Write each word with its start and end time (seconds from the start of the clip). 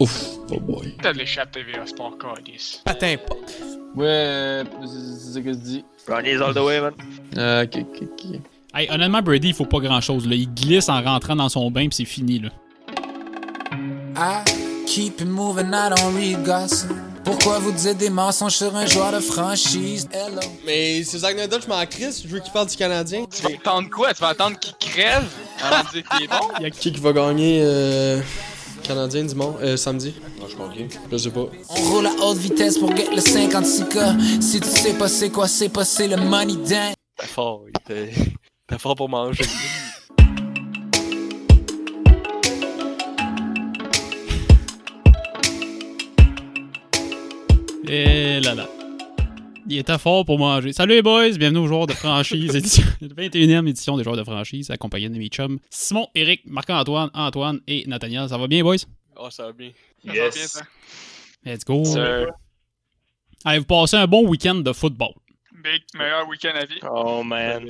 Ouf, 0.00 0.30
oh 0.50 0.60
boy. 0.60 0.94
T'as 1.02 1.12
de 1.12 1.18
l'échappe 1.18 1.52
TVA 1.52 1.86
Sport 1.86 2.18
Cardis. 2.18 2.80
Patin 2.84 3.16
pas. 3.16 3.36
Ouais, 3.94 4.64
c'est 4.82 5.34
ce 5.34 5.38
que 5.38 5.52
je 5.52 5.58
dis. 5.58 5.84
Ronnie's 6.08 6.40
all 6.40 6.52
the 6.52 6.58
way, 6.58 6.80
man. 6.80 6.94
Ah, 7.36 7.62
ok, 7.62 7.76
ok, 7.80 8.02
ok. 8.02 8.40
Hey, 8.74 8.88
honnêtement, 8.90 9.22
Brady, 9.22 9.48
il 9.48 9.54
faut 9.54 9.66
pas 9.66 9.78
grand 9.78 10.00
chose. 10.00 10.26
Là. 10.26 10.34
Il 10.34 10.52
glisse 10.52 10.88
en 10.88 11.00
rentrant 11.00 11.36
dans 11.36 11.48
son 11.48 11.70
bain, 11.70 11.86
puis 11.88 11.94
c'est 11.98 12.04
fini. 12.04 12.40
Là. 12.40 12.48
I 14.16 14.42
keep 14.86 15.20
it 15.20 15.28
moving, 15.28 15.68
I 15.72 15.90
don't 15.90 16.14
read 16.16 16.42
gossip. 16.44 16.90
Pourquoi 17.24 17.58
vous 17.58 17.72
dites 17.72 17.96
des 17.96 18.10
mensonges 18.10 18.52
sur 18.56 18.74
un 18.76 18.84
joueur 18.86 19.12
de 19.12 19.20
franchise? 19.20 20.08
Hello. 20.12 20.40
Mais 20.66 21.02
c'est 21.04 21.18
Zach 21.18 21.36
Nadal, 21.36 21.62
je 21.62 21.68
m'en 21.68 21.86
crisse, 21.86 22.22
je 22.22 22.28
veux 22.28 22.40
qu'il 22.40 22.52
parle 22.52 22.68
du 22.68 22.76
Canadien. 22.76 23.24
Tu 23.34 23.42
vas 23.42 23.48
attendre 23.54 23.88
quoi? 23.88 24.12
Tu 24.12 24.20
vas 24.20 24.28
attendre 24.28 24.58
qu'il 24.58 24.74
crève? 24.76 25.24
Avant 25.62 25.88
de 25.88 25.92
dire 25.92 26.08
qu'il 26.08 26.24
est 26.24 26.28
bon? 26.28 26.70
Qui 26.78 26.92
qui 26.92 27.00
va 27.00 27.12
gagner 27.12 27.60
euh, 27.62 28.20
Canadien 28.84 29.24
dimanche, 29.24 29.56
euh, 29.62 29.76
samedi? 29.76 30.14
Non, 30.38 30.46
je 30.46 30.56
comprends. 30.56 30.74
Je 31.10 31.16
sais 31.16 31.30
pas. 31.30 31.46
On 31.70 31.74
roule 31.90 32.06
à 32.06 32.12
haute 32.22 32.36
vitesse 32.36 32.78
pour 32.78 32.94
get 32.94 33.08
le 33.10 33.20
56K. 33.20 34.42
Si 34.42 34.60
tu 34.60 34.68
sais 34.68 34.92
pas 34.92 35.08
c'est 35.08 35.30
quoi, 35.30 35.48
c'est 35.48 35.70
pas 35.70 35.84
c'est 35.84 36.06
le 36.06 36.16
money 36.16 36.54
dance. 36.54 36.94
T'es 37.16 37.26
fort, 37.26 37.64
était... 37.68 38.12
T'es 38.66 38.78
fort 38.78 38.94
pour 38.94 39.08
manger. 39.08 39.44
Et 47.88 48.40
là 48.40 48.54
là. 48.54 48.68
Il 49.68 49.78
était 49.78 49.98
fort 49.98 50.24
pour 50.26 50.38
manger. 50.38 50.72
Salut 50.72 50.94
les 50.94 51.02
boys, 51.02 51.30
bienvenue 51.30 51.60
aux 51.60 51.66
joueurs 51.66 51.86
de 51.86 51.94
franchise, 51.94 52.54
édition, 52.54 52.84
21e 53.02 53.66
édition 53.68 53.96
des 53.96 54.04
joueurs 54.04 54.16
de 54.16 54.22
franchise, 54.24 54.70
accompagné 54.70 55.08
de 55.08 55.16
mes 55.16 55.28
chums 55.28 55.58
Simon, 55.70 56.06
Eric, 56.14 56.42
Marc-Antoine, 56.44 57.10
Antoine 57.14 57.60
et 57.66 57.84
Nathaniel. 57.86 58.28
Ça 58.28 58.36
va 58.36 58.46
bien, 58.46 58.62
boys? 58.62 58.76
Oh, 59.16 59.30
ça 59.30 59.46
va 59.46 59.52
bien. 59.52 59.70
Ça 60.04 60.08
va 60.12 60.30
bien, 60.30 60.30
ça? 60.30 60.62
Let's 61.44 61.64
go. 61.64 61.84
Sir. 61.84 62.26
Allez, 63.44 63.58
vous 63.60 63.64
passez 63.64 63.96
un 63.96 64.06
bon 64.06 64.26
week-end 64.28 64.56
de 64.56 64.72
football? 64.72 65.12
Big, 65.62 65.82
meilleur 65.94 66.28
week-end 66.28 66.52
à 66.54 66.66
vie. 66.66 66.80
Oh, 66.90 67.22
man. 67.22 67.66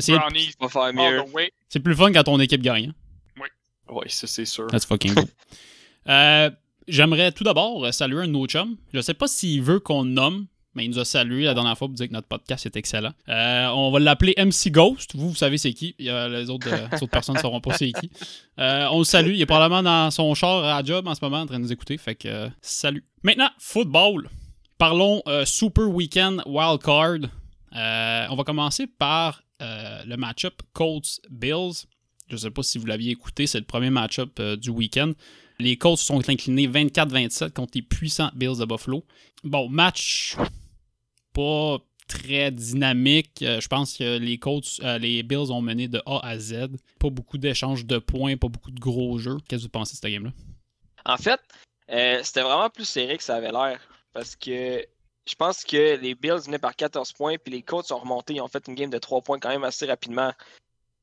C'est 0.00 0.16
Brownies, 0.16 0.52
On 0.60 0.66
va 0.66 0.70
faire 0.70 0.82
all 0.82 0.94
mieux. 0.94 1.22
the 1.24 1.34
way. 1.34 1.52
c'est 1.68 1.80
plus 1.80 1.94
fun 1.94 2.12
quand 2.12 2.22
ton 2.24 2.40
équipe 2.40 2.62
gagne. 2.62 2.92
hein? 3.38 3.44
Ouais, 3.92 4.08
ça, 4.08 4.26
c'est 4.26 4.46
sûr. 4.46 4.66
That's 4.68 4.86
fucking 4.86 5.12
good. 5.14 5.28
Euh, 6.06 6.50
J'aimerais 6.86 7.32
tout 7.32 7.44
d'abord 7.44 7.92
saluer 7.94 8.24
un 8.24 8.26
de 8.26 8.32
nos 8.32 8.46
chums. 8.46 8.76
Je 8.92 9.00
sais 9.00 9.14
pas 9.14 9.26
s'il 9.26 9.62
veut 9.62 9.80
qu'on 9.80 10.04
nomme, 10.04 10.46
mais 10.74 10.84
il 10.84 10.90
nous 10.90 10.98
a 10.98 11.04
salué 11.04 11.44
la 11.44 11.54
dernière 11.54 11.76
fois 11.78 11.88
pour 11.88 11.94
dire 11.94 12.08
que 12.08 12.12
notre 12.12 12.28
podcast 12.28 12.66
est 12.66 12.76
excellent. 12.76 13.12
Euh, 13.28 13.66
on 13.68 13.90
va 13.90 14.00
l'appeler 14.00 14.34
MC 14.36 14.70
Ghost. 14.70 15.14
Vous, 15.14 15.30
vous 15.30 15.34
savez 15.34 15.58
c'est 15.58 15.72
qui. 15.72 15.94
Les, 15.98 16.10
autres, 16.50 16.68
euh, 16.72 16.88
les 16.90 17.02
autres 17.02 17.06
personnes 17.10 17.36
ne 17.36 17.40
sauront 17.40 17.60
pas 17.60 17.76
c'est 17.76 17.92
qui. 17.92 18.10
Euh, 18.58 18.86
on 18.90 18.98
le 18.98 19.04
salue. 19.04 19.32
Il 19.34 19.40
est 19.40 19.46
probablement 19.46 19.82
dans 19.82 20.10
son 20.10 20.34
char 20.34 20.64
à 20.64 20.82
job 20.82 21.06
en 21.06 21.14
ce 21.14 21.20
moment 21.22 21.40
en 21.40 21.46
train 21.46 21.58
de 21.58 21.64
nous 21.64 21.72
écouter. 21.72 21.96
Fait 21.96 22.14
que 22.14 22.28
euh, 22.28 22.48
salut. 22.60 23.04
Maintenant, 23.22 23.48
football. 23.58 24.28
Parlons 24.78 25.22
Super 25.44 25.88
Weekend 25.88 26.42
Wild 26.46 26.82
Card. 26.82 27.30
Euh, 27.76 28.26
on 28.28 28.36
va 28.36 28.44
commencer 28.44 28.86
par 28.86 29.42
le 29.60 30.16
match-up 30.16 30.60
Colts-Bills. 30.74 31.86
Je 32.28 32.34
ne 32.34 32.38
sais 32.38 32.50
pas 32.50 32.62
si 32.62 32.78
vous 32.78 32.86
l'aviez 32.86 33.12
écouté, 33.12 33.46
c'est 33.46 33.58
le 33.58 33.64
premier 33.64 33.90
match-up 33.90 34.40
du 34.60 34.70
week-end. 34.70 35.12
Les 35.58 35.76
Colts 35.76 36.00
se 36.00 36.06
sont 36.06 36.28
inclinés 36.28 36.66
24-27 36.66 37.52
contre 37.52 37.72
les 37.76 37.82
puissants 37.82 38.30
Bills 38.34 38.58
de 38.58 38.64
Buffalo. 38.64 39.04
Bon, 39.44 39.68
match 39.68 40.36
pas 41.34 41.78
très 42.08 42.50
dynamique. 42.50 43.42
Euh, 43.42 43.60
je 43.60 43.68
pense 43.68 43.96
que 43.96 44.18
les 44.18 44.38
Colts, 44.38 44.80
euh, 44.82 44.98
les 44.98 45.22
Bills 45.22 45.50
ont 45.50 45.60
mené 45.60 45.88
de 45.88 46.02
A 46.06 46.20
à 46.26 46.38
Z. 46.38 46.68
Pas 46.98 47.10
beaucoup 47.10 47.36
d'échanges 47.38 47.84
de 47.84 47.98
points, 47.98 48.36
pas 48.36 48.48
beaucoup 48.48 48.70
de 48.70 48.80
gros 48.80 49.18
jeux. 49.18 49.36
Qu'est-ce 49.48 49.62
que 49.62 49.66
vous 49.66 49.70
pensez 49.70 49.92
de 49.92 50.00
cette 50.00 50.10
game-là? 50.10 50.30
En 51.04 51.16
fait, 51.16 51.40
euh, 51.90 52.20
c'était 52.22 52.42
vraiment 52.42 52.70
plus 52.70 52.86
serré 52.86 53.18
que 53.18 53.24
ça 53.24 53.36
avait 53.36 53.52
l'air. 53.52 53.80
Parce 54.12 54.36
que 54.36 54.86
je 55.26 55.34
pense 55.34 55.64
que 55.64 55.96
les 55.96 56.14
Bills 56.14 56.40
venaient 56.46 56.58
par 56.58 56.76
14 56.76 57.12
points, 57.12 57.36
puis 57.36 57.52
les 57.52 57.62
Colts 57.62 57.86
sont 57.86 57.98
remontés. 57.98 58.34
Ils 58.34 58.40
ont 58.40 58.48
fait 58.48 58.66
une 58.68 58.74
game 58.74 58.90
de 58.90 58.98
3 58.98 59.22
points 59.22 59.38
quand 59.38 59.50
même 59.50 59.64
assez 59.64 59.86
rapidement. 59.86 60.32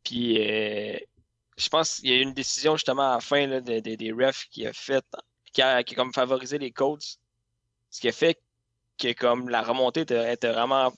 Puis 0.04 0.36
je 0.36 1.70
pense 1.70 1.96
qu'il 1.96 2.10
y 2.10 2.14
a 2.14 2.16
eu 2.16 2.22
une 2.22 2.34
décision 2.34 2.76
justement 2.76 3.12
à 3.12 3.16
la 3.16 3.20
fin 3.20 3.62
des 3.62 4.12
refs 4.12 4.48
qui 4.50 4.66
a 4.66 4.74
fait, 4.74 5.06
qui 5.54 5.62
a, 5.62 5.84
qui 5.84 5.94
a 5.94 5.98
comme 5.98 6.14
favorisé 6.14 6.58
les 6.58 6.72
Colts. 6.72 7.20
Ce 7.90 8.00
qui 8.00 8.08
a 8.08 8.12
fait 8.14 8.40
que 9.02 9.14
comme 9.14 9.50
la 9.50 9.62
remontée 9.62 10.02
était, 10.02 10.34
était 10.34 10.52
vraiment 10.52 10.94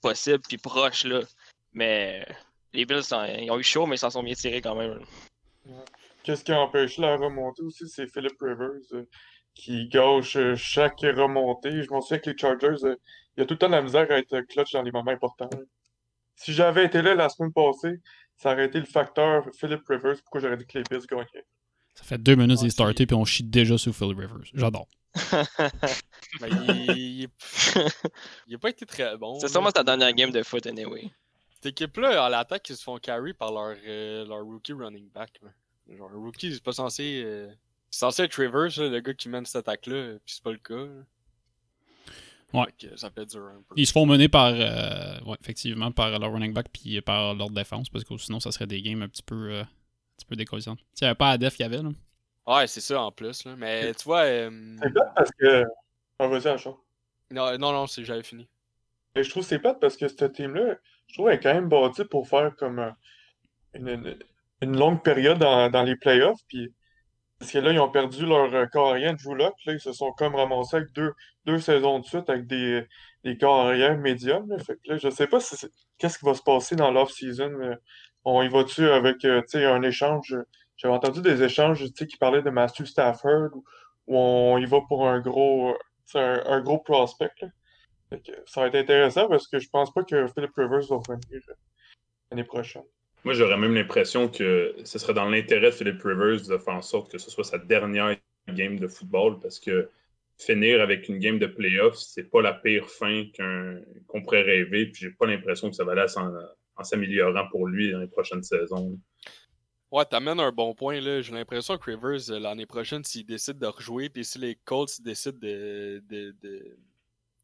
possible 0.00 0.40
puis 0.48 0.58
proche 0.58 1.04
là. 1.04 1.20
Mais 1.72 2.26
les 2.72 2.84
Bills 2.86 3.02
sont- 3.02 3.24
ils 3.24 3.50
ont 3.50 3.58
eu 3.58 3.62
chaud, 3.64 3.86
mais 3.86 3.96
ils 3.96 3.98
s'en 3.98 4.10
sont 4.10 4.22
bien 4.22 4.34
tirés 4.34 4.60
quand 4.60 4.74
même. 4.74 5.00
Qu'est-ce 6.22 6.44
qui 6.44 6.52
a 6.52 6.60
empêché 6.60 7.02
la 7.02 7.16
remontée 7.16 7.62
aussi, 7.62 7.88
c'est 7.88 8.06
Philip 8.12 8.32
Rivers 8.40 8.70
euh, 8.92 9.04
qui 9.54 9.88
gauche 9.88 10.36
euh, 10.36 10.54
chaque 10.56 11.00
remontée. 11.00 11.82
Je 11.82 11.90
m'en 11.90 12.00
souviens 12.00 12.18
que 12.18 12.30
les 12.30 12.36
Chargers, 12.38 12.84
euh, 12.84 12.96
il 13.36 13.40
y 13.40 13.42
a 13.42 13.46
tout 13.46 13.54
le 13.54 13.58
temps 13.58 13.68
de 13.68 13.72
la 13.74 13.82
misère 13.82 14.10
à 14.10 14.18
être 14.18 14.40
clutch 14.42 14.72
dans 14.72 14.82
les 14.82 14.90
moments 14.92 15.10
importants. 15.12 15.50
Si 16.34 16.52
j'avais 16.52 16.84
été 16.84 17.00
là 17.02 17.14
la 17.14 17.28
semaine 17.28 17.52
passée, 17.52 18.00
ça 18.36 18.52
aurait 18.52 18.66
été 18.66 18.78
le 18.80 18.86
facteur 18.86 19.46
Philip 19.58 19.80
Rivers. 19.88 20.16
Pourquoi 20.22 20.40
j'aurais 20.40 20.56
dit 20.56 20.66
que 20.66 20.78
les 20.78 20.84
Bills 20.90 21.06
gagnaient? 21.10 21.46
Ça 21.94 22.04
fait 22.04 22.18
deux 22.18 22.34
minutes 22.34 22.50
Ouais, 22.52 22.56
qu'il 22.58 22.66
est 22.66 22.70
starté, 22.70 23.06
puis 23.06 23.16
on 23.16 23.24
chie 23.24 23.42
déjà 23.44 23.78
sur 23.78 23.94
Phil 23.94 24.08
Rivers. 24.08 24.36
J'adore. 24.52 24.86
Mais 26.40 26.48
il, 26.50 27.22
il, 27.22 27.28
il 28.48 28.54
a 28.54 28.58
pas 28.58 28.70
été 28.70 28.84
très 28.86 29.16
bon. 29.16 29.38
C'est 29.40 29.48
sûrement 29.48 29.70
sa 29.74 29.82
dernière 29.84 30.12
game 30.12 30.30
de 30.30 30.42
foot 30.42 30.66
anyway. 30.66 31.10
Cette 31.54 31.66
équipe-là, 31.66 32.24
à 32.24 32.28
l'attaque, 32.28 32.68
ils 32.68 32.76
se 32.76 32.82
font 32.82 32.98
carry 32.98 33.32
par 33.32 33.52
leur, 33.52 33.76
euh, 33.86 34.24
leur 34.26 34.42
rookie 34.44 34.72
running 34.72 35.08
back. 35.10 35.30
là. 35.42 35.50
Genre, 35.96 36.10
un 36.10 36.16
rookie, 36.18 36.52
c'est 36.52 36.62
pas 36.62 36.72
censé. 36.72 37.22
euh, 37.24 37.48
C'est 37.90 38.00
censé 38.00 38.22
être 38.24 38.34
Rivers, 38.34 38.78
là, 38.78 38.88
le 38.88 39.00
gars 39.00 39.14
qui 39.14 39.28
mène 39.28 39.46
cette 39.46 39.56
attaque-là, 39.68 40.14
puis 40.24 40.34
c'est 40.34 40.42
pas 40.42 40.52
le 40.52 40.58
cas. 40.58 40.74
là. 40.74 41.02
Ouais. 42.52 42.66
Fait 42.78 42.88
que 42.88 42.96
ça 42.96 43.10
peut 43.10 43.26
durer 43.26 43.52
un 43.52 43.62
peu. 43.68 43.74
Ils 43.76 43.86
se 43.86 43.92
font 43.92 44.06
mener 44.06 44.28
par, 44.28 44.52
euh, 44.54 45.20
ouais, 45.24 45.36
effectivement, 45.40 45.90
par 45.90 46.18
leur 46.18 46.32
running 46.32 46.52
back 46.52 46.66
puis 46.72 47.00
par 47.00 47.34
leur 47.34 47.50
défense, 47.50 47.88
parce 47.88 48.04
que 48.04 48.16
sinon, 48.18 48.40
ça 48.40 48.52
serait 48.52 48.66
des 48.66 48.82
games 48.82 49.02
un 49.02 49.08
petit 49.08 49.22
peu, 49.22 49.50
euh, 49.50 49.62
un 49.62 49.66
petit 50.16 50.26
peu 50.46 50.58
sais, 50.94 51.14
pas 51.14 51.30
à 51.30 51.38
def 51.38 51.56
qu'il 51.56 51.64
y 51.64 51.66
avait, 51.66 51.82
là. 51.82 51.90
Ouais, 52.46 52.66
c'est 52.66 52.80
ça 52.80 53.00
en 53.02 53.10
plus. 53.12 53.44
Là. 53.44 53.54
Mais 53.56 53.92
tu 53.94 54.04
vois. 54.04 54.22
euh, 54.24 54.76
C'est 54.82 54.90
plate 54.92 55.12
parce 55.16 55.30
que. 55.32 55.64
Ah, 56.18 56.26
vas-y, 56.28 56.46
Achon. 56.48 56.76
Non, 57.30 57.58
non, 57.58 57.72
non, 57.72 57.86
c'est 57.86 58.04
j'avais 58.04 58.22
fini. 58.22 58.48
Et 59.14 59.22
je 59.22 59.30
trouve 59.30 59.42
que 59.42 59.48
c'est 59.48 59.58
plate 59.58 59.80
parce 59.80 59.96
que 59.96 60.06
ce 60.08 60.24
team-là, 60.26 60.76
je 61.08 61.14
trouve, 61.14 61.30
est 61.30 61.40
quand 61.40 61.52
même 61.54 61.68
bâti 61.68 62.04
pour 62.04 62.28
faire 62.28 62.54
comme 62.56 62.94
une, 63.74 63.88
une- 63.88 64.18
une 64.62 64.78
longue 64.78 65.02
période 65.02 65.38
dans, 65.38 65.68
dans 65.70 65.82
les 65.82 65.96
playoffs. 65.96 66.40
Puis, 66.48 66.72
parce 67.38 67.50
que 67.52 67.58
là, 67.58 67.72
ils 67.72 67.80
ont 67.80 67.90
perdu 67.90 68.24
leur 68.24 68.70
corps 68.70 68.90
arrière 68.92 69.14
de 69.14 69.34
Lock. 69.34 69.54
Là, 69.66 69.72
ils 69.74 69.80
se 69.80 69.92
sont 69.92 70.12
comme 70.12 70.34
ramassés 70.36 70.76
avec 70.76 70.92
deux, 70.92 71.12
deux 71.44 71.58
saisons 71.58 71.98
de 71.98 72.04
suite 72.06 72.30
avec 72.30 72.46
des, 72.46 72.86
des 73.24 73.36
corps 73.36 73.66
arrière 73.66 73.98
médiums. 73.98 74.48
là. 74.48 74.58
Fait 74.58 74.74
que 74.76 74.92
là, 74.92 74.96
je 74.98 75.10
sais 75.10 75.26
pas 75.26 75.40
si 75.40 75.54
qu'est-ce 75.98 76.18
qui 76.18 76.24
va 76.24 76.34
se 76.34 76.42
passer 76.42 76.76
dans 76.76 76.90
l'off-season. 76.90 77.76
On 78.24 78.42
y 78.42 78.48
va-tu 78.48 78.88
avec 78.88 79.24
euh, 79.24 79.40
tu 79.42 79.58
sais, 79.58 79.64
un 79.66 79.82
échange? 79.82 80.34
J'avais 80.76 80.94
entendu 80.94 81.22
des 81.22 81.42
échanges 81.42 81.90
qui 81.92 82.16
parlaient 82.16 82.42
de 82.42 82.50
Matthew 82.50 82.84
Stafford 82.84 83.50
ou 84.06 84.16
on 84.16 84.58
y 84.58 84.66
va 84.66 84.80
pour 84.88 85.08
un 85.08 85.20
gros, 85.20 85.74
un, 86.14 86.60
gros 86.60 86.78
prospect. 86.78 87.32
ça 88.46 88.60
va 88.60 88.66
être 88.68 88.74
intéressant 88.74 89.28
parce 89.28 89.48
que 89.48 89.58
je 89.58 89.68
pense 89.68 89.92
pas 89.92 90.04
que 90.04 90.26
Philip 90.28 90.50
Rivers 90.54 90.86
va 90.88 90.96
revenir 90.96 91.42
euh, 91.48 91.54
l'année 92.30 92.44
prochaine. 92.44 92.84
Moi, 93.24 93.34
j'aurais 93.34 93.56
même 93.56 93.74
l'impression 93.74 94.28
que 94.28 94.76
ce 94.84 94.98
serait 94.98 95.14
dans 95.14 95.28
l'intérêt 95.28 95.70
de 95.70 95.74
Philip 95.74 96.00
Rivers 96.02 96.46
de 96.46 96.58
faire 96.58 96.74
en 96.74 96.82
sorte 96.82 97.10
que 97.10 97.18
ce 97.18 97.30
soit 97.30 97.44
sa 97.44 97.58
dernière 97.58 98.16
game 98.48 98.78
de 98.78 98.86
football 98.86 99.40
parce 99.40 99.58
que 99.58 99.88
finir 100.38 100.80
avec 100.80 101.08
une 101.08 101.18
game 101.18 101.38
de 101.38 101.46
playoffs, 101.46 101.96
c'est 101.96 102.30
pas 102.30 102.42
la 102.42 102.52
pire 102.52 102.88
fin 102.88 103.24
qu'on 104.08 104.22
pourrait 104.22 104.42
rêver. 104.42 104.86
Puis 104.86 105.02
j'ai 105.02 105.10
pas 105.10 105.26
l'impression 105.26 105.70
que 105.70 105.74
ça 105.74 105.84
va 105.84 105.92
aller 105.92 106.04
en, 106.16 106.32
en 106.76 106.84
s'améliorant 106.84 107.48
pour 107.50 107.66
lui 107.66 107.90
dans 107.90 107.98
les 107.98 108.06
prochaines 108.06 108.42
saisons. 108.42 108.98
Ouais, 109.90 110.04
t'amènes 110.04 110.40
un 110.40 110.50
bon 110.52 110.74
point. 110.74 111.00
là. 111.00 111.22
J'ai 111.22 111.32
l'impression 111.32 111.78
que 111.78 111.90
Rivers, 111.90 112.30
euh, 112.30 112.38
l'année 112.40 112.66
prochaine, 112.66 113.04
s'il 113.04 113.24
décide 113.24 113.58
de 113.58 113.66
rejouer, 113.66 114.08
puis 114.08 114.24
si 114.24 114.38
les 114.38 114.56
Colts 114.56 115.00
décident 115.00 115.38
de, 115.38 116.02
de, 116.08 116.34
de, 116.42 116.76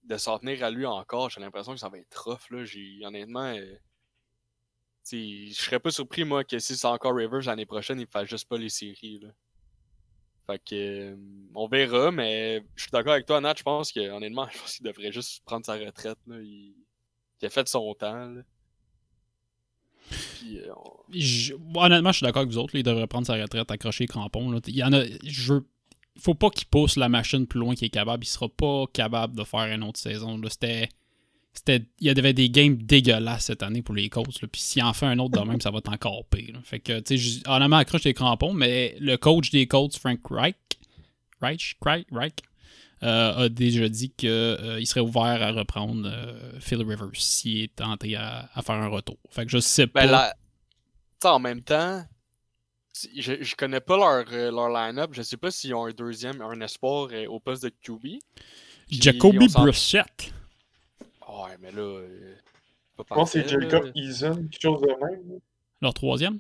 de 0.05 0.17
s'en 0.17 0.39
tenir 0.39 0.65
à 0.65 0.71
lui 0.71 0.85
encore, 0.85 1.31
j'ai 1.31 1.41
l'impression 1.41 1.73
que 1.73 1.79
ça 1.79 1.89
va 1.89 1.99
être 1.99 2.23
rough. 2.25 2.51
Là. 2.51 2.65
Honnêtement, 3.07 3.55
euh, 3.55 3.77
je 5.11 5.53
serais 5.55 5.79
pas 5.81 5.91
surpris, 5.91 6.25
moi, 6.25 6.43
que 6.45 6.59
si 6.59 6.77
c'est 6.77 6.87
encore 6.87 7.15
Rivers 7.15 7.43
l'année 7.47 7.67
prochaine, 7.67 8.01
il 8.01 8.07
fasse 8.07 8.29
juste 8.29 8.49
pas 8.49 8.59
les 8.59 8.69
séries. 8.69 9.21
Là. 9.21 9.29
Fait 10.47 10.59
que, 10.59 10.75
euh, 11.13 11.17
on 11.55 11.69
verra, 11.69 12.11
mais 12.11 12.65
je 12.75 12.83
suis 12.83 12.91
d'accord 12.91 13.13
avec 13.13 13.27
toi, 13.27 13.41
Nat. 13.41 13.55
Je 13.57 13.63
pense 13.63 13.93
que, 13.93 14.01
honnêtement, 14.11 14.49
je 14.53 14.59
pense 14.59 14.77
qu'il 14.77 14.87
devrait 14.87 15.13
juste 15.13 15.45
prendre 15.45 15.65
sa 15.65 15.75
retraite. 15.75 16.19
Là. 16.27 16.41
Il, 16.41 16.75
il 17.41 17.47
a 17.47 17.51
fait 17.51 17.69
son 17.69 17.95
temps. 17.95 18.27
Là. 18.27 18.43
Euh, 20.45 21.57
honnêtement, 21.75 22.13
je 22.13 22.19
suis 22.19 22.25
d'accord 22.25 22.43
avec 22.43 22.53
vous 22.53 22.59
autres. 22.59 22.75
il 22.75 22.83
devrait 22.83 23.07
prendre 23.07 23.27
sa 23.27 23.35
retraite, 23.35 23.71
accrocher 23.71 24.05
les 24.05 24.09
crampons. 24.09 24.59
Il 24.67 24.77
y 24.77 24.85
en 24.85 24.93
a. 24.93 25.05
Je 25.25 25.55
faut 26.19 26.35
pas 26.35 26.51
qu'il 26.51 26.67
pousse 26.67 26.97
la 26.97 27.09
machine 27.09 27.47
plus 27.47 27.61
loin 27.61 27.75
qu'il 27.75 27.87
est 27.87 27.91
capable. 27.91 28.25
Il 28.25 28.29
sera 28.29 28.49
pas 28.49 28.85
capable 28.93 29.37
de 29.37 29.45
faire 29.45 29.73
une 29.73 29.83
autre 29.83 29.99
saison. 29.99 30.41
C'était. 30.49 30.89
C'était, 31.55 31.85
il 32.01 32.07
y 32.07 32.11
avait 32.11 32.33
des 32.33 32.49
games 32.49 32.77
dégueulasses 32.77 33.45
cette 33.45 33.63
année 33.63 33.83
pour 33.83 33.95
les 33.95 34.09
là. 34.09 34.49
Puis 34.51 34.61
s'il 34.63 34.83
en 34.83 34.95
fait 34.95 35.05
un 35.05 35.19
autre 35.19 35.39
de 35.39 35.47
même, 35.47 35.61
ça 35.61 35.71
va 35.71 35.79
être 35.79 35.93
encore 35.93 36.25
pire. 36.25 36.59
Fait 36.65 36.81
que, 36.81 37.01
tu 37.01 37.19
honnêtement, 37.47 37.77
accroche 37.77 38.05
les 38.05 38.15
crampons. 38.15 38.55
Mais 38.55 38.97
le 39.01 39.17
coach 39.17 39.51
des 39.51 39.67
Colts, 39.67 39.95
Frank 39.99 40.21
Reich, 40.31 40.57
Reich, 41.43 41.77
Reich, 41.83 42.07
Reich, 42.11 42.33
a 43.03 43.49
déjà 43.49 43.89
dit 43.89 44.11
qu'il 44.11 44.87
serait 44.87 45.01
ouvert 45.01 45.43
à 45.43 45.51
reprendre 45.53 46.09
euh, 46.09 46.59
Phil 46.61 46.79
Rivers 46.83 47.09
s'il 47.15 47.63
est 47.65 47.75
tenté 47.75 48.17
à, 48.17 48.49
à 48.55 48.63
faire 48.63 48.77
un 48.77 48.89
retour. 48.89 49.19
Fait 49.31 49.45
que 49.45 49.51
je 49.51 49.59
sais 49.59 49.87
pas. 49.87 50.07
Ben, 50.07 50.31
t'sais, 51.19 51.29
en 51.29 51.39
même 51.41 51.63
temps, 51.63 52.05
je, 53.17 53.43
je 53.43 53.55
connais 53.57 53.81
pas 53.81 53.97
leur, 53.97 54.25
euh, 54.33 54.51
leur 54.51 54.69
line-up. 54.69 55.11
Je 55.15 55.23
sais 55.23 55.37
pas 55.37 55.51
s'ils 55.51 55.75
ont 55.75 55.87
un 55.87 55.91
deuxième, 55.93 56.41
un 56.43 56.61
espoir 56.61 57.09
euh, 57.13 57.27
au 57.27 57.41
poste 57.41 57.65
de 57.65 57.71
QB. 57.71 58.19
Jacoby 58.89 59.49
Brissett. 59.49 60.33
Ouais, 61.29 61.57
mais 61.61 61.73
là. 61.73 61.81
euh, 61.83 62.35
pas 62.97 63.05
Je 63.09 63.15
pense 63.15 63.33
que 63.33 63.43
c'est. 63.43 63.49
Jacob 63.49 63.91
Eason, 63.95 64.35
quelque 64.51 64.61
chose 64.61 64.81
de 64.83 64.87
même. 64.89 65.41
Leur 65.81 65.95
troisième? 65.95 66.39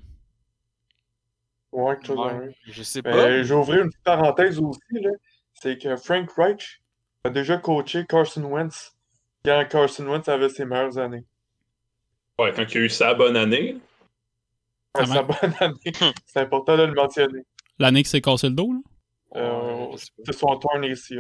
Ouais, 1.72 1.94
quelque 1.96 2.06
chose 2.08 2.18
de 2.28 2.38
même. 2.38 2.52
je 2.66 2.82
sais 2.82 3.02
pas. 3.02 3.42
J'ai 3.42 3.54
ouvert 3.54 3.82
une 3.82 3.88
petite 3.88 4.04
parenthèse 4.04 4.58
aussi, 4.60 4.80
là. 5.00 5.10
C'est 5.54 5.78
que 5.78 5.96
Frank 5.96 6.30
Reich 6.32 6.82
a 7.24 7.30
déjà 7.30 7.56
coaché 7.56 8.04
Carson 8.06 8.42
Wentz 8.44 8.96
quand 9.44 9.64
Carson 9.68 10.06
Wentz 10.06 10.28
avait 10.28 10.48
ses 10.48 10.64
meilleures 10.64 10.98
années. 10.98 11.24
Ouais, 12.38 12.52
quand 12.54 12.64
il 12.74 12.78
a 12.78 12.80
eu 12.80 12.88
sa 12.88 13.14
bonne 13.14 13.36
année. 13.36 13.76
Ouais, 14.98 15.06
sa 15.06 15.22
bonne 15.22 15.54
année. 15.60 16.14
C'est 16.26 16.40
important 16.40 16.76
de 16.76 16.84
le 16.84 16.94
mentionner. 16.94 17.44
L'année 17.78 18.02
que 18.02 18.08
c'est 18.08 18.20
cassé 18.20 18.48
le 18.48 18.54
dos, 18.54 18.72
là? 18.72 18.80
Euh, 19.34 19.96
c'est 20.24 20.32
son 20.32 20.58
turn 20.58 20.84
ACL. 20.84 21.18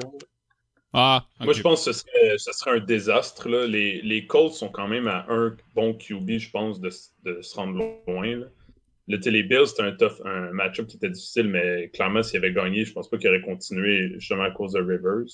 Ah. 0.92 1.24
Moi, 1.40 1.54
je 1.54 1.62
pense 1.62 1.84
que 1.84 1.92
ce 1.92 2.00
serait, 2.00 2.36
ce 2.36 2.52
serait 2.52 2.72
un 2.72 2.80
désastre. 2.80 3.48
Là. 3.48 3.66
Les, 3.66 4.02
les 4.02 4.26
Colts 4.26 4.52
sont 4.52 4.68
quand 4.68 4.88
même 4.88 5.08
à 5.08 5.24
un 5.30 5.56
bon 5.74 5.94
QB, 5.94 6.32
je 6.32 6.50
pense, 6.50 6.80
de, 6.80 6.90
de 7.24 7.40
se 7.40 7.56
rendre 7.56 7.78
loin. 8.06 8.36
Là. 8.36 8.46
Le 9.08 9.16
les 9.18 9.42
Bills, 9.42 9.66
c'était 9.66 9.82
un, 9.82 9.92
tough, 9.92 10.20
un 10.24 10.52
match-up 10.52 10.86
qui 10.86 10.96
était 10.96 11.10
difficile, 11.10 11.48
mais 11.48 11.90
clairement, 11.90 12.22
s'ils 12.22 12.36
avaient 12.38 12.52
gagné, 12.52 12.84
je 12.84 12.92
pense 12.92 13.10
pas 13.10 13.18
qu'ils 13.18 13.28
auraient 13.28 13.40
continué 13.40 14.12
justement 14.14 14.44
à 14.44 14.50
cause 14.50 14.72
de 14.72 14.80
Rivers. 14.80 15.26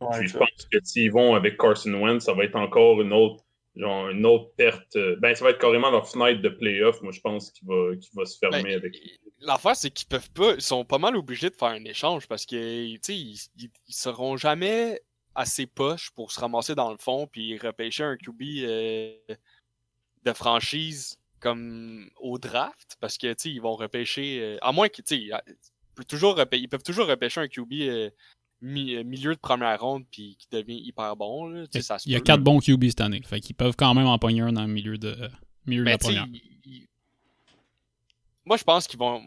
Ouais, 0.00 0.18
Puis 0.18 0.28
je 0.28 0.36
pense 0.36 0.68
que 0.70 0.78
s'ils 0.82 1.10
vont 1.10 1.34
avec 1.34 1.56
Carson 1.56 1.94
Wentz, 1.94 2.24
ça 2.24 2.34
va 2.34 2.44
être 2.44 2.56
encore 2.56 3.00
une 3.00 3.12
autre, 3.12 3.42
genre, 3.74 4.10
une 4.10 4.26
autre 4.26 4.50
perte. 4.56 4.96
euh, 4.96 5.16
Ben, 5.20 5.34
ça 5.34 5.44
va 5.44 5.50
être 5.50 5.58
carrément 5.60 5.90
leur 5.90 6.06
fenêtre 6.08 6.42
de 6.42 6.48
playoff, 6.50 7.00
moi, 7.00 7.12
je 7.12 7.20
pense, 7.20 7.50
qui 7.52 7.64
va, 7.64 7.96
qui 7.96 8.10
va 8.14 8.26
se 8.26 8.36
fermer 8.38 8.62
Ben, 8.62 8.76
avec. 8.76 8.94
L'affaire, 9.40 9.76
c'est 9.76 9.90
qu'ils 9.90 10.08
peuvent 10.08 10.30
pas. 10.32 10.54
Ils 10.54 10.60
sont 10.60 10.84
pas 10.84 10.98
mal 10.98 11.16
obligés 11.16 11.48
de 11.50 11.54
faire 11.54 11.68
un 11.68 11.84
échange 11.84 12.26
parce 12.28 12.44
que, 12.44 12.94
tu 12.94 12.98
sais, 13.02 13.16
ils, 13.16 13.38
ils, 13.56 13.70
ils 13.88 13.94
seront 13.94 14.36
jamais 14.36 15.00
assez 15.34 15.66
poches 15.66 16.10
pour 16.10 16.32
se 16.32 16.40
ramasser 16.40 16.74
dans 16.74 16.90
le 16.90 16.98
fond 16.98 17.26
puis 17.26 17.58
repêcher 17.58 18.04
un 18.04 18.16
QB 18.16 18.42
euh, 18.60 19.16
de 20.24 20.32
franchise 20.32 21.18
comme 21.44 22.08
au 22.16 22.38
draft 22.38 22.96
parce 23.00 23.18
que, 23.18 23.28
tu 23.34 23.34
sais, 23.38 23.50
ils 23.50 23.60
vont 23.60 23.76
repêcher. 23.76 24.40
euh, 24.40 24.58
à 24.62 24.72
moins 24.72 24.88
qu'ils, 24.88 25.04
peuvent 25.94 26.06
toujours 26.06 26.36
repê- 26.36 26.58
ils 26.58 26.68
peuvent 26.68 26.82
toujours 26.82 27.06
repêcher 27.06 27.40
un 27.40 27.48
QB 27.48 27.72
euh, 27.82 28.10
mi- 28.60 28.94
euh, 28.96 29.04
milieu 29.04 29.34
de 29.34 29.40
première 29.40 29.80
ronde 29.80 30.04
puis 30.10 30.36
qui 30.38 30.48
devient 30.50 30.80
hyper 30.84 31.14
bon. 31.16 31.46
Là, 31.48 31.64
sais, 31.70 31.82
ça 31.82 31.98
se 31.98 32.08
Il 32.08 32.12
y 32.12 32.16
a 32.16 32.18
peut. 32.18 32.24
quatre 32.24 32.42
bons 32.42 32.60
QB 32.60 32.84
cette 32.88 33.00
année. 33.02 33.22
Fait 33.24 33.40
qu'ils 33.40 33.54
peuvent 33.54 33.76
quand 33.76 33.92
même 33.94 34.06
en 34.06 34.18
pogner 34.18 34.40
un 34.40 34.52
dans 34.52 34.62
le 34.62 34.72
milieu 34.72 34.96
de, 34.98 35.14
milieu 35.66 35.80
de 35.80 35.84
Mais 35.84 35.90
la 35.92 35.98
première. 35.98 36.26
Moi, 38.44 38.56
je 38.56 38.64
pense 38.64 38.86
qu'ils 38.86 38.98
vont. 38.98 39.22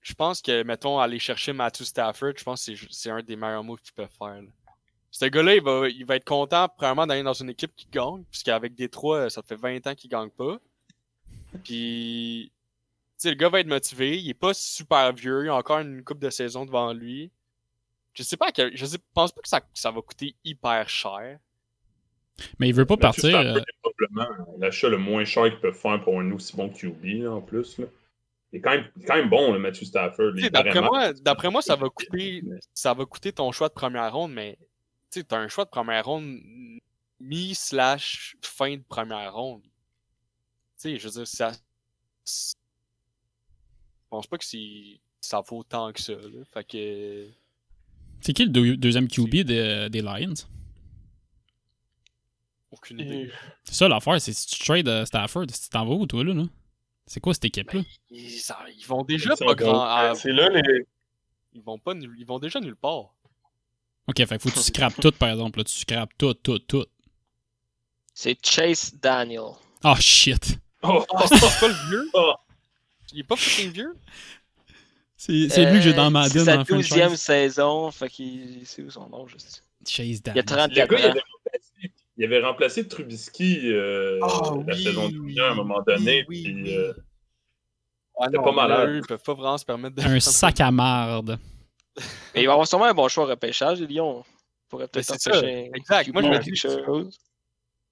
Je 0.00 0.12
pense 0.14 0.42
que, 0.42 0.62
mettons, 0.64 0.98
aller 0.98 1.18
chercher 1.18 1.52
Matthew 1.54 1.84
Stafford, 1.84 2.32
je 2.36 2.44
pense 2.44 2.66
que 2.66 2.72
c'est 2.90 3.10
un 3.10 3.22
des 3.22 3.36
meilleurs 3.36 3.64
moves 3.64 3.80
qu'ils 3.80 3.94
peuvent 3.94 4.10
faire. 4.18 4.42
là. 4.42 4.48
Ce 5.10 5.24
gars-là, 5.24 5.54
il 5.54 5.62
va, 5.62 5.88
il 5.88 6.04
va 6.04 6.16
être 6.16 6.24
content, 6.26 6.68
premièrement, 6.76 7.06
d'aller 7.06 7.22
dans 7.22 7.32
une 7.32 7.48
équipe 7.48 7.70
qui 7.74 7.86
gagne, 7.90 8.24
puisqu'avec 8.30 8.74
Détroit, 8.74 9.30
ça 9.30 9.42
fait 9.42 9.54
20 9.56 9.86
ans 9.86 9.94
qu'il 9.94 10.10
gagne 10.10 10.28
pas. 10.28 10.58
Puis, 11.62 12.50
tu 12.50 13.12
sais, 13.18 13.30
le 13.30 13.36
gars 13.36 13.48
va 13.48 13.60
être 13.60 13.66
motivé, 13.66 14.18
il 14.18 14.28
est 14.28 14.34
pas 14.34 14.54
super 14.54 15.12
vieux, 15.12 15.44
il 15.44 15.48
a 15.48 15.54
encore 15.54 15.78
une 15.78 16.02
coupe 16.02 16.18
de 16.18 16.30
saison 16.30 16.64
devant 16.66 16.92
lui. 16.92 17.30
Je 18.14 18.22
sais 18.22 18.36
pas, 18.36 18.48
à 18.48 18.52
quel- 18.52 18.76
je 18.76 18.86
sais, 18.86 18.98
pense 19.12 19.32
pas 19.32 19.40
que 19.40 19.48
ça, 19.48 19.60
ça 19.74 19.90
va 19.90 20.00
coûter 20.00 20.34
hyper 20.44 20.88
cher. 20.88 21.38
Mais 22.58 22.68
il 22.68 22.74
veut 22.74 22.86
pas 22.86 22.96
partir. 22.96 23.30
Stafford 23.30 23.56
euh, 23.56 23.60
est 23.60 23.78
probablement 23.82 24.56
l'achat 24.58 24.88
le 24.88 24.98
moins 24.98 25.24
cher 25.24 25.44
qu'ils 25.50 25.60
peuvent 25.60 25.74
faire 25.74 26.02
pour 26.02 26.18
un 26.20 26.30
aussi 26.32 26.56
bon 26.56 26.68
QB, 26.68 27.22
là, 27.22 27.32
en 27.32 27.40
plus. 27.40 27.78
Là. 27.78 27.86
Il 28.52 28.58
est 28.58 28.60
quand 28.60 28.70
même, 28.70 28.88
quand 29.06 29.16
même 29.16 29.28
bon, 29.28 29.52
le 29.52 29.58
Matthew 29.58 29.84
Stafford. 29.84 30.32
D'après 30.50 30.80
moi, 30.88 31.12
d'après 31.12 31.50
moi, 31.50 31.62
ça 31.62 31.76
va 31.76 31.88
coûter, 31.94 32.42
ça 32.72 32.94
va 32.94 33.04
coûter 33.04 33.32
ton 33.32 33.50
choix 33.52 33.68
de 33.68 33.74
première 33.74 34.12
ronde, 34.12 34.32
mais 34.32 34.58
tu 35.10 35.24
t'as 35.24 35.38
un 35.38 35.48
choix 35.48 35.64
de 35.64 35.70
première 35.70 36.04
ronde 36.04 36.38
mi 37.20 37.54
slash 37.54 38.36
fin 38.42 38.76
de 38.76 38.82
première 38.88 39.34
ronde. 39.34 39.62
Tu 40.84 40.90
sais, 40.90 40.98
je 40.98 41.08
veux 41.08 41.14
dire, 41.14 41.26
ça, 41.26 41.50
je 42.26 42.52
pense 44.10 44.26
pas 44.26 44.36
que 44.36 44.44
c'est, 44.44 45.00
ça 45.22 45.40
vaut 45.40 45.62
tant 45.62 45.90
que 45.94 46.00
ça. 46.02 46.12
Là. 46.12 46.44
Fait 46.52 46.62
que, 46.64 47.26
C'est 48.20 48.34
qui 48.34 48.44
le 48.44 48.50
deux- 48.50 48.76
deuxième 48.76 49.08
QB 49.08 49.44
des, 49.44 49.88
des 49.90 50.02
Lions? 50.02 50.34
aucune 52.70 53.00
idée. 53.00 53.30
C'est 53.64 53.74
ça 53.76 53.88
l'affaire, 53.88 54.20
c'est 54.20 54.32
si 54.34 54.46
tu 54.46 54.58
trades 54.62 54.88
euh, 54.88 55.06
Stafford, 55.06 55.46
si 55.48 55.62
tu 55.62 55.68
t'en 55.70 55.86
vas 55.86 55.94
où 55.94 56.06
toi 56.06 56.22
là? 56.22 56.34
là? 56.34 56.44
C'est 57.06 57.20
quoi 57.20 57.32
cette 57.32 57.44
équipe-là? 57.46 57.80
Ils, 58.10 58.30
ça- 58.40 58.58
ils 58.76 58.84
vont 58.84 59.04
déjà 59.04 59.34
pas 59.36 59.54
grand, 59.54 59.80
à- 59.80 60.14
C'est 60.14 60.32
là 60.32 60.50
les. 60.50 60.84
ils 61.54 61.62
vont 61.62 61.78
pas, 61.78 61.94
ils 61.94 62.26
vont 62.26 62.38
déjà 62.40 62.60
nulle 62.60 62.76
part. 62.76 63.14
Ok, 64.06 64.16
fait 64.26 64.38
faut 64.42 64.50
que 64.50 64.54
tu 64.54 64.60
scrapes 64.60 65.00
tout 65.00 65.12
par 65.12 65.30
exemple. 65.30 65.60
Là. 65.60 65.64
Tu 65.64 65.72
scrapes 65.78 66.12
tout, 66.18 66.34
tout, 66.34 66.58
tout. 66.58 66.84
C'est 68.12 68.36
Chase 68.44 68.92
Daniel. 69.00 69.52
Oh 69.84 69.94
shit! 69.98 70.58
Oh, 70.86 71.04
c'est 71.26 71.60
pas 71.60 71.68
le 71.68 71.88
vieux? 71.88 72.10
Oh. 72.14 72.34
Il 73.12 73.20
est 73.20 73.24
pas 73.24 73.36
fucking 73.36 73.70
vieux? 73.72 73.94
C'est 75.16 75.48
c'est 75.48 75.64
lui 75.66 75.78
que 75.78 75.80
j'ai 75.82 75.92
dans 75.94 76.06
Euh, 76.06 76.10
ma 76.10 76.28
C'est 76.28 76.40
sa 76.40 76.56
la 76.56 76.64
douzième 76.64 77.00
franchise. 77.08 77.20
saison, 77.20 77.90
fait 77.90 78.08
qu'il 78.08 78.60
c'est 78.66 78.82
où 78.82 78.90
son 78.90 79.08
nom 79.08 79.26
juste. 79.26 79.64
Chase 79.86 80.06
Il 80.06 80.36
y 80.36 80.38
a 80.38 80.42
Daniels. 80.42 80.44
34 80.44 80.90
Le 80.90 80.96
gars, 80.96 80.98
il 80.98 81.04
ans. 81.06 81.10
avait 81.10 81.20
remplacé, 81.20 81.92
il 82.16 82.24
avait 82.24 82.40
remplacé 82.42 82.88
Trubisky 82.88 83.60
euh, 83.72 84.18
Ah, 84.22 84.40
la 84.66 84.74
oui, 84.74 84.82
saison 84.82 85.08
dernière 85.08 85.44
à 85.44 85.50
un 85.50 85.54
moment 85.54 85.82
donné. 85.86 86.24
oui, 86.28 86.42
puis, 86.42 86.54
oui. 86.64 86.74
euh, 86.76 86.92
Ah 88.18 88.24
C'était 88.26 88.36
non, 88.38 88.44
pas 88.44 88.52
malade. 88.52 88.88
eux, 88.88 88.96
ils 88.96 89.06
peuvent 89.06 89.22
pas 89.22 89.34
vraiment 89.34 89.58
se 89.58 89.64
permettre 89.64 89.96
de. 89.96 90.02
Un 90.02 90.20
sac 90.20 90.60
à 90.60 90.70
marde. 90.70 91.38
Mais 92.34 92.42
il 92.42 92.46
va 92.46 92.52
avoir 92.52 92.66
sûrement 92.66 92.86
un 92.86 92.94
bon 92.94 93.06
choix 93.08 93.24
au 93.24 93.28
repêchage, 93.28 93.80
les 93.80 93.86
Lions. 93.86 94.24
Il 94.26 94.68
pourrait 94.68 94.88
peut-être 94.88 95.10
Mais 95.12 95.18
c'est 95.18 95.32
un 95.32 95.74
Exact. 95.74 96.12
Moi, 96.12 96.22
je 96.22 96.28
me 96.28 96.38
dis- 96.40 96.50
quelque 96.60 96.84
chose. 96.84 97.18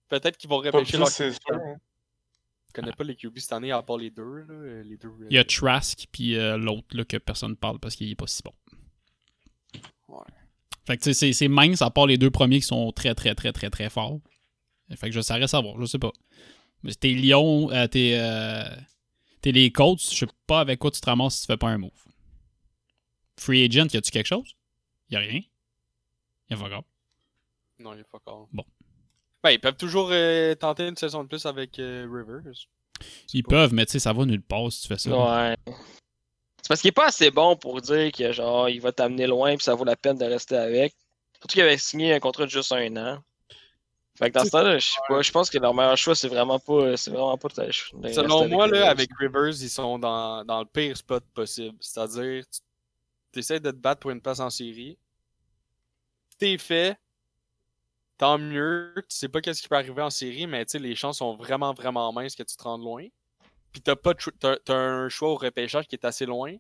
Peut-être 0.09 0.37
qu'ils 0.37 0.51
vont 0.51 0.61
Pas 0.61 0.67
repêcher 0.71 0.93
plus, 0.93 0.99
leur. 0.99 1.09
c'est 1.09 1.31
sûr. 1.31 1.41
hein. 1.53 1.77
Je 2.75 2.81
connais 2.81 2.93
pas 2.93 3.05
les 3.05 3.17
QB 3.17 3.39
cette 3.39 3.53
année 3.53 3.71
à 3.71 3.83
part 3.83 3.99
les 3.99 4.11
deux. 4.11 4.45
Là, 4.49 4.83
les 4.83 4.97
deux 4.97 5.09
euh, 5.09 5.27
Il 5.31 5.35
y 5.35 5.39
a 5.39 5.45
Trask 5.45 6.07
puis 6.11 6.37
euh, 6.37 6.57
l'autre 6.57 7.03
que 7.05 7.19
personne 7.19 7.55
parle 7.57 7.79
parce 7.79 7.95
qu'il 7.97 8.11
est 8.11 8.15
pas 8.15 8.27
si 8.27 8.43
bon. 8.43 8.53
Ouais. 10.09 10.19
Fait 10.87 10.97
que 10.97 11.03
tu 11.03 11.13
sais, 11.13 11.15
c'est- 11.15 11.33
c'est 11.33 11.49
mince 11.49 11.83
à 11.83 11.91
part 11.91 12.07
les 12.07 12.17
deux 12.19 12.31
premiers 12.31 12.61
qui 12.61 12.67
sont 12.67 12.91
très 12.93 13.15
très 13.15 13.35
très 13.35 13.53
très 13.53 13.69
très 13.71 13.91
forts. 13.91 14.21
Fait 14.97 15.09
que 15.09 15.15
je 15.15 15.21
saurais 15.21 15.47
savoir, 15.49 15.79
je 15.81 15.87
sais 15.87 15.99
pas. 15.99 16.13
Mais 16.83 16.93
t'es 16.95 17.11
Lyon, 17.13 17.71
euh, 17.73 17.87
t'es 17.87 18.15
euh, 18.19 18.65
t'es 19.43 19.53
les 19.53 19.71
Colts, 19.71 20.01
je 20.01 20.17
sais 20.17 20.27
pas 20.47 20.61
avec 20.61 20.79
quoi 20.79 20.91
tu 20.91 21.01
te 21.01 21.07
ramasses 21.07 21.37
si 21.37 21.41
tu 21.43 21.47
fais 21.49 21.57
pas 21.57 21.69
un 21.69 21.79
move. 21.79 21.91
Free 23.39 23.65
agent, 23.65 23.87
y 23.93 23.97
a-tu 23.97 24.11
quelque 24.11 24.27
chose? 24.27 24.55
Y 25.11 25.17
a 25.17 25.21
rien. 25.21 25.41
Y 26.51 26.55
a 26.55 26.57
pas 26.57 26.69
grave. 26.69 26.85
Non, 27.79 27.95
il 27.95 28.01
est 28.01 28.05
pas 28.05 28.19
encore. 28.19 28.49
Bon. 28.53 28.65
Ben, 29.43 29.51
ils 29.51 29.61
peuvent 29.61 29.77
toujours 29.77 30.09
euh, 30.13 30.55
tenter 30.55 30.87
une 30.87 30.97
saison 30.97 31.25
de 31.25 31.29
plus 31.29 31.45
avec 31.47 31.79
euh, 31.79 32.07
Rivers. 32.11 32.53
Ils 33.33 33.43
pas- 33.43 33.51
peuvent, 33.51 33.75
mais 33.75 33.87
tu 33.87 33.93
sais, 33.93 33.99
ça 33.99 34.13
va 34.13 34.25
nulle 34.25 34.43
part 34.43 34.71
si 34.71 34.83
tu 34.83 34.89
fais 34.89 34.99
ça. 34.99 35.11
Ouais. 35.11 35.57
C'est 35.67 36.69
parce 36.69 36.81
qu'il 36.81 36.89
est 36.89 36.93
pas 36.93 37.07
assez 37.07 37.31
bon 37.33 37.57
pour 37.57 37.81
dire 37.81 38.13
que 38.13 38.31
genre 38.33 38.69
il 38.69 38.81
va 38.81 38.93
t'amener 38.93 39.27
loin 39.27 39.57
puis 39.57 39.65
ça 39.65 39.75
vaut 39.75 39.85
la 39.85 39.97
peine 39.97 40.17
de 40.17 40.25
rester 40.25 40.57
avec. 40.57 40.95
Surtout 41.35 41.55
qu'il 41.55 41.63
avait 41.63 41.77
signé 41.79 42.15
un 42.15 42.21
contrat 42.21 42.45
de 42.45 42.51
juste 42.51 42.71
un 42.71 42.97
an. 42.97 43.19
Fait 44.17 44.31
que 44.31 44.39
dans 44.39 44.45
ce 44.45 44.51
temps-là, 44.51 44.79
je 44.79 44.87
sais 44.91 45.01
pas, 45.09 45.23
je 45.23 45.33
pense 45.33 45.51
que 45.51 45.59
leur 45.59 45.75
meilleur 45.75 45.97
choix 45.97 46.15
c'est 46.15 46.29
vraiment 46.29 46.61
pas 46.61 46.97
c'est 46.97 47.11
vraiment 47.11 47.37
pas 47.37 47.49
de, 47.49 47.55
de 47.55 47.61
rester 47.63 48.13
Selon 48.13 48.47
moi, 48.49 48.69
les 48.69 48.79
là, 48.79 48.91
avec 48.91 49.11
Rivers, 49.19 49.49
ils 49.61 49.71
sont 49.71 49.99
dans, 49.99 50.45
dans 50.45 50.61
le 50.61 50.67
pire 50.67 50.97
spot 50.97 51.25
possible. 51.35 51.77
C'est-à-dire, 51.81 52.45
tu 53.33 53.41
essaies 53.41 53.59
de 53.59 53.71
te 53.73 53.77
battre 53.77 54.01
pour 54.01 54.13
une 54.13 54.21
place 54.21 54.39
en 54.39 54.51
série. 54.51 54.97
T'es 56.39 56.59
fait. 56.59 56.97
Tant 58.23 58.39
mieux. 58.39 58.95
Tu 59.09 59.17
sais 59.17 59.29
pas 59.29 59.41
qu'est-ce 59.41 59.61
qui 59.61 59.69
peut 59.69 59.75
arriver 59.75 60.01
en 60.01 60.09
série, 60.09 60.47
mais 60.47 60.65
tu 60.65 60.71
sais, 60.71 60.79
les 60.79 60.95
chances 60.95 61.19
sont 61.19 61.35
vraiment, 61.35 61.75
vraiment 61.75 62.13
minces 62.13 62.37
que 62.37 62.45
tu 62.45 62.57
te 62.57 62.63
rendes 62.63 62.85
loin. 62.85 63.05
Puis 63.73 63.83
t'as 63.83 63.97
pas 63.97 64.15
t'as, 64.15 64.59
t'as 64.65 64.77
un 64.77 65.09
choix 65.09 65.31
au 65.31 65.35
repêchage 65.35 65.89
qui 65.89 65.97
est 65.97 66.05
assez 66.05 66.25
loin. 66.25 66.55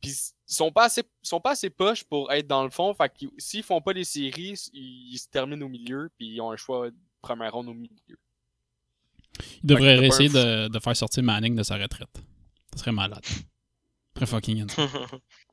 Puis 0.00 0.12
ils 0.12 0.54
sont 0.54 0.72
pas 0.72 0.86
assez, 0.86 1.02
ils 1.02 1.28
sont 1.28 1.38
pas 1.38 1.50
assez 1.50 1.68
poches 1.68 2.02
pour 2.02 2.32
être 2.32 2.46
dans 2.46 2.64
le 2.64 2.70
fond. 2.70 2.94
Fait 2.94 3.10
que 3.10 3.26
s'ils 3.36 3.62
font 3.62 3.82
pas 3.82 3.92
les 3.92 4.04
séries, 4.04 4.54
ils, 4.72 5.12
ils 5.12 5.18
se 5.18 5.28
terminent 5.28 5.66
au 5.66 5.68
milieu, 5.68 6.10
puis 6.16 6.28
ils 6.28 6.40
ont 6.40 6.50
un 6.50 6.56
choix 6.56 6.90
de 6.90 6.96
première 7.20 7.52
ronde 7.52 7.68
au 7.68 7.74
milieu. 7.74 8.18
Il 9.62 9.66
devrait 9.66 9.82
Fait 9.82 9.96
que 9.96 10.00
t'as 10.00 10.00
pas 10.00 10.06
essayer 10.06 10.28
de, 10.30 10.68
de 10.68 10.78
faire 10.78 10.96
sortir 10.96 11.22
Manning 11.22 11.56
de 11.56 11.62
sa 11.62 11.76
retraite. 11.76 12.22
Ça 12.72 12.78
serait 12.78 12.92
malade. 12.92 13.22
Très 14.14 14.24
fucking 14.24 14.66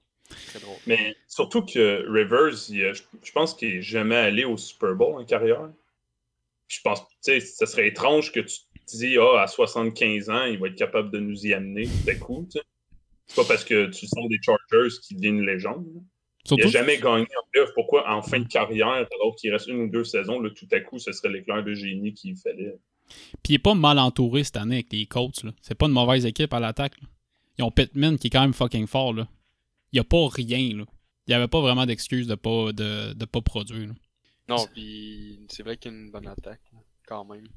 drôle. 0.59 0.75
Mais 0.87 1.15
surtout 1.27 1.63
que 1.63 2.05
Rivers, 2.09 2.69
il 2.69 2.93
je 2.93 3.01
je 3.23 3.31
pense 3.31 3.53
qu'il 3.53 3.75
n'est 3.75 3.81
jamais 3.81 4.15
allé 4.15 4.45
au 4.45 4.57
Super 4.57 4.95
Bowl 4.95 5.15
en 5.15 5.25
carrière. 5.25 5.69
Je 6.67 6.79
pense, 6.83 7.01
tu 7.01 7.05
sais, 7.21 7.39
ça 7.39 7.65
serait 7.65 7.87
étrange 7.87 8.31
que 8.31 8.39
tu 8.39 8.59
te 8.85 8.97
dis, 8.97 9.17
ah, 9.17 9.41
à 9.41 9.47
75 9.47 10.29
ans, 10.29 10.45
il 10.45 10.57
va 10.59 10.67
être 10.67 10.75
capable 10.75 11.11
de 11.11 11.19
nous 11.19 11.45
y 11.45 11.53
amener 11.53 11.83
tout 11.85 12.09
à 12.09 12.15
coup, 12.15 12.47
tu 12.51 12.59
sais. 12.59 12.65
C'est 13.27 13.35
pas 13.35 13.47
parce 13.47 13.63
que 13.63 13.87
tu 13.87 14.05
sors 14.07 14.27
des 14.27 14.39
Chargers 14.41 14.95
qu'il 15.01 15.17
devient 15.17 15.29
une 15.29 15.45
légende. 15.45 15.85
Il 16.51 16.57
n'a 16.57 16.67
jamais 16.67 16.97
gagné 16.97 17.25
en 17.25 17.47
playoff. 17.51 17.69
Pourquoi 17.73 18.09
en 18.11 18.21
fin 18.21 18.39
de 18.39 18.47
carrière, 18.47 18.87
alors 18.87 19.35
qu'il 19.37 19.51
reste 19.51 19.67
une 19.67 19.81
ou 19.81 19.89
deux 19.89 20.03
saisons, 20.03 20.41
là, 20.41 20.49
tout 20.49 20.67
à 20.71 20.79
coup, 20.81 20.99
ce 20.99 21.11
serait 21.13 21.29
l'éclair 21.29 21.63
de 21.63 21.73
génie 21.73 22.13
qu'il 22.13 22.35
fallait? 22.35 22.75
Puis 23.41 23.53
il 23.53 23.55
est 23.55 23.59
pas 23.59 23.75
mal 23.75 23.99
entouré 23.99 24.43
cette 24.43 24.57
année 24.57 24.75
avec 24.75 24.91
les 24.91 25.05
Colts. 25.05 25.45
C'est 25.61 25.75
pas 25.75 25.85
une 25.85 25.93
mauvaise 25.93 26.25
équipe 26.25 26.53
à 26.53 26.59
l'attaque. 26.59 26.95
Ils 27.57 27.63
ont 27.63 27.71
Pittman 27.71 28.17
qui 28.17 28.27
est 28.27 28.29
quand 28.29 28.41
même 28.41 28.53
fucking 28.53 28.87
fort. 28.87 29.13
Là. 29.13 29.27
Il 29.93 29.97
y 29.97 29.99
a 29.99 30.03
pas 30.03 30.27
rien. 30.27 30.75
Là. 30.77 30.85
Il 31.27 31.31
y 31.31 31.33
avait 31.33 31.47
pas 31.47 31.61
vraiment 31.61 31.85
d'excuse 31.85 32.27
de 32.27 32.35
pas, 32.35 32.73
de, 32.73 33.13
de 33.13 33.25
pas 33.25 33.41
produire. 33.41 33.87
là. 33.87 33.93
Non, 34.49 34.65
puis 34.73 35.39
c'est 35.49 35.63
vrai 35.63 35.77
qu'il 35.77 35.91
y 35.91 35.95
a 35.95 35.97
une 35.97 36.11
bonne 36.11 36.27
attaque, 36.27 36.59
quand 37.07 37.23
même. 37.23 37.47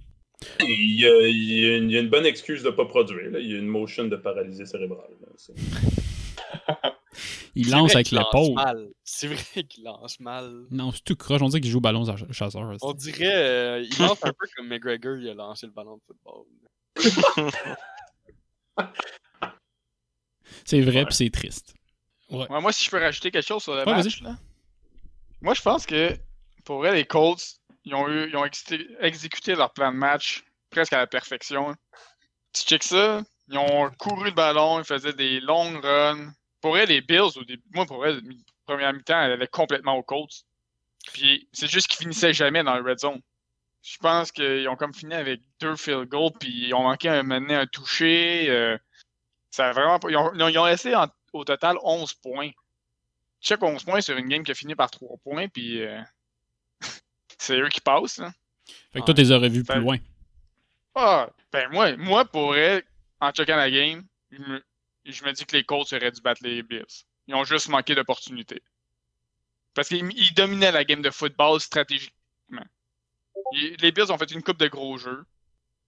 Il 0.60 1.00
y 1.00 1.06
a, 1.06 1.26
il 1.26 1.44
y 1.52 1.64
a 1.64 1.76
une, 1.78 1.90
il 1.90 1.94
y 1.94 1.96
a 1.96 2.00
une 2.00 2.10
bonne 2.10 2.26
excuse 2.26 2.62
de 2.62 2.68
ne 2.68 2.74
pas 2.74 2.84
produire. 2.84 3.30
là. 3.30 3.40
Il 3.40 3.50
y 3.50 3.54
a 3.54 3.58
une 3.58 3.66
motion 3.66 4.04
de 4.04 4.14
paralysie 4.16 4.66
cérébrale. 4.66 5.10
là. 5.20 5.28
Il 7.54 7.70
lance 7.70 7.94
avec 7.94 8.10
lance 8.10 8.26
l'épaule. 8.34 8.54
mal. 8.54 8.88
C'est 9.02 9.28
vrai 9.28 9.64
qu'il 9.64 9.82
lance 9.84 10.20
mal. 10.20 10.66
Non, 10.70 10.92
c'est 10.92 11.02
tout 11.02 11.16
croche. 11.16 11.40
On 11.40 11.48
dirait 11.48 11.62
qu'il 11.62 11.70
joue 11.70 11.78
au 11.78 11.80
ballon 11.80 12.04
ch- 12.04 12.30
chasseur. 12.30 12.70
On 12.82 12.92
dirait, 12.92 13.34
euh, 13.34 13.80
il 13.80 13.98
lance 13.98 14.22
un 14.22 14.32
peu 14.32 14.46
comme 14.54 14.68
McGregor, 14.68 15.16
il 15.16 15.28
a 15.30 15.34
lancé 15.34 15.64
le 15.66 15.72
ballon 15.72 15.96
de 15.96 16.02
football. 16.06 16.44
C'est 20.64 20.80
vrai, 20.80 20.98
Ouais. 20.98 21.04
puis 21.06 21.14
c'est 21.14 21.30
triste. 21.30 21.74
Ouais, 22.30 22.46
moi, 22.48 22.72
si 22.72 22.84
je 22.84 22.90
peux 22.90 22.98
rajouter 22.98 23.30
quelque 23.30 23.46
chose 23.46 23.62
sur 23.62 23.74
le 23.74 23.84
Ouais, 23.84 23.92
match, 23.92 24.20
là. 24.20 24.36
Moi, 25.42 25.54
je 25.54 25.62
pense 25.62 25.86
que 25.86 26.16
pour 26.64 26.78
vrai, 26.78 26.92
les 26.94 27.04
Colts, 27.04 27.58
ils 27.84 27.94
ont, 27.94 28.08
eu, 28.08 28.28
ils 28.28 28.36
ont 28.36 28.44
exé- 28.44 28.86
exécuté 29.00 29.54
leur 29.54 29.72
plan 29.72 29.92
de 29.92 29.96
match 29.96 30.44
presque 30.70 30.92
à 30.92 30.98
la 30.98 31.06
perfection. 31.06 31.70
hein. 31.70 31.76
Tu 32.52 32.62
check 32.62 32.82
ça, 32.82 33.22
ils 33.48 33.58
ont 33.58 33.90
couru 33.98 34.24
le 34.24 34.30
ballon, 34.32 34.80
ils 34.80 34.84
faisaient 34.84 35.12
des 35.12 35.40
longues 35.40 35.84
runs. 35.84 36.32
Pour 36.60 36.72
vrai, 36.72 36.86
les 36.86 37.00
Bills, 37.00 37.36
au 37.36 37.44
début, 37.44 37.62
moi, 37.72 37.86
pour 37.86 37.98
vrai, 37.98 38.20
mi- 38.22 38.44
première 38.64 38.92
mi-temps, 38.92 39.20
elle 39.20 39.32
allait 39.32 39.46
complètement 39.46 39.94
aux 39.94 40.02
Colts. 40.02 40.42
Puis 41.12 41.48
c'est 41.52 41.70
juste 41.70 41.86
qu'ils 41.86 41.98
finissaient 41.98 42.32
jamais 42.32 42.64
dans 42.64 42.76
le 42.76 42.82
red 42.82 42.98
zone. 42.98 43.20
Je 43.82 43.98
pense 43.98 44.32
qu'ils 44.32 44.68
ont 44.68 44.74
comme 44.74 44.92
fini 44.94 45.14
avec 45.14 45.40
deux 45.60 45.76
field 45.76 46.08
goals, 46.08 46.32
puis 46.40 46.66
ils 46.66 46.74
ont 46.74 46.82
manqué 46.82 47.08
un 47.08 47.22
mener 47.22 47.54
un 47.54 47.66
toucher. 47.66 48.50
euh, 48.50 48.76
ça 49.52 49.68
a 49.68 49.72
vraiment 49.72 50.00
pas- 50.00 50.10
Ils 50.10 50.16
ont, 50.16 50.32
ils 50.34 50.42
ont- 50.42 50.48
ils 50.48 50.58
ont 50.58 50.66
laissé 50.66 50.94
en- 50.96 51.06
au 51.36 51.44
total 51.44 51.76
11 51.82 52.14
points. 52.14 52.50
Check 53.40 53.62
11 53.62 53.84
points 53.84 54.00
sur 54.00 54.16
une 54.16 54.28
game 54.28 54.42
qui 54.42 54.50
a 54.50 54.54
fini 54.54 54.74
par 54.74 54.90
3 54.90 55.16
points, 55.22 55.48
puis 55.48 55.82
euh, 55.82 56.00
c'est 57.38 57.58
eux 57.60 57.68
qui 57.68 57.80
passent. 57.80 58.18
hein. 58.20 58.32
Fait 58.92 59.00
que 59.00 59.04
toi, 59.04 59.14
tu 59.14 59.20
les 59.20 59.32
aurais 59.32 59.48
vus 59.48 59.62
plus 59.64 59.80
loin. 59.80 59.96
Ah, 60.94 61.28
ben 61.52 61.68
moi, 61.70 61.96
moi 61.96 62.24
pour 62.24 62.48
vrai, 62.48 62.84
en 63.20 63.30
checkant 63.30 63.56
la 63.56 63.70
game, 63.70 64.04
je 64.30 64.38
me, 64.38 64.64
je 65.04 65.24
me 65.24 65.32
dis 65.32 65.44
que 65.44 65.56
les 65.56 65.62
Colts 65.64 65.92
auraient 65.92 66.10
dû 66.10 66.20
battre 66.20 66.42
les 66.42 66.62
Bills. 66.62 66.84
Ils 67.28 67.34
ont 67.34 67.44
juste 67.44 67.68
manqué 67.68 67.94
d'opportunités. 67.94 68.62
Parce 69.74 69.88
qu'ils 69.88 70.10
ils 70.18 70.32
dominaient 70.34 70.72
la 70.72 70.84
game 70.84 71.02
de 71.02 71.10
football 71.10 71.60
stratégiquement. 71.60 72.64
Ils- 73.52 73.76
les 73.80 73.92
Bills 73.92 74.10
ont 74.10 74.18
fait 74.18 74.30
une 74.32 74.42
coupe 74.42 74.56
de 74.58 74.68
gros 74.68 74.96
jeux, 74.96 75.24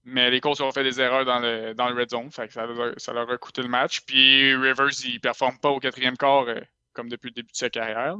mais 0.08 0.30
les 0.30 0.40
Colts 0.40 0.60
ont 0.60 0.72
fait 0.72 0.82
des 0.84 1.00
erreurs 1.00 1.24
dans 1.24 1.38
le, 1.38 1.74
dans 1.74 1.88
le 1.88 2.00
red 2.00 2.10
zone, 2.10 2.30
fait 2.30 2.46
que 2.48 2.52
ça, 2.54 2.66
leur- 2.66 2.94
ça 2.96 3.12
leur 3.12 3.30
a 3.30 3.36
coûté 3.38 3.62
le 3.62 3.68
match. 3.68 4.00
Puis 4.06 4.54
Rivers, 4.54 4.88
il 5.04 5.20
performe 5.20 5.58
pas 5.58 5.70
au 5.70 5.78
quatrième 5.80 6.16
quart 6.16 6.44
euh, 6.48 6.60
comme 6.92 7.08
depuis 7.08 7.28
le 7.28 7.34
début 7.34 7.52
de 7.52 7.56
sa 7.56 7.70
carrière. 7.70 8.16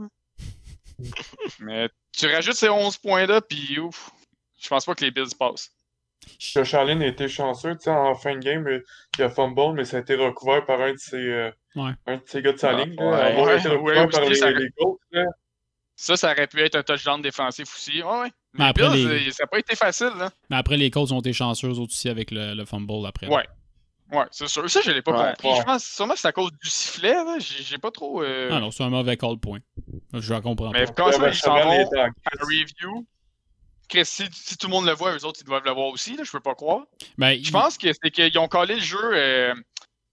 mais 1.60 1.88
tu 2.12 2.26
rajoutes 2.26 2.54
ces 2.54 2.68
11 2.68 2.96
points-là, 2.98 3.40
puis 3.40 3.78
ouf, 3.78 4.10
je 4.60 4.68
pense 4.68 4.84
pas 4.84 4.94
que 4.94 5.04
les 5.04 5.10
Bills 5.10 5.34
passent. 5.38 5.70
Josh 6.38 6.74
Allen 6.74 7.00
a 7.02 7.06
été 7.06 7.28
chanceux, 7.28 7.74
tu 7.76 7.84
sais, 7.84 7.90
en 7.90 8.14
fin 8.14 8.34
de 8.34 8.40
game, 8.40 8.66
euh, 8.66 8.84
il 9.16 9.24
a 9.24 9.30
fumble, 9.30 9.74
mais 9.74 9.84
ça 9.84 9.98
a 9.98 10.00
été 10.00 10.14
recouvert 10.14 10.64
par 10.66 10.80
un 10.80 10.92
de 10.92 10.98
ses, 10.98 11.16
euh, 11.16 11.50
Ouais. 11.76 11.92
un 12.06 12.16
de 12.16 12.22
ses 12.26 12.42
gars 12.42 12.52
de 12.52 12.58
sa 12.58 12.72
ligne. 12.72 12.96
là. 12.96 13.04
ouais, 13.10 13.20
Avoir 13.32 13.46
ouais, 13.46 13.58
été 13.58 13.68
ouais, 13.68 13.74
recouvert 13.76 14.08
par 14.08 14.28
les, 14.28 14.34
ça- 14.34 14.50
les 14.50 14.68
Colts, 14.76 14.98
là. 15.12 15.24
Ça, 16.00 16.16
ça 16.16 16.30
aurait 16.30 16.46
pu 16.46 16.60
être 16.60 16.76
un 16.76 16.82
touchdown 16.84 17.20
défensif 17.20 17.74
aussi. 17.74 18.02
Ouais, 18.04 18.20
ouais. 18.20 18.28
Mais 18.54 18.64
Les 18.64 18.70
après, 18.70 18.90
Bills, 18.90 19.08
les- 19.08 19.28
euh, 19.28 19.30
ça 19.32 19.42
n'a 19.42 19.46
pas 19.48 19.58
été 19.58 19.74
facile, 19.74 20.12
là. 20.16 20.30
Mais 20.48 20.56
après, 20.56 20.76
les 20.76 20.90
Colts 20.90 21.10
ont 21.10 21.18
été 21.18 21.32
chanceux 21.32 21.70
aussi 21.70 22.08
avec 22.08 22.30
le, 22.30 22.54
le 22.54 22.64
fumble 22.64 23.04
après. 23.04 23.26
Ouais. 23.26 23.44
Ouais, 24.12 24.24
c'est 24.30 24.46
sûr. 24.46 24.70
Ça, 24.70 24.80
je 24.80 24.92
l'ai 24.92 25.02
pas 25.02 25.10
Ouais, 25.10 25.30
compris. 25.32 25.48
ouais. 25.48 25.56
Je 25.58 25.62
pense 25.64 25.84
sûrement 25.84 26.14
que 26.14 26.20
c'est 26.20 26.28
à 26.28 26.32
cause 26.32 26.52
du 26.62 26.70
sifflet, 26.70 27.14
là. 27.14 27.36
J'ai 27.40 27.78
pas 27.78 27.90
trop. 27.90 28.22
euh, 28.22 28.48
Ah 28.52 28.60
non, 28.60 28.70
c'est 28.70 28.84
un 28.84 28.90
mauvais 28.90 29.16
call 29.16 29.38
point. 29.38 29.58
Je 30.14 30.32
la 30.32 30.40
comprends 30.40 30.70
Mais 30.70 30.84
pas. 30.86 30.92
quand 30.92 31.12
ça, 31.12 31.28
ils 31.28 31.34
s'en 31.34 31.54
vont 31.54 31.90
à 31.92 32.08
review. 32.40 33.04
Chris, 33.88 34.04
si, 34.06 34.24
si 34.32 34.56
tout 34.56 34.68
le 34.68 34.72
monde 34.72 34.86
le 34.86 34.92
voit, 34.92 35.16
eux 35.16 35.24
autres, 35.24 35.40
ils 35.42 35.46
doivent 35.46 35.64
le 35.64 35.72
voir 35.72 35.88
aussi, 35.88 36.16
là. 36.16 36.22
Je 36.24 36.30
peux 36.30 36.40
pas 36.40 36.54
croire. 36.54 36.84
Ben, 37.18 37.42
Je 37.42 37.50
pense 37.50 37.76
que 37.76 37.88
c'est 37.92 38.10
qu'ils 38.10 38.38
ont 38.38 38.46
collé 38.48 38.76
le 38.76 38.80
jeu, 38.80 38.98
euh, 39.02 39.52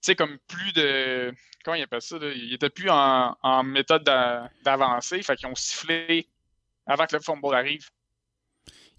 sais, 0.05 0.15
comme 0.15 0.37
plus 0.47 0.73
de. 0.73 1.33
Comment 1.63 1.75
ils 1.75 1.83
appellent 1.83 2.01
ça, 2.01 2.17
là? 2.19 2.31
Ils 2.35 2.53
étaient 2.53 2.69
plus 2.69 2.89
en, 2.89 3.35
en 3.41 3.63
méthode 3.63 4.03
d'a- 4.03 4.49
d'avancée. 4.63 5.21
Fait 5.23 5.35
qu'ils 5.35 5.47
ont 5.47 5.55
sifflé 5.55 6.29
avant 6.87 7.05
que 7.07 7.15
le 7.15 7.21
fumble 7.21 7.55
arrive. 7.55 7.89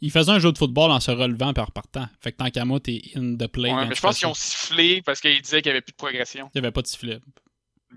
il 0.00 0.10
faisait 0.10 0.32
un 0.32 0.38
jeu 0.38 0.52
de 0.52 0.58
football 0.58 0.90
en 0.90 1.00
se 1.00 1.10
relevant 1.10 1.52
par 1.54 1.72
partant. 1.72 2.06
Fait 2.20 2.32
que 2.32 2.36
tant 2.38 2.50
qu'à 2.50 2.64
moi, 2.64 2.80
t'es 2.80 3.00
in 3.14 3.36
the 3.36 3.46
play. 3.46 3.72
Ouais, 3.72 3.86
mais 3.86 3.94
je 3.94 4.00
pense 4.00 4.18
qu'ils 4.18 4.28
ont 4.28 4.34
sifflé 4.34 5.02
parce 5.02 5.20
qu'ils 5.20 5.40
disaient 5.40 5.62
qu'il 5.62 5.70
n'y 5.70 5.76
avait 5.76 5.82
plus 5.82 5.92
de 5.92 5.96
progression. 5.96 6.50
Il 6.54 6.60
n'y 6.60 6.66
avait 6.66 6.72
pas 6.72 6.82
de 6.82 6.86
sifflet. 6.86 7.20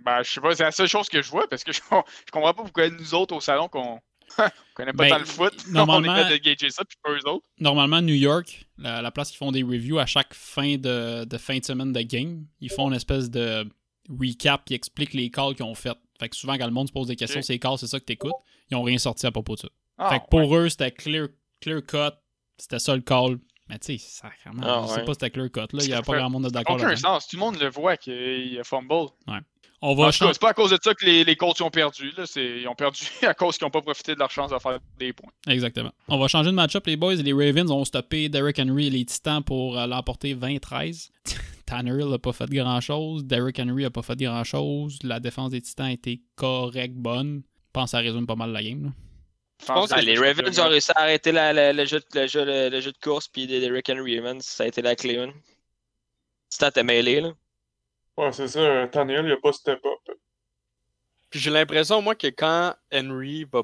Ben, 0.06 0.24
je 0.24 0.30
sais 0.32 0.42
pas, 0.42 0.56
c'est 0.56 0.64
la 0.64 0.72
seule 0.72 0.88
chose 0.88 1.10
que 1.10 1.22
je 1.22 1.30
vois 1.30 1.48
parce 1.50 1.64
que 1.64 1.72
je, 1.74 1.80
je 1.82 2.32
comprends 2.32 2.54
pas 2.54 2.64
pourquoi 2.64 2.90
nous 2.90 3.14
autres 3.16 3.36
au 3.36 3.42
salon 3.42 3.68
qu'on 3.68 4.00
on 4.38 4.44
connaît 4.74 4.94
pas 4.94 5.04
Ben, 5.06 5.10
tant 5.10 5.20
le 5.20 5.26
foot, 5.26 5.54
normalement- 5.70 6.12
on 6.14 6.16
est 6.18 6.24
fait 6.30 6.38
de 6.40 6.44
gager 6.44 6.70
ça, 6.70 6.84
puis 6.86 6.98
pas 7.04 7.12
eux 7.12 7.28
autres. 7.30 7.46
Normalement, 7.60 8.02
New 8.02 8.14
York, 8.16 8.66
la, 8.78 9.02
la 9.02 9.12
place 9.12 9.32
qui 9.32 9.38
font 9.38 9.52
des 9.52 9.64
reviews 9.64 10.00
à 10.00 10.06
chaque 10.06 10.34
fin 10.34 10.78
de, 10.78 11.26
de 11.26 11.38
fin 11.38 11.58
de 11.58 11.66
semaine 11.66 11.92
de 11.94 12.02
game, 12.02 12.46
ils 12.62 12.70
font 12.72 12.88
une 12.90 12.96
espèce 12.96 13.30
de 13.30 13.66
recap 14.10 14.66
qui 14.66 14.74
explique 14.74 15.14
les 15.14 15.30
calls 15.30 15.56
qu'ils 15.56 15.66
ont 15.66 15.76
fait. 15.76 15.98
Fait 16.20 16.30
que 16.30 16.36
souvent, 16.36 16.58
quand 16.58 16.66
le 16.66 16.72
monde 16.74 16.88
se 16.88 16.94
pose 16.94 17.08
des 17.08 17.16
questions, 17.16 17.42
c'est 17.42 17.54
les 17.54 17.60
calls, 17.60 17.78
c'est 17.78 17.88
ça 17.88 18.00
que 18.00 18.06
t'écoutes. 18.06 18.34
Ils 18.72 18.76
ont 18.76 18.84
rien 18.84 18.98
sorti 18.98 19.26
à 19.26 19.32
propos 19.32 19.56
de 19.56 19.62
ça. 19.62 19.68
Ah, 19.98 20.10
fait 20.10 20.20
que 20.20 20.26
pour 20.30 20.56
eux, 20.56 20.70
c'était 20.70 20.92
clear, 20.92 21.28
clear 21.62 21.82
cut. 21.86 22.16
C'était 22.58 22.80
ça 22.80 22.96
le 22.96 23.02
call. 23.02 23.40
Mais 23.70 23.78
tu 23.80 23.98
sais, 23.98 24.04
sacrément, 24.06 24.64
Ah, 24.66 24.82
je 24.84 24.88
sais 24.88 25.00
ouais. 25.00 25.06
pas 25.06 25.14
si 25.14 25.18
c'était 25.22 25.30
clear 25.30 25.52
cut. 25.52 25.60
Là. 25.60 25.84
Il 25.84 25.88
n'y 25.88 25.94
a 25.94 25.98
Ça 25.98 26.02
pas 26.02 26.14
fait 26.14 26.20
grand 26.20 26.30
monde 26.30 26.46
de 26.46 26.50
d'accord 26.50 26.76
aucun 26.76 26.96
sens, 26.96 27.28
tout 27.28 27.36
le 27.36 27.40
monde 27.42 27.60
le 27.60 27.70
voit 27.70 27.98
qu'il 27.98 28.54
y 28.54 28.60
a 28.60 28.64
fumble. 28.64 28.92
On 29.82 29.92
En 29.92 29.96
va 29.96 30.12
changer. 30.12 30.34
c'est 30.34 30.42
pas 30.42 30.50
à 30.50 30.54
cause 30.54 30.72
de 30.72 30.78
ça 30.84 30.94
que 30.94 31.06
les, 31.06 31.24
les 31.24 31.36
Colts 31.38 31.62
ont 31.62 31.70
perdu. 31.70 32.12
Là. 32.18 32.26
c'est- 32.26 32.60
Ils 32.62 32.68
ont 32.68 32.76
perdu 32.76 33.00
à 33.24 33.34
cause 33.34 33.58
qu'ils 33.58 33.66
n'ont 33.66 33.72
pas 33.72 33.82
profité 33.82 34.14
de 34.14 34.20
leur 34.20 34.30
chance 34.30 34.52
de 34.52 34.60
faire 34.60 34.78
des 34.98 35.14
points. 35.14 35.32
Exactement. 35.48 35.92
On 36.10 36.18
va 36.18 36.28
changer 36.28 36.50
de 36.50 36.56
match-up, 36.56 36.86
les 36.88 36.98
boys. 36.98 37.16
Les 37.16 37.32
Ravens 37.32 37.72
ont 37.72 37.86
stoppé 37.86 38.28
Derrick 38.28 38.60
Henry 38.60 38.88
et 38.88 38.90
les 38.90 39.06
Titans 39.06 39.42
pour 39.44 39.78
euh, 39.80 39.88
l'emporter 39.88 40.36
20-13. 40.36 41.12
Tannehill 41.66 42.08
n'a 42.10 42.18
pas 42.20 42.34
fait 42.34 42.50
grand-chose. 42.50 43.24
Derrick 43.26 43.58
Henry 43.60 43.84
n'a 43.84 43.90
pas 43.92 44.02
fait 44.02 44.18
grand-chose. 44.20 44.98
La 45.04 45.20
défense 45.22 45.52
des 45.52 45.62
Titans 45.62 45.86
a 45.86 45.92
été 45.94 46.22
correcte, 46.36 46.96
bonne. 46.96 47.44
Je 47.46 47.72
pense 47.72 47.86
que 47.86 47.90
ça 47.92 48.00
résume 48.00 48.26
pas 48.28 48.36
mal 48.36 48.52
la 48.52 48.62
game. 48.64 48.84
là. 48.86 48.90
Je 49.62 49.66
pense 49.66 49.92
Ah, 49.92 50.00
que 50.00 50.06
les 50.06 50.18
Ravens 50.18 50.58
ont 50.60 50.70
réussi 50.70 50.92
à 50.96 51.02
arrêter 51.02 51.32
la- 51.32 51.52
la- 51.54 51.74
le, 51.74 51.86
jeu, 51.86 52.00
de- 52.00 52.20
le, 52.20 52.28
jeu, 52.28 52.46
le, 52.46 52.70
le 52.70 52.80
jeu 52.82 52.92
de 52.92 52.98
course, 52.98 53.28
puis 53.28 53.46
des 53.46 53.70
Rick 53.70 53.90
Henry 53.90 54.16
Evans, 54.16 54.42
ça 54.42 54.64
a 54.64 54.68
été 54.68 54.82
la 54.82 54.96
clé. 54.96 55.18
man. 55.18 55.34
Stat 56.50 56.72
est 56.76 56.84
mêlé, 56.84 57.22
là. 57.22 57.34
Ouais, 58.18 58.32
c'est 58.32 58.48
ça. 58.48 58.60
euh, 58.60 58.88
Tannehill, 58.88 59.26
il 59.26 59.32
a 59.32 59.38
pas 59.38 59.54
step 59.54 59.80
up. 59.86 60.18
Puis 61.30 61.40
j'ai 61.40 61.52
l'impression, 61.52 62.02
moi, 62.02 62.16
que 62.16 62.28
quand 62.28 62.74
Henry 62.94 63.46
va 63.46 63.64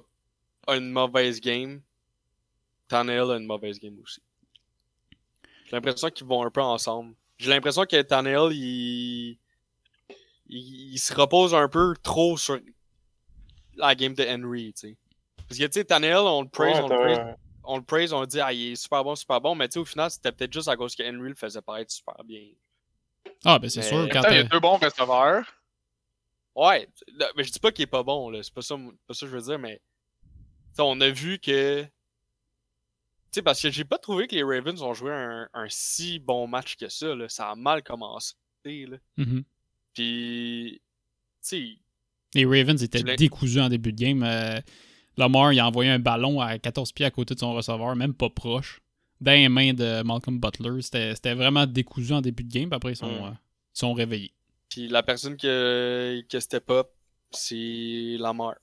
a 0.67 0.75
une 0.77 0.91
mauvaise 0.91 1.39
game, 1.41 1.81
Tannehill 2.87 3.31
a 3.31 3.37
une 3.37 3.45
mauvaise 3.45 3.79
game 3.79 3.97
aussi. 4.03 4.21
J'ai 5.65 5.71
l'impression 5.71 6.09
qu'ils 6.09 6.27
vont 6.27 6.43
un 6.45 6.51
peu 6.51 6.61
ensemble. 6.61 7.15
J'ai 7.37 7.49
l'impression 7.49 7.85
que 7.85 8.01
Tannehill, 8.01 8.51
il... 8.51 9.37
il... 10.47 10.93
il 10.93 10.97
se 10.99 11.13
repose 11.13 11.55
un 11.55 11.67
peu 11.69 11.95
trop 12.03 12.37
sur 12.37 12.59
la 13.75 13.95
game 13.95 14.13
de 14.13 14.23
Henry, 14.23 14.73
tu 14.73 14.89
sais. 14.89 14.97
Parce 15.47 15.59
que, 15.59 15.65
tu 15.65 15.71
sais, 15.73 15.85
Tannehill, 15.85 16.15
on 16.17 16.41
le 16.41 16.47
praise, 16.49 16.75
Ouais, 16.77 16.81
on 16.83 16.87
le 16.87 16.95
praise, 16.95 17.35
on 17.63 17.77
le 17.77 17.83
praise, 17.83 18.13
on 18.13 18.25
dit, 18.25 18.39
ah, 18.39 18.51
il 18.53 18.71
est 18.71 18.75
super 18.75 19.03
bon, 19.03 19.15
super 19.15 19.39
bon, 19.41 19.55
mais 19.55 19.67
tu 19.67 19.73
sais, 19.73 19.79
au 19.79 19.85
final, 19.85 20.09
c'était 20.09 20.31
peut-être 20.31 20.53
juste 20.53 20.67
à 20.67 20.75
cause 20.75 20.95
que 20.95 21.03
Henry 21.03 21.29
le 21.29 21.35
faisait 21.35 21.61
paraître 21.61 21.91
super 21.91 22.23
bien. 22.23 22.47
Ah, 23.43 23.59
ben 23.59 23.69
c'est 23.69 23.81
Mais- 23.81 23.87
sûr. 23.87 24.09
Quand 24.11 24.23
il 24.29 24.35
y 24.35 24.39
a 24.39 24.43
deux 24.43 24.59
bons 24.59 24.77
receveurs. 24.77 25.45
Ouais, 26.55 26.87
mais 27.35 27.43
je 27.43 27.51
dis 27.51 27.59
pas 27.59 27.71
qu'il 27.71 27.83
est 27.83 27.87
pas 27.87 28.01
bon, 28.03 28.29
là. 28.29 28.41
C'est 28.41 28.53
pas 28.53 28.61
ça, 28.61 28.75
pas 29.07 29.13
ça 29.13 29.25
que 29.25 29.31
je 29.31 29.35
veux 29.37 29.41
dire, 29.43 29.59
mais. 29.59 29.81
t'sais, 30.73 30.81
on 30.83 30.99
a 31.01 31.09
vu 31.09 31.37
que. 31.37 31.83
Tu 31.83 31.89
sais, 33.31 33.41
parce 33.41 33.61
que 33.61 33.69
j'ai 33.69 33.83
pas 33.83 33.97
trouvé 33.97 34.27
que 34.27 34.35
les 34.35 34.43
Ravens 34.43 34.81
ont 34.81 34.93
joué 34.93 35.11
un, 35.11 35.49
un 35.53 35.65
si 35.69 36.17
bon 36.19 36.47
match 36.47 36.77
que 36.77 36.87
ça, 36.87 37.13
là. 37.13 37.27
Ça 37.27 37.49
a 37.51 37.55
mal 37.55 37.83
commencé, 37.83 38.35
là. 38.65 38.97
Mhm. 39.17 39.43
Puis. 39.93 40.81
Tu 41.41 41.47
sais, 41.47 41.77
Les 42.35 42.45
Ravens 42.45 42.81
étaient 42.81 43.03
décousus 43.17 43.59
en 43.59 43.67
début 43.69 43.91
de 43.91 44.01
game. 44.01 44.23
Euh, 44.23 44.59
Lamar, 45.17 45.53
il 45.53 45.60
a 45.60 45.67
envoyé 45.67 45.91
un 45.91 46.00
ballon 46.00 46.39
à 46.41 46.57
14 46.60 46.91
pieds 46.91 47.05
à 47.05 47.12
côté 47.12 47.34
de 47.36 47.39
son 47.39 47.53
receveur, 47.53 47.95
même 47.95 48.13
pas 48.13 48.29
proche, 48.29 48.81
dans 49.22 49.31
les 49.31 49.48
mains 49.50 49.74
de 49.74 50.01
Malcolm 50.03 50.39
Butler. 50.39 50.81
C'était 50.81 51.15
c'était 51.15 51.34
vraiment 51.34 51.65
décousu 51.65 52.13
en 52.13 52.22
début 52.22 52.43
de 52.43 52.51
game, 52.53 52.69
puis 52.69 52.75
après, 52.75 52.91
ils 52.93 52.95
sont, 52.98 53.07
Mm. 53.07 53.25
euh, 53.25 53.29
ils 53.31 53.79
sont 53.79 53.93
réveillés. 53.93 54.34
puis 54.69 54.88
la 54.89 55.03
personne 55.03 55.38
que, 55.38 56.22
que 56.29 56.39
step 56.39 56.69
up, 56.72 56.88
c'est 57.31 58.17
Lamar. 58.19 58.55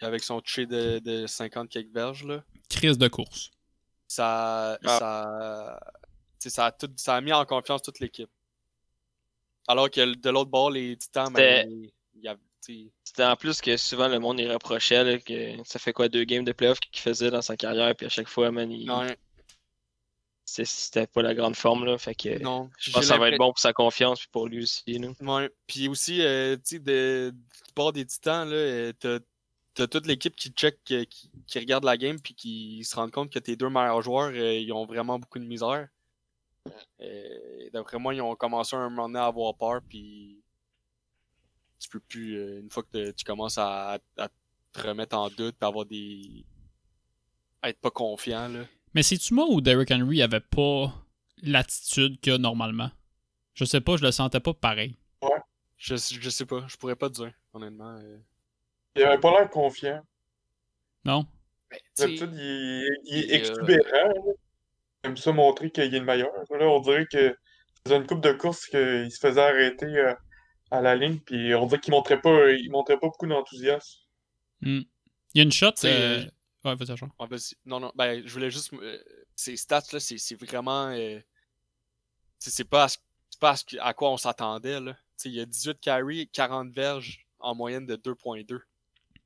Avec 0.00 0.22
son 0.22 0.40
toucher 0.40 0.64
de, 0.64 1.00
de 1.00 1.26
50 1.26 1.68
quelques 1.68 1.92
verges, 1.92 2.24
là. 2.24 2.42
Crise 2.68 2.96
de 2.98 3.08
course. 3.08 3.50
ça, 4.06 4.78
Ah. 4.84 5.78
ça, 6.38 6.50
ça, 6.50 6.66
a 6.66 6.72
tout, 6.72 6.88
ça 6.96 7.16
a 7.16 7.20
mis 7.20 7.32
en 7.32 7.44
confiance 7.44 7.82
toute 7.82 7.98
l'équipe. 8.00 8.30
Alors 9.66 9.90
que 9.90 10.14
de 10.14 10.30
l'autre 10.30 10.50
bord, 10.50 10.70
les 10.70 10.96
Titans, 10.96 11.32
ben, 11.32 11.68
il 11.68 11.90
y 12.22 12.28
a- 12.28 12.34
t'sais. 12.34 12.42
C'était 12.60 13.24
en 13.24 13.36
plus 13.36 13.60
que 13.60 13.76
souvent 13.76 14.08
le 14.08 14.18
monde 14.18 14.40
y 14.40 14.46
reprochait 14.46 15.02
là, 15.02 15.18
que 15.18 15.56
ça 15.64 15.78
fait 15.78 15.92
quoi 15.92 16.08
deux 16.08 16.24
games 16.24 16.44
de 16.44 16.52
playoff 16.52 16.80
qu'il 16.80 17.00
faisait 17.00 17.30
dans 17.30 17.40
sa 17.40 17.56
carrière, 17.56 17.94
puis 17.96 18.06
à 18.06 18.10
chaque 18.10 18.28
fois, 18.28 18.50
man, 18.50 18.70
il... 18.70 18.90
Ouais, 18.90 19.16
c'était 20.64 21.06
pas 21.06 21.22
la 21.22 21.34
grande 21.34 21.56
forme 21.56 21.84
là. 21.84 21.98
Fait 21.98 22.14
que 22.14 22.38
non. 22.42 22.70
je 22.78 22.90
pense 22.90 23.02
que 23.02 23.06
ça 23.06 23.18
va 23.18 23.28
être 23.28 23.38
bon 23.38 23.48
pour 23.48 23.58
sa 23.58 23.72
confiance 23.72 24.20
puis 24.20 24.28
pour 24.32 24.48
lui 24.48 24.62
aussi. 24.62 24.98
Là. 24.98 25.08
Ouais. 25.20 25.50
Puis 25.66 25.88
aussi, 25.88 26.22
euh, 26.22 26.56
tu 26.56 26.62
sais, 26.64 26.78
de, 26.78 27.32
du 27.32 27.72
bord 27.74 27.92
des 27.92 28.06
titans, 28.06 28.48
là, 28.48 28.56
euh, 28.56 28.92
t'as, 28.98 29.18
t'as 29.74 29.86
toute 29.86 30.06
l'équipe 30.06 30.34
qui 30.34 30.50
check, 30.50 30.78
euh, 30.90 31.04
qui, 31.04 31.30
qui 31.46 31.58
regarde 31.58 31.84
la 31.84 31.96
game, 31.96 32.18
puis 32.20 32.34
qui 32.34 32.84
se 32.84 32.96
rend 32.96 33.10
compte 33.10 33.30
que 33.30 33.38
tes 33.38 33.56
deux 33.56 33.68
meilleurs 33.68 34.02
joueurs, 34.02 34.30
euh, 34.34 34.54
ils 34.54 34.72
ont 34.72 34.86
vraiment 34.86 35.18
beaucoup 35.18 35.38
de 35.38 35.44
misère. 35.44 35.88
D'après 37.72 37.98
moi, 37.98 38.14
ils 38.14 38.20
ont 38.20 38.34
commencé 38.34 38.76
à 38.76 38.80
un 38.80 38.90
moment 38.90 39.08
donné 39.08 39.20
à 39.20 39.26
avoir 39.26 39.54
peur, 39.54 39.80
puis 39.88 40.42
tu 41.78 41.88
peux 41.88 42.00
plus, 42.00 42.36
euh, 42.36 42.60
une 42.60 42.70
fois 42.70 42.82
que 42.82 43.10
tu 43.12 43.24
commences 43.24 43.58
à, 43.58 43.98
à 44.16 44.28
te 44.72 44.80
remettre 44.80 45.16
en 45.16 45.28
doute, 45.30 45.56
avoir 45.62 45.86
des. 45.86 46.44
à 47.62 47.70
être 47.70 47.80
pas 47.80 47.90
confiant, 47.90 48.48
là. 48.48 48.64
Mais 48.94 49.02
c'est-tu 49.02 49.34
moi 49.34 49.46
ou 49.48 49.60
Derrick 49.60 49.90
Henry 49.90 50.22
avait 50.22 50.40
pas 50.40 50.92
l'attitude 51.42 52.20
qu'il 52.20 52.32
a 52.32 52.38
normalement? 52.38 52.90
Je 53.54 53.64
sais 53.64 53.80
pas, 53.80 53.96
je 53.96 54.02
le 54.04 54.12
sentais 54.12 54.40
pas 54.40 54.54
pareil. 54.54 54.96
Je, 55.76 55.94
je 55.96 56.30
sais 56.30 56.46
pas, 56.46 56.64
je 56.66 56.76
pourrais 56.76 56.96
pas 56.96 57.08
te 57.08 57.14
dire, 57.14 57.32
honnêtement. 57.52 57.96
euh. 58.02 58.18
Il 58.96 59.02
avait 59.04 59.20
pas 59.20 59.30
l'air 59.30 59.48
confiant. 59.50 60.02
Non? 61.04 61.26
Ben, 61.70 61.78
tu 61.78 61.82
sais, 61.94 62.02
D'habitude, 62.06 62.30
il, 62.34 62.40
est- 62.40 63.00
il 63.04 63.18
il, 63.18 63.30
est 63.30 63.34
euh, 63.34 63.38
exubérant. 63.38 64.08
là. 64.08 64.32
Il 65.04 65.10
aime 65.10 65.16
ça 65.16 65.30
montrer 65.32 65.70
qu'il 65.70 65.84
est 65.94 65.98
le 65.98 66.04
meilleur. 66.04 66.30
Là, 66.50 66.66
on 66.68 66.80
dirait 66.80 67.06
que 67.06 67.36
faisait 67.84 67.96
une 67.96 68.06
coupe 68.06 68.20
de 68.22 68.32
course 68.32 68.66
qu'il 68.66 69.10
se 69.12 69.18
faisait 69.20 69.40
arrêter 69.40 69.86
euh, 69.86 70.14
à 70.70 70.80
la 70.80 70.96
ligne, 70.96 71.18
puis 71.18 71.54
on 71.54 71.66
dirait 71.66 71.80
qu'il 71.80 71.92
montrait 71.92 72.20
pas, 72.20 72.50
il 72.52 72.70
montrait 72.70 72.98
pas 72.98 73.08
beaucoup 73.08 73.26
d'enthousiasme. 73.26 74.00
Hmm. 74.60 74.80
Il 75.34 75.38
y 75.38 75.40
a 75.40 75.42
une 75.44 75.52
shot. 75.52 75.72
Euh, 75.84 76.24
Ouais, 76.64 76.74
vas-y, 76.74 76.96
Jean. 76.96 77.08
Ouais, 77.20 77.26
vas-y. 77.28 77.54
non, 77.64 77.78
non, 77.78 77.92
ben, 77.94 78.20
je 78.26 78.32
voulais 78.32 78.50
juste. 78.50 78.72
euh, 78.74 78.98
ces 79.36 79.56
stats-là, 79.56 80.00
c'est 80.00 80.18
c'est 80.18 80.34
vraiment. 80.34 80.88
euh, 80.88 81.20
c'est 82.38 82.50
c'est 82.50 82.64
pas, 82.64 82.86
à, 82.86 82.88
pas 83.40 83.50
à, 83.50 83.56
ce 83.56 83.64
que- 83.64 83.76
à 83.80 83.94
quoi 83.94 84.10
on 84.10 84.16
s'attendait, 84.16 84.80
là. 84.80 84.96
T'sais, 85.16 85.28
il 85.30 85.36
y 85.36 85.40
a 85.40 85.46
18 85.46 85.78
carries, 85.80 86.28
40 86.28 86.70
verges 86.72 87.26
en 87.38 87.54
moyenne 87.54 87.86
de 87.86 87.96
2.2. 87.96 88.44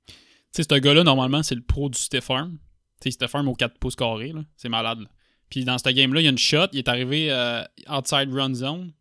Tu 0.06 0.14
sais, 0.52 0.62
ce 0.62 0.74
gars-là, 0.78 1.04
normalement, 1.04 1.42
c'est 1.42 1.54
le 1.54 1.62
pro 1.62 1.88
du 1.88 1.98
Steph 1.98 2.20
Farm. 2.22 2.58
Tu 3.00 3.10
sais, 3.10 3.36
au 3.46 3.54
4 3.54 3.78
pouces 3.78 3.96
carrés, 3.96 4.32
là. 4.32 4.42
C'est 4.56 4.68
malade, 4.68 5.00
là. 5.00 5.08
Puis 5.48 5.64
dans 5.64 5.78
ce 5.78 5.88
game-là, 5.88 6.20
il 6.20 6.24
y 6.24 6.26
a 6.26 6.30
une 6.30 6.38
shot, 6.38 6.66
il 6.72 6.78
est 6.78 6.88
arrivé 6.88 7.30
euh, 7.32 7.62
outside 7.88 8.32
run 8.32 8.54
zone. 8.54 8.92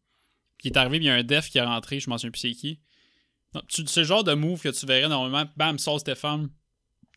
Il 0.64 0.72
est 0.72 0.78
arrivé, 0.78 0.98
il 0.98 1.04
y 1.04 1.10
a 1.10 1.16
un 1.16 1.24
def 1.24 1.50
qui 1.50 1.58
est 1.58 1.62
rentré, 1.64 2.00
je 2.00 2.10
m'en 2.10 2.18
souviens 2.18 2.32
plus 2.32 2.40
c'est 2.42 2.52
qui. 2.52 2.80
Non, 3.54 3.62
tu- 3.68 3.86
C'est 3.88 4.02
le 4.02 4.06
genre 4.06 4.24
de 4.24 4.34
move 4.34 4.62
que 4.62 4.70
tu 4.70 4.86
verrais 4.86 5.10
normalement, 5.10 5.50
bam, 5.58 5.78
sort 5.80 6.00
Steph 6.00 6.16
Farm. 6.16 6.50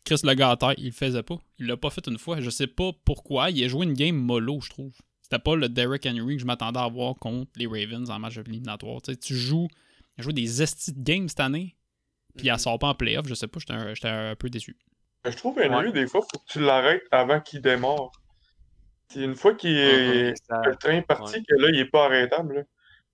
Chris 0.03 0.19
le 0.23 0.33
gars 0.33 0.51
à 0.51 0.57
terre, 0.57 0.73
il 0.77 0.85
le 0.87 0.91
faisait 0.91 1.23
pas. 1.23 1.37
Il 1.57 1.65
l'a 1.67 1.77
pas 1.77 1.89
fait 1.89 2.05
une 2.07 2.17
fois. 2.19 2.39
Je 2.41 2.49
sais 2.49 2.67
pas 2.67 2.91
pourquoi. 3.05 3.49
Il 3.49 3.63
a 3.63 3.67
joué 3.67 3.85
une 3.85 3.93
game 3.93 4.15
mollo, 4.15 4.59
je 4.61 4.69
trouve. 4.69 4.93
C'était 5.21 5.39
pas 5.39 5.55
le 5.55 5.67
Derrick 5.69 6.05
Henry 6.05 6.35
que 6.35 6.41
je 6.41 6.45
m'attendais 6.45 6.79
à 6.79 6.87
voir 6.87 7.15
contre 7.15 7.49
les 7.55 7.65
Ravens 7.65 8.09
en 8.11 8.19
match 8.19 8.37
éliminatoire. 8.37 9.01
Tu 9.01 9.11
sais, 9.13 9.17
tu 9.17 9.35
joues. 9.35 9.67
Il 10.17 10.21
a 10.21 10.23
joué 10.23 10.33
des 10.33 10.61
estis 10.61 10.93
de 10.93 11.01
games 11.03 11.27
cette 11.27 11.39
année. 11.39 11.75
Puis 12.37 12.49
elle 12.49 12.59
sort 12.59 12.77
pas 12.77 12.89
en 12.89 12.95
playoff, 12.95 13.25
je 13.27 13.33
sais 13.33 13.47
pas, 13.47 13.59
j'étais 13.59 13.73
un, 13.73 13.93
j'étais 13.93 14.09
un 14.09 14.35
peu 14.35 14.49
déçu. 14.49 14.75
Je 15.23 15.31
trouve 15.37 15.57
Henry, 15.57 15.91
des 15.93 16.05
fois, 16.05 16.21
faut 16.21 16.37
que 16.39 16.51
tu 16.51 16.59
l'arrêtes 16.59 17.01
avant 17.11 17.39
qu'il 17.39 17.61
démarre. 17.61 18.11
C'est 19.07 19.21
une 19.23 19.35
fois 19.35 19.55
qu'il 19.55 19.71
est 19.75 20.33
Ça- 20.47 20.61
le 20.65 20.75
train 20.75 20.97
est 20.97 21.01
parti, 21.01 21.43
que 21.47 21.55
là, 21.55 21.69
il 21.69 21.79
est 21.79 21.85
pas 21.89 22.05
arrêtable. 22.05 22.55
Là. 22.55 22.61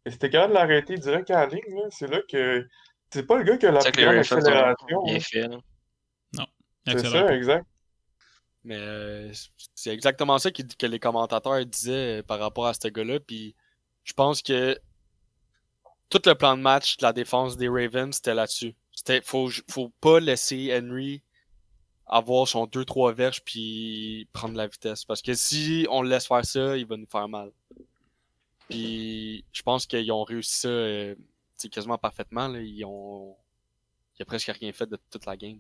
T'es 0.03 0.29
capable 0.29 0.53
de 0.53 0.57
l'arrêter 0.57 0.95
direct 0.95 1.29
à 1.31 1.45
la 1.45 1.47
ligne, 1.47 1.75
là, 1.75 1.87
c'est 1.91 2.07
là 2.07 2.19
que. 2.29 2.67
C'est 3.13 3.23
pas 3.23 3.37
le 3.37 3.43
gars 3.43 3.57
qui 3.57 3.65
a 3.65 3.71
la 3.71 3.81
C'est 3.81 3.91
plus 3.91 4.03
grande 4.03 4.15
accélération. 4.17 5.03
hein. 5.07 5.19
fait. 5.19 5.47
là. 5.47 5.57
C'est 6.87 7.05
ça, 7.05 7.35
exact. 7.35 7.65
Mais 8.63 8.77
euh, 8.77 9.31
c'est 9.75 9.91
exactement 9.91 10.37
ça 10.37 10.51
que 10.51 10.85
les 10.85 10.99
commentateurs 10.99 11.65
disaient 11.65 12.19
euh, 12.19 12.23
par 12.23 12.39
rapport 12.39 12.67
à 12.67 12.73
ce 12.73 12.87
gars-là. 12.87 13.19
Puis 13.19 13.55
je 14.03 14.13
pense 14.13 14.41
que 14.41 14.79
tout 16.09 16.21
le 16.25 16.35
plan 16.35 16.55
de 16.57 16.61
match 16.61 16.97
de 16.97 17.03
la 17.03 17.13
défense 17.13 17.57
des 17.57 17.67
Ravens, 17.67 18.15
c'était 18.15 18.33
là-dessus. 18.33 18.75
C'était 18.93 19.21
faut, 19.21 19.49
faut 19.69 19.91
pas 20.01 20.19
laisser 20.19 20.71
Henry 20.77 21.23
avoir 22.05 22.47
son 22.47 22.65
2-3 22.65 23.13
verges 23.13 23.43
puis 23.43 24.27
prendre 24.33 24.55
la 24.55 24.67
vitesse. 24.67 25.05
Parce 25.05 25.21
que 25.21 25.33
si 25.33 25.87
on 25.89 26.01
le 26.01 26.09
laisse 26.09 26.27
faire 26.27 26.45
ça, 26.45 26.77
il 26.77 26.85
va 26.85 26.97
nous 26.97 27.07
faire 27.07 27.27
mal. 27.27 27.51
Puis 28.71 29.43
je 29.51 29.61
pense 29.61 29.85
qu'ils 29.85 30.11
ont 30.11 30.23
réussi 30.23 30.61
ça 30.61 30.67
euh, 30.69 31.15
quasiment 31.71 31.97
parfaitement. 31.97 32.47
Là. 32.47 32.61
Ils 32.61 32.83
ont. 32.85 33.35
Il 34.17 34.23
a 34.23 34.25
presque 34.25 34.51
rien 34.59 34.71
fait 34.71 34.87
de 34.87 34.97
toute 35.09 35.25
la 35.25 35.35
game. 35.35 35.59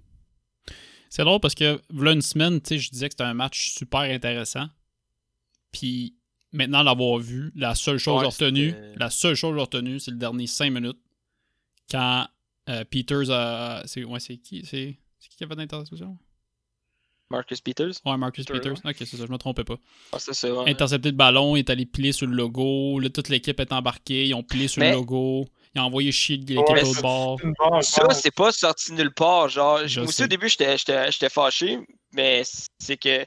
C'est 1.09 1.23
drôle 1.23 1.39
parce 1.39 1.55
que, 1.55 1.81
voilà 1.89 2.13
une 2.13 2.21
semaine, 2.21 2.61
je 2.65 2.89
disais 2.89 3.09
que 3.09 3.13
c'était 3.13 3.23
un 3.23 3.33
match 3.33 3.73
super 3.73 4.01
intéressant. 4.01 4.67
Puis, 5.71 6.15
maintenant 6.53 6.83
l'avoir 6.83 7.17
vu, 7.17 7.51
la 7.55 7.75
seule 7.75 7.97
chose 7.97 8.21
Ouais, 8.21 8.27
retenue, 8.27 8.73
la 8.95 9.09
seule 9.09 9.35
chose 9.35 9.59
retenue, 9.59 9.99
c'est 9.99 10.11
le 10.11 10.17
dernier 10.17 10.47
5 10.47 10.69
minutes. 10.69 10.99
Quand 11.89 12.27
euh, 12.69 12.85
Peters 12.85 13.29
a. 13.29 13.83
C'est 13.85 14.03
ouais, 14.03 14.19
qui 14.19 14.63
C'est 14.65 14.97
c'est 15.19 15.29
qui 15.29 15.35
qui 15.37 15.43
a 15.43 15.47
fait 15.47 15.55
l'interception? 15.55 16.17
Marcus 17.31 17.61
Peters? 17.61 17.93
Ouais, 18.05 18.17
Marcus 18.17 18.45
Peters, 18.45 18.73
Peters. 18.75 18.85
Ok, 18.91 18.95
c'est 18.99 19.17
ça, 19.17 19.25
je 19.25 19.31
me 19.31 19.37
trompais 19.37 19.63
pas. 19.63 19.77
Ah, 20.11 20.17
c'est 20.19 20.33
ça. 20.33 20.53
ouais. 20.53 20.69
Intercepté 20.69 21.09
le 21.09 21.15
ballon, 21.17 21.55
il 21.55 21.59
est 21.59 21.69
allé 21.71 21.85
piler 21.85 22.11
sur 22.11 22.27
le 22.27 22.35
logo. 22.35 22.99
Là, 22.99 23.09
toute 23.09 23.29
l'équipe 23.29 23.59
est 23.59 23.73
embarquée, 23.73 24.27
ils 24.27 24.33
ont 24.35 24.43
pilé 24.43 24.67
sur 24.67 24.81
Mais- 24.81 24.91
le 24.91 24.97
logo. 24.97 25.45
Ils 25.73 25.79
ont 25.79 25.85
envoyé 25.85 26.11
chier 26.11 26.35
l'équipe 26.35 26.67
Ouais, 26.69 26.83
ça- 26.83 27.01
bord. 27.01 27.39
Ça, 27.81 28.09
c'est 28.11 28.35
pas 28.35 28.51
sorti 28.51 28.91
nulle 28.91 29.13
part. 29.13 29.47
Genre, 29.47 29.87
Je 29.87 30.01
moi 30.01 30.09
aussi, 30.09 30.23
au 30.23 30.27
début, 30.27 30.49
j'étais- 30.49 30.77
j'étais 30.77 31.09
j'étais 31.11 31.29
fâché, 31.29 31.79
mais 32.13 32.43
c'est 32.77 32.97
que. 32.97 33.25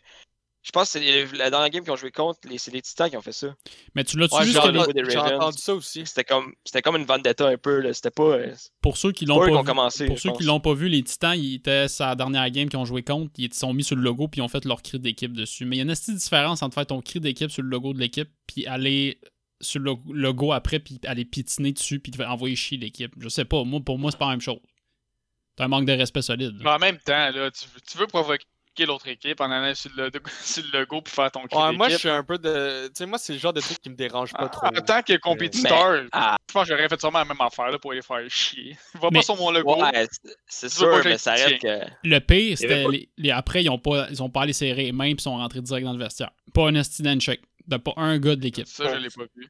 Je 0.64 0.70
pense 0.72 0.90
que 0.94 0.98
c'est 0.98 1.26
la 1.36 1.50
dernière 1.50 1.68
game 1.68 1.84
qu'ils 1.84 1.92
ont 1.92 1.96
joué 1.96 2.10
contre, 2.10 2.40
les- 2.48 2.56
c'est 2.56 2.70
les 2.72 2.80
Titans 2.80 3.10
qui 3.10 3.16
ont 3.18 3.22
fait 3.22 3.32
ça. 3.32 3.54
Mais 3.94 4.02
tu 4.02 4.16
l'as-tu 4.18 4.34
Ouais, 4.34 4.40
vu 4.44 4.46
j'ai 4.52 4.54
ce 4.54 4.62
que 4.62 4.70
les- 4.70 5.16
entendu- 5.18 5.58
ça 5.58 5.74
aussi. 5.74 6.06
C'était 6.06 6.24
comme, 6.24 6.54
c'était 6.64 6.80
comme 6.80 6.96
une 6.96 7.04
vendetta 7.04 7.46
un 7.46 7.58
peu. 7.58 7.80
là. 7.80 7.92
C'était 7.92 8.10
pas. 8.10 8.22
euh, 8.22 8.54
Pour 8.80 8.96
ceux 8.96 9.12
qui 9.12 9.26
l'ont 9.26 9.38
pas 9.38 9.58
vu, 9.60 9.64
commencé. 9.64 10.06
pour 10.06 10.18
ceux 10.18 10.32
qui 10.32 10.42
l'ont 10.44 10.60
pas 10.60 10.72
vu, 10.72 10.88
les 10.88 11.02
Titans, 11.02 11.38
ils 11.38 11.56
étaient 11.56 11.86
sa 11.86 12.14
dernière 12.16 12.48
game 12.50 12.70
qu'ils 12.70 12.78
ont 12.78 12.86
joué 12.86 13.02
contre, 13.02 13.30
ils 13.36 13.52
se 13.52 13.60
sont 13.60 13.74
mis 13.74 13.84
sur 13.84 13.94
le 13.94 14.02
logo 14.02 14.26
puis 14.26 14.40
ils 14.40 14.42
ont 14.42 14.48
fait 14.48 14.64
leur 14.64 14.80
cri 14.80 14.98
d'équipe 14.98 15.34
dessus. 15.34 15.66
Mais 15.66 15.76
il 15.76 15.78
y 15.80 15.82
a 15.82 15.84
une 15.84 15.90
petite 15.94 16.16
différence 16.16 16.62
entre 16.62 16.74
faire 16.74 16.86
ton 16.86 17.02
cri 17.02 17.20
d'équipe 17.20 17.50
sur 17.50 17.62
le 17.62 17.68
logo 17.68 17.92
de 17.92 17.98
l'équipe 17.98 18.30
puis 18.46 18.66
aller 18.66 19.20
sur 19.60 19.80
le 19.80 19.92
logo 20.12 20.52
après 20.52 20.78
puis 20.78 20.98
aller 21.04 21.26
pitiner 21.26 21.72
dessus 21.72 22.00
puis 22.00 22.10
envoyer 22.24 22.56
chier 22.56 22.78
l'équipe. 22.78 23.12
Je 23.18 23.28
sais 23.28 23.44
pas, 23.44 23.64
moi 23.64 23.80
pour 23.84 23.98
moi 23.98 24.10
c'est 24.10 24.16
pas 24.18 24.24
la 24.26 24.30
même 24.32 24.40
chose. 24.40 24.60
C'est 25.58 25.64
un 25.64 25.68
manque 25.68 25.84
de 25.86 25.92
respect 25.92 26.22
solide. 26.22 26.54
Mais 26.64 26.70
en 26.70 26.78
même 26.78 26.98
temps, 26.98 27.30
là, 27.30 27.50
tu, 27.50 27.66
veux- 27.66 27.80
tu 27.86 27.98
veux 27.98 28.06
provoquer 28.08 28.44
l'autre 28.82 29.06
équipe 29.08 29.40
en 29.40 29.50
allant 29.50 29.74
sur 29.74 29.90
le, 29.96 30.10
sur 30.42 30.64
le 30.72 30.80
logo 30.80 31.00
puis 31.02 31.12
faire 31.14 31.30
ton 31.30 31.42
Ouais, 31.52 31.72
moi, 31.72 31.88
je 31.88 31.96
suis 31.96 32.08
un 32.08 32.24
peu 32.24 32.36
de. 32.38 32.88
Tu 32.88 32.92
sais, 32.96 33.06
moi, 33.06 33.18
c'est 33.18 33.32
le 33.34 33.38
genre 33.38 33.52
de 33.52 33.60
truc 33.60 33.78
qui 33.80 33.88
me 33.90 33.94
dérange 33.94 34.32
pas 34.32 34.44
En- 34.44 34.48
trop. 34.48 34.66
En 34.66 34.80
tant 34.82 35.02
que 35.02 35.16
compétiteur, 35.18 36.04
ah. 36.12 36.36
je 36.48 36.52
pense 36.52 36.68
que 36.68 36.74
j'aurais 36.74 36.88
fait 36.88 37.00
sûrement 37.00 37.20
la 37.20 37.24
même 37.24 37.40
affaire 37.40 37.70
là, 37.70 37.78
pour 37.78 37.92
les 37.92 38.02
faire 38.02 38.28
chier. 38.28 38.76
Va 39.00 39.08
Mais- 39.12 39.20
pas 39.20 39.22
sur 39.22 39.36
mon 39.36 39.50
logo. 39.52 39.80
Ouais, 39.80 40.06
c'est- 40.48 40.68
sûr, 40.68 41.00
que 41.02 41.08
mais 41.08 41.18
ça 41.18 41.32
reste 41.34 41.60
que. 41.62 41.80
Le 42.02 42.18
pire, 42.18 42.58
c'était 42.58 42.82
pas- 42.84 42.90
les, 42.90 43.08
les- 43.16 43.30
après 43.30 43.62
ils 43.62 43.70
ont 43.70 43.78
pas 43.78 44.08
ils 44.10 44.22
ont 44.22 44.30
pas 44.30 44.42
allé 44.42 44.52
serrer 44.52 44.84
les 44.86 44.92
mains 44.92 45.14
puis 45.14 45.22
sont 45.22 45.36
rentrés 45.36 45.60
direct 45.60 45.86
dans 45.86 45.92
le 45.92 45.98
vestiaire. 46.02 46.30
Pas 46.52 46.68
un 46.68 46.74
esti 46.74 47.02
check. 47.20 47.40
De 47.66 47.76
pas 47.78 47.92
un 47.96 48.18
gars 48.18 48.36
de 48.36 48.42
l'équipe. 48.42 48.66
Ça, 48.66 48.92
je 48.94 48.98
l'ai 48.98 49.08
pas 49.08 49.22
vu. 49.34 49.48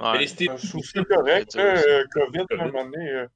Mais 0.00 0.06
Ouais. 0.06 0.26
Ça 0.26 1.04
correct. 1.04 1.56
Euh, 1.56 2.04
COVID, 2.14 2.38
à 2.58 2.62
un 2.62 2.66
moment 2.68 2.84
donné. 2.84 3.10
euh, 3.10 3.26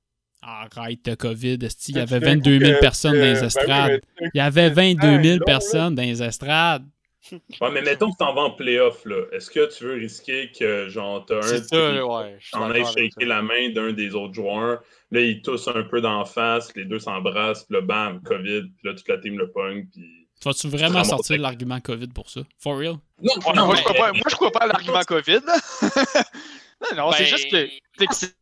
Arrête 0.47 1.05
de 1.05 1.15
COVID. 1.15 1.55
Il 1.55 1.65
y 1.65 1.69
tu 1.95 1.99
avait 1.99 2.21
fais 2.21 2.27
un 2.27 2.35
22 2.35 2.59
coup 2.59 2.65
000 2.67 2.75
que- 2.77 2.81
personnes 2.81 3.15
dans 3.15 3.33
les 3.33 3.45
estrades. 3.45 4.01
tu 4.19 4.25
Il 4.35 4.39
y 4.39 4.41
avait 4.41 4.69
22 4.71 5.01
000 5.07 5.17
long, 5.17 5.23
là. 5.39 5.45
personnes 5.47 5.95
dans 5.95 6.03
les 6.03 6.23
estrades. 6.23 6.85
Ouais, 7.63 7.71
mais 7.73 7.81
mettons 7.81 8.13
que 8.13 8.19
t'en 8.19 8.35
vas 8.35 8.43
en 8.43 8.51
playoff, 8.51 9.03
là. 9.07 9.17
Est-ce 9.33 9.51
que 9.51 9.75
tu 9.75 9.85
veux 9.85 9.95
risquer 9.95 10.53
que, 10.53 10.91
genre, 10.91 11.25
t'as 11.25 11.39
un 11.39 11.43
C'est 11.43 11.65
ça, 11.65 12.07
ouais. 12.07 12.39
t'en 12.53 12.71
shaker 12.85 13.27
la 13.27 13.41
main 13.41 13.71
d'un 13.71 13.93
des 13.95 14.15
autres 14.15 14.35
joueurs? 14.35 14.83
Là, 15.11 15.21
ils 15.23 15.41
toussent 15.41 15.69
un 15.69 15.85
peu 15.85 16.03
d'en 16.03 16.27
face, 16.27 16.71
les 16.77 16.85
deux 16.85 16.99
s'embrassent, 16.99 17.65
puis 17.65 17.77
là, 17.77 17.81
bam, 17.81 18.21
COVID, 18.23 18.65
puis 18.65 18.73
là, 18.89 18.93
toute 18.93 19.09
la 19.09 19.17
team 19.17 19.39
le 19.39 19.51
pogne, 19.51 19.87
puis... 19.91 20.03
Tu 20.39 20.47
vas-tu 20.49 20.69
vraiment 20.69 20.89
Vraiment 20.91 21.05
sortir 21.05 21.39
l'argument 21.41 21.81
COVID 21.81 22.09
pour 22.09 22.29
ça? 22.29 22.43
For 22.59 22.77
real? 22.77 22.97
Non, 23.23 23.65
moi, 23.65 23.75
je 23.77 23.83
crois 23.83 23.95
pas, 23.95 24.13
moi, 24.13 24.23
je 24.29 24.35
crois 24.35 24.53
pas 24.53 24.61
à 24.65 24.67
l'argument 24.67 25.01
COVID. 25.09 25.41
non, 25.81 26.97
non, 26.97 27.13
c'est 27.13 27.23
Ben, 27.23 27.27
juste 27.27 27.51
que 27.51 27.69
C'est 28.11 28.35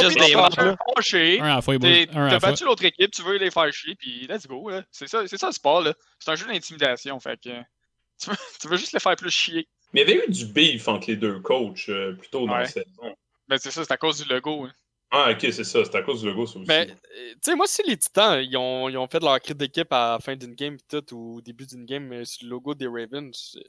juste 0.00 0.18
des 0.18 0.34
matchs, 0.34 0.56
là. 0.56 0.76
fâché, 0.96 1.40
Un 1.40 1.44
à 1.44 1.54
la 1.56 1.62
fois, 1.62 1.78
t'es- 1.78 2.06
boys. 2.06 2.16
Un 2.20 2.26
à 2.26 2.30
T'as 2.30 2.38
battu 2.38 2.64
l'autre 2.64 2.84
équipe, 2.84 3.10
tu 3.10 3.22
veux 3.22 3.36
les 3.38 3.50
faire 3.50 3.72
chier, 3.72 3.94
puis 3.94 4.26
let's 4.28 4.46
go. 4.46 4.70
C'est 4.90 5.06
ça, 5.08 5.26
c'est 5.26 5.38
ça 5.38 5.46
le 5.48 5.52
sport. 5.52 5.82
là. 5.82 5.94
C'est 6.18 6.30
un 6.30 6.34
jeu 6.36 6.46
d'intimidation. 6.46 7.18
Fait 7.20 7.38
que 7.40 7.48
tu 8.20 8.30
veux, 8.30 8.36
tu 8.60 8.68
veux 8.68 8.76
juste 8.76 8.92
les 8.92 9.00
faire 9.00 9.16
plus 9.16 9.30
chier. 9.30 9.68
Mais 9.92 10.02
il 10.02 10.08
y 10.08 10.12
avait 10.12 10.24
eu 10.26 10.30
du 10.30 10.46
beef 10.46 10.86
entre 10.88 11.08
les 11.08 11.16
deux 11.16 11.40
coachs 11.40 11.88
euh, 11.88 12.12
plus 12.14 12.28
tôt 12.28 12.46
dans 12.46 12.52
Ouais. 12.52 12.60
la 12.60 12.66
saison. 12.66 13.16
Ben, 13.48 13.58
c'est 13.58 13.70
ça, 13.72 13.84
c'est 13.84 13.92
à 13.92 13.96
cause 13.96 14.22
du 14.22 14.28
logo. 14.32 14.64
hein. 14.66 14.72
Ah, 15.12 15.32
ok, 15.32 15.40
c'est 15.40 15.64
ça, 15.64 15.84
c'est 15.84 15.96
à 15.96 16.02
cause 16.02 16.20
du 16.20 16.28
logo, 16.28 16.46
ça 16.46 16.60
aussi. 16.60 16.68
Mais, 16.68 16.88
euh, 16.88 17.32
tu 17.32 17.38
sais, 17.42 17.56
moi, 17.56 17.66
si 17.66 17.82
les 17.82 17.96
Titans, 17.96 18.40
ils 18.40 18.56
ont, 18.56 18.88
ils 18.88 18.96
ont 18.96 19.08
fait 19.08 19.20
leur 19.20 19.40
cri 19.40 19.56
d'équipe 19.56 19.92
à 19.92 20.12
la 20.12 20.18
fin 20.20 20.36
d'une 20.36 20.54
game, 20.54 20.76
pis 20.76 20.84
tout, 20.88 21.14
ou 21.16 21.38
au 21.38 21.40
début 21.40 21.66
d'une 21.66 21.84
game, 21.84 22.12
euh, 22.12 22.24
sur 22.24 22.44
le 22.44 22.50
logo 22.50 22.76
des 22.76 22.86
Ravens, 22.86 23.32
euh, 23.56 23.60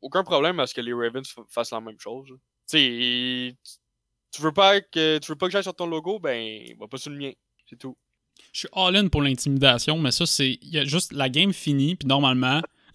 aucun 0.00 0.24
problème 0.24 0.58
à 0.58 0.66
ce 0.66 0.74
que 0.74 0.80
les 0.80 0.92
Ravens 0.92 1.28
fa- 1.30 1.44
fassent 1.48 1.70
la 1.70 1.80
même 1.80 2.00
chose. 2.00 2.26
Tu 2.68 2.78
sais, 2.78 3.56
tu- 4.34 4.42
veux 4.42 4.52
pas 4.52 4.80
que 4.80 5.18
tu 5.18 5.30
veux 5.32 5.36
pas 5.36 5.46
que 5.46 5.52
j'aille 5.52 5.62
sur 5.62 5.74
ton 5.74 5.86
logo, 5.86 6.18
ben, 6.18 6.62
va 6.78 6.86
pas 6.88 6.98
sur 6.98 7.10
le 7.10 7.16
mien. 7.18 7.32
C'est 7.68 7.78
tout. 7.78 7.96
Je 8.52 8.60
suis 8.60 8.68
all-in 8.72 9.08
pour 9.08 9.22
l'intimidation, 9.22 9.98
mais 9.98 10.10
ça, 10.10 10.26
c'est. 10.26 10.58
Il 10.62 10.68
y 10.70 10.78
a 10.78 10.84
juste 10.84 11.12
la 11.12 11.28
game 11.28 11.52
finie, 11.52 11.96
puis 11.96 12.06
normalement. 12.08 12.60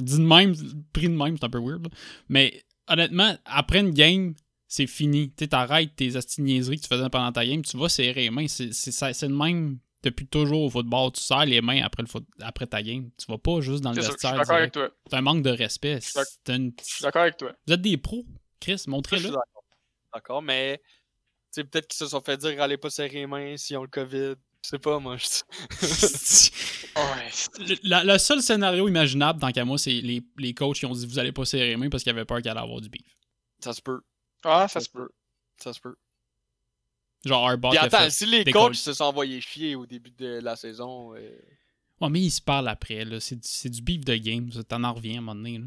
Dit 0.00 0.18
de 0.18 0.22
même, 0.22 0.54
pris 0.92 1.08
de 1.08 1.14
même, 1.14 1.36
c'est 1.36 1.44
un 1.44 1.50
peu 1.50 1.58
weird. 1.58 1.82
là. 1.84 1.90
Mais 2.28 2.62
honnêtement, 2.88 3.36
après 3.44 3.80
une 3.80 3.90
game, 3.90 4.34
c'est 4.68 4.86
fini. 4.86 5.30
Tu 5.30 5.34
sais, 5.40 5.48
t'arrêtes 5.48 5.96
tes 5.96 6.14
asti 6.16 6.40
de 6.40 6.46
niaiseries 6.46 6.76
que 6.76 6.82
tu 6.82 6.88
faisais 6.88 7.08
pendant 7.10 7.32
ta 7.32 7.44
game, 7.44 7.62
tu 7.62 7.76
vas 7.76 7.88
serrer 7.88 8.14
les 8.22 8.30
mains. 8.30 8.46
C'est 8.48 8.72
c'est 8.72 8.92
ça- 8.92 9.12
c'est 9.12 9.26
le 9.28 9.34
même 9.34 9.78
depuis 10.04 10.26
toujours 10.26 10.62
au 10.62 10.70
football. 10.70 11.10
Tu 11.12 11.20
serres 11.20 11.46
les 11.46 11.60
mains 11.60 11.82
après, 11.82 12.02
le 12.04 12.08
foot- 12.08 12.26
après 12.40 12.66
ta 12.68 12.80
game. 12.82 13.10
Tu 13.18 13.26
vas 13.28 13.38
pas 13.38 13.60
juste 13.60 13.82
dans 13.82 13.90
le 13.92 14.00
vestiaire. 14.00 14.36
d'accord 14.36 14.54
avec 14.56 14.72
direct. 14.72 14.74
toi. 14.74 14.88
C'est 15.10 15.16
un 15.16 15.20
manque 15.22 15.42
de 15.42 15.50
respect. 15.50 15.98
Je 16.00 16.10
suis 16.84 17.02
d'accord 17.02 17.22
avec 17.22 17.36
toi. 17.36 17.52
Vous 17.66 17.72
êtes 17.74 17.82
des 17.82 17.96
pros, 17.96 18.24
Chris, 18.60 18.72
Je 18.72 18.76
suis 18.76 18.90
montrez-le. 18.90 19.30
D'accord. 20.16 20.42
D'accord, 20.42 20.42
mais 20.42 20.80
peut-être 21.54 21.88
qu'ils 21.88 21.98
se 21.98 22.08
sont 22.08 22.20
fait 22.20 22.36
dire 22.36 22.60
allez 22.62 22.76
pas 22.76 22.90
serrer 22.90 23.08
les 23.10 23.26
mains 23.26 23.56
s'ils 23.56 23.76
ont 23.78 23.82
le 23.82 23.88
COVID. 23.88 24.34
Je 24.62 24.68
sais 24.70 24.78
pas, 24.78 24.98
moi. 24.98 25.16
je- 25.16 25.26
Ouais. 26.96 27.30
Le, 27.66 27.76
la- 27.88 28.04
le 28.04 28.18
seul 28.18 28.42
scénario 28.42 28.88
imaginable, 28.88 29.38
tant 29.38 29.52
qu'à 29.52 29.64
moi, 29.64 29.78
c'est 29.78 30.00
les, 30.00 30.22
les 30.38 30.54
coachs 30.54 30.76
qui 30.76 30.86
ont 30.86 30.92
dit 30.92 31.06
vous 31.06 31.18
allez 31.18 31.32
pas 31.32 31.44
serrer 31.44 31.68
les 31.68 31.76
mains 31.76 31.88
parce 31.90 32.02
qu'ils 32.02 32.10
avaient 32.10 32.24
peur 32.24 32.38
qu'il 32.38 32.50
allait 32.50 32.60
avoir 32.60 32.80
du 32.80 32.88
beef. 32.88 33.06
Ça 33.60 33.72
se 33.72 33.80
peut. 33.82 34.00
Ah, 34.44 34.66
ça 34.68 34.80
se 34.80 34.88
peut. 34.88 35.08
Ça 35.58 35.72
se 35.72 35.80
peut. 35.80 35.96
Genre 37.24 37.48
Harbaugh 37.48 37.70
Puis 37.70 37.78
attends, 37.78 38.10
si 38.10 38.26
les 38.26 38.44
coachs 38.44 38.74
se 38.76 38.92
sont 38.94 39.04
envoyés 39.04 39.40
chier 39.40 39.74
au 39.76 39.86
début 39.86 40.10
de 40.10 40.40
la 40.42 40.56
saison. 40.56 41.14
euh, 41.16 41.38
Ouais, 42.00 42.10
mais 42.10 42.20
ils 42.20 42.30
se 42.30 42.42
parlent 42.42 42.68
après. 42.68 43.04
là. 43.04 43.20
C'est 43.20 43.36
du- 43.36 43.48
c'est 43.48 43.70
du 43.70 43.82
beef 43.82 44.04
de 44.04 44.16
game. 44.16 44.50
T'en 44.68 44.84
en 44.84 44.92
reviens 44.94 45.14
à 45.14 45.18
un 45.18 45.20
moment 45.22 45.34
donné. 45.34 45.58
Là. 45.58 45.64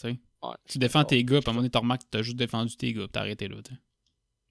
Tu 0.00 0.08
sais? 0.10 0.18
Ouais, 0.42 0.54
Tu 0.68 0.78
défends 0.78 1.04
tes 1.04 1.22
gars, 1.24 1.40
puis 1.40 1.48
à 1.48 1.50
un 1.50 1.52
moment 1.52 1.62
donné, 1.62 1.70
t'as 1.70 1.80
remarqué 1.80 2.04
que 2.04 2.10
t'as 2.10 2.22
juste 2.22 2.36
défendu 2.36 2.76
tes 2.76 2.92
gars, 2.92 3.02
puis 3.02 3.10
t'as 3.12 3.20
arrêté 3.20 3.48
là. 3.48 3.56
tu. 3.64 3.72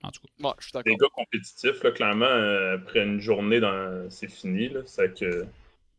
En 0.04 0.12
tout 0.12 0.22
cas. 0.22 0.48
Ouais, 0.48 0.54
je 0.60 0.66
suis 0.66 0.72
d'accord. 0.74 0.92
Des 0.92 0.98
gars 0.98 1.08
compétitifs, 1.14 1.84
là, 1.84 1.92
clairement, 1.92 2.26
euh, 2.26 2.76
après 2.76 3.04
une 3.04 3.20
journée, 3.20 3.60
dans... 3.60 4.10
c'est 4.10 4.30
fini. 4.30 4.70
Là. 4.70 4.82
C'est 4.86 5.18
que... 5.18 5.46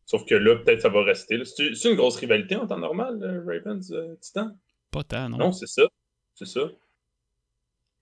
Sauf 0.05 0.25
que 0.25 0.35
là, 0.35 0.55
peut-être 0.55 0.81
ça 0.81 0.89
va 0.89 1.03
rester. 1.03 1.37
là. 1.37 1.45
C'est 1.45 1.89
une 1.89 1.95
grosse 1.95 2.15
rivalité 2.15 2.55
en 2.55 2.65
temps 2.65 2.79
normal, 2.79 3.19
euh, 3.21 3.43
Ravens, 3.45 3.91
euh, 3.91 4.15
Titan? 4.21 4.55
Pas 4.91 5.03
tant, 5.03 5.29
non. 5.29 5.37
Non, 5.37 5.51
c'est 5.51 5.67
ça. 5.67 5.83
C'est 6.33 6.47
ça. 6.47 6.61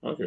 Ok. 0.03 0.21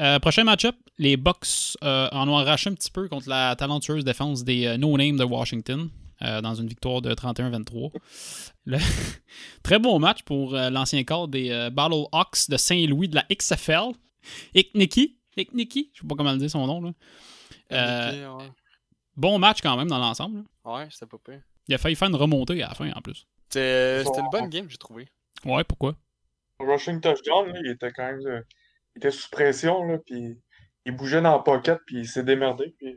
Euh, 0.00 0.18
prochain 0.18 0.42
match-up, 0.44 0.74
les 0.98 1.16
Bucks 1.16 1.76
euh, 1.84 2.08
en 2.10 2.28
ont 2.28 2.36
arraché 2.36 2.68
un 2.68 2.74
petit 2.74 2.90
peu 2.90 3.08
contre 3.08 3.28
la 3.28 3.54
talentueuse 3.56 4.04
défense 4.04 4.42
des 4.42 4.66
euh, 4.66 4.76
No 4.76 4.96
Name 4.96 5.16
de 5.16 5.24
Washington 5.24 5.88
euh, 6.22 6.40
dans 6.40 6.54
une 6.54 6.66
victoire 6.68 7.02
de 7.02 7.12
31-23. 7.14 7.92
Le- 8.66 8.78
Très 9.62 9.78
bon 9.78 9.98
match 9.98 10.22
pour 10.22 10.54
euh, 10.54 10.70
l'ancien 10.70 11.02
corps 11.04 11.28
des 11.28 11.50
euh, 11.50 11.70
Battle 11.70 12.04
Hawks 12.12 12.48
de 12.48 12.56
Saint-Louis 12.56 13.08
de 13.08 13.16
la 13.16 13.24
XFL. 13.34 13.92
Ikniki. 14.54 15.18
Ikniki, 15.36 15.90
je 15.94 16.00
sais 16.00 16.06
pas 16.06 16.14
comment 16.14 16.32
le 16.32 16.38
dire 16.38 16.50
son 16.50 16.66
nom. 16.66 16.80
Là. 16.80 16.92
Euh, 17.72 18.36
ouais. 18.36 18.48
bon 19.16 19.38
match 19.38 19.60
quand 19.62 19.76
même 19.76 19.88
dans 19.88 19.98
l'ensemble. 19.98 20.44
Ouais, 20.64 20.86
c'était 20.90 21.06
pas 21.06 21.18
pire. 21.18 21.42
Il 21.68 21.74
a 21.74 21.78
failli 21.78 21.96
faire 21.96 22.08
une 22.08 22.14
remontée 22.16 22.62
à 22.62 22.68
la 22.68 22.74
fin 22.74 22.90
en 22.92 23.00
plus. 23.00 23.26
C'était 23.48 24.02
c'était 24.04 24.20
une 24.20 24.30
bonne 24.30 24.48
game, 24.48 24.68
j'ai 24.68 24.76
trouvé. 24.78 25.08
Ouais, 25.44 25.64
pourquoi? 25.64 25.94
Rushing 26.60 27.00
touchdown, 27.00 27.48
là, 27.52 27.58
il 27.64 27.70
était 27.70 27.90
quand 27.92 28.04
même. 28.06 28.20
euh, 28.26 28.40
il 28.94 28.98
était 28.98 29.10
sous 29.10 29.28
pression, 29.30 29.82
là, 29.84 29.98
puis 30.06 30.38
il 30.86 30.92
bougeait 30.96 31.20
dans 31.20 31.32
la 31.32 31.38
pocket, 31.40 31.78
puis 31.86 31.98
il 32.00 32.06
s'est 32.08 32.22
démerdé, 32.22 32.74
puis 32.78 32.96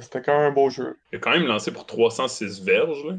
c'était 0.00 0.22
quand 0.22 0.36
même 0.38 0.50
un 0.50 0.54
beau 0.54 0.70
jeu. 0.70 0.98
Il 1.12 1.16
a 1.16 1.18
quand 1.18 1.30
même 1.32 1.46
lancé 1.46 1.72
pour 1.72 1.86
306 1.86 2.62
verges. 2.64 3.04
là. 3.04 3.16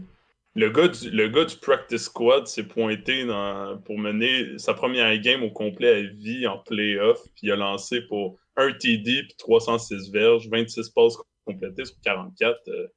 Le 0.57 0.69
gars 0.69 0.87
du, 0.87 1.09
le 1.09 1.27
gars 1.27 1.43
du 1.45 1.55
practice 1.57 2.03
squad 2.03 2.47
s'est 2.47 2.63
pointé 2.63 3.25
dans- 3.25 3.77
pour 3.83 3.99
mener 3.99 4.57
sa 4.57 4.73
première 4.73 5.17
game 5.19 5.43
au 5.43 5.51
complet 5.51 5.89
à 5.89 6.01
vie 6.13 6.47
en 6.47 6.57
playoff. 6.59 7.21
Puis 7.35 7.47
il 7.47 7.51
a 7.51 7.55
lancé 7.57 8.01
pour 8.01 8.37
un 8.55 8.71
TD 8.71 9.23
puis 9.23 9.35
306 9.37 10.09
verges, 10.11 10.47
26 10.49 10.89
passes 10.91 11.17
complétées 11.45 11.83
sur 11.85 11.95
44. 12.01 12.57
Euh, 12.69 12.87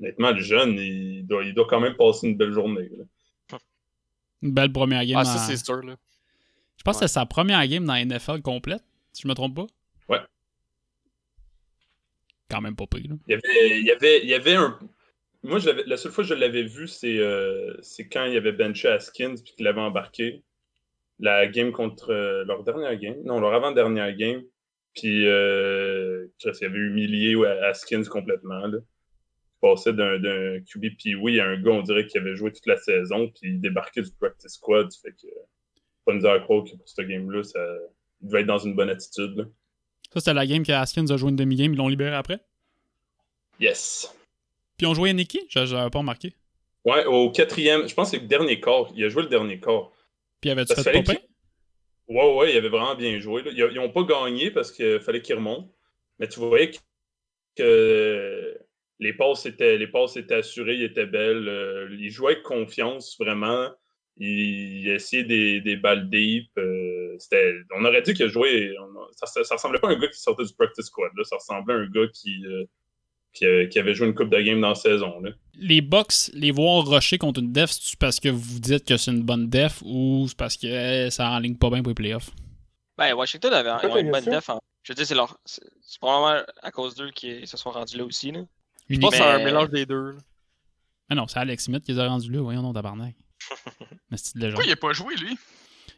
honnêtement, 0.00 0.32
le 0.32 0.40
jeune, 0.40 0.72
il 0.78 1.24
doit, 1.26 1.44
il 1.44 1.54
doit 1.54 1.66
quand 1.68 1.78
même 1.80 1.94
passer 1.96 2.26
une 2.28 2.36
belle 2.36 2.52
journée. 2.52 2.88
là. 2.98 3.58
Une 4.42 4.52
belle 4.52 4.72
première 4.72 5.04
game. 5.04 5.18
Ah, 5.18 5.24
ça, 5.24 5.34
dans- 5.34 5.40
c'est 5.40 5.64
sûr, 5.64 5.82
là. 5.82 5.94
Je 6.76 6.82
pense 6.82 6.96
que 6.98 7.06
c'est 7.06 7.12
sa 7.12 7.26
première 7.26 7.64
game 7.68 7.84
dans 7.84 7.92
la 7.92 8.00
NFL 8.04 8.40
complète, 8.42 8.82
si 9.12 9.22
je 9.22 9.28
me 9.28 9.34
trompe 9.34 9.54
pas. 9.54 9.66
Quand 12.50 12.60
même 12.60 12.74
pas 12.74 12.84
là. 12.92 13.16
Il 13.28 13.32
y 13.32 13.34
avait, 13.92 14.20
il 14.20 14.28
y 14.28 14.34
avait, 14.34 14.54
un. 14.54 14.78
Moi, 15.42 15.60
la 15.86 15.96
seule 15.96 16.10
fois 16.10 16.24
que 16.24 16.28
je 16.28 16.34
l'avais 16.34 16.64
vu, 16.64 16.88
c'est 16.88 17.18
euh, 17.18 17.76
quand 18.10 18.24
il 18.24 18.34
y 18.34 18.36
avait 18.36 18.52
benché 18.52 18.88
Askins 18.88 19.36
puis 19.36 19.54
qu'il 19.54 19.64
l'avait 19.64 19.80
embarqué. 19.80 20.42
La 21.22 21.46
game 21.46 21.70
contre 21.70 22.10
euh, 22.10 22.44
leur 22.44 22.64
dernière 22.64 22.96
game. 22.98 23.16
Non, 23.24 23.40
leur 23.40 23.52
avant-dernière 23.52 24.16
game. 24.16 24.42
Puis, 24.94 25.28
euh, 25.28 26.26
il 26.44 26.64
avait 26.64 26.78
humilié 26.78 27.36
ouais, 27.36 27.58
Askins 27.60 28.04
complètement. 28.04 28.66
Là. 28.66 28.78
Il 28.78 29.60
passait 29.60 29.92
d'un 29.92 30.60
QB 30.60 30.96
Pee-Wee 30.98 31.38
à 31.38 31.46
un 31.46 31.60
gars, 31.60 31.72
on 31.72 31.82
dirait, 31.82 32.06
qui 32.06 32.16
avait 32.16 32.34
joué 32.34 32.50
toute 32.52 32.66
la 32.66 32.78
saison, 32.78 33.28
puis 33.28 33.50
il 33.50 33.60
débarquait 33.60 34.00
du 34.00 34.10
practice 34.18 34.54
squad. 34.54 34.88
Fait 35.02 35.12
que, 35.12 35.28
pas 36.06 36.14
nous 36.14 36.26
à 36.26 36.40
croire 36.40 36.64
que 36.64 36.70
pour 36.70 36.88
ce 36.88 37.02
game-là, 37.02 37.42
il 38.22 38.26
devait 38.26 38.40
être 38.40 38.46
dans 38.46 38.58
une 38.58 38.74
bonne 38.74 38.90
attitude. 38.90 39.50
Ça, 40.12 40.20
c'était 40.20 40.34
la 40.34 40.46
game 40.46 40.64
que 40.64 40.72
Haskins 40.72 41.10
a 41.10 41.16
joué 41.16 41.30
une 41.30 41.36
demi-game, 41.36 41.72
ils 41.72 41.76
l'ont 41.76 41.88
libéré 41.88 42.14
après? 42.14 42.40
Yes. 43.60 44.12
Puis 44.76 44.86
ils 44.86 44.90
ont 44.90 44.94
joué 44.94 45.10
à 45.10 45.12
Nicky, 45.12 45.40
je 45.48 45.66
j'avais 45.66 45.90
pas 45.90 45.98
remarqué. 45.98 46.34
Ouais, 46.84 47.04
au 47.04 47.30
quatrième, 47.30 47.86
je 47.88 47.94
pense 47.94 48.10
que 48.10 48.16
c'est 48.16 48.22
le 48.22 48.28
dernier 48.28 48.60
quart. 48.60 48.90
Il 48.96 49.04
a 49.04 49.08
joué 49.08 49.22
le 49.22 49.28
dernier 49.28 49.60
quart. 49.60 49.92
Puis 50.40 50.50
avait-tu 50.50 50.74
fait 50.74 50.82
fallait 50.82 51.04
Ouais, 52.08 52.34
ouais, 52.34 52.52
il 52.52 52.56
avait 52.56 52.70
vraiment 52.70 52.96
bien 52.96 53.20
joué. 53.20 53.42
là. 53.42 53.50
Ils 53.52 53.74
n'ont 53.74 53.90
pas 53.90 54.02
gagné 54.02 54.50
parce 54.50 54.72
qu'il 54.72 54.98
fallait 55.00 55.22
qu'ils 55.22 55.36
remontent. 55.36 55.70
Mais 56.18 56.26
tu 56.28 56.40
voyais 56.40 56.72
que, 57.56 58.58
les, 58.98 59.12
passes 59.12 59.46
étaient, 59.46 59.78
les 59.78 59.86
passes 59.86 60.16
étaient 60.16 60.34
assurées, 60.36 60.74
ils 60.74 60.84
étaient 60.84 61.06
belles. 61.06 61.48
euh, 61.48 61.96
il 61.98 62.10
jouait 62.10 62.32
avec 62.32 62.42
confiance, 62.42 63.16
vraiment. 63.18 63.68
Il, 64.16 64.80
il 64.82 64.88
essayait 64.90 65.24
des, 65.24 65.60
des 65.60 65.76
balles 65.76 66.10
deep. 66.10 66.50
euh, 66.58 67.16
c'était- 67.18 67.54
on 67.76 67.84
aurait 67.84 68.02
dit 68.02 68.12
qu'il 68.14 68.28
jouait. 68.28 68.70
on- 68.80 69.06
ça, 69.12 69.42
ça 69.44 69.54
ressemblait 69.54 69.78
pas 69.80 69.88
à 69.88 69.92
un 69.92 69.98
gars 69.98 70.08
qui 70.08 70.20
sortait 70.20 70.44
du 70.44 70.52
practice 70.54 70.86
squad. 70.86 71.10
Là. 71.16 71.24
Ça 71.24 71.36
ressemblait 71.36 71.74
à 71.74 71.78
un 71.78 71.86
gars 71.86 72.06
qui, 72.12 72.44
euh, 72.44 72.64
qui, 73.32 73.46
euh, 73.46 73.66
qui 73.68 73.78
avait 73.78 73.94
joué 73.94 74.08
une 74.08 74.14
coupe 74.14 74.28
de 74.30 74.40
game 74.40 74.60
dans 74.60 74.70
la 74.70 74.74
saison. 74.74 75.20
Là. 75.20 75.30
Les 75.54 75.80
Bucks, 75.80 76.30
les 76.34 76.50
voir 76.50 76.86
rusher 76.86 77.16
contre 77.18 77.40
une 77.40 77.52
def, 77.52 77.70
c'est 77.70 77.98
parce 77.98 78.20
que 78.20 78.28
vous 78.28 78.58
dites 78.60 78.84
que 78.84 78.96
c'est 78.96 79.10
une 79.12 79.22
bonne 79.22 79.48
def 79.48 79.80
ou 79.84 80.26
c'est 80.28 80.36
parce 80.36 80.56
que 80.56 81.08
ça 81.10 81.30
enligne 81.30 81.56
pas 81.56 81.70
bien 81.70 81.82
pour 81.82 81.90
les 81.90 81.94
playoffs? 81.94 82.30
Ben, 82.98 83.14
Washington 83.14 83.52
avait 83.54 83.70
ils 83.82 83.86
ont 83.88 83.92
ta 83.94 84.00
une 84.00 84.10
bonne 84.10 84.24
def. 84.24 84.48
en- 84.50 84.60
Je 84.82 84.92
veux 84.92 84.96
dire, 84.96 85.06
c'est 85.06 85.14
leur... 85.14 85.38
probablement 86.00 86.44
à 86.62 86.70
cause 86.70 86.94
d'eux 86.94 87.10
qu'ils 87.12 87.46
se 87.46 87.56
sont 87.56 87.70
rendus 87.70 87.96
là 87.96 88.04
aussi. 88.04 88.32
Là. 88.32 88.40
Je 88.88 88.98
pense 88.98 89.10
que 89.10 89.16
c'est 89.16 89.22
un 89.22 89.44
mélange 89.44 89.70
des 89.70 89.86
deux. 89.86 90.10
là. 90.12 90.18
Ah 91.08 91.14
non, 91.14 91.26
c'est 91.26 91.38
Alex 91.38 91.64
Smith 91.64 91.84
qui 91.84 91.92
les 91.92 91.98
a 91.98 92.08
rendus 92.08 92.30
là, 92.30 92.40
voyons 92.40 92.62
non, 92.62 92.72
tabarnak. 92.72 93.14
Mais 94.10 94.16
c'est 94.16 94.34
de 94.36 94.40
légende. 94.40 94.54
Pourquoi 94.56 94.66
il 94.70 94.72
a 94.72 94.76
pas 94.76 94.92
joué, 94.92 95.16
lui? 95.16 95.36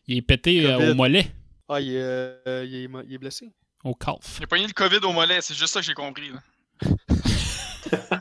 Il 0.09 0.16
est 0.18 0.22
pété 0.22 0.66
euh, 0.66 0.92
au 0.92 0.94
mollet, 0.94 1.31
Ah, 1.68 1.81
il 1.81 1.90
est, 1.94 1.98
euh, 2.00 2.64
il 2.66 2.74
est, 2.74 2.88
mo- 2.88 3.02
il 3.07 3.14
est 3.14 3.18
blessé. 3.18 3.48
au 3.85 3.94
calf. 3.94 4.37
Il 4.38 4.44
a 4.44 4.46
pogné 4.46 4.66
le 4.66 4.72
COVID 4.72 4.98
au 5.05 5.12
mollet, 5.12 5.40
c'est 5.40 5.55
juste 5.55 5.72
ça 5.72 5.81
que 5.81 5.87
j'ai 5.87 5.94
compris. 5.94 6.31
Là. 6.31 6.40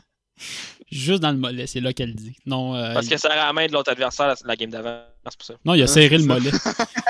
Juste 0.90 1.22
dans 1.22 1.30
le 1.30 1.38
mollet, 1.38 1.66
c'est 1.66 1.80
là 1.80 1.92
qu'elle 1.94 2.14
dit. 2.14 2.36
Non, 2.44 2.74
euh, 2.76 2.92
Parce 2.92 3.06
il- 3.06 3.10
que 3.10 3.16
ça 3.16 3.32
a 3.32 3.36
la 3.36 3.52
main 3.54 3.66
de 3.66 3.72
l'autre 3.72 3.90
adversaire 3.90 4.26
la, 4.26 4.34
la 4.44 4.56
game 4.56 4.68
d'avant. 4.70 5.02
C'est 5.26 5.36
pour 5.38 5.46
ça. 5.46 5.54
non 5.64 5.74
il 5.74 5.82
a 5.82 5.86
serré 5.86 6.18
le 6.18 6.24
mollet. 6.26 6.50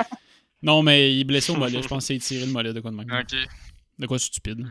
non, 0.63 0.83
mais 0.83 1.13
il 1.15 1.21
est 1.21 1.25
blessé 1.25 1.51
au 1.53 1.57
mollet. 1.57 1.83
Je 1.83 1.89
pense 1.89 2.07
qu'il 2.07 2.23
s'est 2.23 2.27
tiré 2.35 2.47
le 2.47 2.53
mollet 2.53 2.73
de 2.73 2.81
quoi 2.81 2.91
de 2.93 2.97
même. 2.97 3.11
Ok. 3.11 3.35
De 3.99 4.07
quoi 4.07 4.19
de 4.19 4.23
stupide. 4.23 4.65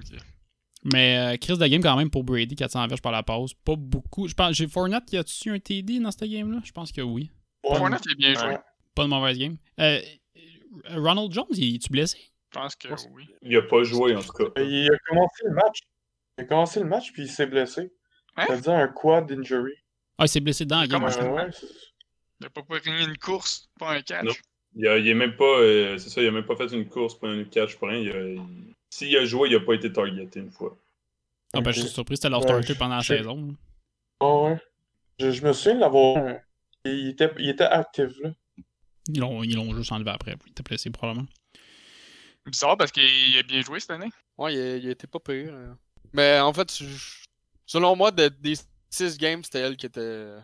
Mais 0.83 1.35
euh, 1.35 1.37
Chris 1.37 1.57
de 1.57 1.67
game 1.67 1.81
quand 1.81 1.95
même 1.95 2.09
pour 2.09 2.23
Brady, 2.23 2.55
400 2.55 2.87
verges 2.87 3.01
par 3.01 3.11
la 3.11 3.21
pause. 3.23 3.53
Pas 3.53 3.75
beaucoup. 3.75 4.27
Je 4.27 4.33
pense, 4.33 4.55
j'ai 4.55 4.67
Fournette 4.67 5.05
qui 5.05 5.17
a-tu 5.17 5.51
un 5.51 5.59
TD 5.59 5.99
dans 5.99 6.09
cette 6.11 6.23
game-là? 6.29 6.59
Je 6.63 6.71
pense 6.71 6.91
que 6.91 7.01
oui. 7.01 7.29
Ouais. 7.63 7.77
Fournette, 7.77 8.01
il 8.05 8.11
est 8.13 8.15
bien 8.15 8.33
joué. 8.33 8.49
Ouais. 8.53 8.59
Pas 8.95 9.03
de 9.03 9.09
mauvaise 9.09 9.37
game. 9.37 9.57
Euh, 9.79 9.99
Ronald 10.95 11.31
Jones, 11.31 11.45
il 11.51 11.75
est-tu 11.75 11.89
blessé? 11.91 12.17
Je 12.53 12.59
pense 12.59 12.75
que 12.75 12.87
oui. 13.13 13.27
Il 13.43 13.55
a 13.57 13.61
pas 13.61 13.83
joué, 13.83 14.15
en 14.15 14.21
tout 14.21 14.33
cas. 14.33 14.45
Il 14.61 14.89
a 14.91 14.97
commencé 15.07 15.43
le 15.45 15.51
match. 15.53 15.79
Il 16.37 16.43
a 16.43 16.47
commencé 16.47 16.79
le 16.79 16.85
match, 16.87 17.11
puis 17.13 17.23
il 17.23 17.29
s'est 17.29 17.45
blessé. 17.45 17.91
Hein? 18.35 18.45
C'est-à-dire 18.47 18.73
un 18.73 18.87
quad 18.87 19.31
injury. 19.31 19.73
Ah, 20.17 20.25
il 20.25 20.29
s'est 20.29 20.39
blessé 20.39 20.65
dans 20.65 20.79
la 20.81 20.87
game. 20.87 21.07
Ça? 21.09 21.21
Euh, 21.23 21.29
ouais, 21.31 21.49
Il 22.39 22.47
a 22.47 22.49
pas 22.49 22.63
pogné 22.63 23.03
une 23.03 23.17
course, 23.17 23.69
pas 23.79 23.91
un 23.93 24.01
catch. 24.01 24.23
Non. 24.25 24.33
Il, 24.75 24.87
a, 24.87 24.97
il 24.97 25.15
même 25.15 25.35
pas. 25.35 25.43
euh, 25.59 25.97
c'est 25.97 26.09
ça, 26.09 26.21
il 26.21 26.27
a 26.27 26.31
même 26.31 26.45
pas 26.45 26.55
fait 26.55 26.67
une 26.73 26.87
course, 26.87 27.17
pas 27.19 27.27
un 27.27 27.43
catch, 27.43 27.75
pour 27.77 27.89
rien. 27.89 27.99
Il 27.99 28.11
a- 28.11 28.27
il- 28.29 28.73
S'il 28.91 29.15
a 29.17 29.25
joué, 29.25 29.49
il 29.49 29.55
a 29.55 29.59
pas 29.61 29.73
été 29.73 29.91
targeté 29.91 30.39
une 30.39 30.51
fois. 30.51 30.77
Ah, 31.53 31.61
ben, 31.61 31.71
je 31.71 31.81
suis 31.81 31.89
surpris, 31.89 32.17
c'était 32.17 32.29
leur 32.29 32.41
je- 32.61 32.73
pendant 32.73 32.97
la 32.97 33.01
saison. 33.03 33.55
Ah 34.19 34.35
ouais. 34.43 34.57
Je, 35.19 35.31
je 35.31 35.41
me 35.43 35.53
souviens 35.53 35.75
de 35.75 35.79
l'avoir. 35.79 36.17
euh, 36.23 36.37
Il 36.85 37.09
était, 37.09 37.31
il 37.39 37.49
était 37.49 37.63
actif, 37.63 38.09
là. 38.21 38.31
Ils 39.07 39.19
l'ont, 39.19 39.43
ils 39.43 39.55
l'ont 39.55 39.73
juste 39.75 39.91
enlevé 39.91 40.11
après. 40.11 40.35
Il 40.45 40.51
était 40.51 40.63
blessé, 40.63 40.89
probablement. 40.91 41.27
Bizarre 42.45 42.77
parce 42.77 42.91
qu'il 42.91 43.37
a 43.37 43.43
bien 43.43 43.61
joué 43.61 43.79
cette 43.79 43.91
année. 43.91 44.11
Ouais, 44.37 44.53
il, 44.53 44.59
a- 44.59 44.77
il 44.77 44.89
était 44.89 45.07
pas 45.07 45.19
pire. 45.19 45.51
là. 45.53 45.75
Mais 46.13 46.39
en 46.39 46.53
fait, 46.53 46.75
je- 46.77 47.23
selon 47.65 47.95
moi, 47.95 48.11
de- 48.11 48.27
des 48.29 48.55
six 48.89 49.17
games, 49.17 49.43
c'était 49.43 49.59
elle 49.59 49.77
qui 49.77 49.85
était. 49.85 50.35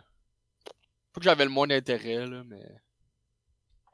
Pas 1.14 1.20
que 1.20 1.24
j'avais 1.24 1.44
le 1.46 1.50
moins 1.52 1.68
d'intérêt, 1.68 2.26
là, 2.28 2.44
mais. 2.46 2.64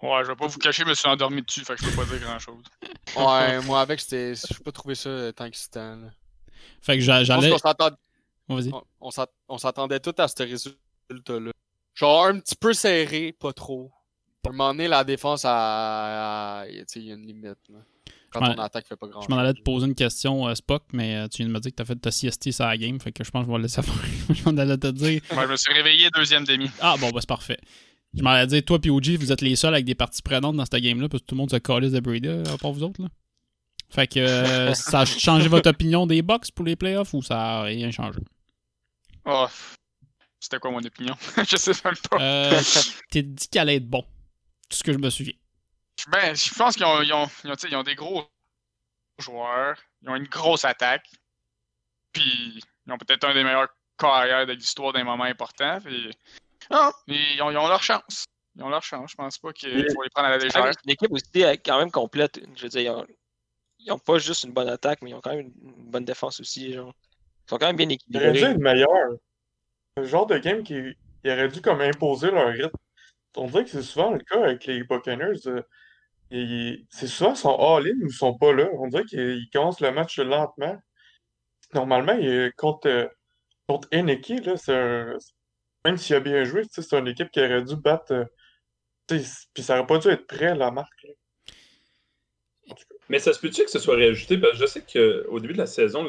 Ouais, 0.03 0.23
je 0.23 0.27
vais 0.29 0.35
pas 0.35 0.47
vous 0.47 0.59
cacher, 0.59 0.83
je 0.83 0.89
me 0.89 0.93
suis 0.93 1.07
endormi 1.07 1.41
dessus, 1.41 1.63
fait 1.63 1.75
que 1.75 1.85
je 1.85 1.89
peux 1.89 1.95
pas 1.95 2.05
dire 2.05 2.19
grand 2.27 2.39
chose. 2.39 2.63
Ouais, 3.15 3.61
moi 3.61 3.81
avec, 3.81 3.99
c'était. 3.99 4.33
Je 4.35 4.53
peux 4.57 4.63
pas 4.65 4.71
trouver 4.71 4.95
ça 4.95 5.09
euh, 5.09 5.31
tant 5.31 5.45
excitant. 5.45 5.95
là. 5.97 6.07
Fait 6.81 6.95
que 6.95 6.99
Je 7.01 7.05
j'allais. 7.05 7.51
on- 8.49 8.83
on 9.01 9.11
s'att- 9.11 9.31
on 9.47 9.57
s'attendait 9.57 9.99
tous 9.99 10.13
à 10.17 10.27
ce 10.27 10.43
résultat-là. 10.43 11.51
Genre 11.95 12.25
un 12.25 12.39
petit 12.39 12.55
peu 12.55 12.73
serré, 12.73 13.31
pas 13.39 13.53
trop. 13.53 13.91
À 14.45 14.49
un 14.49 14.51
moment 14.51 14.71
donné, 14.73 14.87
la 14.87 15.03
défense, 15.03 15.45
a, 15.45 16.61
a- 16.61 16.65
tu 16.67 16.83
sais, 16.87 16.99
il 16.99 17.05
y 17.05 17.11
a 17.11 17.13
une 17.13 17.25
limite. 17.25 17.57
Là. 17.69 17.79
Quand 18.31 18.39
ton 18.55 18.61
attaque 18.61 18.87
fait 18.87 18.95
pas 18.95 19.07
grand 19.07 19.21
Je 19.21 19.29
m'en 19.29 19.37
allais 19.37 19.53
te 19.53 19.61
poser 19.61 19.85
une 19.85 19.93
question, 19.95 20.47
euh, 20.47 20.55
Spock, 20.55 20.83
mais 20.91 21.15
euh, 21.17 21.27
tu 21.27 21.37
viens 21.37 21.47
de 21.47 21.51
me 21.53 21.59
dire 21.59 21.71
que 21.71 21.75
t'as 21.75 21.85
fait 21.85 21.95
ta 21.95 22.09
CST 22.09 22.51
sur 22.51 22.65
la 22.65 22.75
game, 22.77 22.99
fait 22.99 23.11
que 23.11 23.23
je 23.23 23.29
pense 23.29 23.43
que 23.43 23.47
je 23.47 23.51
vais 23.51 23.57
le 23.57 23.63
laisser 23.63 23.81
faire. 23.83 23.93
je 24.35 24.43
m'en 24.49 24.57
allais 24.57 24.77
te 24.77 24.87
dire. 24.87 25.21
Ouais, 25.31 25.43
je 25.43 25.51
me 25.51 25.55
suis 25.55 25.71
réveillé 25.71 26.09
deuxième 26.09 26.43
demi. 26.45 26.69
Ah 26.81 26.95
bon, 26.99 27.11
bah 27.11 27.19
c'est 27.21 27.27
parfait. 27.29 27.59
Je 28.15 28.21
m'en 28.21 28.29
allais 28.31 28.47
dire, 28.47 28.63
toi 28.63 28.79
puis 28.79 28.91
OG, 28.91 29.17
vous 29.17 29.31
êtes 29.31 29.41
les 29.41 29.55
seuls 29.55 29.73
avec 29.73 29.85
des 29.85 29.95
parties 29.95 30.21
prenantes 30.21 30.55
dans 30.55 30.65
cette 30.65 30.81
game-là, 30.81 31.09
parce 31.09 31.23
que 31.23 31.27
tout 31.27 31.35
le 31.35 31.39
monde 31.39 31.49
se 31.49 31.57
calisse 31.57 31.91
de 31.91 31.99
Brady, 31.99 32.27
euh, 32.27 32.43
à 32.45 32.57
part 32.57 32.71
vous 32.71 32.83
autres, 32.83 33.01
là. 33.01 33.09
Fait 33.89 34.07
que 34.07 34.19
euh, 34.19 34.73
ça 34.73 35.01
a 35.01 35.05
changé 35.05 35.47
votre 35.47 35.69
opinion 35.69 36.07
des 36.07 36.21
Bucks 36.21 36.51
pour 36.51 36.65
les 36.65 36.75
playoffs 36.75 37.13
ou 37.13 37.21
ça 37.21 37.39
a 37.39 37.63
rien 37.63 37.91
changé? 37.91 38.19
Oh, 39.25 39.47
c'était 40.39 40.59
quoi 40.59 40.71
mon 40.71 40.83
opinion? 40.83 41.15
je 41.47 41.55
sais 41.55 41.71
même 41.85 41.95
pas. 42.09 42.17
Euh, 42.19 42.61
T'es 43.09 43.23
dit 43.23 43.47
qu'elle 43.47 43.61
allait 43.61 43.75
être 43.77 43.89
bon. 43.89 44.03
Tout 44.69 44.77
ce 44.77 44.83
que 44.83 44.93
je 44.93 44.97
me 44.97 45.09
souviens. 45.09 45.33
Ben, 46.09 46.35
je 46.35 46.53
pense 46.53 46.75
qu'ils 46.75 46.85
ont, 46.85 47.01
ils 47.01 47.13
ont, 47.13 47.29
ils 47.43 47.51
ont, 47.51 47.55
ils 47.81 47.83
des 47.83 47.95
gros 47.95 48.27
joueurs, 49.19 49.77
ils 50.01 50.09
ont 50.09 50.15
une 50.15 50.27
grosse 50.27 50.65
attaque, 50.65 51.07
puis 52.11 52.61
ils 52.85 52.91
ont 52.91 52.97
peut-être 52.97 53.23
un 53.25 53.33
des 53.33 53.43
meilleurs 53.43 53.69
carrières 53.97 54.45
de 54.45 54.53
l'histoire 54.53 54.91
d'un 54.91 55.03
moment 55.03 55.23
important. 55.23 55.79
Puis... 55.81 56.11
Ah, 56.69 56.91
mais 57.07 57.17
ils 57.35 57.41
ont, 57.41 57.51
ils 57.51 57.57
ont 57.57 57.67
leur 57.67 57.83
chance. 57.83 58.25
Ils 58.55 58.63
ont 58.63 58.69
leur 58.69 58.83
chance. 58.83 59.11
Je 59.11 59.15
pense 59.15 59.37
pas 59.39 59.51
qu'il 59.53 59.85
faut 59.93 60.03
les 60.03 60.09
prendre 60.09 60.27
à 60.27 60.31
la 60.31 60.37
légère. 60.37 60.65
une 60.65 60.91
équipe 60.91 61.11
aussi 61.11 61.43
euh, 61.43 61.55
quand 61.65 61.79
même 61.79 61.91
complète. 61.91 62.39
Je 62.55 62.63
veux 62.63 62.69
dire, 62.69 62.81
ils 62.81 62.89
ont, 62.89 63.07
ils 63.79 63.91
ont 63.91 63.99
pas 63.99 64.17
juste 64.19 64.43
une 64.43 64.51
bonne 64.53 64.69
attaque, 64.69 65.01
mais 65.01 65.09
ils 65.11 65.15
ont 65.15 65.21
quand 65.21 65.35
même 65.35 65.51
une, 65.61 65.89
bonne 65.91 66.05
défense 66.05 66.39
aussi. 66.39 66.73
Genre. 66.73 66.93
Ils 67.45 67.49
sont 67.49 67.57
quand 67.57 67.67
même 67.67 67.75
bien 67.75 67.89
Il 67.89 68.17
aurait 68.17 68.31
dû 68.31 68.37
équilibrés. 68.37 68.51
être 68.51 68.59
meilleur. 68.59 68.89
Le 69.97 70.03
genre 70.05 70.25
de 70.27 70.37
game 70.37 70.63
qui 70.63 70.75
il 71.25 71.31
aurait 71.31 71.47
dû 71.49 71.61
comme 71.61 71.81
imposer 71.81 72.31
leur 72.31 72.49
rythme. 72.51 72.77
On 73.35 73.47
dirait 73.47 73.63
que 73.63 73.71
c'est 73.71 73.81
souvent 73.81 74.11
le 74.11 74.19
cas 74.19 74.43
avec 74.43 74.65
les 74.65 74.83
Buccaneers. 74.83 75.47
euh, 75.47 75.61
ils- 76.29 76.85
C'est 76.89 77.07
souvent 77.07 77.31
ils 77.31 77.37
sont 77.37 77.55
all-in 77.55 77.95
ou 78.01 78.07
ils 78.07 78.13
sont 78.13 78.37
pas 78.37 78.53
là. 78.53 78.67
On 78.79 78.87
dirait 78.87 79.05
qu'ils 79.05 79.19
ils 79.37 79.49
commencent 79.51 79.81
le 79.81 79.91
match 79.91 80.19
lentement. 80.19 80.77
Normalement, 81.73 82.13
il- 82.13 82.51
contre, 82.55 82.87
euh, 82.87 83.07
contre 83.67 83.87
Eneki, 83.91 84.37
là, 84.41 84.57
c'est 84.57 84.75
un- 84.75 85.17
même 85.85 85.97
s'il 85.97 86.15
a 86.15 86.19
bien 86.19 86.43
joué, 86.43 86.63
c'est 86.69 86.93
une 86.93 87.07
équipe 87.07 87.31
qui 87.31 87.39
aurait 87.39 87.63
dû 87.63 87.75
battre. 87.75 88.13
euh, 88.13 88.25
Puis 89.07 89.63
ça 89.63 89.77
aurait 89.77 89.87
pas 89.87 89.97
dû 89.99 90.07
être 90.09 90.27
prêt, 90.27 90.55
la 90.55 90.71
marque. 90.71 91.07
Mais 93.09 93.19
ça 93.19 93.33
se 93.33 93.39
peut-tu 93.39 93.63
que 93.63 93.69
ce 93.69 93.79
soit 93.79 93.95
réajusté? 93.95 94.37
Parce 94.37 94.53
que 94.53 94.59
je 94.59 94.65
sais 94.65 94.81
qu'au 94.81 95.39
début 95.39 95.53
de 95.53 95.57
la 95.59 95.67
saison, 95.67 96.07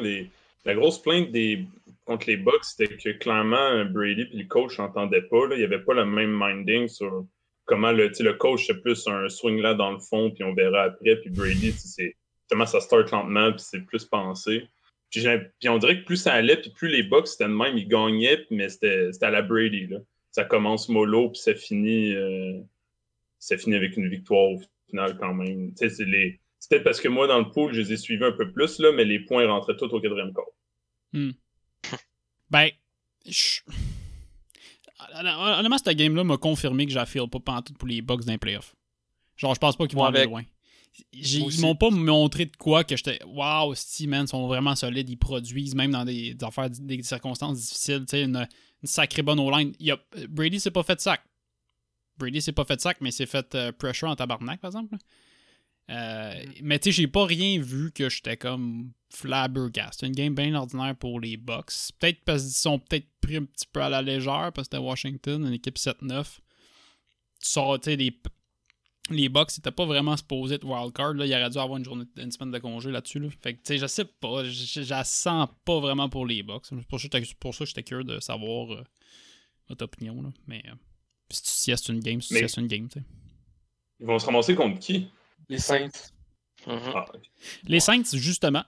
la 0.63 0.73
grosse 0.75 1.01
plainte 1.01 1.31
des, 1.31 1.65
contre 2.05 2.27
les 2.27 2.37
Bucks, 2.37 2.63
c'était 2.63 2.95
que 2.95 3.09
clairement 3.17 3.85
Brady 3.85 4.27
et 4.31 4.37
le 4.37 4.45
coach 4.45 4.79
n'entendaient 4.79 5.21
pas. 5.23 5.47
Il 5.51 5.57
n'y 5.57 5.63
avait 5.63 5.83
pas 5.83 5.93
le 5.93 6.05
même 6.05 6.31
minding 6.31 6.87
sur 6.87 7.25
comment 7.65 7.91
le, 7.91 8.11
le 8.17 8.33
coach 8.33 8.67
c'est 8.67 8.81
plus 8.81 9.07
un 9.07 9.27
swing 9.27 9.59
là 9.61 9.73
dans 9.73 9.91
le 9.91 9.99
fond, 9.99 10.31
puis 10.31 10.43
on 10.43 10.53
verra 10.53 10.83
après. 10.83 11.17
Puis 11.17 11.29
Brady, 11.29 11.73
c'est 11.73 12.15
comment 12.49 12.65
ça 12.65 12.79
start 12.79 13.11
lentement, 13.11 13.51
puis 13.51 13.61
c'est 13.61 13.81
plus 13.81 14.05
pensé. 14.05 14.67
Puis, 15.59 15.69
on 15.69 15.77
dirait 15.77 15.99
que 15.99 16.05
plus 16.05 16.17
ça 16.17 16.33
allait, 16.33 16.57
puis 16.57 16.69
plus 16.71 16.89
les 16.89 17.03
Bucks 17.03 17.27
c'était 17.27 17.45
de 17.45 17.49
même, 17.49 17.77
ils 17.77 17.87
gagnaient, 17.87 18.45
mais 18.51 18.69
c'était 18.69 19.11
c'était 19.13 19.25
à 19.27 19.31
la 19.31 19.41
Brady. 19.41 19.87
Là. 19.87 19.99
Ça 20.31 20.43
commence 20.43 20.89
mollo, 20.89 21.29
puis 21.29 21.39
ça 21.41 21.53
finit, 21.55 22.13
euh, 22.13 22.59
ça 23.39 23.57
finit 23.57 23.75
avec 23.75 23.95
une 23.97 24.09
victoire 24.09 24.49
au 24.51 24.61
final 24.89 25.17
quand 25.17 25.33
même. 25.33 25.71
C'est 25.75 25.97
les. 26.05 26.39
Peut-être 26.69 26.83
parce 26.83 26.99
que 26.99 27.07
moi, 27.07 27.27
dans 27.27 27.39
le 27.39 27.51
pool, 27.51 27.73
je 27.73 27.81
les 27.81 27.93
ai 27.93 27.97
suivis 27.97 28.23
un 28.25 28.31
peu 28.31 28.51
plus, 28.51 28.79
là, 28.79 28.91
mais 28.91 29.05
les 29.05 29.19
points 29.19 29.45
rentraient 29.47 29.77
tous 29.77 29.85
au 29.93 30.01
quatrième 30.01 30.33
quart. 30.33 30.45
Ben, 32.49 32.69
je- 33.25 33.61
honnêtement, 35.13 35.77
cette 35.77 35.95
game-là 35.97 36.23
m'a 36.23 36.37
confirmé 36.37 36.85
que 36.85 36.91
j'affile 36.91 37.29
pas 37.29 37.39
pantoute 37.39 37.77
pour 37.77 37.87
les 37.87 38.01
Bucks 38.01 38.25
d'un 38.25 38.37
playoff. 38.37 38.75
Genre, 39.37 39.53
je 39.53 39.59
pense 39.59 39.77
pas 39.77 39.85
qu'ils 39.87 39.97
vont 39.97 40.05
aller 40.05 40.19
avec. 40.19 40.29
loin. 40.31 40.43
Ils 41.11 41.61
m'ont 41.61 41.75
pas 41.75 41.89
montré 41.89 42.45
de 42.45 42.55
quoi 42.55 42.83
que 42.83 42.95
j'étais 42.95 43.19
Waouh, 43.25 43.73
Steve, 43.75 44.09
man, 44.09 44.27
sont 44.27 44.47
vraiment 44.47 44.75
solides, 44.75 45.09
ils 45.09 45.17
produisent 45.17 45.75
même 45.75 45.91
dans 45.91 46.05
des, 46.05 46.33
des 46.33 46.45
affaires, 46.45 46.69
des 46.69 47.01
circonstances 47.03 47.59
difficiles. 47.59 48.01
Tu 48.01 48.11
sais, 48.17 48.23
une, 48.23 48.37
une 48.37 48.87
sacrée 48.87 49.21
bonne 49.21 49.39
O-line. 49.39 49.73
Il 49.79 49.87
y 49.87 49.91
a- 49.91 49.99
Brady 50.29 50.59
s'est 50.59 50.71
pas 50.71 50.83
fait 50.83 50.95
de 50.95 51.01
sac. 51.01 51.21
Brady 52.17 52.41
s'est 52.41 52.51
pas 52.53 52.63
fait 52.65 52.75
de 52.77 52.81
sac, 52.81 52.97
mais 53.01 53.11
s'est 53.11 53.25
fait 53.25 53.53
euh, 53.55 53.71
pressure 53.71 54.07
en 54.09 54.15
tabarnak, 54.15 54.59
par 54.61 54.69
exemple. 54.69 54.95
Euh, 55.91 56.43
Mais 56.63 56.79
tu 56.79 56.85
sais, 56.91 57.01
j'ai 57.01 57.07
pas 57.07 57.25
rien 57.25 57.59
vu 57.61 57.91
que 57.91 58.09
j'étais 58.09 58.37
comme 58.37 58.91
flabbergast. 59.09 60.01
Une 60.03 60.13
game 60.13 60.33
bien 60.33 60.53
ordinaire 60.55 60.95
pour 60.95 61.19
les 61.19 61.37
Bucks. 61.37 61.71
Peut-être 61.99 62.23
parce 62.25 62.43
qu'ils 62.43 62.53
sont 62.53 62.79
peut-être 62.79 63.07
pris 63.21 63.37
un 63.37 63.43
petit 63.45 63.65
peu 63.71 63.81
à 63.81 63.89
la 63.89 64.01
légère 64.01 64.51
parce 64.53 64.67
que 64.67 64.75
c'était 64.75 64.83
Washington, 64.83 65.45
une 65.45 65.53
équipe 65.53 65.77
7-9. 65.77 66.23
Tu 67.43 67.49
sors, 67.49 67.79
tu 67.79 67.91
sais, 67.91 67.97
les, 69.09 69.29
Bucks, 69.29 69.51
c'était 69.51 69.71
pas 69.71 69.85
vraiment 69.85 70.15
supposé 70.17 70.55
être 70.55 70.65
wildcard. 70.65 71.13
Là, 71.13 71.25
il 71.25 71.33
aurait 71.33 71.49
dû 71.49 71.57
avoir 71.57 71.77
une 71.77 71.85
journée, 71.85 72.05
une 72.17 72.31
semaine 72.31 72.51
de 72.51 72.59
congé 72.59 72.91
là-dessus. 72.91 73.19
Là. 73.19 73.29
Fait 73.41 73.53
que, 73.53 73.59
tu 73.59 73.65
sais, 73.65 73.77
je 73.77 73.87
sais 73.87 74.05
pas. 74.05 74.43
Je, 74.43 74.89
la 74.89 75.03
sens 75.03 75.49
pas 75.63 75.79
vraiment 75.79 76.09
pour 76.09 76.25
les 76.25 76.43
Bucks. 76.43 76.65
C'est 76.67 76.75
pour 76.87 76.99
ça 76.99 77.09
que 77.09 77.17
j'étais- 77.19 77.35
pour 77.39 77.53
ça 77.53 77.59
que 77.59 77.69
j'étais 77.69 77.83
curieux 77.83 78.03
de 78.03 78.19
savoir 78.19 78.73
euh, 78.73 78.83
votre 79.69 79.85
opinion. 79.85 80.21
Là. 80.21 80.29
Mais 80.47 80.63
euh, 80.67 80.75
si 81.29 81.43
tu 81.43 81.49
siestes 81.49 81.89
une 81.89 81.99
game, 81.99 82.21
si 82.21 82.33
tu 82.33 82.59
une 82.59 82.67
game, 82.67 82.87
tu 82.87 82.99
sais. 82.99 83.05
Ils 83.99 84.05
vont 84.05 84.19
se 84.19 84.25
ramasser 84.25 84.55
contre 84.55 84.79
qui? 84.79 85.07
Les 85.49 85.59
Saints. 85.59 86.11
Mhm. 86.67 86.79
Ah. 86.95 87.05
Les 87.63 87.79
Saints, 87.79 88.15
justement, 88.15 88.63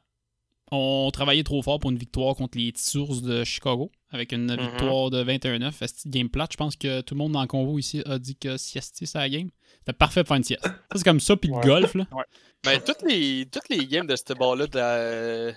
ont 0.71 1.09
travaillé 1.11 1.43
trop 1.43 1.61
fort 1.61 1.79
pour 1.79 1.91
une 1.91 1.97
victoire 1.97 2.35
contre 2.35 2.57
les 2.57 2.73
Sources 2.75 3.21
de 3.21 3.43
Chicago, 3.43 3.91
avec 4.11 4.31
une 4.33 4.51
Mhm. 4.55 4.59
victoire 4.59 5.09
de 5.09 5.21
21-9. 5.23 5.81
Esti 5.81 6.09
de 6.09 6.13
game 6.17 6.29
plate. 6.29 6.51
Je 6.53 6.57
pense 6.57 6.75
que 6.75 7.01
tout 7.01 7.13
le 7.15 7.19
monde 7.19 7.31
dans 7.33 7.41
le 7.41 7.47
convo 7.47 7.79
ici 7.79 8.01
a 8.05 8.19
dit 8.19 8.35
que 8.35 8.57
sieste, 8.57 8.97
c'est 8.99 9.13
la 9.17 9.29
game. 9.29 9.49
C'était 9.79 9.93
parfait 9.93 10.21
pour 10.23 10.29
faire 10.29 10.37
une 10.37 10.43
sieste. 10.43 10.63
Ça, 10.65 10.73
c'est 10.95 11.03
comme 11.03 11.19
ça, 11.21 11.37
puis 11.37 11.49
le 11.49 11.55
Ouais. 11.55 11.63
golf, 11.65 11.93
là. 11.95 12.05
Mais 12.65 12.79
toutes 12.81 13.01
les, 13.03 13.45
toutes 13.51 13.69
les 13.69 13.85
games 13.87 14.07
de 14.07 14.15
ce 14.15 14.33
ball-là 14.33 14.67
de 14.67 14.77
la- 14.77 15.51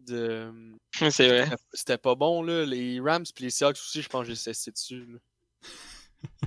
de. 0.00 0.52
C'est 0.92 1.28
vrai. 1.28 1.44
C'était- 1.44 1.56
C'était 1.72 1.98
pas 1.98 2.14
bon, 2.14 2.42
là. 2.42 2.64
Les 2.66 2.98
Rams 3.00 3.24
puis 3.34 3.44
les 3.44 3.50
Seahawks 3.50 3.76
aussi, 3.76 4.02
je 4.02 4.08
pense 4.08 4.22
que 4.22 4.28
j'ai 4.30 4.34
cessé 4.36 4.70
dessus. 4.72 5.06
Là. 5.06 5.18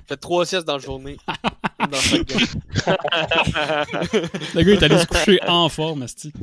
Fait 0.06 0.16
trois 0.16 0.46
siestes 0.46 0.66
dans 0.66 0.74
la 0.74 0.78
journée. 0.78 1.16
dans 1.78 1.98
chaque 1.98 2.26
game. 2.26 2.38
Le 4.54 4.62
gars 4.62 4.72
est 4.72 4.82
allé 4.82 4.98
se 4.98 5.06
coucher 5.06 5.40
en 5.46 5.68
forme, 5.68 6.02
esti. 6.02 6.32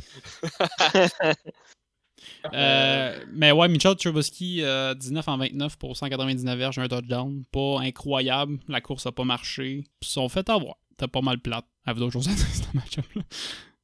Euh, 2.53 3.23
mais 3.31 3.51
ouais, 3.51 3.67
Mitchell 3.69 3.95
Trubisky, 3.95 4.63
euh, 4.63 4.93
19 4.95 5.27
en 5.29 5.37
29 5.37 5.77
pour 5.77 5.95
199 5.95 6.57
verges, 6.57 6.77
un 6.77 6.87
touchdown. 6.87 7.43
Pas 7.51 7.79
incroyable. 7.79 8.59
La 8.67 8.81
course 8.81 9.05
a 9.05 9.11
pas 9.11 9.23
marché. 9.23 9.85
Ils 10.01 10.05
se 10.05 10.13
sont 10.13 10.27
fait 10.27 10.49
avoir. 10.49 10.75
T'as 10.97 11.07
pas 11.07 11.21
mal 11.21 11.39
plate. 11.39 11.65
Avec 11.85 11.99
d'autres 11.99 12.13
choses 12.13 12.27
à 12.27 12.33
dire, 12.33 12.45
ce 12.45 12.77
match-up-là. 12.77 13.21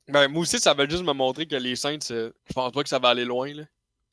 Ben, 0.09 0.27
moi 0.27 0.41
aussi, 0.41 0.59
ça 0.59 0.73
va 0.73 0.87
juste 0.89 1.03
me 1.03 1.13
montrer 1.13 1.45
que 1.45 1.55
les 1.55 1.75
Saints, 1.75 1.99
euh, 2.11 2.31
je 2.47 2.53
pense 2.53 2.71
pas 2.71 2.83
que 2.83 2.89
ça 2.89 2.99
va 2.99 3.09
aller 3.09 3.25
loin. 3.25 3.53
Là, 3.53 3.63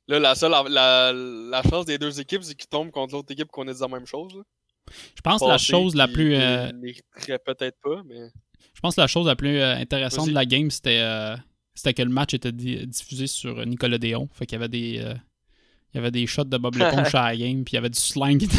là 0.08 0.18
la 0.20 0.34
seule 0.34 0.52
la, 0.68 1.12
la 1.12 1.62
chance 1.62 1.86
des 1.86 1.98
deux 1.98 2.20
équipes, 2.20 2.42
c'est 2.42 2.54
qu'ils 2.54 2.68
tombent 2.68 2.90
contre 2.90 3.14
l'autre 3.14 3.32
équipe 3.32 3.50
qu'on 3.50 3.66
est 3.66 3.80
dans 3.80 3.88
la 3.88 3.96
même 3.96 4.06
chose. 4.06 4.34
là. 4.34 4.42
Je 5.14 5.20
pense 5.22 5.40
que 5.40 5.46
la 5.48 5.58
chose 5.58 5.94
la 5.94 6.08
plus. 6.08 6.34
euh, 6.34 6.70
peut-être 7.44 7.78
pas, 7.82 8.02
mais. 8.06 8.28
Je 8.74 8.80
pense 8.80 8.94
que 8.96 9.00
la 9.00 9.06
chose 9.06 9.26
la 9.26 9.36
plus 9.36 9.58
euh, 9.58 9.74
intéressante 9.76 10.28
de 10.28 10.34
la 10.34 10.44
game, 10.44 10.70
c'était 10.70 11.00
euh, 11.00 11.36
c'était 11.74 11.94
que 11.94 12.02
le 12.02 12.10
match 12.10 12.34
était 12.34 12.52
di- 12.52 12.86
diffusé 12.86 13.26
sur 13.26 13.64
Nicolas 13.66 13.98
Déon. 13.98 14.28
Fait 14.32 14.46
qu'il 14.46 14.56
y 14.56 14.58
avait 14.60 14.68
des. 14.68 14.98
euh, 15.00 15.14
il 15.94 15.96
y 15.96 15.98
avait 15.98 16.10
des 16.10 16.26
shots 16.26 16.44
de 16.44 16.58
Bob 16.58 16.74
Leponge 16.78 17.14
à 17.14 17.24
la 17.30 17.36
game, 17.36 17.64
puis 17.64 17.72
il 17.72 17.76
y 17.76 17.78
avait 17.78 17.90
du 17.90 17.98
slang 17.98 18.38
qui 18.38 18.44
était. 18.44 18.56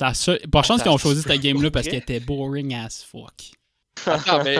La 0.00 0.14
seule- 0.14 0.40
Par 0.50 0.64
chance 0.64 0.82
qu'ils 0.82 0.90
ont 0.90 0.98
choisi 0.98 1.22
cette 1.22 1.40
game-là 1.40 1.70
parce 1.70 1.86
qu'elle 1.86 2.00
était 2.00 2.20
boring 2.20 2.74
as 2.74 3.04
fuck. 3.04 3.52
Attends, 4.06 4.42
mais 4.42 4.56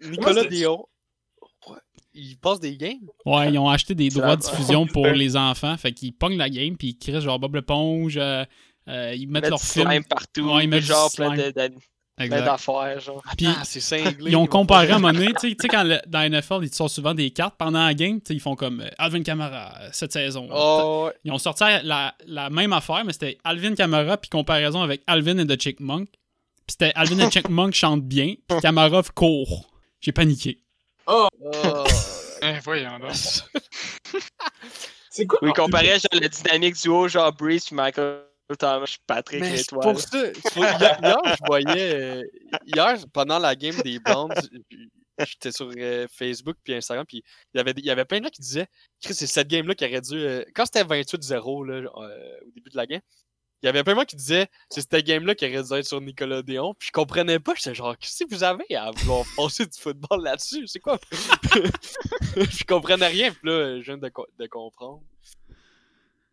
Nicolas 0.10 0.42
c'est- 0.42 0.48
Dion, 0.48 0.86
ouais, 1.68 1.76
il 2.14 2.36
passe 2.38 2.60
des 2.60 2.76
games? 2.76 3.00
Ouais, 3.24 3.50
ils 3.52 3.58
ont 3.58 3.68
acheté 3.68 3.94
des 3.94 4.08
droits 4.10 4.36
de 4.36 4.42
diffusion 4.42 4.86
pour 4.86 5.06
les 5.06 5.36
enfants. 5.36 5.76
Fait 5.76 5.92
qu'ils 5.92 6.12
pognent 6.12 6.36
la 6.36 6.48
game, 6.50 6.76
puis 6.76 6.88
ils 6.90 6.96
créent 6.98 7.20
genre 7.20 7.38
Bob 7.40 7.54
Leponge. 7.56 8.16
euh, 8.18 8.44
euh, 8.88 9.14
ils 9.14 9.26
mettent 9.28 9.42
Mettre 9.44 9.50
leur 9.50 9.60
film. 9.62 10.04
partout. 10.04 10.52
Ouais, 10.54 10.64
ils 10.64 10.68
mettent 10.68 10.84
genre 10.84 11.10
plein 11.14 11.34
slime. 11.34 11.46
de- 11.46 11.50
de- 11.68 11.74
plein 12.16 12.24
Exact. 12.24 12.44
d'affaires. 12.46 13.00
Genre. 13.00 13.22
Puis 13.36 13.46
Ah, 13.46 13.62
c'est 13.64 13.80
cinglé. 13.80 14.30
ils 14.30 14.36
ont 14.36 14.46
comparé 14.46 14.90
à 14.90 14.96
un 14.96 14.98
moment 14.98 15.12
donné, 15.12 15.32
tu 15.38 15.50
sais- 15.50 15.68
quand 15.68 15.82
le- 15.84 16.00
dans 16.06 16.20
la 16.20 16.26
NFL, 16.30 16.60
ils 16.62 16.70
te 16.70 16.76
sortent 16.76 16.92
souvent 16.92 17.12
des 17.12 17.30
cartes 17.30 17.56
pendant 17.58 17.84
la 17.84 17.92
game, 17.92 18.20
ils 18.30 18.40
font 18.40 18.54
comme 18.56 18.80
euh, 18.80 18.88
Alvin 18.96 19.22
Kamara 19.22 19.74
euh, 19.82 19.88
cette 19.92 20.12
saison. 20.12 20.48
Oh. 20.50 21.10
Ils 21.24 21.32
ont 21.32 21.38
sorti 21.38 21.64
la, 21.82 22.14
la 22.26 22.48
même 22.50 22.72
affaire, 22.72 23.04
mais 23.04 23.12
c'était 23.12 23.36
Alvin 23.44 23.74
Kamara, 23.74 24.16
puis 24.16 24.30
comparaison 24.30 24.80
avec 24.82 25.02
Alvin 25.06 25.36
et 25.38 25.46
The 25.46 25.60
Chickmunk. 25.60 26.08
Puis 26.08 26.76
c'était 26.80 26.92
Alvin 26.94 27.18
et 27.18 27.28
The 27.28 27.32
Chickmunk 27.32 27.74
chantent 27.74 28.04
bien, 28.04 28.34
puis 28.48 28.60
Kamara 28.62 29.02
court. 29.14 29.66
J'ai 30.00 30.12
paniqué. 30.12 30.58
Oh. 31.06 31.28
Eh, 32.42 32.58
voyons 32.64 32.98
donc. 32.98 33.12
C'est 35.10 35.26
quoi? 35.26 35.38
Oui, 35.42 35.52
comparé 35.54 35.92
à 35.92 35.94
genre, 35.98 36.20
le 36.20 36.28
dynamique 36.28 36.76
duo, 36.80 37.08
genre 37.08 37.32
Breeze 37.32 37.64
puis 37.66 37.74
Michael 37.76 38.20
Thomas, 38.54 38.96
Patrick 39.06 39.40
Mais 39.40 39.56
pour 39.82 40.00
ça. 40.00 40.24
Hier, 40.78 40.98
hier, 41.02 41.18
je 41.24 41.46
voyais. 41.46 41.94
euh, 41.94 42.22
Hier, 42.66 42.96
pendant 43.12 43.38
la 43.38 43.56
game 43.56 43.74
des 43.82 43.98
Browns, 43.98 44.32
j'étais 45.18 45.50
sur 45.52 45.70
euh, 45.76 46.06
Facebook 46.12 46.56
puis 46.62 46.74
Instagram, 46.74 47.04
puis 47.06 47.24
il 47.54 47.58
y 47.58 47.60
avait, 47.60 47.72
il 47.76 47.84
y 47.84 47.90
avait 47.90 48.04
plein 48.04 48.18
de 48.20 48.24
gens 48.24 48.30
qui 48.30 48.42
disaient 48.42 48.66
Chris, 49.02 49.14
c'est 49.14 49.26
cette 49.26 49.48
game-là 49.48 49.74
qui 49.74 49.84
aurait 49.84 50.00
dû. 50.00 50.14
euh, 50.14 50.44
quand 50.54 50.64
c'était 50.66 50.84
28-0 50.84 51.64
là, 51.66 51.74
euh, 51.96 52.38
au 52.46 52.50
début 52.54 52.70
de 52.70 52.76
la 52.76 52.86
game, 52.86 53.00
il 53.62 53.66
y 53.66 53.68
avait 53.70 53.82
plein 53.82 53.94
de 53.94 54.00
gens 54.00 54.04
qui 54.04 54.16
disaient 54.16 54.46
c'est 54.70 54.82
cette 54.88 55.04
game-là 55.06 55.34
qui 55.34 55.44
aurait 55.46 55.62
dû 55.64 55.72
être 55.72 55.86
sur 55.86 56.00
Nicolas 56.00 56.42
Déon, 56.42 56.74
puis 56.78 56.88
je 56.88 56.92
comprenais 56.92 57.40
pas. 57.40 57.54
J'étais 57.56 57.74
genre, 57.74 57.96
qu'est-ce 57.98 58.24
que 58.24 58.30
vous 58.34 58.44
avez 58.44 58.76
à 58.76 58.90
vouloir 58.90 59.24
passer 59.36 59.64
du 59.66 59.78
football 59.78 60.22
là-dessus 60.22 60.66
C'est 60.66 60.80
quoi? 60.80 60.98
Je 62.36 62.64
comprenais 62.64 63.06
rien, 63.08 63.32
puis 63.32 63.48
là, 63.50 63.78
je 63.80 63.84
viens 63.84 63.96
de, 63.98 64.08
co- 64.10 64.26
de 64.38 64.46
comprendre. 64.46 65.00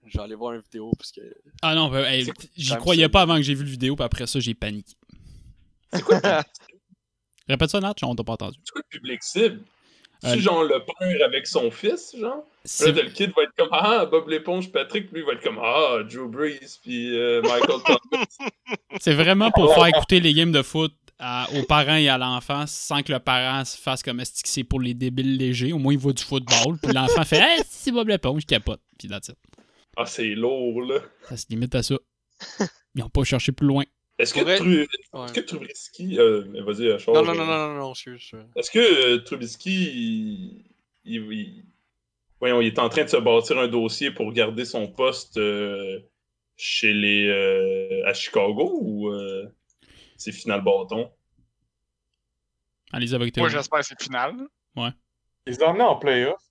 J'allais 0.08 0.36
voir 0.36 0.54
une 0.54 0.62
vidéo 0.62 0.92
parce 0.98 1.12
que. 1.12 1.22
Ah 1.62 1.76
non, 1.76 1.90
ben, 1.90 2.04
hey, 2.06 2.26
C'est 2.26 2.34
j'y 2.58 2.76
croyais 2.76 3.10
pas 3.10 3.22
avant 3.22 3.36
que 3.38 3.42
j'ai 3.44 3.54
vu 3.56 3.64
le 3.64 3.70
vidéo, 3.70 3.96
puis 3.96 4.04
après 4.06 4.28
ça, 4.28 4.40
j'ai 4.40 4.54
paniqué. 4.54 4.94
Répète 7.48 7.70
ça, 7.70 7.80
Nat, 7.80 7.94
on 8.04 8.16
t'a 8.16 8.24
pas 8.24 8.34
entendu. 8.34 8.58
C'est 8.64 8.72
quoi 8.72 8.82
le 8.90 8.98
public 9.00 9.24
cible? 9.24 9.60
Euh, 10.24 10.30
C'est 10.30 10.40
genre 10.40 10.64
le 10.64 10.80
père 10.80 11.26
avec 11.26 11.46
son 11.46 11.70
fils, 11.70 12.16
genre? 12.18 12.38
Là, 12.38 12.44
C'est 12.64 12.92
le 12.94 13.10
kid 13.10 13.32
va 13.36 13.44
être 13.44 13.54
comme 13.58 13.68
Ah, 13.72 14.06
Bob 14.06 14.30
l'éponge, 14.30 14.72
Patrick, 14.72 15.08
puis 15.08 15.16
lui 15.16 15.22
il 15.22 15.26
va 15.26 15.34
être 15.34 15.44
comme 15.44 15.60
Ah, 15.62 15.98
Drew 16.10 16.30
Brees, 16.30 16.80
puis 16.82 17.14
euh, 17.18 17.42
Michael 17.42 17.82
Thomas. 17.86 18.26
c'est 19.02 19.14
vraiment 19.14 19.52
pour 19.52 19.74
faire 19.76 19.88
écouter 19.88 20.22
les 20.22 20.34
games 20.34 20.54
de 20.54 20.62
foot 20.62 20.94
à- 21.20 21.48
aux 21.56 21.64
parents 21.64 21.98
et 21.98 22.08
à 22.08 22.18
l'enfant 22.18 22.64
sans 22.68 23.02
que 23.02 23.12
le 23.12 23.20
parent 23.20 23.66
se 23.66 23.78
fasse 23.78 24.02
comme 24.02 24.22
est-ce 24.22 24.42
que 24.42 24.48
c'est 24.48 24.64
pour 24.64 24.80
les 24.80 24.94
débiles 24.94 25.36
légers? 25.38 25.74
Au 25.74 25.78
moins, 25.78 25.92
il 25.92 26.00
voit 26.00 26.14
du 26.14 26.24
football. 26.24 26.78
Puis 26.82 26.94
l'enfant 26.94 27.26
fait 27.26 27.40
Hey, 27.40 27.62
c'est 27.70 27.92
Bob 27.92 28.08
l'éponge, 28.08 28.44
je 28.44 28.48
capote. 28.48 28.80
Puis 28.98 29.10
it. 29.10 29.32
Ah, 29.96 30.06
c'est 30.06 30.30
lourd, 30.36 30.82
là. 30.82 31.00
Ça 31.30 31.38
se 31.38 31.46
limite 31.50 31.76
à 31.76 31.84
ça. 31.84 31.96
Ils 32.96 33.04
ont 33.04 33.10
pas 33.10 33.24
cherché 33.24 33.52
plus 33.52 33.68
loin. 33.68 33.84
Est-ce 34.20 34.34
que, 34.34 34.40
Tru- 34.42 34.88
Ouais. 35.14 35.44
Trubisky. 35.44 36.20
Euh, 36.20 36.44
vas-y, 36.64 36.88
euh, 36.88 36.98
Charles, 37.00 37.18
Non, 37.18 37.24
non, 37.24 37.34
non, 37.36 37.46
non, 37.46 37.68
non, 37.70 37.74
non, 37.80 37.94
je 37.94 38.16
suis. 38.18 38.38
Est-ce 38.56 38.72
que 38.72 38.80
euh, 38.80 39.20
Trubisky. 39.24 39.72
Il, 39.72 40.66
il- 41.06 41.32
il- 41.32 41.66
Voyons, 42.40 42.60
il 42.62 42.68
est 42.68 42.80
en 42.80 42.90
train 42.90 43.04
de 43.06 43.10
se 43.10 43.16
bâtir 43.18 43.58
un 43.58 43.68
dossier 43.70 44.12
pour 44.12 44.32
garder 44.34 44.66
son 44.66 44.88
poste 44.88 45.38
euh, 45.38 46.00
chez 46.58 46.94
les. 46.94 47.28
euh, 47.28 48.06
à 48.08 48.14
Chicago 48.14 48.80
ou 48.82 49.10
euh, 49.10 49.48
c'est 50.18 50.32
final 50.34 50.62
bâton? 50.64 51.10
Allez-y 52.92 53.16
avec 53.16 53.36
Moi, 53.38 53.48
Théo. 53.50 53.58
j'espère 53.58 53.80
que 53.80 53.86
c'est 53.86 54.02
final. 54.02 54.34
Ils 55.48 55.62
ont 55.64 55.68
emmené 55.68 55.84
en 55.84 55.96
playoff. 55.98 56.42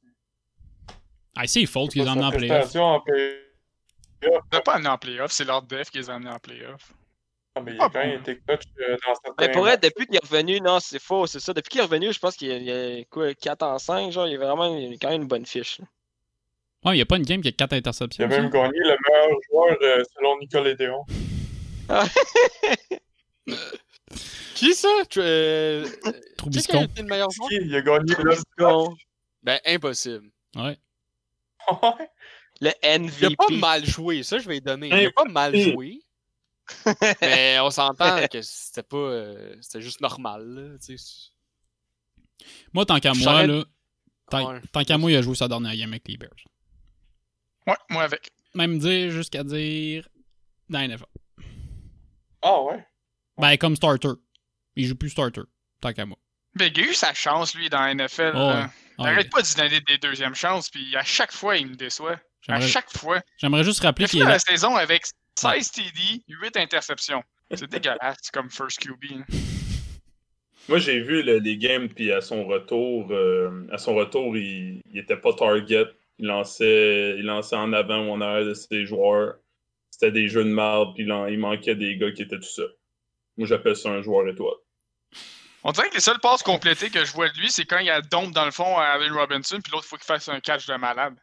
Ah, 1.36 1.46
c'est 1.46 1.66
faute 1.66 1.90
qu'ils 1.92 2.02
ont 2.02 2.08
emmené 2.12 2.26
en 2.26 2.30
playoff. 2.30 2.74
l'ont 2.74 3.00
pas 4.64 4.74
amené 4.74 4.88
en 4.88 4.98
playoff, 4.98 5.32
c'est 5.32 5.44
leur 5.44 5.62
def 5.62 5.90
qui 5.90 5.98
les 5.98 6.10
a 6.10 6.14
amenés 6.14 6.30
en 6.30 6.38
playoff. 6.38 6.92
Ah, 7.54 7.60
mais 7.60 7.72
il 7.74 7.80
a 7.80 7.84
Ah, 7.84 7.90
quand 7.92 7.98
même 7.98 8.20
été 8.20 8.38
clutch 8.38 8.62
euh, 8.80 8.96
dans 9.06 9.14
certains 9.14 9.46
Mais 9.46 9.52
pour 9.52 9.68
être, 9.68 9.82
depuis 9.82 10.06
qu'il 10.06 10.16
est 10.16 10.22
revenu, 10.24 10.60
non, 10.60 10.78
c'est 10.80 10.98
faux, 11.00 11.26
c'est 11.26 11.40
ça. 11.40 11.52
Depuis 11.52 11.68
qu'il 11.70 11.80
est 11.80 11.84
revenu, 11.84 12.12
je 12.12 12.18
pense 12.18 12.34
qu'il 12.36 12.50
a, 12.50 12.56
il 12.56 12.70
a, 13.00 13.04
quoi, 13.10 13.34
4 13.34 13.62
en 13.62 13.78
5, 13.78 14.10
genre, 14.12 14.26
il 14.26 14.32
y 14.32 14.36
a 14.36 14.38
vraiment 14.38 14.74
il 14.76 14.94
a 14.94 14.96
quand 14.96 15.10
même 15.10 15.22
une 15.22 15.28
bonne 15.28 15.44
fiche. 15.46 15.78
là. 15.78 15.84
Ouais, 16.84 16.96
il 16.96 16.98
y 16.98 17.02
a 17.02 17.06
pas 17.06 17.16
une 17.16 17.22
game 17.24 17.40
qui 17.42 17.48
a 17.48 17.52
4 17.52 17.72
Il 17.72 17.78
interceptions. 17.78 18.24
a 18.24 18.28
même 18.28 18.50
ça? 18.50 18.58
gagné 18.58 18.78
le 18.78 18.96
meilleur 19.08 19.38
joueur 19.50 19.76
euh, 19.82 20.02
selon 20.16 20.38
Nicolas 20.38 20.74
Déon. 20.74 21.04
Qui 24.54 24.74
ça? 24.74 24.88
Tu- 25.10 25.20
euh, 25.20 25.86
Qui 26.50 26.60
qui 26.62 26.76
a 26.76 26.82
été 26.84 27.02
le 27.02 27.08
meilleur 27.08 27.30
joueur? 27.30 27.48
Il 27.52 27.74
a 27.74 27.80
gagné 27.82 28.14
le 28.22 28.36
Bon, 28.58 28.94
Ben, 29.42 29.58
impossible. 29.66 30.28
Ouais. 30.56 30.76
Le 32.60 32.70
Il 32.82 32.86
a 32.86 32.98
MVP. 32.98 33.36
pas 33.36 33.48
mal 33.50 33.84
joué, 33.86 34.22
ça 34.22 34.38
je 34.38 34.46
vais 34.46 34.54
lui 34.54 34.60
donner. 34.60 34.88
Il 34.88 35.06
a 35.06 35.10
pas 35.12 35.24
mal 35.24 35.56
joué. 35.56 36.00
mais 37.20 37.58
on 37.60 37.70
s'entend 37.70 38.26
que 38.28 38.40
c'était 38.40 38.82
pas. 38.84 38.96
euh, 38.96 39.56
c'était 39.60 39.82
juste 39.82 40.00
normal, 40.00 40.44
là. 40.46 40.96
Moi, 42.72 42.86
tant 42.86 42.98
qu'à 43.00 43.12
moi, 43.14 43.46
là. 43.46 43.64
Tant, 44.30 44.52
Ouais. 44.52 44.60
tant 44.72 44.84
qu'à 44.84 44.96
moi, 44.96 45.10
il 45.10 45.16
a 45.16 45.22
joué 45.22 45.34
sa 45.34 45.48
dernière 45.48 45.76
game 45.76 45.90
avec 45.92 46.06
les 46.08 46.16
Bears. 46.16 46.30
Ouais, 47.66 47.76
moi 47.90 48.04
avec. 48.04 48.30
Même 48.54 48.78
dire 48.78 49.10
jusqu'à 49.10 49.44
dire. 49.44 50.08
Dans 50.68 50.78
la 50.78 50.88
NFL. 50.88 51.04
Ah 52.42 52.62
ouais? 52.62 52.86
Ben, 53.38 53.56
comme 53.56 53.76
starter. 53.76 54.12
Il 54.76 54.86
joue 54.86 54.94
plus 54.96 55.10
starter. 55.10 55.42
Tant 55.80 55.92
qu'à 55.92 56.06
moi. 56.06 56.16
Mais 56.58 56.68
il 56.68 56.80
a 56.80 56.84
eu 56.90 56.94
sa 56.94 57.12
chance, 57.12 57.54
lui, 57.54 57.68
dans 57.68 57.80
la 57.80 57.94
NFL. 57.94 58.32
Oh, 58.34 58.38
ouais. 58.50 58.66
Il 58.98 59.04
Ah, 59.06 59.08
arrête 59.10 59.30
pas 59.30 59.40
de 59.42 59.46
se 59.46 59.56
donner 59.56 59.80
des 59.80 59.98
deuxièmes 59.98 60.34
chances, 60.34 60.68
puis 60.70 60.94
à 60.96 61.02
chaque 61.04 61.32
fois, 61.32 61.56
il 61.56 61.66
me 61.68 61.74
déçoit. 61.74 62.18
À 62.48 62.60
chaque 62.60 62.90
fois. 62.90 63.20
j'aimerais 63.38 63.62
juste 63.64 63.80
rappeler 63.80 64.06
qu'il 64.06 64.20
là. 64.20 64.28
la 64.30 64.38
saison 64.38 64.74
avec 64.76 65.04
16 65.38 65.70
TD, 65.70 66.22
8 66.28 66.56
interceptions. 66.56 67.22
C'est 67.54 67.70
dégueulasse, 67.70 68.16
c'est 68.22 68.32
comme 68.32 68.50
first 68.50 68.78
QB. 68.80 69.18
là. 69.18 69.24
Moi, 70.68 70.78
j'ai 70.78 71.00
vu 71.00 71.22
le- 71.22 71.38
les 71.38 71.56
games, 71.56 71.88
puis 71.88 72.12
à 72.12 72.20
son 72.20 72.44
retour, 72.46 73.08
euh, 73.10 73.66
à 73.72 73.78
son 73.78 73.94
retour, 73.94 74.36
il, 74.36 74.80
il 74.92 74.98
était 74.98 75.16
pas 75.16 75.32
target. 75.34 75.86
Il 76.18 76.26
lançait, 76.26 77.16
il 77.18 77.24
lançait 77.24 77.56
en 77.56 77.72
avant 77.72 78.06
ou 78.06 78.10
en 78.12 78.20
arrière 78.20 78.46
de 78.46 78.54
ses 78.54 78.86
joueurs. 78.86 79.34
C'était 79.90 80.12
des 80.12 80.28
jeux 80.28 80.44
de 80.44 80.50
merde, 80.50 80.94
puis 80.94 81.04
il, 81.04 81.12
en- 81.12 81.26
il 81.26 81.38
manquait 81.38 81.74
des 81.74 81.96
gars 81.96 82.12
qui 82.12 82.22
étaient 82.22 82.38
tout 82.38 82.42
ça. 82.44 82.62
Moi, 83.36 83.46
j'appelle 83.48 83.76
ça 83.76 83.88
un 83.90 84.02
joueur 84.02 84.28
étoile. 84.28 84.54
On 85.64 85.72
dirait 85.72 85.88
que 85.90 85.94
les 85.94 86.00
seules 86.00 86.18
passes 86.20 86.42
complétées 86.42 86.90
que 86.90 87.04
je 87.04 87.12
vois 87.12 87.28
de 87.28 87.38
lui, 87.38 87.50
c'est 87.50 87.64
quand 87.64 87.78
il 87.78 87.86
y 87.86 87.90
a 87.90 88.00
dompe 88.02 88.32
dans 88.32 88.44
le 88.44 88.50
fond 88.50 88.76
à 88.76 88.84
Allen 88.84 89.12
Robinson, 89.12 89.60
puis 89.62 89.72
l'autre, 89.72 89.84
il 89.86 89.88
faut 89.88 89.96
qu'il 89.96 90.04
fasse 90.06 90.28
un 90.28 90.40
catch 90.40 90.66
de 90.66 90.74
malade. 90.74 91.14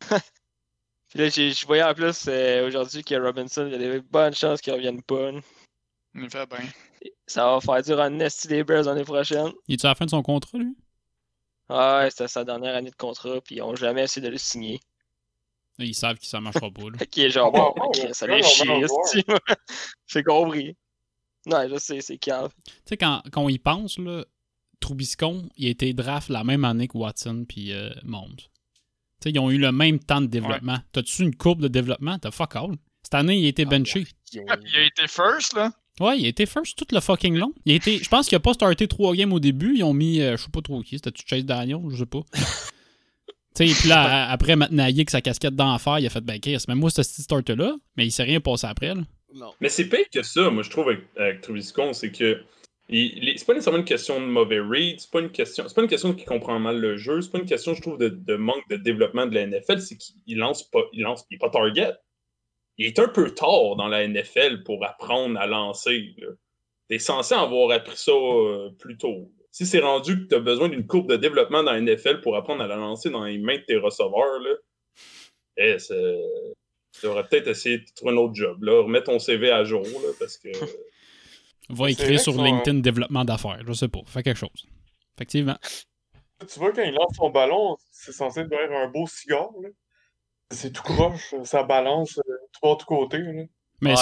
Puis 1.08 1.18
là, 1.18 1.28
je 1.30 1.66
voyais 1.66 1.82
en 1.82 1.94
plus 1.94 2.26
euh, 2.28 2.66
aujourd'hui 2.66 3.02
que 3.02 3.14
Robinson, 3.14 3.66
il 3.66 3.72
y 3.72 3.74
a 3.76 3.78
des 3.78 4.00
bonnes 4.02 4.34
chances 4.34 4.60
qu'il 4.60 4.74
revienne 4.74 5.02
pas. 5.02 5.32
là. 5.32 5.40
Il 6.14 6.30
fait 6.30 6.46
bien. 6.46 6.58
Ça 7.26 7.46
va 7.46 7.60
faire 7.60 7.82
dur 7.82 7.98
en 7.98 8.10
Nesty 8.10 8.48
des 8.48 8.62
Bears 8.62 8.84
l'année 8.84 9.04
prochaine. 9.04 9.50
Il 9.68 9.74
est 9.74 9.84
à 9.86 9.88
la 9.88 9.94
fin 9.94 10.04
de 10.04 10.10
son 10.10 10.22
contrat, 10.22 10.58
lui? 10.58 10.76
Ah 11.70 12.00
ouais, 12.00 12.10
c'était 12.10 12.28
sa 12.28 12.44
dernière 12.44 12.74
année 12.74 12.90
de 12.90 12.96
contrat, 12.96 13.40
puis 13.40 13.56
ils 13.56 13.62
ont 13.62 13.74
jamais 13.74 14.02
essayé 14.04 14.26
de 14.26 14.30
le 14.30 14.38
signer. 14.38 14.80
Là, 15.78 15.84
Ils 15.84 15.94
savent 15.94 16.18
que 16.18 16.26
ça 16.26 16.40
marchera 16.40 16.70
pas. 16.70 16.90
Là. 16.90 17.06
Qu'il 17.10 17.24
est 17.24 17.30
genre, 17.30 17.52
bon, 17.52 17.74
ça 18.12 18.26
ouais, 18.26 18.42
chier. 18.42 19.24
J'ai 20.06 20.22
compris. 20.22 20.76
Non, 21.48 21.66
je 21.68 21.78
sais, 21.78 22.00
c'est 22.00 22.18
calme. 22.18 22.50
Tu 22.64 22.72
sais, 22.84 22.96
quand, 22.96 23.22
quand 23.32 23.42
on 23.42 23.48
y 23.48 23.58
pense, 23.58 23.98
là, 23.98 24.24
Trubiscon, 24.80 25.48
il 25.56 25.66
a 25.66 25.70
été 25.70 25.92
draft 25.92 26.28
la 26.28 26.44
même 26.44 26.64
année 26.64 26.88
que 26.88 26.96
Watson 26.96 27.44
puis 27.48 27.72
euh, 27.72 27.90
Mahomes. 28.04 28.36
Tu 28.36 28.44
sais, 29.24 29.30
ils 29.30 29.38
ont 29.38 29.50
eu 29.50 29.58
le 29.58 29.72
même 29.72 29.98
temps 29.98 30.20
de 30.20 30.26
développement. 30.26 30.78
T'as-tu 30.92 31.22
une 31.22 31.34
courbe 31.34 31.60
de 31.60 31.68
développement? 31.68 32.18
T'as 32.18 32.30
fuck 32.30 32.54
all. 32.54 32.76
Cette 33.02 33.14
année, 33.14 33.38
il 33.38 33.46
a 33.46 33.48
été 33.48 33.64
benché. 33.64 34.06
Ah, 34.48 34.56
puis 34.56 34.70
il 34.72 34.78
a 34.78 34.86
été 34.86 35.08
first, 35.08 35.54
là. 35.54 35.72
Ouais, 36.00 36.18
il 36.18 36.26
a 36.26 36.28
été 36.28 36.46
first 36.46 36.78
tout 36.78 36.86
le 36.92 37.00
fucking 37.00 37.36
long. 37.36 37.52
Il 37.64 37.72
a 37.72 37.74
été, 37.74 37.98
je 37.98 38.08
pense 38.08 38.28
qu'il 38.28 38.36
a 38.36 38.40
pas 38.40 38.52
starté 38.52 38.86
trois 38.86 39.14
games 39.14 39.32
au 39.32 39.40
début. 39.40 39.74
Ils 39.76 39.82
ont 39.82 39.94
mis, 39.94 40.20
euh, 40.20 40.36
je 40.36 40.44
sais 40.44 40.50
pas 40.50 40.60
trop 40.60 40.80
qui, 40.82 40.96
c'était-tu 40.96 41.24
Chase 41.26 41.44
Daniel? 41.44 41.80
Je 41.90 41.96
sais 41.96 42.06
pas. 42.06 42.20
tu 43.56 43.66
sais, 43.66 43.74
puis 43.80 43.88
là, 43.88 44.30
après 44.30 44.54
Matt 44.54 44.70
Nagy 44.70 44.98
avec 44.98 45.10
sa 45.10 45.20
casquette 45.20 45.56
d'enfer, 45.56 45.98
il 45.98 46.06
a 46.06 46.10
fait, 46.10 46.20
ben 46.20 46.38
Chris, 46.38 46.62
même 46.68 46.78
moi, 46.78 46.90
ce 46.90 47.02
petit 47.02 47.22
starter-là, 47.22 47.74
mais 47.96 48.06
il 48.06 48.12
s'est 48.12 48.22
rien 48.22 48.40
passé 48.40 48.66
après, 48.66 48.94
là. 48.94 49.02
Mais 49.60 49.68
c'est 49.68 49.88
pire 49.88 50.08
que 50.12 50.22
ça, 50.22 50.50
moi, 50.50 50.62
je 50.62 50.70
trouve, 50.70 50.88
avec, 50.88 51.00
avec 51.16 51.44
c'est 51.92 52.12
que. 52.12 52.42
C'est 52.90 53.46
pas 53.46 53.52
nécessairement 53.52 53.80
une 53.80 53.84
question 53.84 54.18
de 54.18 54.26
mauvais 54.26 54.60
read, 54.60 54.98
c'est 54.98 55.10
pas 55.10 55.20
une 55.20 55.30
question. 55.30 55.68
C'est 55.68 55.74
pas 55.74 55.82
une 55.82 55.88
question 55.88 56.14
qui 56.14 56.24
comprend 56.24 56.58
mal 56.58 56.80
le 56.80 56.96
jeu, 56.96 57.20
c'est 57.20 57.30
pas 57.30 57.38
une 57.38 57.44
question, 57.44 57.74
je 57.74 57.82
trouve, 57.82 57.98
de, 57.98 58.36
manque 58.36 58.66
de 58.70 58.76
développement 58.76 59.26
de 59.26 59.34
la 59.34 59.46
NFL, 59.46 59.80
c'est 59.80 59.98
qu'il 59.98 60.38
lance 60.38 60.62
pas. 60.70 60.80
Il 60.92 61.02
lance. 61.02 61.26
Il 61.30 61.34
est 61.34 61.38
pas 61.38 61.50
target. 61.50 61.92
Il 62.78 62.86
est 62.86 62.98
un 62.98 63.08
peu 63.08 63.34
tard 63.34 63.76
dans 63.76 63.88
la 63.88 64.06
NFL 64.06 64.62
pour 64.62 64.84
apprendre 64.86 65.38
à 65.38 65.46
lancer. 65.46 66.14
T'es 66.88 66.98
censé 66.98 67.34
avoir 67.34 67.70
appris 67.72 67.96
ça 67.96 68.12
euh, 68.12 68.70
plus 68.78 68.96
tôt. 68.96 69.30
Si 69.50 69.66
c'est 69.66 69.80
rendu 69.80 70.22
que 70.24 70.28
tu 70.28 70.34
as 70.36 70.40
besoin 70.40 70.68
d'une 70.68 70.86
courbe 70.86 71.10
de 71.10 71.16
développement 71.16 71.62
dans 71.62 71.72
la 71.72 71.80
NFL 71.80 72.20
pour 72.22 72.36
apprendre 72.36 72.62
à 72.62 72.66
la 72.66 72.76
lancer 72.76 73.10
dans 73.10 73.24
les 73.24 73.38
mains 73.38 73.56
de 73.56 73.62
tes 73.62 73.76
receveurs, 73.76 74.40
là, 74.40 74.54
eh, 75.56 75.78
c'est- 75.78 76.54
tu 76.92 77.06
devrais 77.06 77.26
peut-être 77.26 77.48
essayer 77.48 77.78
de 77.78 77.84
trouver 77.94 78.12
un 78.12 78.16
autre 78.16 78.34
job. 78.34 78.62
Là. 78.62 78.82
Remets 78.82 79.02
ton 79.02 79.18
CV 79.18 79.50
à 79.50 79.64
jour, 79.64 79.82
là, 79.82 80.08
parce 80.18 80.38
que. 80.38 80.48
Va 81.70 81.90
écrire 81.90 82.18
sur 82.18 82.32
LinkedIn 82.42 82.78
développement 82.78 83.24
d'affaires, 83.26 83.60
je 83.66 83.72
sais 83.74 83.88
pas. 83.88 84.00
Fais 84.06 84.22
quelque 84.22 84.38
chose. 84.38 84.66
Effectivement. 85.16 85.58
Tu 86.40 86.58
vois, 86.58 86.72
quand 86.72 86.82
il 86.82 86.94
lance 86.94 87.14
son 87.16 87.30
ballon, 87.30 87.76
c'est 87.90 88.12
censé 88.12 88.40
être 88.40 88.72
un 88.72 88.88
beau 88.88 89.06
cigare. 89.06 89.50
C'est 90.50 90.72
tout 90.72 90.82
croche, 90.82 91.34
ça 91.44 91.62
balance 91.62 92.18
euh, 92.18 92.32
tout 92.52 92.60
bas, 92.62 92.76
tout 92.76 92.86
côté. 92.86 93.18
Là. 93.18 93.42
Mais, 93.80 93.94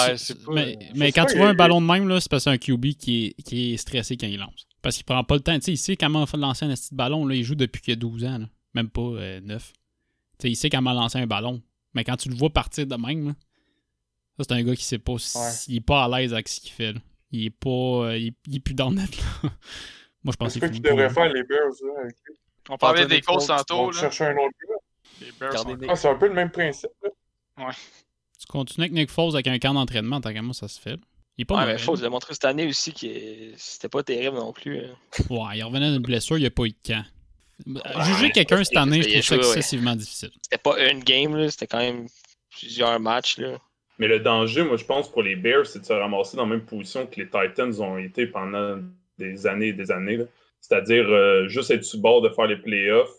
Ouais, 0.95 1.11
quand 1.11 1.25
tu 1.25 1.37
vois 1.37 1.49
un 1.49 1.53
ballon 1.53 1.81
de 1.81 1.85
même, 1.85 2.19
c'est 2.19 2.29
parce 2.29 2.45
que 2.45 2.49
c'est 2.49 2.55
un 2.55 2.57
QB 2.57 2.93
qui 2.97 3.27
est, 3.37 3.43
qui 3.43 3.73
est 3.73 3.77
stressé 3.77 4.17
quand 4.17 4.27
il 4.27 4.39
lance. 4.39 4.67
Parce 4.81 4.95
qu'il 4.95 5.05
prend 5.05 5.23
pas 5.23 5.35
le 5.35 5.41
temps. 5.41 5.55
Tu 5.55 5.61
sais, 5.61 5.71
il 5.73 5.77
sait 5.77 5.97
comment 5.97 6.25
lancer 6.35 6.65
un 6.65 6.73
petit 6.73 6.95
ballon. 6.95 7.25
Là. 7.25 7.35
Il 7.35 7.43
joue 7.43 7.55
depuis 7.55 7.81
qu'il 7.81 7.93
a 7.93 7.97
12 7.97 8.23
ans. 8.25 8.37
là. 8.39 8.45
Même 8.73 8.89
pas 8.89 9.01
euh, 9.01 9.39
9. 9.41 9.73
Tu 9.73 9.73
sais, 10.39 10.49
il 10.51 10.55
sait 10.55 10.69
comment 10.69 10.93
lancer 10.93 11.19
un 11.19 11.27
ballon. 11.27 11.61
Mais 11.97 12.03
quand 12.03 12.15
tu 12.15 12.29
le 12.29 12.35
vois 12.35 12.49
partir 12.51 12.87
de 12.87 12.95
même, 12.95 13.27
là, 13.27 13.33
ça, 14.37 14.43
c'est 14.47 14.53
un 14.53 14.63
gars 14.63 14.75
qui 14.75 14.83
sait 14.85 14.99
pas 14.99 15.17
s'il 15.17 15.75
est 15.75 15.81
pas 15.81 16.05
à 16.05 16.07
l'aise 16.19 16.31
avec 16.33 16.47
ce 16.47 16.61
qu'il 16.61 16.71
fait. 16.71 16.93
là. 16.93 16.99
Il 17.31 17.45
est 17.45 17.49
pas. 17.49 17.69
euh, 17.69 18.17
il, 18.17 18.27
est- 18.27 18.35
il 18.47 18.55
est 18.55 18.59
plus 18.59 18.73
dans 18.75 18.89
le 18.89 18.95
net. 18.97 19.17
Là. 19.17 19.23
Moi, 20.23 20.31
je 20.31 20.37
pense 20.37 20.53
C'est 20.53 20.59
qu'il 20.59 20.59
quoi 20.61 20.67
faut 20.69 20.73
qu'ils 20.73 20.81
devraient 20.83 21.09
faire 21.09 21.33
les 21.33 21.43
Bears 21.43 21.71
là, 21.83 22.01
avec 22.03 22.15
lui? 22.25 22.35
On 22.69 22.77
parlait 22.77 23.05
des 23.05 23.17
Ils 23.17 23.21
tantôt, 23.21 23.91
là. 23.91 23.99
chercher 23.99 24.25
un 24.25 24.33
autre 24.33 24.55
gars. 24.69 24.75
Les 25.25 25.31
Bears 25.39 25.57
sont-. 25.59 25.77
Ah, 25.89 25.95
c'est 25.95 26.07
un 26.09 26.15
peu 26.15 26.27
le 26.27 26.33
même 26.33 26.51
principe. 26.51 26.89
Là. 27.03 27.69
Tu 28.39 28.45
continues 28.47 28.83
avec 28.85 28.93
Nick 28.93 29.09
Foles 29.09 29.33
avec 29.35 29.47
un 29.47 29.57
camp 29.57 29.73
d'entraînement, 29.73 30.21
tant 30.21 30.31
qu'à 30.31 30.41
moi, 30.41 30.53
ça 30.53 30.67
se 30.67 30.79
fait. 30.79 30.99
Il 31.37 31.41
est 31.41 31.45
pas 31.45 31.55
Ouais, 31.57 31.65
mais 31.73 31.77
faut 31.77 31.95
le 31.95 32.09
montrer 32.09 32.33
cette 32.33 32.45
année 32.45 32.67
aussi 32.67 32.93
que 32.93 33.07
c'était 33.57 33.89
pas 33.89 34.03
terrible 34.03 34.37
non 34.37 34.53
plus. 34.53 34.79
hein. 34.79 34.95
Ouais, 35.29 35.57
il 35.57 35.63
revenait 35.63 35.91
d'une 35.91 36.01
blessure, 36.01 36.37
il 36.37 36.41
n'y 36.41 36.47
a 36.47 36.51
pas 36.51 36.63
eu 36.65 36.69
de 36.69 36.75
camp. 36.85 37.03
Ouais, 37.65 37.81
Juger 38.03 38.31
quelqu'un 38.31 38.63
cette 38.63 38.77
année, 38.77 39.01
je 39.01 39.09
trouve 39.09 39.21
ça 39.23 39.35
ouais. 39.35 39.57
excessivement 39.57 39.95
difficile. 39.95 40.29
C'était 40.41 40.61
pas 40.61 40.91
une 40.91 41.03
game, 41.03 41.35
là, 41.35 41.49
c'était 41.49 41.67
quand 41.67 41.79
même 41.79 42.07
plusieurs 42.51 42.99
matchs. 42.99 43.37
Là. 43.39 43.57
Mais 43.99 44.07
le 44.07 44.19
danger, 44.19 44.63
moi, 44.63 44.77
je 44.77 44.85
pense, 44.85 45.11
pour 45.11 45.23
les 45.23 45.35
Bears, 45.35 45.65
c'est 45.65 45.79
de 45.79 45.85
se 45.85 45.93
ramasser 45.93 46.37
dans 46.37 46.43
la 46.45 46.55
même 46.55 46.65
position 46.65 47.07
que 47.07 47.19
les 47.19 47.25
Titans 47.25 47.81
ont 47.81 47.97
été 47.97 48.27
pendant 48.27 48.79
des 49.17 49.47
années 49.47 49.69
et 49.69 49.73
des 49.73 49.91
années. 49.91 50.19
C'est-à-dire 50.61 51.09
euh, 51.09 51.47
juste 51.47 51.71
être 51.71 51.83
sur 51.83 51.97
le 51.97 52.03
bord 52.03 52.21
de 52.21 52.29
faire 52.29 52.45
les 52.45 52.57
playoffs, 52.57 53.09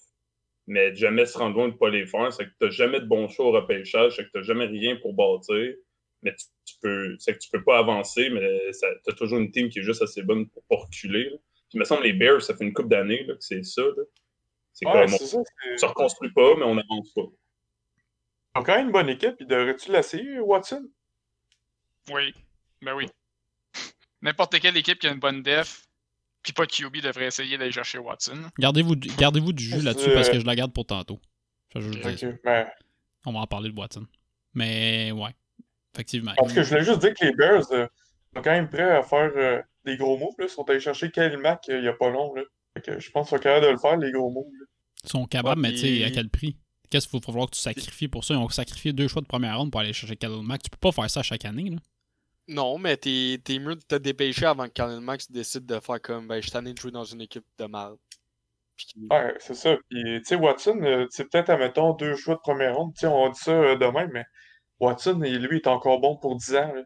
mais 0.67 0.95
jamais 0.95 1.27
se 1.27 1.37
rendre 1.37 1.57
loin 1.57 1.69
de 1.69 1.73
ne 1.73 1.79
pas 1.79 1.91
les 1.91 2.07
faire. 2.07 2.33
C'est 2.33 2.45
que 2.45 2.51
tu 2.51 2.67
n'as 2.67 2.71
jamais 2.71 3.01
de 3.01 3.07
bon 3.07 3.29
choix 3.29 3.47
au 3.47 3.53
repêchage, 3.53 4.17
c'est 4.17 4.25
que 4.25 4.31
tu 4.31 4.39
n'as 4.39 4.45
jamais 4.45 4.67
rien 4.67 4.97
pour 4.97 5.15
bâtir. 5.15 5.75
Mais 6.23 6.35
tu, 6.35 6.47
tu 6.65 6.75
peux, 6.81 7.17
c'est 7.19 7.35
que 7.35 7.39
tu 7.39 7.49
peux 7.51 7.63
pas 7.63 7.79
avancer, 7.79 8.29
mais 8.31 8.71
tu 8.73 9.11
as 9.11 9.15
toujours 9.15 9.39
une 9.39 9.51
team 9.51 9.69
qui 9.69 9.81
est 9.81 9.83
juste 9.83 10.03
assez 10.03 10.23
bonne 10.23 10.49
pour 10.49 10.63
pas 10.69 10.77
reculer. 10.77 11.25
là. 11.25 11.37
Puis 11.69 11.77
il 11.77 11.81
me 11.81 11.85
semble 11.85 12.05
les 12.05 12.13
Bears, 12.13 12.43
ça 12.43 12.57
fait 12.57 12.65
une 12.65 12.73
couple 12.73 12.89
d'années 12.89 13.25
là, 13.25 13.35
que 13.35 13.41
c'est 13.45 13.63
ça. 13.63 13.83
là. 13.83 14.03
C'est 14.81 14.87
Ouais, 14.87 14.93
comme 15.07 15.09
ça. 15.09 15.39
on 15.39 15.45
c'est- 15.45 15.77
se 15.79 15.87
reconstruit 15.87 16.31
pas, 16.33 16.55
mais 16.57 16.63
on 16.65 16.77
n'avance 16.77 17.11
pas. 17.13 17.23
Ils 17.23 18.61
ont 18.61 18.63
quand 18.63 18.77
même 18.77 18.87
une 18.87 18.93
bonne 18.93 19.09
équipe. 19.09 19.35
Ils 19.41 19.47
devraient-tu 19.47 19.91
l'essayer, 19.91 20.39
Watson? 20.39 20.89
Oui. 22.11 22.33
Ben 22.83 22.95
oui. 22.95 23.07
N'importe 24.23 24.59
quelle 24.61 24.77
équipe 24.77 25.01
qui 25.01 25.09
a 25.09 25.13
une 25.13 25.19
bonne 25.19 25.43
def, 25.43 25.87
puis 26.43 26.53
pas 26.53 26.65
de 26.65 26.71
QB 26.71 26.99
devrait 27.03 27.27
essayer 27.27 27.59
d'aller 27.59 27.73
chercher 27.73 27.99
Watson. 27.99 28.39
Gardez-vous 28.59 28.95
du, 28.95 29.09
jus 29.65 29.81
là-dessus 29.81 30.11
parce 30.15 30.29
que 30.31 30.39
je 30.39 30.47
la 30.47 30.55
garde 30.55 30.73
pour 30.73 30.87
tantôt. 30.87 31.19
Ça, 31.73 31.81
je 31.81 31.89
veux 31.89 31.97
Ok. 32.07 32.15
dire. 32.15 32.39
Ben, 32.45 32.69
On 33.27 33.33
va 33.33 33.41
en 33.41 33.47
parler 33.49 33.71
de 33.71 33.79
Watson. 33.79 34.07
Mais 34.55 35.11
ouais, 35.13 35.31
effectivement. 35.95 36.33
en 36.39 36.47
tout 36.47 36.55
cas, 36.55 36.63
je 36.63 36.69
voulais 36.69 36.85
juste 36.85 37.01
dire 37.01 37.15
que 37.15 37.25
les 37.25 37.33
Bears 37.35 37.71
euh, 37.73 37.87
sont 38.35 38.43
quand 38.43 38.51
même 38.53 38.71
prêts 38.71 38.97
à 38.97 39.03
faire 39.03 39.33
euh, 39.37 39.61
des 39.85 39.97
gros 39.97 40.17
moves. 40.17 40.35
Là. 40.39 40.47
Ils 40.47 40.51
sont 40.51 40.69
allés 40.71 40.81
chercher 40.81 41.11
Kyle 41.11 41.37
Mack 41.37 41.69
euh, 41.69 41.79
il 41.79 41.85
y 41.85 41.89
a 41.89 41.93
pas 41.93 42.09
long. 42.11 42.33
Là. 42.35 42.43
Que 42.81 42.99
je 43.01 43.11
pense 43.11 43.29
qu'ils 43.29 43.39
sont 43.39 43.43
capables 43.43 43.67
de 43.67 43.71
le 43.73 43.79
faire, 43.79 43.97
les 43.97 44.13
gros 44.13 44.31
moves. 44.31 44.47
Ils 45.05 45.09
sont 45.11 45.27
capables, 45.27 45.61
Ouais, 45.61 45.69
mais 45.71 45.75
tu 45.75 45.81
sais, 45.99 46.05
à 46.05 46.11
quel 46.11 46.29
prix? 46.29 46.57
Qu'est-ce 46.91 47.07
qu'il 47.09 47.21
faut 47.21 47.25
falloir 47.33 47.49
que 47.51 47.55
tu 47.55 47.61
sacrifies 47.61 48.09
pour 48.09 48.25
ça? 48.25 48.35
Ils 48.35 48.39
ont 48.39 48.49
sacrifié 48.49 48.93
deux 48.93 49.09
choix 49.09 49.21
de 49.23 49.27
première 49.27 49.59
ronde 49.59 49.71
pour 49.71 49.81
aller 49.81 49.93
chercher 49.93 50.17
Khalil 50.17 50.43
Mack. 50.43 50.63
Tu 50.63 50.71
peux 50.71 50.79
pas 50.79 50.93
faire 50.93 51.11
ça 51.11 51.23
chaque 51.23 51.45
année, 51.45 51.71
là. 51.71 51.77
Non, 52.49 52.79
mais 52.79 52.97
t'es 52.97 53.39
t'es 53.45 53.59
mieux 53.59 53.75
de 53.77 53.83
te 53.83 53.95
dépêcher 53.97 54.47
avant 54.47 54.65
que 54.69 54.73
Khalil 54.73 55.01
Max 55.01 55.31
décide 55.31 55.67
de 55.67 55.79
faire 55.81 56.01
comme 56.01 56.27
ben 56.27 56.37
je 56.37 56.43
suis 56.43 56.51
tanné 56.51 56.73
de 56.73 56.79
jouer 56.79 56.91
dans 56.91 57.05
une 57.05 57.21
équipe 57.21 57.45
de 57.59 57.67
mal. 57.67 57.93
Puis 58.75 58.87
Ouais, 59.11 59.35
c'est 59.39 59.55
ça. 59.55 59.77
Puis, 59.91 60.03
tu 60.03 60.25
sais, 60.25 60.35
Watson, 60.37 60.81
euh, 60.83 61.07
c'est 61.11 61.29
peut-être, 61.29 61.51
admettons, 61.51 61.93
deux 61.95 62.17
choix 62.17 62.37
de 62.37 62.41
première 62.41 62.75
ronde. 62.77 62.95
Tu 62.95 63.01
sais, 63.01 63.07
on 63.07 63.29
dit 63.29 63.39
ça 63.39 63.51
euh, 63.51 63.77
de 63.77 63.85
même, 63.87 64.11
mais 64.15 64.25
Watson, 64.81 65.21
il- 65.25 65.43
lui, 65.43 65.57
est 65.59 65.67
encore 65.67 66.01
bon 66.01 66.17
pour 66.17 66.37
10 66.37 66.55
ans. 66.55 66.73
là. 66.73 66.83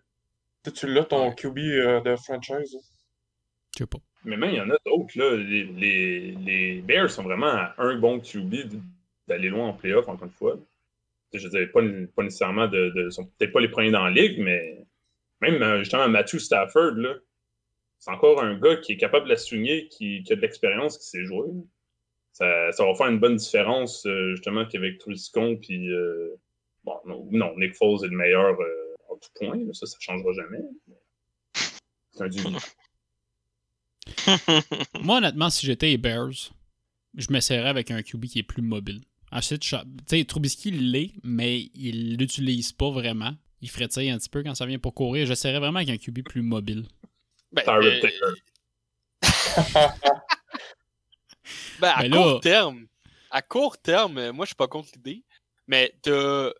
Tu 0.65 0.71
sais, 0.71 0.73
tu 0.73 0.87
l'as, 0.93 1.05
ton 1.05 1.29
Ouais. 1.29 1.35
QB 1.37 1.59
euh, 1.59 2.01
de 2.01 2.17
franchise. 2.17 2.77
Je 3.75 3.79
sais 3.79 3.87
pas. 3.87 3.99
Mais 4.25 4.37
même, 4.37 4.51
il 4.51 4.57
y 4.57 4.61
en 4.61 4.71
a 4.71 4.79
d'autres. 4.87 5.19
là. 5.19 5.37
Les, 5.37 5.65
les, 5.65 6.33
les 6.45 6.81
Bears 6.83 7.11
sont 7.11 7.23
vraiment 7.23 7.47
à 7.49 7.75
un 7.79 7.99
bon 7.99 8.21
QB 8.21 8.55
d'aller 9.27 9.49
loin 9.49 9.69
en 9.69 9.73
playoff, 9.73 10.09
encore 10.09 10.25
une 10.25 10.33
fois. 10.33 10.59
Je 11.33 11.49
dire, 11.49 11.71
pas, 11.73 11.81
pas 12.15 12.23
nécessairement 12.23 12.69
de. 12.69 12.91
de 12.95 13.11
sont 13.11 13.25
peut-être 13.25 13.53
pas 13.53 13.61
les 13.61 13.69
premiers 13.69 13.91
dans 13.91 14.05
la 14.05 14.11
ligue, 14.11 14.39
mais 14.39 14.85
même 15.41 15.63
euh, 15.63 15.79
justement 15.79 16.09
Matthew 16.09 16.39
Stafford, 16.39 16.93
là, 16.93 17.15
c'est 17.99 18.11
encore 18.11 18.43
un 18.43 18.59
gars 18.59 18.77
qui 18.77 18.93
est 18.93 18.97
capable 18.97 19.25
de 19.25 19.31
la 19.31 19.37
souligner, 19.37 19.89
qui, 19.89 20.23
qui 20.23 20.33
a 20.33 20.37
de 20.37 20.41
l'expérience, 20.41 20.99
qui 20.99 21.07
sait 21.07 21.25
jouer. 21.25 21.49
Ça, 22.33 22.71
ça 22.73 22.85
va 22.85 22.95
faire 22.95 23.09
une 23.09 23.19
bonne 23.19 23.37
différence, 23.37 24.07
euh, 24.07 24.33
justement, 24.33 24.67
qu'avec 24.67 24.99
Truscon, 24.99 25.57
puis. 25.57 25.91
euh, 25.91 26.39
bon, 26.85 26.99
non, 27.05 27.55
Nick 27.57 27.75
Foles 27.75 28.05
est 28.05 28.09
le 28.09 28.17
meilleur 28.17 28.57
en 29.09 29.17
tout 29.17 29.31
point, 29.35 29.57
là, 29.57 29.73
ça, 29.73 29.87
ça 29.87 29.97
changera 30.01 30.33
jamais. 30.33 30.61
C'est 32.13 32.25
un 32.25 32.29
du 32.29 32.43
Moi, 35.01 35.19
honnêtement, 35.19 35.51
si 35.51 35.67
j'étais 35.67 35.87
les 35.89 35.99
Bears, 35.99 36.31
je 37.17 37.27
m'essaierais 37.31 37.69
avec 37.69 37.91
un 37.91 38.03
QB 38.03 38.27
qui 38.27 38.39
est 38.41 38.43
plus 38.45 38.63
mobile. 38.63 39.03
Ensuite, 39.31 39.65
je- 39.65 39.77
tu 39.77 39.85
sais, 40.19 40.25
Trubisky 40.25 40.71
l'est, 40.71 41.13
mais 41.23 41.71
il 41.75 42.17
l'utilise 42.17 42.73
pas 42.73 42.91
vraiment. 42.91 43.33
Il 43.61 43.71
frétille 43.71 44.11
un 44.11 44.19
petit 44.19 44.29
peu 44.29 44.43
quand 44.43 44.55
ça 44.55 44.67
vient 44.67 44.79
pour 44.79 44.93
courir. 44.95 45.27
J'essaierais 45.27 45.59
vraiment 45.61 45.79
avec 45.79 45.89
un 45.91 45.97
QB 45.97 46.23
plus 46.23 46.43
mobile. 46.43 46.87
Ben, 47.53 47.63
euh, 47.69 48.01
ben, 51.81 51.89
à 51.95 52.03
Ben 52.03 52.11
là- 52.11 52.17
court 52.17 52.41
terme, 52.41 52.87
à 53.31 53.43
court 53.43 53.79
terme, 53.79 54.19
euh, 54.19 54.33
moi 54.33 54.45
je 54.45 54.49
suis 54.51 54.57
pas 54.57 54.69
contre 54.69 54.91
l'idée, 54.95 55.23
mais 55.67 55.95
t'as 56.03 56.51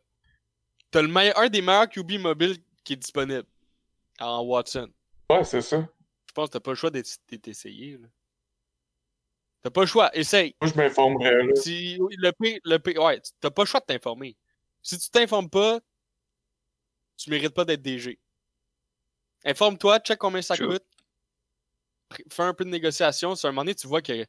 t'as 0.91 1.03
le 1.03 1.09
meilleur, 1.09 1.39
un 1.39 1.49
des 1.49 1.63
meilleurs 1.63 1.89
QB 1.89 2.19
mobiles 2.19 2.57
qui 2.85 2.93
est 2.95 2.97
disponible 2.97 3.45
en 4.21 4.43
Watson. 4.45 4.89
Ouais, 5.31 5.45
c'est 5.45 5.63
ça. 5.63 5.87
Je 6.33 6.35
pense 6.35 6.49
que 6.49 6.53
t'as 6.55 6.61
pas 6.61 6.71
le 6.71 6.77
choix 6.77 6.91
d'être 6.91 7.47
essayé. 7.47 7.99
T'as 9.61 9.69
pas 9.69 9.83
le 9.83 9.87
choix, 9.87 10.11
essaye. 10.17 10.57
Moi, 10.63 10.71
je 10.71 10.77
m'informerais. 10.81 11.45
là. 11.45 11.55
Si, 11.57 11.99
le 11.99 12.31
P, 12.33 12.59
le 12.65 12.79
P, 12.79 12.99
ouais, 12.99 13.21
tu- 13.21 13.33
t'as 13.39 13.51
pas 13.51 13.63
le 13.63 13.67
choix 13.67 13.81
de 13.81 13.85
t'informer. 13.85 14.35
Si 14.83 14.99
tu 14.99 15.11
t'informes 15.11 15.51
pas, 15.51 15.79
tu 17.19 17.29
mérites 17.29 17.53
pas 17.53 17.67
d'être 17.67 17.83
DG. 17.83 18.19
Informe-toi, 19.45 20.01
check 20.01 20.19
combien 20.19 20.41
ça 20.41 20.57
Sure. 20.57 20.69
coûte. 20.69 20.87
Fais 22.31 22.45
un 22.45 22.55
peu 22.55 22.65
de 22.65 22.71
négociation. 22.71 23.35
Si 23.35 23.45
à 23.47 23.51
un 23.51 23.53
moment 23.53 23.63
donné, 23.63 23.75
tu 23.75 23.87
vois 23.87 24.01
que 24.01 24.25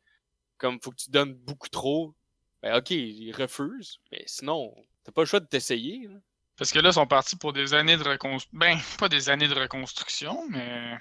comme 0.58 0.80
faut 0.82 0.92
que 0.92 0.98
tu 0.98 1.10
donnes 1.10 1.34
beaucoup 1.34 1.70
trop, 1.70 2.14
ben 2.62 2.76
ok, 2.78 2.92
il 2.92 3.32
refuse. 3.32 4.02
Mais 4.12 4.24
sinon, 4.28 4.76
t'as 5.06 5.14
pas 5.14 5.22
le 5.22 5.26
choix 5.26 5.40
de 5.40 5.46
t'essayer. 5.48 6.10
Parce 6.58 6.72
que 6.74 6.80
là, 6.80 6.90
ils 6.90 6.94
sont 6.94 7.08
partis 7.08 7.38
pour 7.38 7.54
des 7.54 7.74
années 7.74 7.96
de 7.98 8.04
reconstruction. 8.04 8.60
Ben, 8.60 8.78
pas 9.00 9.08
des 9.10 9.30
années 9.30 9.48
de 9.48 9.56
reconstruction, 9.56 10.48
mais. 10.50 10.98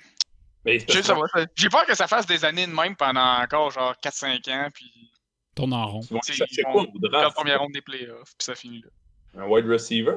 Mais 0.65 0.79
ça 0.79 1.17
J'ai 1.57 1.69
peur 1.69 1.87
que 1.87 1.95
ça 1.95 2.07
fasse 2.07 2.27
des 2.27 2.45
années 2.45 2.67
de 2.67 2.73
même 2.73 2.95
pendant 2.97 3.41
encore 3.43 3.71
genre 3.71 3.95
4-5 4.03 4.49
ans, 4.51 4.69
puis 4.73 5.11
Tourne 5.55 5.73
en 5.75 5.87
rond. 5.87 6.01
C'est- 6.23 6.63
quoi 6.63 6.83
au 6.83 6.87
la 7.09 7.31
première 7.31 7.61
ronde 7.61 7.73
des 7.73 7.83
playoffs, 7.83 8.33
puis 8.39 8.45
ça 8.45 8.55
finit 8.55 8.81
là. 8.83 9.43
Un 9.43 9.47
wide 9.49 9.67
receiver? 9.67 10.17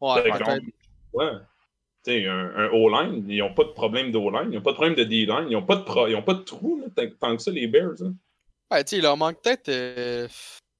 Ouais, 0.00 0.22
peut-être. 0.44 0.64
Ouais. 1.12 1.32
Tu 2.04 2.12
sais, 2.12 2.26
un, 2.26 2.54
un 2.56 2.68
O-line, 2.70 3.24
ils 3.28 3.38
n'ont 3.38 3.52
pas 3.54 3.64
de 3.64 3.70
problème 3.70 4.12
d'O-line, 4.12 4.52
ils 4.52 4.56
n'ont 4.56 4.62
pas 4.62 4.70
de 4.70 4.76
problème 4.76 4.94
de 4.94 5.02
D-line, 5.04 5.46
ils 5.48 5.54
n'ont 5.54 5.64
pas, 5.66 5.76
de 5.76 5.82
pro- 5.82 6.06
ils 6.06 6.14
ont 6.14 6.22
pas 6.22 6.34
de 6.34 6.42
trou, 6.42 6.80
là, 6.80 7.04
tant, 7.18 7.36
que 7.36 7.42
ça, 7.42 7.50
les 7.50 7.66
Bears. 7.66 8.00
hein. 8.02 8.14
Ouais, 8.70 8.84
tu 8.84 8.90
sais, 8.90 8.96
il 8.98 9.02
leur 9.02 9.16
manque 9.16 9.42
peut-être 9.42 9.68
euh, 9.70 10.28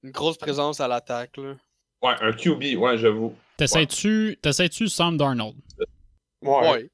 une 0.05 0.11
grosse 0.13 0.39
présence 0.39 0.79
à 0.81 0.87
l'attaque. 0.87 1.37
là. 1.39 1.57
Ouais, 2.03 2.15
un 2.21 2.33
QB, 2.33 2.77
ouais, 2.79 2.97
j'avoue. 2.99 3.35
T'essaies-tu 3.57 4.39
t'essaies-tu 4.41 4.87
Sam 4.89 5.17
Darnold? 5.17 5.57
Ouais. 6.43 6.71
Ouais. 6.71 6.91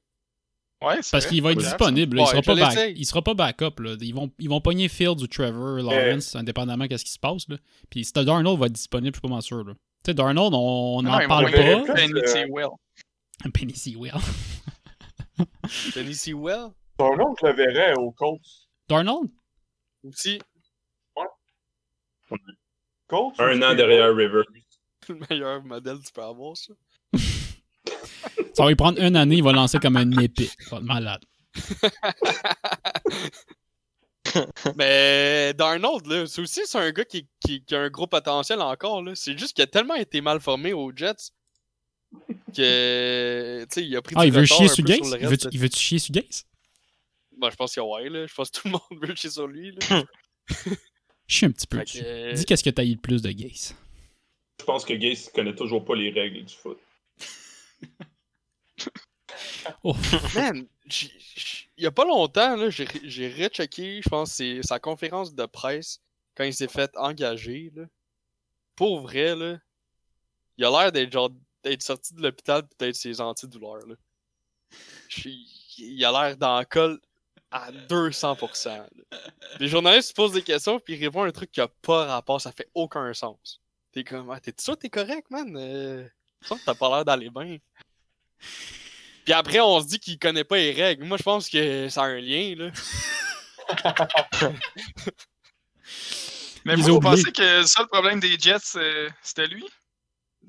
Ouais, 0.85 0.99
Parce 1.11 1.25
qu'il 1.25 1.41
va 1.41 1.51
être 1.51 1.57
Ouais, 1.57 1.63
disponible. 1.63 2.17
là. 2.17 2.21
il, 2.21 2.25
Ouais, 2.25 2.29
sera 2.31 2.41
je 2.41 2.45
pas 2.45 2.55
back- 2.55 2.69
l'essaye. 2.75 2.93
il 2.97 3.05
sera 3.05 3.21
pas 3.21 3.33
backup. 3.33 3.79
Là. 3.79 3.95
Ils, 4.01 4.13
vont, 4.13 4.31
ils 4.39 4.49
vont 4.49 4.61
pogner 4.61 4.87
Fields 4.87 5.21
ou 5.21 5.27
Trevor 5.27 5.77
Lawrence, 5.77 6.35
indépendamment 6.35 6.85
de 6.85 6.97
ce 6.97 7.03
qui 7.03 7.11
se 7.11 7.19
passe. 7.19 7.47
Là. 7.49 7.57
Puis 7.89 8.05
si 8.05 8.13
Darnold 8.13 8.59
va 8.59 8.67
être 8.67 8.73
disponible, 8.73 9.15
je 9.15 9.19
suis 9.19 9.27
pas 9.27 9.33
mal 9.33 9.41
sûr. 9.41 9.63
là. 9.63 9.73
Tu 9.73 9.79
sais, 10.11 10.13
Darnold, 10.13 10.53
on 10.53 11.01
n'en 11.01 11.17
ouais, 11.17 11.27
parle 11.27 11.49
ils 11.49 11.55
verrait 11.55 11.73
vont 11.79 11.85
pas. 11.87 11.93
plus. 11.93 12.01
Penny 12.07 12.19
euh, 12.19 12.27
Sewell. 12.27 12.69
Penny. 13.53 13.73
Denis 15.95 16.15
Sewell? 16.15 16.67
Ton 16.97 17.19
oncle 17.19 17.45
le 17.47 17.53
verrait 17.53 17.93
au 17.97 18.11
Colts. 18.11 18.39
Darnold? 18.87 19.29
aussi, 20.03 20.39
Colts? 23.07 23.33
ou 23.39 23.41
Un 23.43 23.61
an 23.63 23.75
derrière 23.75 24.15
River. 24.15 24.43
le 25.09 25.15
meilleur 25.29 25.63
modèle 25.63 25.97
que 25.99 26.05
tu 26.05 26.13
peux 26.13 26.23
avoir, 26.23 26.55
ça. 26.55 26.73
Ça 28.53 28.63
va 28.63 28.69
lui 28.69 28.75
prendre 28.75 29.01
une 29.01 29.15
année, 29.15 29.37
il 29.37 29.43
va 29.43 29.51
lancer 29.51 29.79
comme 29.79 29.97
un 29.97 30.09
épée. 30.19 30.49
Ça 30.59 30.71
va 30.71 30.77
être 30.77 30.83
malade. 30.83 31.21
Mais 34.75 35.53
Darnold, 35.53 36.05
là, 36.07 36.27
c'est 36.27 36.41
aussi 36.41 36.61
c'est 36.65 36.77
un 36.77 36.91
gars 36.91 37.05
qui, 37.05 37.27
qui, 37.39 37.63
qui 37.63 37.75
a 37.75 37.81
un 37.81 37.89
gros 37.89 38.07
potentiel 38.07 38.61
encore. 38.61 39.01
là. 39.01 39.13
C'est 39.15 39.37
juste 39.37 39.53
qu'il 39.53 39.63
a 39.63 39.67
tellement 39.67 39.95
été 39.95 40.21
mal 40.21 40.39
formé 40.39 40.73
aux 40.73 40.91
Jets 40.95 41.31
que 42.55 43.65
tu 43.69 43.81
sais, 43.81 43.85
il 43.85 43.95
a 43.95 44.01
pris 44.01 44.15
Ah, 44.17 44.25
il 44.25 44.31
veut 44.31 44.45
chier 44.45 44.67
sur 44.67 44.83
Gaze? 44.83 45.13
le 45.13 45.21
Il 45.21 45.27
veut- 45.27 45.37
de- 45.37 45.49
il 45.51 45.59
veut-tu 45.59 45.79
chier 45.79 45.99
sur 45.99 46.13
Gaze? 46.13 46.45
Ben, 47.37 47.49
je 47.49 47.55
pense 47.55 47.73
qu'il 47.73 47.83
y 47.83 47.85
a 47.85 47.89
ouais, 47.89 48.09
là. 48.09 48.27
Je 48.27 48.33
pense 48.33 48.49
que 48.49 48.59
tout 48.61 48.67
le 48.67 48.71
monde 48.71 48.81
veut 49.01 49.15
chier 49.15 49.29
sur 49.29 49.47
lui. 49.47 49.75
Là. 49.89 50.03
Je 51.27 51.35
suis 51.37 51.45
un 51.47 51.51
petit 51.51 51.65
peu 51.67 51.79
Fait 51.79 51.83
dessus. 51.85 51.99
que, 52.01 52.05
euh, 52.05 52.33
Dis 52.33 52.45
qu'est-ce 52.45 52.63
que 52.63 52.69
t'as 52.69 52.83
eu 52.85 52.91
le 52.93 53.01
plus 53.01 53.21
de 53.21 53.31
Gaze? 53.31 53.75
Je 54.59 54.65
pense 54.65 54.85
que 54.85 54.93
Gaze 54.93 55.29
connaît 55.33 55.55
toujours 55.55 55.83
pas 55.83 55.95
les 55.95 56.11
règles 56.11 56.45
du 56.45 56.53
foot. 56.53 56.77
Oh. 59.83 59.95
Man, 60.35 60.67
il 61.77 61.83
y 61.83 61.85
a 61.85 61.91
pas 61.91 62.05
longtemps, 62.05 62.69
j'ai 62.69 63.27
rechecké, 63.29 64.01
je 64.01 64.09
pense, 64.09 64.41
sa 64.61 64.79
conférence 64.79 65.33
de 65.33 65.45
presse 65.45 65.99
quand 66.35 66.43
il 66.43 66.53
s'est 66.53 66.67
fait 66.67 66.91
engager. 66.95 67.71
Là. 67.75 67.85
Pour 68.75 69.01
vrai, 69.01 69.35
là, 69.35 69.57
il 70.57 70.65
a 70.65 70.69
l'air 70.69 70.91
d'être 70.91 71.83
sorti 71.83 72.13
de 72.13 72.21
l'hôpital 72.21 72.67
pis 72.67 72.75
d'être 72.79 72.95
ses 72.95 73.19
antidouleurs. 73.21 73.85
Là. 73.87 73.95
Il 75.77 76.05
a 76.05 76.11
l'air 76.11 76.37
le 76.39 76.63
col 76.65 76.99
à 77.51 77.71
200%. 77.71 78.67
là. 78.69 78.87
Les 79.59 79.67
journalistes 79.67 80.09
se 80.09 80.13
posent 80.13 80.33
des 80.33 80.43
questions 80.43 80.79
puis 80.79 80.95
ils 80.95 81.03
répondent 81.03 81.27
un 81.27 81.31
truc 81.31 81.51
qui 81.51 81.61
a 81.61 81.67
pas 81.67 82.05
rapport, 82.05 82.39
ça 82.39 82.51
fait 82.51 82.69
aucun 82.73 83.13
sens. 83.13 83.61
T'es 83.91 84.03
comme, 84.03 84.29
ah, 84.29 84.39
t'es 84.39 84.53
sûr 84.59 84.77
t'es 84.77 84.89
correct, 84.89 85.29
man? 85.29 85.55
Euh, 85.55 86.07
t'as 86.65 86.75
pas 86.75 86.89
l'air 86.89 87.05
d'aller 87.05 87.29
bien. 87.29 87.57
Puis 89.23 89.33
après, 89.33 89.59
on 89.59 89.81
se 89.81 89.87
dit 89.87 89.99
qu'il 89.99 90.19
connaît 90.19 90.43
pas 90.43 90.57
les 90.57 90.71
règles. 90.71 91.03
Moi, 91.05 91.17
je 91.17 91.23
pense 91.23 91.49
que 91.49 91.89
ça 91.89 92.03
a 92.03 92.05
un 92.05 92.19
lien, 92.19 92.55
là. 92.57 92.71
Mais 96.65 96.73
Ils 96.73 96.81
vous, 96.83 96.89
oublié. 96.95 97.11
pensez 97.11 97.31
que 97.31 97.63
ça, 97.63 97.81
le 97.83 97.87
problème 97.87 98.19
des 98.19 98.37
Jets, 98.39 98.75
euh, 98.75 99.09
c'était 99.21 99.47
lui? 99.47 99.63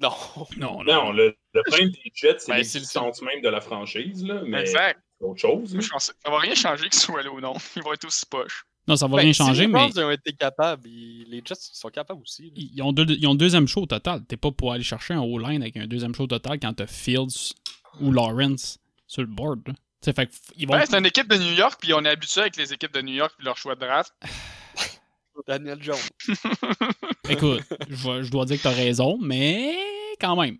Non. 0.00 0.10
Non, 0.56 0.82
Non, 0.84 1.12
le, 1.12 1.36
le 1.54 1.62
problème 1.66 1.90
des 1.90 2.10
Jets, 2.14 2.36
c'est 2.40 2.52
Ben, 2.52 2.58
l'existence 2.58 3.20
même 3.22 3.40
de 3.42 3.48
la 3.48 3.60
franchise, 3.60 4.24
là, 4.24 4.40
mais 4.46 4.60
Exact. 4.62 4.98
c'est 5.18 5.26
autre 5.26 5.40
chose. 5.40 5.74
Là. 5.74 5.80
je 5.80 5.88
pense 5.88 6.08
que 6.08 6.14
ça 6.24 6.30
va 6.30 6.38
rien 6.38 6.54
changer 6.54 6.88
qu'il 6.88 6.98
soit 7.00 7.22
là 7.22 7.30
ou 7.30 7.40
non. 7.40 7.54
Il 7.76 7.82
va 7.82 7.92
être 7.94 8.04
aussi 8.06 8.24
poche. 8.26 8.64
Non, 8.88 8.96
ça 8.96 9.06
va 9.08 9.16
Ben, 9.16 9.22
rien 9.24 9.32
si 9.32 9.38
changer, 9.38 9.62
les 9.62 9.66
mais 9.68 9.88
Browns 9.90 10.04
ont 10.04 10.10
été 10.10 10.32
capables, 10.32 10.86
ils- 10.88 11.26
les 11.28 11.42
Jets 11.44 11.54
sont 11.58 11.88
capables 11.88 12.20
aussi. 12.22 12.52
ils 12.54 12.80
ont, 12.82 12.92
deux, 12.92 13.06
ils 13.08 13.26
ont 13.26 13.34
deuxième 13.34 13.66
show 13.66 13.82
au 13.82 13.86
total. 13.86 14.24
T'es 14.26 14.36
pas 14.36 14.52
pour 14.52 14.72
aller 14.72 14.84
chercher 14.84 15.14
un 15.14 15.20
O-line 15.22 15.60
avec 15.62 15.76
un 15.76 15.86
deuxième 15.86 16.14
show 16.14 16.24
au 16.24 16.28
total 16.28 16.58
quand 16.60 16.72
t'as 16.74 16.86
Fields 16.86 17.52
ou 18.00 18.12
Lawrence 18.12 18.78
sur 19.06 19.22
le 19.22 19.28
board. 19.28 19.62
fait 20.04 20.30
ils 20.56 20.66
vont. 20.66 20.74
C'est 20.84 20.96
une 20.98 21.06
équipe 21.06 21.28
de 21.28 21.36
New 21.36 21.52
York, 21.54 21.78
puis 21.80 21.92
on 21.94 22.04
est 22.04 22.08
habitué 22.08 22.42
avec 22.42 22.56
les 22.56 22.72
équipes 22.72 22.92
de 22.92 23.02
New 23.02 23.14
York 23.14 23.34
puis 23.36 23.44
leur 23.44 23.56
choix 23.56 23.74
de 23.74 23.80
draft. 23.80 24.12
Daniel 25.46 25.82
Jones. 25.82 25.96
Écoute, 27.28 27.62
je, 27.88 28.22
je 28.22 28.30
dois 28.30 28.46
dire 28.46 28.56
que 28.56 28.62
t'as 28.62 28.70
raison, 28.70 29.18
mais 29.20 29.76
quand 30.20 30.40
même. 30.40 30.56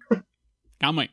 Quand 0.80 0.92
même. 0.92 1.08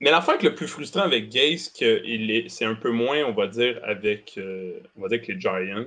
Mais 0.00 0.10
l'affaire 0.10 0.36
que 0.38 0.46
le 0.46 0.54
plus 0.54 0.68
frustrant 0.68 1.00
avec 1.02 1.30
Gay, 1.30 1.56
c'est 1.56 1.72
que 1.78 2.64
un 2.64 2.74
peu 2.74 2.90
moins, 2.90 3.24
on 3.24 3.32
va 3.32 3.46
dire, 3.46 3.80
avec, 3.82 4.34
euh, 4.36 4.78
on 4.94 5.00
va 5.02 5.08
dire, 5.08 5.18
avec 5.18 5.28
les 5.28 5.40
Giants. 5.40 5.86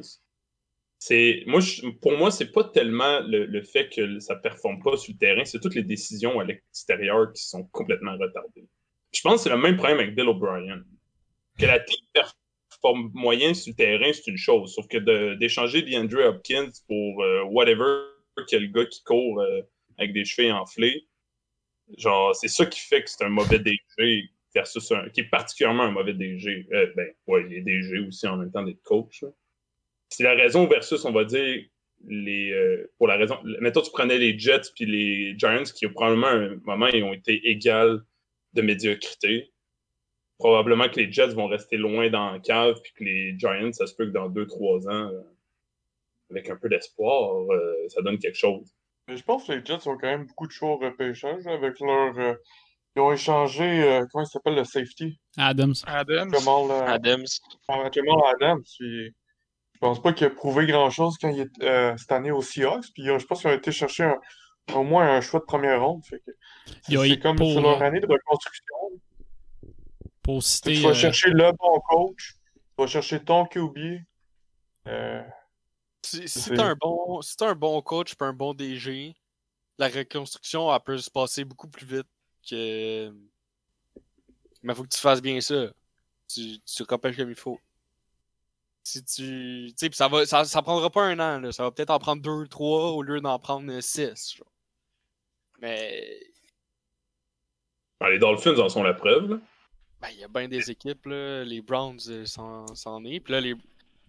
C'est, 0.97 1.43
moi, 1.47 1.59
je- 1.61 1.87
pour 2.01 2.17
moi, 2.17 2.31
c'est 2.31 2.51
pas 2.51 2.63
tellement 2.63 3.19
le, 3.21 3.45
le 3.45 3.61
fait 3.61 3.87
que 3.89 4.19
ça 4.19 4.35
performe 4.35 4.81
pas 4.83 4.97
sur 4.97 5.13
le 5.13 5.17
terrain, 5.19 5.45
c'est 5.45 5.59
toutes 5.59 5.75
les 5.75 5.83
décisions 5.83 6.39
à 6.39 6.43
l'extérieur 6.43 7.31
qui 7.33 7.43
sont 7.43 7.63
complètement 7.65 8.13
retardées. 8.17 8.67
Je 9.13 9.21
pense 9.21 9.35
que 9.37 9.41
c'est 9.43 9.49
le 9.49 9.57
même 9.57 9.77
problème 9.77 9.99
avec 9.99 10.15
Bill 10.15 10.27
O'Brien. 10.27 10.81
Que 11.57 11.65
la 11.65 11.79
team 11.79 11.99
performe 12.13 13.11
moyen 13.13 13.53
sur 13.53 13.71
le 13.71 13.75
terrain, 13.75 14.11
c'est 14.13 14.27
une 14.27 14.37
chose. 14.37 14.73
Sauf 14.73 14.87
que 14.87 14.97
de- 14.97 15.33
d'échanger 15.35 15.81
DeAndre 15.81 16.25
Hopkins 16.27 16.69
pour 16.87 17.23
euh, 17.23 17.43
whatever, 17.43 18.03
quel 18.47 18.71
gars 18.71 18.85
qui 18.85 19.03
court 19.03 19.41
euh, 19.41 19.61
avec 19.97 20.13
des 20.13 20.23
cheveux 20.25 20.51
enflés, 20.51 21.07
genre, 21.97 22.35
c'est 22.35 22.47
ça 22.47 22.65
qui 22.65 22.79
fait 22.79 23.03
que 23.03 23.09
c'est 23.09 23.23
un 23.25 23.29
mauvais 23.29 23.59
DG 23.59 24.29
versus 24.55 24.91
un. 24.91 25.09
qui 25.09 25.21
est 25.21 25.29
particulièrement 25.29 25.83
un 25.83 25.91
mauvais 25.91 26.13
DG. 26.13 26.67
Euh, 26.71 26.91
ben, 26.95 27.07
ouais, 27.27 27.45
il 27.49 27.57
est 27.57 27.61
DG 27.61 27.99
aussi 28.07 28.27
en 28.27 28.37
même 28.37 28.51
temps 28.51 28.63
d'être 28.63 28.81
coach. 28.83 29.25
C'est 30.09 30.23
la 30.23 30.33
raison 30.35 30.65
versus, 30.67 31.03
on 31.05 31.11
va 31.11 31.25
dire, 31.25 31.65
les. 32.07 32.51
euh, 32.51 32.89
pour 32.97 33.07
la 33.07 33.17
raison. 33.17 33.37
Mettons, 33.59 33.81
tu 33.81 33.91
prenais 33.91 34.17
les 34.17 34.37
Jets 34.39 34.61
puis 34.75 34.85
les 34.85 35.37
Giants 35.37 35.63
qui, 35.75 35.87
probablement, 35.87 36.27
à 36.27 36.31
un 36.35 36.55
moment, 36.63 36.87
ils 36.87 37.03
ont 37.03 37.13
été 37.13 37.33
égales 37.49 38.01
de 38.53 38.61
médiocrité. 38.61 39.51
Probablement 40.37 40.87
que 40.87 40.95
les 40.99 41.11
Jets 41.11 41.33
vont 41.33 41.47
rester 41.47 41.75
loin 41.77 42.09
dans 42.09 42.31
la 42.31 42.39
cave, 42.39 42.79
puis 42.81 42.93
que 42.93 43.03
les 43.03 43.37
Giants, 43.37 43.73
ça 43.73 43.85
se 43.87 43.93
peut 43.95 44.05
que 44.05 44.11
dans 44.11 44.29
2-3 44.29 44.87
ans, 44.87 45.11
euh, 45.11 45.21
avec 46.31 46.49
un 46.49 46.55
peu 46.55 46.69
d'espoir, 46.69 47.41
euh, 47.51 47.87
ça 47.89 48.01
donne 48.01 48.17
quelque 48.19 48.37
chose. 48.37 48.73
Mais 49.07 49.17
je 49.17 49.23
pense 49.23 49.47
que 49.47 49.51
les 49.53 49.65
Jets 49.65 49.87
ont 49.87 49.97
quand 49.97 50.07
même 50.07 50.27
beaucoup 50.27 50.47
de 50.47 50.51
choix 50.51 50.69
au 50.71 50.77
repêchage 50.77 51.45
avec 51.47 51.79
leur. 51.81 52.17
euh, 52.17 52.35
ils 52.95 53.01
ont 53.01 53.11
échangé. 53.11 53.63
euh, 53.83 54.05
comment 54.11 54.23
il 54.23 54.27
s'appelle 54.27 54.55
le 54.55 54.63
safety? 54.63 55.19
Adams. 55.37 55.73
Adams. 55.85 56.33
Jamal, 56.33 56.71
euh, 56.71 56.85
Adams. 56.87 57.25
Jamal 57.91 58.19
Adams. 58.35 58.63
Puis, 58.77 59.13
je 59.73 59.79
pense 59.79 60.01
pas 60.01 60.13
qu'il 60.13 60.27
a 60.27 60.29
prouvé 60.29 60.65
grand-chose 60.67 61.17
quand 61.19 61.29
il 61.29 61.41
est 61.41 61.63
euh, 61.63 61.95
cette 61.97 62.11
année 62.11 62.31
aux 62.31 62.41
Seahawks. 62.41 62.85
Puis 62.93 63.03
je 63.05 63.25
pense 63.25 63.41
qu'ils 63.41 63.49
ont 63.49 63.53
été 63.53 63.71
chercher 63.71 64.03
un- 64.03 64.19
au 64.73 64.83
moins 64.83 65.15
un 65.15 65.21
choix 65.21 65.39
de 65.39 65.45
première 65.45 65.81
ronde. 65.83 66.05
Fait 66.05 66.19
que 66.19 66.31
Il 66.87 66.93
y 66.93 66.97
a- 66.97 67.01
c'est 67.07 67.19
comme 67.19 67.37
pour, 67.37 67.51
sur 67.51 67.61
leur 67.61 67.81
année 67.81 67.99
de 67.99 68.07
reconstruction. 68.07 68.75
Pour 70.21 70.43
citer. 70.43 70.73
Tu 70.75 70.81
vas 70.81 70.89
euh, 70.89 70.93
chercher 70.93 71.29
le 71.29 71.51
bon 71.53 71.79
coach. 71.81 72.35
Tu 72.55 72.81
vas 72.83 72.87
chercher 72.87 73.23
ton 73.23 73.45
QB. 73.45 74.01
Euh, 74.87 75.23
Si, 76.03 76.27
si 76.29 76.41
C'est- 76.41 76.53
t'as 76.55 76.65
un 76.65 76.75
bon, 76.75 77.21
si 77.21 77.35
un 77.49 77.55
bon 77.55 77.81
coach 77.81 78.13
et 78.13 78.23
un 78.23 78.33
bon 78.33 78.53
DG, 78.53 79.15
la 79.77 79.87
reconstruction 79.89 80.73
elle 80.73 80.79
peut 80.81 80.97
se 80.97 81.09
passer 81.11 81.43
beaucoup 81.43 81.67
plus 81.67 81.85
vite 81.85 82.07
que. 82.49 83.13
Mais 84.63 84.73
faut 84.73 84.83
que 84.83 84.89
tu 84.89 84.97
fasses 84.99 85.21
bien 85.21 85.39
ça. 85.41 85.67
Tu, 86.27 86.59
tu 86.61 86.85
comme 87.17 87.29
il 87.29 87.35
faut. 87.35 87.59
Si 88.83 89.03
tu. 89.03 89.73
Tu 89.77 89.89
ça 89.93 90.07
va. 90.07 90.25
Ça, 90.25 90.45
ça 90.45 90.61
prendra 90.61 90.89
pas 90.89 91.03
un 91.03 91.19
an, 91.19 91.39
là. 91.39 91.51
Ça 91.51 91.63
va 91.63 91.71
peut-être 91.71 91.89
en 91.91 91.99
prendre 91.99 92.21
deux, 92.21 92.47
trois 92.47 92.91
au 92.91 93.01
lieu 93.01 93.19
d'en 93.21 93.37
prendre 93.39 93.79
six. 93.81 94.35
genre. 94.35 94.47
Mais. 95.61 96.19
Ben, 97.99 98.09
les 98.09 98.19
Dolphins 98.19 98.57
en 98.57 98.69
sont 98.69 98.83
la 98.83 98.93
preuve. 98.93 99.31
là. 99.31 99.37
Ben, 100.01 100.07
il 100.13 100.19
y 100.19 100.23
a 100.23 100.27
bien 100.29 100.47
des 100.47 100.71
équipes, 100.71 101.05
là. 101.07 101.43
Les 101.43 101.61
Browns 101.61 101.99
euh, 102.09 102.25
s'en 102.25 102.65
s'en 102.75 103.03
est. 103.03 103.19
Puis 103.19 103.33
là, 103.33 103.41
les. 103.41 103.55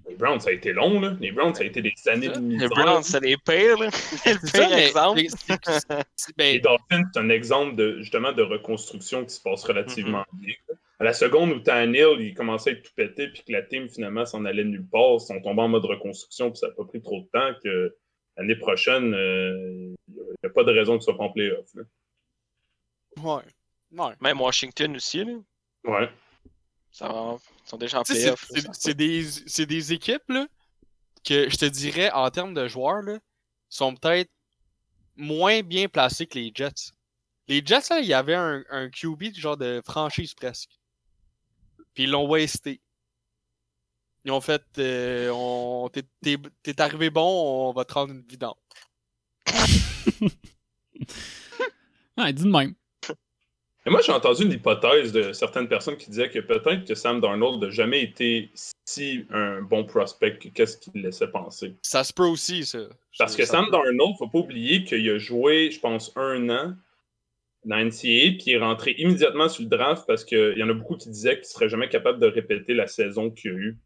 Les 0.09 0.15
Browns, 0.17 0.41
ça 0.41 0.49
a 0.49 0.53
été 0.53 0.73
long, 0.73 0.99
là. 1.01 1.15
Les 1.21 1.31
Browns, 1.31 1.55
ça 1.55 1.63
a 1.63 1.67
été 1.67 1.83
des 1.83 1.93
années 2.07 2.29
de 2.29 2.35
Les 2.35 2.41
misère. 2.41 2.69
Browns, 2.71 3.03
c'est 3.03 3.21
les 3.21 3.37
pires, 3.37 3.79
là. 3.79 3.91
C'est 3.91 4.33
le 4.43 4.53
pire 4.53 4.73
exemple. 4.73 5.21
ben, 6.37 6.53
Les 6.53 6.61
Dolphins, 6.61 7.03
c'est 7.13 7.21
un 7.21 7.29
exemple 7.29 7.77
de, 7.77 7.99
justement 8.01 8.33
de 8.33 8.43
reconstruction 8.43 9.25
qui 9.25 9.35
se 9.35 9.41
passe 9.41 9.63
relativement 9.65 10.25
bien. 10.33 10.55
À 11.01 11.05
la 11.05 11.13
seconde 11.15 11.51
où 11.53 11.61
Tannehill, 11.61 12.21
il 12.21 12.35
commençait 12.35 12.71
à 12.71 12.73
être 12.75 12.83
tout 12.83 12.93
pété, 12.95 13.29
puis 13.29 13.43
que 13.43 13.53
la 13.53 13.63
team, 13.63 13.89
finalement, 13.89 14.27
s'en 14.27 14.45
allait 14.45 14.65
nulle 14.65 14.87
part, 14.87 15.15
ils 15.15 15.21
sont 15.21 15.41
tombés 15.41 15.63
en 15.63 15.69
mode 15.69 15.85
reconstruction, 15.87 16.51
puis 16.51 16.59
ça 16.59 16.69
n'a 16.69 16.75
pas 16.75 16.85
pris 16.85 17.01
trop 17.03 17.21
de 17.23 17.27
temps, 17.33 17.59
que 17.65 17.97
l'année 18.37 18.57
prochaine, 18.57 19.15
euh, 19.15 19.95
il 20.09 20.15
n'y 20.15 20.47
a 20.47 20.51
pas 20.51 20.63
de 20.63 20.73
raison 20.73 20.95
qu'ils 20.99 21.03
soient 21.05 21.17
pas 21.17 21.25
en 21.25 21.33
playoff. 21.33 21.67
là. 21.75 21.83
ouais. 23.17 23.43
Ouais. 23.93 24.15
Même 24.21 24.41
Washington 24.41 24.95
aussi, 24.97 25.25
là. 25.25 25.33
Ouais. 25.85 26.09
Ça 26.93 27.09
va- 27.09 27.39
Ils 27.65 27.69
sont 27.69 27.77
déjà 27.79 28.01
en 28.01 28.05
playoff. 28.05 28.47
c'est- 28.73 28.95
des, 28.95 29.23
c'est 29.25 29.67
des 29.67 29.93
équipes 29.93 30.29
là, 30.29 30.47
que 31.25 31.49
je 31.51 31.57
te 31.57 31.65
dirais, 31.65 32.11
en 32.13 32.31
termes 32.31 32.55
de 32.55 32.69
joueurs, 32.69 33.03
là, 33.03 33.19
sont 33.69 33.95
peut-être 33.95 34.31
moins 35.17 35.63
bien 35.63 35.89
placés 35.89 36.27
que 36.27 36.39
les 36.39 36.53
Jets. 36.55 36.93
Les 37.49 37.63
Jets, 37.65 37.89
là, 37.91 38.01
il 38.01 38.07
y 38.07 38.15
avait 38.15 38.35
un, 38.35 38.63
un 38.71 38.89
QB 38.91 39.25
du 39.33 39.41
genre 39.41 39.57
de 39.57 39.81
franchise 39.85 40.35
presque. 40.35 40.71
Puis 42.01 42.07
ils 42.07 42.13
l'ont 42.13 42.27
wasté. 42.27 42.81
Ils 44.25 44.33
ont 44.33 44.41
fait 44.41 44.63
euh, 44.79 45.29
on, 45.35 45.91
t'es, 45.91 46.81
arrivé 46.81 47.11
bon, 47.11 47.69
on 47.69 47.73
va 47.75 47.85
te 47.85 47.93
rendre 47.93 48.15
une 48.15 48.23
vidange. 48.23 48.55
Ouais, 52.17 52.33
dis 52.33 52.45
de 52.45 52.49
même. 52.49 52.75
Et 53.87 53.91
moi, 53.91 54.01
j'ai 54.01 54.13
entendu 54.13 54.45
une 54.45 54.53
hypothèse 54.53 55.13
de 55.13 55.35
certaines 55.35 55.69
personnes 55.69 55.99
qui 55.99 56.09
disaient 56.09 56.31
que 56.31 56.39
peut-être 56.39 56.87
que 56.87 56.95
Sam 56.95 57.21
Darnold 57.21 57.63
n'a 57.63 57.71
jamais 57.71 58.03
été 58.03 58.51
si 58.87 59.27
un 59.31 59.61
bon 59.61 59.85
prospect 59.85 60.39
que 60.39 60.49
qu'est-ce 60.49 60.79
qu'il 60.79 61.03
laissait 61.03 61.29
penser. 61.29 61.77
Ça 61.83 62.03
se 62.03 62.15
peut 62.15 62.25
aussi, 62.27 62.65
ça. 62.65 62.79
Parce 63.19 63.37
que 63.37 63.45
Ça- 63.45 63.53
Sam 63.53 63.71
Darnold, 63.71 64.17
faut 64.19 64.29
pas 64.29 64.39
oublier 64.39 64.85
qu'il 64.85 65.09
a 65.11 65.19
joué, 65.19 65.71
je 65.71 65.81
pense, 65.81 66.13
un 66.17 66.49
an 66.49 66.75
dans 67.65 67.77
NCAA, 67.77 68.39
puis 68.39 68.53
est 68.53 68.59
rentré 68.59 68.95
immédiatement 68.99 69.49
sur 69.49 69.63
le 69.63 69.69
draft 69.69 70.05
parce 70.07 70.25
qu'il 70.25 70.57
y 70.57 70.63
en 70.63 70.69
a 70.71 70.73
beaucoup 70.73 70.97
qui 70.97 71.11
disaient 71.11 71.37
qu'il 71.37 71.45
serait 71.47 71.69
jamais 71.69 71.89
capable 71.89 72.19
de 72.19 72.27
répéter 72.27 72.75
la 72.75 72.87
saison 72.87 73.31
qu'il 73.31 73.51
a 73.51 73.55
eue. 73.55 73.79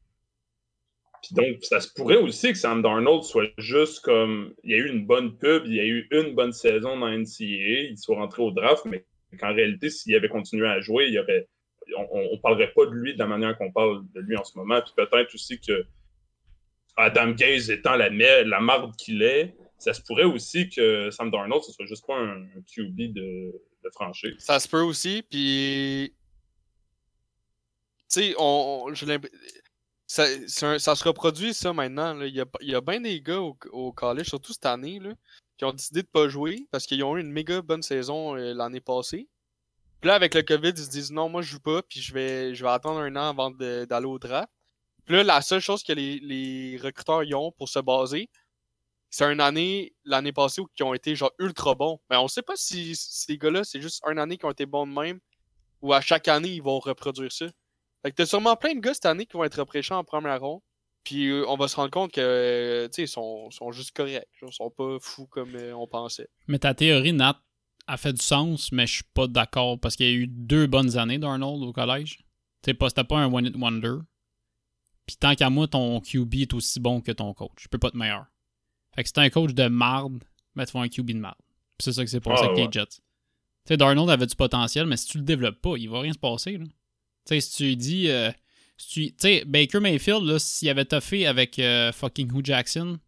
Puis 1.22 1.34
donc, 1.34 1.64
ça 1.64 1.80
se 1.80 1.92
pourrait 1.92 2.18
aussi 2.18 2.52
que 2.52 2.58
Sam 2.58 2.82
Darnold 2.82 3.24
soit 3.24 3.48
juste 3.56 4.00
comme. 4.04 4.54
Il 4.62 4.70
y 4.70 4.74
a 4.74 4.76
eu 4.76 4.88
une 4.90 5.06
bonne 5.06 5.36
pub, 5.38 5.64
il 5.66 5.74
y 5.74 5.80
a 5.80 5.84
eu 5.84 6.06
une 6.10 6.34
bonne 6.34 6.52
saison 6.52 6.98
dans 6.98 7.08
NCAA, 7.08 7.88
il 7.90 7.98
soit 7.98 8.16
rentré 8.16 8.42
au 8.42 8.50
draft, 8.50 8.84
mais 8.84 9.04
qu'en 9.40 9.54
réalité, 9.54 9.88
s'il 9.90 10.14
avait 10.14 10.28
continué 10.28 10.68
à 10.68 10.80
jouer, 10.80 11.06
il 11.06 11.14
y 11.14 11.18
aurait. 11.18 11.48
On, 11.96 12.28
on 12.32 12.38
parlerait 12.38 12.72
pas 12.74 12.86
de 12.86 12.92
lui 12.92 13.14
de 13.14 13.18
la 13.18 13.26
manière 13.26 13.56
qu'on 13.56 13.72
parle 13.72 14.02
de 14.14 14.20
lui 14.20 14.36
en 14.36 14.44
ce 14.44 14.56
moment. 14.58 14.80
Puis 14.82 14.92
peut-être 14.96 15.34
aussi 15.34 15.58
que 15.60 15.86
Adam 16.96 17.30
Gaze 17.30 17.70
étant 17.70 17.96
la, 17.96 18.08
la 18.10 18.60
marde 18.60 18.94
qu'il 18.96 19.22
est, 19.22 19.54
ça 19.78 19.92
se 19.92 20.02
pourrait 20.02 20.24
aussi 20.24 20.68
que 20.68 21.10
Sam 21.10 21.30
Darnold, 21.30 21.62
ce 21.62 21.72
soit 21.72 21.86
juste 21.86 22.06
pas 22.06 22.16
un, 22.16 22.44
QB 22.66 23.12
de, 23.12 23.52
de 23.84 23.90
franchise. 23.92 24.36
Ça 24.38 24.58
se 24.60 24.68
peut 24.68 24.80
aussi, 24.80 25.22
puis. 25.22 26.14
Tu 28.10 28.20
sais, 28.20 28.34
on, 28.38 28.92
ça, 30.06 30.78
ça 30.78 30.94
se 30.94 31.04
reproduit, 31.04 31.54
ça, 31.54 31.72
maintenant. 31.72 32.20
Il 32.20 32.34
y 32.34 32.40
a, 32.40 32.46
il 32.60 32.70
y 32.70 32.74
a 32.74 32.80
bien 32.80 33.00
des 33.00 33.20
gars 33.20 33.40
au, 33.40 33.56
au 33.72 33.92
college, 33.92 34.28
surtout 34.28 34.52
cette 34.52 34.66
année, 34.66 35.00
là, 35.00 35.12
qui 35.56 35.64
ont 35.64 35.72
décidé 35.72 36.02
de 36.02 36.08
pas 36.08 36.28
jouer 36.28 36.66
parce 36.70 36.86
qu'ils 36.86 37.02
ont 37.02 37.16
eu 37.16 37.20
une 37.20 37.32
méga 37.32 37.62
bonne 37.62 37.82
saison 37.82 38.36
euh, 38.36 38.54
l'année 38.54 38.80
passée. 38.80 39.28
Puis 40.00 40.08
là, 40.08 40.14
avec 40.14 40.34
le 40.34 40.42
COVID, 40.42 40.70
ils 40.70 40.84
se 40.84 40.90
disent 40.90 41.12
non, 41.12 41.28
moi, 41.28 41.42
je 41.42 41.50
joue 41.50 41.60
pas, 41.60 41.82
puis 41.82 42.00
je 42.00 42.12
vais, 42.12 42.54
je 42.54 42.62
vais 42.62 42.70
attendre 42.70 43.00
un 43.00 43.16
an 43.16 43.30
avant 43.30 43.50
d'aller 43.50 44.06
au 44.06 44.18
draft. 44.18 44.50
Puis 45.06 45.16
là, 45.16 45.24
la 45.24 45.40
seule 45.42 45.60
chose 45.60 45.82
que 45.82 45.92
les, 45.92 46.18
les 46.20 46.78
recruteurs 46.78 47.22
y 47.24 47.34
ont 47.34 47.52
pour 47.52 47.68
se 47.68 47.78
baser, 47.78 48.28
c'est 49.14 49.32
une 49.32 49.40
année, 49.40 49.94
l'année 50.04 50.32
passée, 50.32 50.60
où 50.60 50.66
qui 50.74 50.82
ont 50.82 50.92
été 50.92 51.14
genre 51.14 51.30
ultra 51.38 51.76
bons. 51.76 52.00
Mais 52.10 52.16
on 52.16 52.26
sait 52.26 52.42
pas 52.42 52.56
si 52.56 52.96
ces 52.96 53.38
gars-là, 53.38 53.62
c'est 53.62 53.80
juste 53.80 54.02
une 54.10 54.18
année 54.18 54.36
qui 54.36 54.44
ont 54.44 54.50
été 54.50 54.66
bons 54.66 54.88
de 54.88 54.92
même, 54.92 55.20
ou 55.82 55.92
à 55.92 56.00
chaque 56.00 56.26
année, 56.26 56.48
ils 56.48 56.62
vont 56.62 56.80
reproduire 56.80 57.30
ça. 57.30 57.46
Fait 58.02 58.10
que 58.10 58.16
t'as 58.16 58.26
sûrement 58.26 58.56
plein 58.56 58.74
de 58.74 58.80
gars 58.80 58.92
cette 58.92 59.06
année 59.06 59.24
qui 59.24 59.36
vont 59.36 59.44
être 59.44 59.60
repêchés 59.60 59.94
en 59.94 60.02
première 60.02 60.40
ronde. 60.40 60.62
Puis 61.04 61.28
euh, 61.28 61.44
on 61.46 61.56
va 61.56 61.68
se 61.68 61.76
rendre 61.76 61.92
compte 61.92 62.10
que, 62.10 62.20
euh, 62.20 62.88
tu 62.88 62.94
sais, 62.94 63.02
ils 63.02 63.08
sont, 63.08 63.52
sont 63.52 63.70
juste 63.70 63.92
corrects. 63.92 64.26
Ils 64.42 64.52
sont 64.52 64.70
pas 64.70 64.98
fous 65.00 65.28
comme 65.28 65.54
euh, 65.54 65.76
on 65.76 65.86
pensait. 65.86 66.28
Mais 66.48 66.58
ta 66.58 66.74
théorie, 66.74 67.12
Nat, 67.12 67.40
a 67.86 67.96
fait 67.96 68.14
du 68.14 68.22
sens, 68.22 68.72
mais 68.72 68.88
je 68.88 68.94
suis 68.94 69.04
pas 69.14 69.28
d'accord 69.28 69.78
parce 69.78 69.94
qu'il 69.94 70.06
y 70.06 70.08
a 70.08 70.12
eu 70.12 70.26
deux 70.26 70.66
bonnes 70.66 70.98
années 70.98 71.18
d'Arnold 71.18 71.62
au 71.62 71.72
collège. 71.72 72.18
sais, 72.64 72.74
pas, 72.74 72.88
c'était 72.88 73.04
pas 73.04 73.18
un 73.18 73.32
one-hit 73.32 73.54
wonder. 73.56 73.98
Puis 75.06 75.16
tant 75.16 75.36
qu'à 75.36 75.50
moi, 75.50 75.68
ton 75.68 76.00
QB 76.00 76.34
est 76.34 76.54
aussi 76.54 76.80
bon 76.80 77.00
que 77.00 77.12
ton 77.12 77.32
coach. 77.32 77.62
Il 77.62 77.68
peut 77.68 77.78
pas 77.78 77.88
être 77.88 77.94
meilleur. 77.94 78.26
Fait 78.94 79.04
que 79.04 79.10
t'es 79.10 79.20
un 79.20 79.30
coach 79.30 79.52
de 79.54 79.66
marde, 79.68 80.22
ben 80.54 80.64
tu 80.64 80.72
fais 80.72 80.78
un 80.78 80.88
QB 80.88 81.10
de 81.12 81.18
marde. 81.18 81.36
Puis 81.78 81.84
c'est 81.84 81.92
ça 81.92 82.04
que 82.04 82.10
c'est 82.10 82.20
pour 82.20 82.32
Ah, 82.32 82.36
ça 82.36 82.48
que 82.48 82.54
les. 82.56 82.68
Jets. 82.70 82.86
Tu 82.86 83.00
sais, 83.68 83.76
Darnold 83.76 84.10
avait 84.10 84.26
du 84.26 84.36
potentiel, 84.36 84.86
mais 84.86 84.96
si 84.96 85.06
tu 85.08 85.18
le 85.18 85.24
développes 85.24 85.60
pas, 85.60 85.74
il 85.76 85.88
va 85.88 86.00
rien 86.00 86.12
se 86.12 86.18
passer. 86.18 86.58
là. 86.58 86.64
Tu 86.64 86.70
sais, 87.26 87.40
si 87.40 87.56
tu 87.56 87.76
dis. 87.76 88.08
euh, 88.08 88.30
si 88.76 89.12
tu 89.12 89.14
sais, 89.18 89.44
Baker 89.46 89.80
Mayfield, 89.80 90.22
là, 90.24 90.38
s'il 90.38 90.68
avait 90.68 90.84
toffé 90.84 91.26
avec 91.26 91.58
euh, 91.58 91.92
fucking 91.92 92.30
Hugh 92.36 92.44
Jackson. 92.44 92.98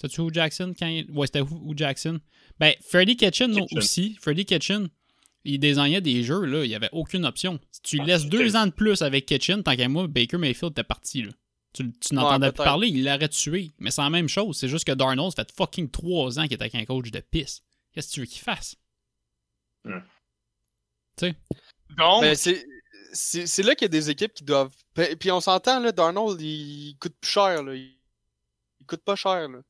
Sais-tu 0.00 0.20
Hugh 0.20 0.34
Jackson 0.34 0.74
quand 0.78 0.86
il... 0.86 1.10
Ouais, 1.12 1.26
c'était 1.26 1.40
Hugh 1.40 1.76
Jackson? 1.76 2.20
Ben, 2.58 2.74
Freddie 2.86 3.16
Kitchen, 3.16 3.50
non, 3.50 3.66
aussi. 3.72 4.16
Freddie 4.20 4.44
Kitchen, 4.44 4.88
il 5.44 5.58
désignait 5.58 6.00
des 6.00 6.22
jeux, 6.24 6.44
là. 6.44 6.64
Il 6.64 6.68
n'y 6.68 6.74
avait 6.74 6.90
aucune 6.92 7.24
option. 7.24 7.58
Si 7.70 7.80
tu 7.82 8.00
Ah, 8.00 8.04
laisses 8.04 8.22
c'est 8.22 8.28
deux 8.28 8.54
ans 8.56 8.66
de 8.66 8.72
plus 8.72 9.02
avec 9.02 9.24
Kitchen, 9.26 9.62
tant 9.62 9.74
qu'à 9.76 9.88
moi, 9.88 10.06
Baker 10.08 10.36
Mayfield 10.36 10.72
était 10.72 10.84
parti, 10.84 11.22
là. 11.22 11.30
Tu, 11.74 11.92
tu 11.92 12.14
n'entendais 12.14 12.46
plus 12.48 12.56
peut-être. 12.58 12.64
parler, 12.64 12.88
il 12.88 13.04
l'aurait 13.04 13.28
tué. 13.28 13.72
Mais 13.78 13.90
c'est 13.90 14.00
la 14.00 14.08
même 14.10 14.28
chose. 14.28 14.56
C'est 14.56 14.68
juste 14.68 14.86
que 14.86 14.92
Darnold, 14.92 15.34
ça 15.36 15.44
fait 15.44 15.52
fucking 15.54 15.90
trois 15.90 16.38
ans 16.38 16.44
qu'il 16.44 16.52
est 16.52 16.62
avec 16.62 16.74
un 16.76 16.84
coach 16.86 17.10
de 17.10 17.20
pisse. 17.20 17.62
Qu'est-ce 17.92 18.08
que 18.08 18.12
tu 18.14 18.20
veux 18.20 18.26
qu'il 18.26 18.40
fasse? 18.42 18.76
Donc, 21.96 22.22
Ben, 22.22 22.34
c'est 22.34 22.64
c'est 23.12 23.46
c'est 23.46 23.62
là 23.62 23.74
qu'il 23.74 23.84
y 23.84 23.86
a 23.86 23.88
des 23.88 24.10
équipes 24.10 24.32
qui 24.34 24.44
doivent. 24.44 24.74
Puis 24.94 25.16
puis 25.16 25.30
on 25.30 25.40
s'entend, 25.40 25.80
là, 25.80 25.92
Darnold, 25.92 26.40
il 26.40 26.96
coûte 26.98 27.14
plus 27.20 27.30
cher. 27.30 27.62
Là. 27.62 27.74
Il, 27.74 27.96
il 28.80 28.86
coûte 28.86 29.02
pas 29.04 29.16
cher. 29.16 29.48
Là. 29.48 29.60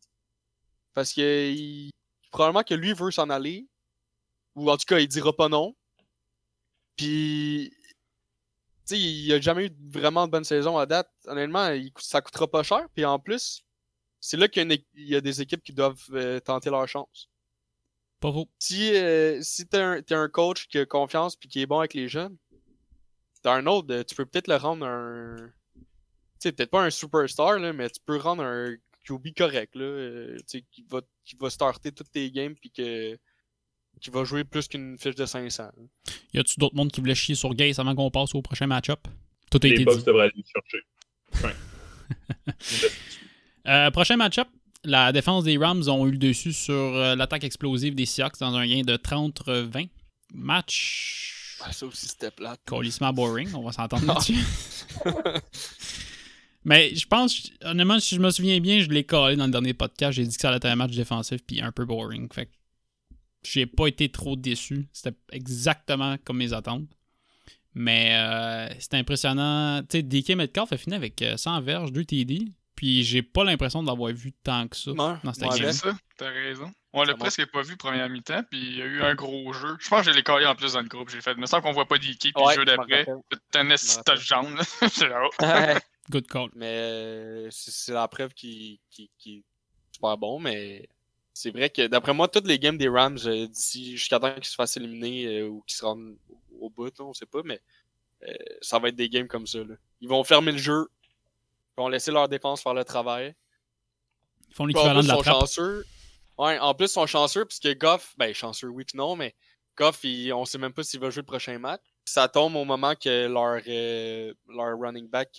Parce 0.94 1.12
que 1.12 1.50
il- 1.52 1.90
probablement 2.30 2.62
que 2.64 2.74
lui 2.74 2.92
veut 2.94 3.10
s'en 3.10 3.30
aller. 3.30 3.66
Ou 4.56 4.70
en 4.70 4.76
tout 4.76 4.86
cas, 4.86 5.00
il 5.00 5.08
dira 5.08 5.34
pas 5.34 5.48
non. 5.48 5.74
Puis. 6.96 7.72
Tu 8.86 8.96
sais, 8.96 9.00
il 9.00 9.32
a 9.32 9.40
jamais 9.40 9.66
eu 9.66 9.70
vraiment 9.90 10.26
de 10.26 10.32
bonne 10.32 10.44
saison 10.44 10.76
à 10.76 10.86
date. 10.86 11.10
Honnêtement, 11.26 11.68
il, 11.70 11.90
ça 11.98 12.20
coûtera 12.20 12.50
pas 12.50 12.62
cher. 12.62 12.86
Puis 12.94 13.04
en 13.04 13.18
plus, 13.18 13.64
c'est 14.20 14.36
là 14.36 14.48
qu'il 14.48 14.70
y, 14.94 15.14
a 15.14 15.18
y 15.18 15.22
des 15.22 15.40
équipes 15.40 15.62
qui 15.62 15.72
doivent 15.72 16.02
euh, 16.12 16.40
tenter 16.40 16.70
leur 16.70 16.86
chance. 16.88 17.28
Pas 18.20 18.32
faux. 18.32 18.48
Si, 18.58 18.94
euh, 18.94 19.40
si 19.42 19.66
t'es 19.66 19.78
un, 19.78 20.02
un 20.10 20.28
coach 20.28 20.66
qui 20.68 20.78
a 20.78 20.86
confiance 20.86 21.36
puis 21.36 21.48
qui 21.48 21.60
est 21.60 21.66
bon 21.66 21.78
avec 21.78 21.94
les 21.94 22.08
jeunes, 22.08 22.36
Darnold, 23.44 23.90
euh, 23.90 24.02
tu 24.02 24.14
peux 24.14 24.24
peut-être 24.24 24.48
le 24.48 24.56
rendre 24.56 24.86
un. 24.86 25.36
Tu 25.76 25.82
sais, 26.38 26.52
peut-être 26.52 26.70
pas 26.70 26.82
un 26.82 26.90
superstar, 26.90 27.58
là, 27.58 27.72
mais 27.72 27.90
tu 27.90 28.00
peux 28.04 28.16
rendre 28.16 28.42
un 28.42 28.74
QB 29.06 29.28
correct, 29.36 29.74
là. 29.76 29.84
euh, 29.84 30.38
qui 30.48 30.84
va, 30.88 31.02
qui 31.24 31.36
va 31.36 31.50
starter 31.50 31.92
toutes 31.92 32.10
tes 32.10 32.30
games 32.30 32.54
puis 32.54 32.70
que. 32.70 33.18
Qui 34.00 34.10
va 34.10 34.24
jouer 34.24 34.44
plus 34.44 34.68
qu'une 34.68 34.96
fiche 34.98 35.14
de 35.14 35.24
500. 35.26 35.62
là. 35.64 35.70
Y 36.34 36.38
a-tu 36.38 36.58
d'autres 36.58 36.74
monde 36.74 36.90
qui 36.92 37.00
voulait 37.00 37.14
chier 37.14 37.34
sur 37.34 37.54
Gaze 37.54 37.78
avant 37.78 37.94
qu'on 37.94 38.10
passe 38.10 38.34
au 38.34 38.42
prochain 38.42 38.66
match-up? 38.66 39.00
Tout 39.50 39.58
a 39.62 39.66
Les 39.66 39.74
été 39.74 39.84
Bucks 39.84 39.98
dit. 39.98 40.04
devraient 40.04 40.24
aller 40.24 40.32
le 40.36 41.42
chercher. 41.42 41.64
Euh, 43.66 43.90
prochain 43.90 44.16
match-up, 44.18 44.46
la 44.84 45.10
défense 45.10 45.44
des 45.44 45.56
Rams 45.56 45.88
ont 45.88 46.06
eu 46.06 46.10
le 46.10 46.18
dessus 46.18 46.52
sur 46.52 46.74
euh, 46.74 47.16
l'attaque 47.16 47.44
explosive 47.44 47.94
des 47.94 48.04
Seahawks 48.04 48.38
dans 48.40 48.54
un 48.54 48.66
gain 48.66 48.82
de 48.82 48.94
30-20. 48.96 49.88
Match 50.34 51.56
Ah, 51.64 51.72
ça 51.72 51.86
aussi, 51.86 52.06
c'était 52.08 52.30
plate. 52.30 52.60
colissement 52.66 53.10
boring, 53.14 53.48
on 53.54 53.62
va 53.62 53.72
s'entendre 53.72 54.04
là-dessus. 54.06 54.36
Mais 56.66 56.94
je 56.94 57.06
pense, 57.06 57.50
honnêtement, 57.62 57.98
si 58.00 58.16
je 58.16 58.20
me 58.20 58.30
souviens 58.30 58.60
bien, 58.60 58.80
je 58.80 58.90
l'ai 58.90 59.04
collé 59.04 59.36
dans 59.36 59.46
le 59.46 59.52
dernier 59.52 59.72
podcast. 59.74 60.12
J'ai 60.16 60.24
dit 60.26 60.34
que 60.34 60.40
ça 60.42 60.48
allait 60.48 60.58
être 60.58 60.64
un 60.66 60.76
match 60.76 60.92
défensif 60.94 61.40
puis 61.46 61.62
un 61.62 61.72
peu 61.72 61.84
boring. 61.86 62.30
Fait 62.32 62.46
que 62.46 62.50
j'ai 63.44 63.66
pas 63.66 63.86
été 63.86 64.08
trop 64.10 64.36
déçu. 64.36 64.86
C'était 64.92 65.16
exactement 65.32 66.16
comme 66.24 66.38
mes 66.38 66.52
attentes. 66.52 66.88
Mais 67.74 68.14
euh, 68.14 68.72
c'était 68.78 68.98
impressionnant. 68.98 69.82
Tu 69.82 69.98
sais, 69.98 70.02
DK 70.02 70.30
Metcalf 70.36 70.72
a 70.72 70.76
fini 70.76 70.94
avec 70.94 71.20
euh, 71.22 71.36
100 71.36 71.60
verges, 71.62 71.92
2 71.92 72.04
TD. 72.04 72.52
Puis 72.76 73.02
j'ai 73.04 73.22
pas 73.22 73.44
l'impression 73.44 73.82
d'avoir 73.82 74.12
vu 74.12 74.32
tant 74.32 74.66
que 74.68 74.76
ça 74.76 74.92
Non, 74.92 75.18
dans 75.22 75.32
cette 75.32 75.44
game. 75.44 75.56
c'est 75.56 75.72
ça, 75.72 75.96
t'as 76.16 76.30
raison. 76.30 76.72
On 76.92 77.02
l'a 77.02 77.14
presque 77.14 77.44
pas 77.50 77.62
vu 77.62 77.76
première 77.76 78.08
mi-temps, 78.08 78.42
puis 78.50 78.60
il 78.60 78.76
y 78.76 78.82
a 78.82 78.84
eu 78.84 79.02
un 79.02 79.14
gros 79.14 79.52
jeu. 79.52 79.76
Je 79.80 79.88
pense 79.88 80.04
que 80.04 80.12
je 80.12 80.16
l'ai 80.16 80.22
collé 80.22 80.46
en 80.46 80.54
plus 80.54 80.72
dans 80.74 80.80
le 80.80 80.88
groupe. 80.88 81.08
J'ai 81.08 81.20
fait, 81.20 81.32
il 81.32 81.40
me 81.40 81.46
semble 81.46 81.62
qu'on 81.62 81.72
voit 81.72 81.86
pas 81.86 81.98
d'Iki, 81.98 82.32
puis 82.32 82.42
Ouais, 82.44 82.54
le 82.54 82.60
jeu 82.60 82.64
d'après, 82.64 83.04
c'est 83.04 83.58
un 83.58 83.62
rappelle. 83.62 84.04
touchdown. 84.04 84.54
là. 85.00 85.22
Oh. 85.24 85.44
Ouais. 85.44 85.74
Good 86.10 86.26
call. 86.28 86.48
Mais 86.54 86.66
euh, 86.66 87.48
c'est 87.50 87.70
c'est 87.72 87.92
la 87.92 88.06
preuve 88.08 88.32
qui, 88.34 88.80
qui, 88.90 89.10
qui 89.18 89.38
est 89.38 89.42
super 89.92 90.16
bon, 90.18 90.38
mais 90.38 90.88
c'est 91.34 91.50
vrai 91.50 91.68
que 91.68 91.86
d'après 91.88 92.14
moi, 92.14 92.28
toutes 92.28 92.46
les 92.46 92.58
games 92.60 92.78
des 92.78 92.88
Rams, 92.88 93.18
euh, 93.26 93.48
d'ici 93.48 93.96
jusqu'à 93.96 94.18
temps 94.20 94.32
qu'ils 94.36 94.44
se 94.44 94.54
fassent 94.54 94.76
éliminer 94.76 95.26
euh, 95.40 95.48
ou 95.48 95.62
qu'ils 95.66 95.76
se 95.76 95.84
rendent 95.84 96.16
au 96.60 96.70
bout, 96.70 96.96
là, 96.98 97.04
on 97.04 97.12
sait 97.12 97.26
pas, 97.26 97.42
mais 97.44 97.60
euh, 98.22 98.32
ça 98.62 98.78
va 98.78 98.88
être 98.88 98.96
des 98.96 99.08
games 99.08 99.26
comme 99.28 99.46
ça. 99.46 99.58
Là. 99.58 99.74
Ils 100.00 100.08
vont 100.08 100.22
fermer 100.24 100.52
le 100.52 100.58
jeu, 100.58 100.88
ils 101.76 101.80
vont 101.82 101.88
laisser 101.88 102.12
leur 102.12 102.28
défense 102.28 102.62
faire 102.62 102.72
le 102.72 102.84
travail. 102.84 103.34
Ils 104.48 104.54
font 104.54 104.66
l'équivalent 104.66 105.02
de 105.02 105.08
la 105.08 105.14
ils 105.14 105.16
sont 105.16 105.22
trappe. 105.22 105.40
chanceux. 105.40 105.84
Ouais, 106.38 106.58
en 106.58 106.72
plus, 106.74 106.86
ils 106.86 106.88
sont 106.88 107.06
chanceux 107.06 107.44
puisque 107.44 107.76
Goff, 107.78 108.14
ben 108.16 108.32
chanceux, 108.32 108.68
oui 108.68 108.84
puis 108.84 108.96
non, 108.96 109.16
mais 109.16 109.34
Goff, 109.76 110.04
il- 110.04 110.32
on 110.32 110.44
sait 110.44 110.58
même 110.58 110.72
pas 110.72 110.84
s'il 110.84 111.00
va 111.00 111.10
jouer 111.10 111.22
le 111.22 111.26
prochain 111.26 111.58
match. 111.58 111.82
Ça 112.04 112.28
tombe 112.28 112.54
au 112.54 112.64
moment 112.64 112.94
que 112.94 113.26
leur, 113.26 113.60
euh, 113.66 114.32
leur 114.48 114.78
running 114.78 115.08
back, 115.08 115.32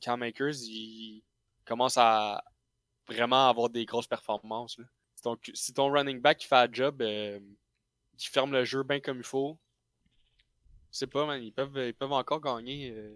Cam 0.00 0.22
Akers, 0.22 0.56
il 0.62 1.22
commence 1.64 1.96
à 1.98 2.42
vraiment 3.06 3.48
avoir 3.48 3.68
des 3.70 3.84
grosses 3.84 4.06
performances. 4.08 4.78
Là. 4.78 4.84
Ton, 5.22 5.36
si 5.54 5.72
ton 5.72 5.90
running 5.90 6.20
back 6.20 6.42
fait 6.44 6.54
la 6.54 6.68
job, 6.70 7.02
euh, 7.02 7.40
qui 8.16 8.28
ferme 8.28 8.52
le 8.52 8.64
jeu 8.64 8.82
bien 8.82 9.00
comme 9.00 9.18
il 9.18 9.24
faut, 9.24 9.58
sais 10.96 11.06
pas, 11.06 11.26
man, 11.26 11.42
ils 11.42 11.52
peuvent, 11.52 11.76
ils 11.76 11.94
peuvent 11.94 12.12
encore 12.12 12.40
gagner 12.40 12.90
euh, 12.90 13.14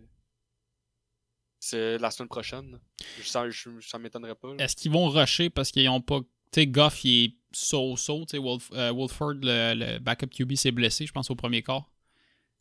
c'est 1.59 1.99
la 1.99 2.11
semaine 2.11 2.29
prochaine. 2.29 2.79
Ça, 3.23 3.49
je- 3.51 3.99
m'étonnerait 3.99 4.35
pas. 4.35 4.55
Est-ce 4.59 4.77
qu'ils 4.77 4.93
vont 4.93 5.09
rusher 5.09 5.51
parce 5.51 5.71
qu'ils 5.71 5.89
ont 5.89 6.01
pas. 6.01 6.21
Tu 6.53 6.63
sais, 6.63 6.67
Goff, 6.67 7.05
il 7.05 7.25
est 7.25 7.35
so-so. 7.53 8.25
Tu 8.25 8.39
sais, 8.39 8.73
euh, 8.73 8.93
Wolford, 8.93 9.35
le, 9.43 9.99
backup 9.99 10.29
QB, 10.29 10.55
s'est 10.55 10.73
blessé, 10.73 11.07
je 11.07 11.13
pense, 11.13 11.31
au 11.31 11.37
premier 11.37 11.63
quart. 11.63 11.91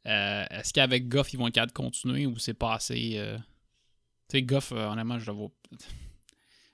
Euh, 0.06 0.46
Est-ce 0.50 0.74
qu'avec 0.74 1.08
Goff, 1.08 1.34
ils 1.34 1.38
vont 1.38 1.48
être 1.48 1.54
capables 1.56 1.72
de 1.72 1.78
continuer 1.78 2.26
ou 2.26 2.38
c'est 2.38 2.54
pas 2.54 2.74
assez. 2.74 3.22
Tu 4.28 4.38
sais, 4.38 4.44
Goff, 4.44 4.72
honnêtement, 4.74 5.18
je 5.18 5.32
le 5.32 5.38
vois. 5.38 5.52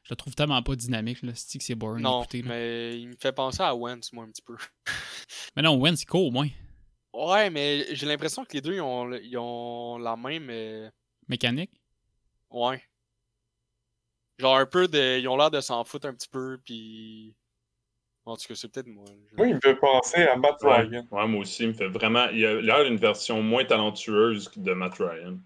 Je 0.06 0.12
le 0.12 0.16
trouve 0.16 0.36
tellement 0.36 0.62
pas 0.62 0.76
dynamique, 0.76 1.22
là. 1.24 1.32
C'est 1.36 1.58
que 1.58 1.64
c'est 1.64 1.76
boring 1.76 2.04
Non, 2.04 2.22
là. 2.22 2.40
mais 2.46 3.00
il 3.00 3.08
me 3.10 3.16
fait 3.20 3.34
penser 3.34 3.62
à 3.64 3.76
Wentz, 3.76 4.14
moi, 4.14 4.24
un 4.24 4.30
petit 4.30 4.42
peu. 4.44 4.56
Mais 5.56 5.62
non, 5.64 5.76
Wentz, 5.78 6.02
il 6.04 6.06
court 6.06 6.26
au 6.28 6.32
moins. 6.32 6.48
Ouais, 7.14 7.50
mais 7.50 7.96
j'ai 7.96 8.06
l'impression 8.06 8.44
que 8.44 8.54
les 8.54 8.62
deux, 8.62 8.74
ils 8.76 8.82
ont, 8.82 9.12
ils 9.14 9.38
ont 9.38 9.98
la 9.98 10.16
même... 10.18 10.50
euh, 10.50 10.90
Mécanique? 11.30 11.72
Ouais. 12.50 12.84
Genre 14.38 14.58
un 14.58 14.66
peu 14.66 14.88
de... 14.88 15.20
Ils 15.20 15.28
ont 15.30 15.38
l'air 15.38 15.50
de 15.50 15.62
s'en 15.62 15.84
foutre 15.86 16.08
un 16.08 16.14
petit 16.14 16.28
peu, 16.28 16.60
puis... 16.64 17.36
En 18.26 18.36
tout 18.36 18.48
cas, 18.48 18.56
c'est 18.56 18.68
peut-être 18.68 18.88
moi. 18.88 19.06
je- 19.32 19.38
Moi, 19.38 19.48
il 19.48 19.56
me 19.56 19.62
fait 19.62 19.76
penser 19.76 20.24
à 20.24 20.36
Matt 20.36 20.62
Ouais, 20.64 20.82
Ryan. 20.82 21.08
ouais, 21.12 21.28
moi 21.28 21.42
aussi, 21.42 21.64
il 21.64 21.70
me 21.70 21.74
fait 21.74 21.88
vraiment. 21.88 22.28
Il 22.30 22.44
a 22.46 22.60
l'air 22.60 22.84
d'une 22.84 22.98
version 22.98 23.42
moins 23.44 23.64
talentueuse 23.66 24.52
de 24.58 24.74
Matt 24.74 24.96
Ryan. 25.00 25.38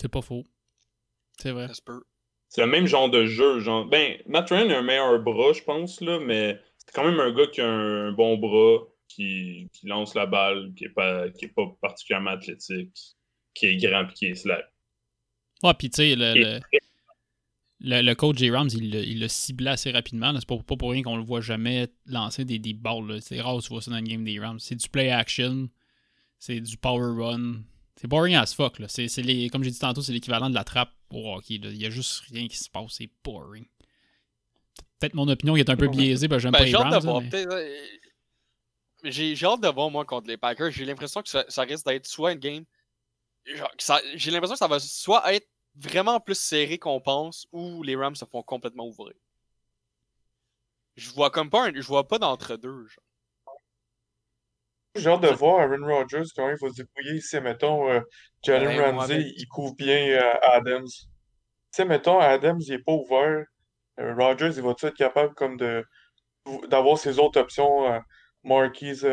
C'est 0.00 0.08
pas 0.08 0.20
faux. 0.20 0.44
C'est 1.40 1.52
vrai. 1.52 1.68
Ça 1.68 1.74
se 1.74 1.82
peut. 1.82 2.02
C'est 2.48 2.62
le 2.62 2.66
même 2.66 2.86
genre 2.86 3.10
de 3.10 3.26
jeu. 3.26 3.60
Genre... 3.60 3.84
Ben, 3.86 4.16
Matt 4.26 4.50
Ryan 4.50 4.70
a 4.70 4.78
un 4.78 4.82
meilleur 4.82 5.18
bras, 5.20 5.52
je 5.52 5.62
pense, 5.62 6.00
là, 6.00 6.18
mais 6.20 6.58
c'est 6.78 6.92
quand 6.94 7.04
même 7.04 7.20
un 7.20 7.32
gars 7.32 7.46
qui 7.46 7.60
a 7.60 7.68
un 7.68 8.12
bon 8.12 8.38
bras, 8.38 8.86
qui, 9.08 9.68
qui 9.72 9.86
lance 9.86 10.14
la 10.14 10.26
balle, 10.26 10.72
qui 10.76 10.84
est 10.84 10.90
pas, 10.90 11.28
qui 11.30 11.46
est 11.46 11.54
pas 11.54 11.66
particulièrement 11.80 12.30
athlétique, 12.30 12.96
qui 13.54 13.66
est 13.66 13.76
grand 13.76 14.08
et 14.08 14.12
qui 14.14 14.26
est 14.26 14.34
slack. 14.34 14.64
Ouais, 15.62 15.74
puis 15.78 15.90
tu 15.90 15.96
sais, 15.96 16.14
le, 16.14 16.34
le, 16.34 16.60
le, 17.80 18.02
le 18.02 18.14
coach 18.14 18.38
J. 18.38 18.50
Rams, 18.50 18.68
il, 18.72 18.92
l'a- 18.92 19.00
il 19.00 19.20
l'a 19.20 19.28
ciblé 19.28 19.68
assez 19.68 19.90
rapidement. 19.90 20.32
C'est 20.38 20.48
pas, 20.48 20.56
pas 20.58 20.76
pour 20.76 20.90
rien 20.92 21.02
qu'on 21.02 21.16
le 21.16 21.24
voit 21.24 21.40
jamais 21.40 21.88
lancer 22.06 22.44
des 22.44 22.58
deep 22.58 22.80
balls. 22.80 23.06
là. 23.06 23.20
C'est 23.20 23.40
rare 23.40 23.58
que 23.58 23.62
tu 23.62 23.68
vois 23.68 23.82
ça 23.82 23.90
dans 23.90 23.98
une 23.98 24.08
game 24.08 24.24
des 24.24 24.38
Rams. 24.38 24.58
C'est 24.60 24.76
du 24.76 24.88
play 24.88 25.10
action, 25.10 25.68
c'est 26.38 26.60
du 26.60 26.76
power 26.76 27.12
run. 27.22 27.56
C'est 28.00 28.06
boring 28.06 28.36
as 28.36 28.54
fuck. 28.54 28.78
Là. 28.78 28.86
C'est, 28.88 29.08
c'est 29.08 29.22
les, 29.22 29.50
comme 29.50 29.64
j'ai 29.64 29.70
dit 29.70 29.78
tantôt, 29.78 30.02
c'est 30.02 30.12
l'équivalent 30.12 30.48
de 30.48 30.54
la 30.54 30.64
trappe 30.64 30.92
au 31.10 31.34
hockey. 31.34 31.54
Il 31.54 31.76
y 31.76 31.86
a 31.86 31.90
juste 31.90 32.20
rien 32.30 32.46
qui 32.46 32.56
se 32.56 32.70
passe. 32.70 32.92
C'est 32.92 33.10
boring. 33.24 33.66
Peut-être 35.00 35.14
mon 35.14 35.26
opinion 35.28 35.54
qui 35.54 35.60
est 35.60 35.70
un 35.70 35.76
peu 35.76 35.88
biaisée, 35.88 36.28
parce 36.28 36.38
que 36.38 36.42
j'aime 36.42 36.52
Ben, 36.52 36.58
pas 36.58 36.64
les 36.64 36.70
là, 36.72 37.00
mais- 37.20 37.28
peut-être, 37.28 37.52
euh, 37.52 37.86
J'ai 39.04 39.34
j'ai 39.36 39.46
hâte 39.46 39.60
de 39.60 39.68
voir, 39.68 39.90
moi, 39.90 40.04
contre 40.04 40.28
les 40.28 40.36
Packers. 40.36 40.70
J'ai 40.70 40.84
l'impression 40.84 41.22
que 41.22 41.28
ça, 41.28 41.44
ça 41.48 41.62
risque 41.62 41.86
d'être 41.86 42.06
soit 42.06 42.32
une 42.32 42.38
game... 42.38 42.64
genre, 43.46 43.70
que 43.76 43.82
ça- 43.82 44.00
J'ai 44.14 44.30
l'impression 44.30 44.54
que 44.54 44.58
ça 44.58 44.68
va 44.68 44.78
soit 44.80 45.34
être 45.34 45.48
vraiment 45.74 46.18
plus 46.20 46.38
serré 46.38 46.78
qu'on 46.78 47.00
pense, 47.00 47.46
ou 47.52 47.82
les 47.82 47.94
Rams 47.96 48.16
se 48.16 48.24
font 48.24 48.42
complètement 48.42 48.86
ouvrir. 48.86 49.14
Je 50.96 51.10
vois 51.10 51.30
comme 51.30 51.48
pas 51.50 51.68
un... 51.68 51.72
Je 51.74 51.80
vois 51.86 52.06
pas 52.08 52.18
d'entre-deux, 52.18 52.86
genre. 52.86 53.04
J'ai 54.98 55.10
hâte 55.10 55.22
de 55.22 55.28
voir 55.28 55.60
Aaron 55.60 55.86
Rodgers, 55.86 56.24
comment 56.34 56.50
il 56.50 56.56
va 56.60 56.68
se 56.70 56.76
débrouiller 56.82 57.20
si, 57.20 57.40
mettons, 57.40 57.88
euh, 57.90 58.00
Jalen 58.44 58.68
Ouais, 58.68 58.76
moi 58.76 59.02
Ramsey, 59.02 59.14
avec. 59.14 59.26
il 59.36 59.46
couvre 59.48 59.74
bien 59.74 60.08
euh, 60.08 60.34
Adams. 60.42 60.86
Si, 61.70 61.84
mettons, 61.84 62.18
Adams, 62.18 62.58
il 62.60 62.72
est 62.74 62.84
pas 62.84 62.92
ouvert, 62.92 63.44
euh, 64.00 64.14
Rodgers, 64.14 64.52
il 64.56 64.62
va-tu 64.62 64.86
être 64.86 64.96
capable 64.96 65.34
comme 65.34 65.56
de 65.56 65.84
d'avoir 66.70 66.98
ses 66.98 67.18
autres 67.18 67.38
options, 67.40 67.92
euh, 67.92 67.98
Marquise, 68.42 69.06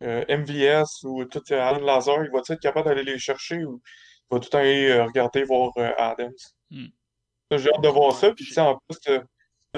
MVS 0.00 1.04
ou 1.04 1.24
tout 1.24 1.42
Alan 1.50 1.80
Lazar, 1.80 2.22
il 2.24 2.30
va-tu 2.30 2.52
être 2.52 2.60
capable 2.60 2.88
d'aller 2.88 3.04
les 3.04 3.18
chercher 3.18 3.64
ou 3.64 3.80
va 4.30 4.38
tout 4.38 4.46
le 4.46 4.50
temps 4.50 4.58
aller 4.58 5.00
regarder 5.00 5.44
voir 5.44 5.72
Adams? 5.96 6.32
Hmm. 6.70 6.88
J'ai 7.50 7.70
hâte 7.72 7.80
de 7.80 7.88
voir 7.88 8.12
ça. 8.12 8.32
Puis, 8.32 8.46
en 8.58 8.78
plus, 8.86 9.20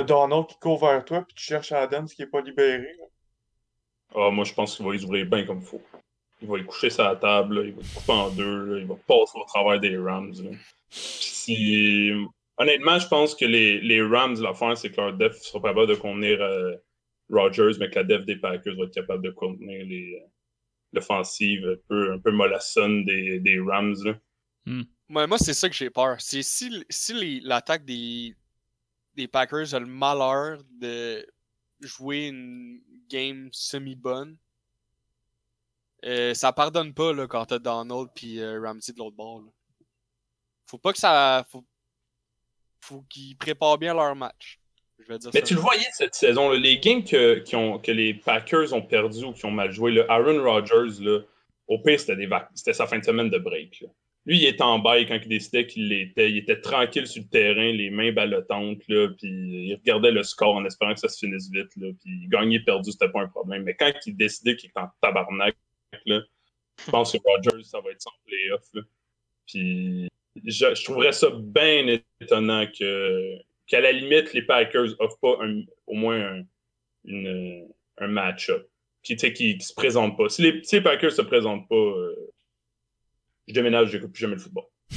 Donald 0.04 0.46
qui 0.48 0.58
court 0.58 0.80
vers 0.80 1.04
toi, 1.04 1.22
puis 1.24 1.34
tu 1.36 1.44
cherches 1.44 1.70
Adams 1.70 2.08
qui 2.08 2.22
n'est 2.22 2.28
pas 2.28 2.40
libéré. 2.40 2.78
là. 2.98 3.04
Ah, 4.16 4.30
moi, 4.30 4.44
je 4.44 4.54
pense 4.54 4.76
qu'il 4.76 4.84
va 4.86 4.92
les 4.92 5.04
ouvrir 5.04 5.26
bien 5.26 5.44
comme 5.44 5.58
il 5.60 5.66
faut. 5.66 5.82
Il 6.42 6.48
va 6.48 6.56
les 6.56 6.64
coucher 6.64 6.90
sur 6.90 7.04
la 7.04 7.16
table, 7.16 7.60
là, 7.60 7.66
il 7.66 7.72
va 7.74 7.82
les 7.82 7.88
couper 7.88 8.12
en 8.12 8.30
deux, 8.30 8.64
là, 8.64 8.78
il 8.80 8.86
va 8.86 8.94
passer 8.94 9.38
au 9.38 9.44
travers 9.44 9.78
des 9.80 9.96
Rams. 9.96 10.32
si- 10.90 12.12
Honnêtement, 12.58 12.98
je 12.98 13.06
pense 13.08 13.34
que 13.34 13.44
les, 13.44 13.80
les 13.82 14.00
Rams, 14.02 14.40
l'affaire, 14.40 14.76
c'est 14.78 14.90
que 14.90 14.96
leur 14.96 15.12
def 15.12 15.34
sera 15.36 15.60
pas 15.60 15.68
capable 15.68 15.88
de 15.90 15.94
contenir 15.96 16.40
euh, 16.40 16.74
Rodgers, 17.30 17.72
mais 17.78 17.90
que 17.90 17.96
la 17.96 18.04
def 18.04 18.24
des 18.24 18.36
Packers 18.36 18.74
va 18.76 18.84
être 18.84 18.94
capable 18.94 19.22
de 19.24 19.30
contenir 19.30 19.84
les, 19.84 20.14
euh, 20.22 20.26
l'offensive 20.94 21.66
un 21.68 21.76
peu, 21.86 22.12
un 22.14 22.18
peu 22.18 22.30
mollassonne 22.30 23.04
des, 23.04 23.40
des 23.40 23.60
Rams. 23.60 23.96
Là. 24.04 24.18
Moi, 25.08 25.26
moi 25.26 25.36
c'est 25.38 25.52
ça 25.52 25.68
que 25.68 25.74
j'ai 25.74 25.90
peur. 25.90 26.18
C'est 26.20 26.42
si, 26.42 26.82
si 26.88 27.40
l'attaque 27.40 27.84
des, 27.84 28.34
des 29.14 29.28
Packers 29.28 29.74
a 29.74 29.78
le 29.78 29.86
malheur 29.86 30.62
de 30.80 31.26
jouer 31.80 32.28
une 32.28 32.80
game 33.08 33.48
semi-bonne, 33.52 34.36
euh, 36.04 36.34
ça 36.34 36.52
pardonne 36.52 36.94
pas 36.94 37.12
là, 37.12 37.26
quand 37.26 37.46
t'as 37.46 37.58
Donald 37.58 38.08
puis 38.14 38.40
euh, 38.40 38.60
Ramsey 38.60 38.92
de 38.92 38.98
l'autre 38.98 39.16
bord. 39.16 39.40
là. 39.40 39.48
Faut 40.66 40.78
pas 40.78 40.92
que 40.92 40.98
ça. 40.98 41.44
Faut, 41.50 41.64
faut 42.80 43.02
qu'ils 43.08 43.36
préparent 43.36 43.78
bien 43.78 43.94
leur 43.94 44.14
match. 44.14 44.60
Je 44.98 45.08
vais 45.08 45.18
dire 45.18 45.30
Mais 45.34 45.40
ça. 45.40 45.46
tu 45.46 45.54
le 45.54 45.60
voyais 45.60 45.86
cette 45.92 46.14
saison, 46.14 46.50
là, 46.50 46.58
les 46.58 46.78
games 46.78 47.04
que, 47.04 47.38
qui 47.40 47.54
ont, 47.54 47.78
que 47.78 47.92
les 47.92 48.14
Packers 48.14 48.72
ont 48.72 48.82
perdu 48.82 49.24
ou 49.24 49.32
qui 49.32 49.44
ont 49.44 49.50
mal 49.50 49.70
joué, 49.70 49.92
là, 49.92 50.04
Aaron 50.08 50.42
Rodgers, 50.42 51.02
là, 51.04 51.20
au 51.68 51.78
pire, 51.80 52.00
c'était, 52.00 52.16
des 52.16 52.26
vac- 52.26 52.48
c'était 52.54 52.72
sa 52.72 52.86
fin 52.86 52.98
de 52.98 53.04
semaine 53.04 53.28
de 53.28 53.38
break. 53.38 53.84
Lui, 54.26 54.38
il 54.38 54.46
était 54.46 54.62
en 54.62 54.80
bail 54.80 55.06
quand 55.06 55.18
il 55.22 55.28
décidait 55.28 55.66
qu'il 55.66 55.88
l'était. 55.88 56.28
Il 56.30 56.36
était 56.38 56.60
tranquille 56.60 57.06
sur 57.06 57.22
le 57.22 57.28
terrain, 57.28 57.72
les 57.72 57.90
mains 57.90 58.12
ballottantes, 58.12 58.86
là, 58.88 59.08
puis 59.16 59.28
il 59.28 59.74
regardait 59.76 60.10
le 60.10 60.24
score 60.24 60.56
en 60.56 60.64
espérant 60.64 60.94
que 60.94 61.00
ça 61.00 61.08
se 61.08 61.18
finisse 61.24 61.48
vite. 61.50 61.70
Là, 61.76 61.92
puis 62.02 62.26
gagner, 62.28 62.58
perdu, 62.60 62.90
c'était 62.90 63.08
pas 63.08 63.22
un 63.22 63.28
problème. 63.28 63.62
Mais 63.62 63.74
quand 63.74 63.92
il 64.04 64.16
décidait 64.16 64.56
qu'il 64.56 64.70
était 64.70 64.80
en 64.80 64.88
tabarnak, 65.00 65.56
là, 66.06 66.20
je 66.84 66.90
pense 66.90 67.12
que 67.12 67.18
Rodgers, 67.24 67.62
ça 67.64 67.80
va 67.80 67.90
être 67.90 68.02
son 68.02 68.10
playoff. 68.26 68.64
Là. 68.74 68.82
Puis 69.46 70.08
je, 70.44 70.84
trouverais 70.84 71.12
ça 71.12 71.30
bien 71.30 71.98
étonnant 72.20 72.66
que 72.66 73.38
qu'à 73.66 73.80
la 73.80 73.92
limite, 73.92 74.32
les 74.32 74.42
Packers 74.42 74.94
offrent 75.00 75.18
pas 75.20 75.38
un- 75.40 75.62
au 75.86 75.94
moins 75.94 76.42
un, 77.08 77.62
un 77.98 78.06
match-up 78.08 78.68
qui, 79.02 79.16
qui, 79.16 79.32
qui 79.32 79.60
se 79.60 79.74
présente 79.74 80.16
pas. 80.16 80.28
Si 80.28 80.42
les, 80.42 80.62
si 80.62 80.76
les 80.76 80.82
Packers 80.82 81.12
se 81.12 81.22
présentent 81.22 81.68
pas, 81.68 81.74
euh, 81.74 82.32
je 83.46 83.54
déménage, 83.54 83.90
j'écoute 83.90 84.12
plus 84.12 84.20
jamais 84.20 84.34
le 84.34 84.40
football. 84.40 84.64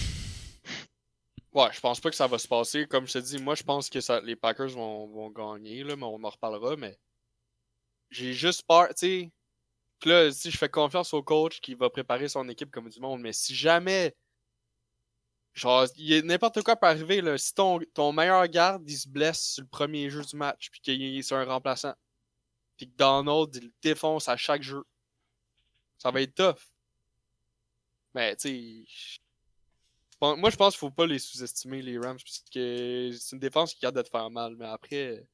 Ouais, 1.51 1.69
je 1.73 1.79
pense 1.79 1.99
pas 1.99 2.11
que 2.11 2.15
ça 2.15 2.27
va 2.27 2.37
se 2.37 2.47
passer. 2.47 2.85
Comme 2.85 3.07
je 3.07 3.13
te 3.13 3.17
dis, 3.17 3.41
moi, 3.41 3.55
je 3.55 3.63
pense 3.63 3.89
que 3.89 4.23
les 4.23 4.35
Packers 4.35 4.69
vont, 4.69 5.29
gagner, 5.31 5.83
là, 5.83 5.95
mais 5.95 6.05
on 6.05 6.23
en 6.23 6.29
reparlera. 6.29 6.75
Mais 6.75 6.99
j'ai 8.11 8.33
juste 8.33 8.67
peur, 8.67 8.89
tu 8.89 8.95
sais. 8.97 9.31
Là, 10.05 10.31
si 10.31 10.51
je 10.51 10.57
fais 10.57 10.69
confiance 10.69 11.13
au 11.13 11.23
coach 11.23 11.59
qui 11.59 11.73
va 11.73 11.89
préparer 11.89 12.29
son 12.29 12.47
équipe 12.49 12.71
comme 12.71 12.87
du 12.89 12.99
monde, 12.99 13.21
mais 13.21 13.33
si 13.33 13.55
jamais. 13.55 14.15
Genre, 15.53 15.87
n'importe 16.23 16.61
quoi 16.61 16.75
peut 16.75 16.87
arriver. 16.87 17.21
Si 17.39 17.53
ton, 17.53 17.79
ton 17.95 18.13
meilleur 18.13 18.47
garde, 18.47 18.87
il 18.87 18.97
se 18.97 19.09
blesse 19.09 19.53
sur 19.53 19.63
le 19.63 19.67
premier 19.67 20.09
jeu 20.09 20.21
du 20.23 20.35
match, 20.35 20.69
puis 20.71 20.81
qu'il 20.81 21.01
est 21.17 21.21
sur 21.23 21.37
un 21.37 21.45
remplaçant, 21.45 21.95
puis 22.77 22.87
que 22.87 22.95
Donald, 22.95 23.53
il 23.55 23.65
le 23.65 23.73
défonce 23.81 24.29
à 24.29 24.37
chaque 24.37 24.61
jeu, 24.61 24.83
ça 25.97 26.11
va 26.11 26.21
être 26.21 26.35
tough. 26.35 26.61
Mais, 28.19 28.35
tu 28.35 28.49
sais. 28.49 28.83
je 30.11 30.17
pense- 30.19 30.37
Moi, 30.37 30.49
je 30.49 30.57
pense 30.57 30.73
qu'il 30.73 30.79
faut 30.79 30.91
pas 30.91 31.07
les 31.07 31.19
sous-estimer, 31.19 31.81
les 31.81 31.97
Rams, 31.97 32.17
parce 32.17 32.43
que 32.53 33.11
c'est 33.17 33.33
une 33.35 33.39
défense 33.39 33.73
qui 33.73 33.79
garde 33.79 33.95
de 33.95 34.01
te 34.01 34.09
faire 34.09 34.29
mal. 34.29 34.57
Mais 34.57 34.65
après, 34.65 35.25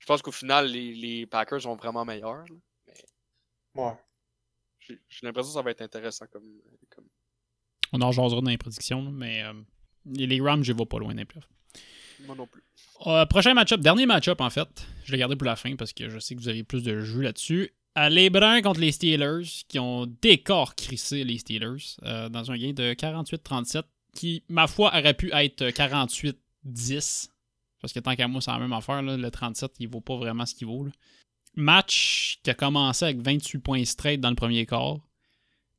je 0.00 0.06
pense 0.06 0.20
qu'au 0.20 0.32
final, 0.32 0.66
les, 0.66 0.92
les 0.94 1.26
Packers 1.26 1.62
sont 1.62 1.76
vraiment 1.76 2.04
meilleurs. 2.04 2.44
là. 2.48 2.54
Ouais. 3.76 3.92
J'ai 4.80 4.98
l'impression 5.22 5.50
que 5.52 5.54
ça 5.54 5.62
va 5.62 5.70
être 5.70 5.82
intéressant 5.82 6.26
comme. 6.26 6.60
comme... 6.90 7.06
On 7.92 8.00
en 8.00 8.10
jasera 8.10 8.40
dans 8.40 8.50
les 8.50 8.58
prédictions, 8.58 9.02
mais 9.02 9.44
euh, 9.44 9.52
les 10.06 10.40
Rams, 10.40 10.64
je 10.64 10.72
les 10.72 10.76
vois 10.76 10.86
pas 10.88 10.98
loin 10.98 11.14
des 11.14 11.24
playoffs. 11.24 11.48
Moi 12.20 12.34
non 12.34 12.46
plus. 12.48 12.64
Euh, 13.06 13.26
prochain 13.26 13.54
match-up, 13.54 13.80
dernier 13.80 14.06
match-up 14.06 14.40
en 14.40 14.50
fait. 14.50 14.86
Je 15.04 15.12
l'ai 15.12 15.18
gardé 15.18 15.36
pour 15.36 15.46
la 15.46 15.54
fin 15.54 15.76
parce 15.76 15.92
que 15.92 16.08
je 16.08 16.18
sais 16.18 16.34
que 16.34 16.40
vous 16.40 16.48
avez 16.48 16.64
plus 16.64 16.82
de 16.82 16.98
jus 17.00 17.22
là-dessus. 17.22 17.72
Euh, 17.98 18.08
les 18.10 18.28
Bruns 18.30 18.60
contre 18.62 18.80
les 18.80 18.92
Steelers 18.92 19.64
qui 19.68 19.78
ont 19.78 20.06
décorcrissé 20.20 21.24
les 21.24 21.38
Steelers 21.38 21.96
euh, 22.02 22.28
dans 22.28 22.50
un 22.50 22.58
game 22.58 22.72
de 22.72 22.92
48-37 22.92 23.82
qui, 24.14 24.42
ma 24.48 24.66
foi, 24.66 24.88
aurait 24.96 25.14
pu 25.14 25.32
être 25.32 25.64
48-10. 25.70 27.28
Parce 27.80 27.92
que 27.92 28.00
tant 28.00 28.14
qu'à 28.16 28.28
moi, 28.28 28.40
c'est 28.40 28.50
la 28.50 28.58
même 28.58 28.72
affaire. 28.72 29.02
là. 29.02 29.16
Le 29.16 29.30
37, 29.30 29.72
il 29.80 29.88
vaut 29.88 30.00
pas 30.00 30.16
vraiment 30.16 30.44
ce 30.46 30.54
qu'il 30.54 30.66
vaut. 30.66 30.86
Match 31.54 32.38
qui 32.42 32.50
a 32.50 32.54
commencé 32.54 33.04
avec 33.06 33.18
28 33.20 33.58
points 33.60 33.84
straight 33.84 34.20
dans 34.20 34.30
le 34.30 34.36
premier 34.36 34.66
quart. 34.66 34.98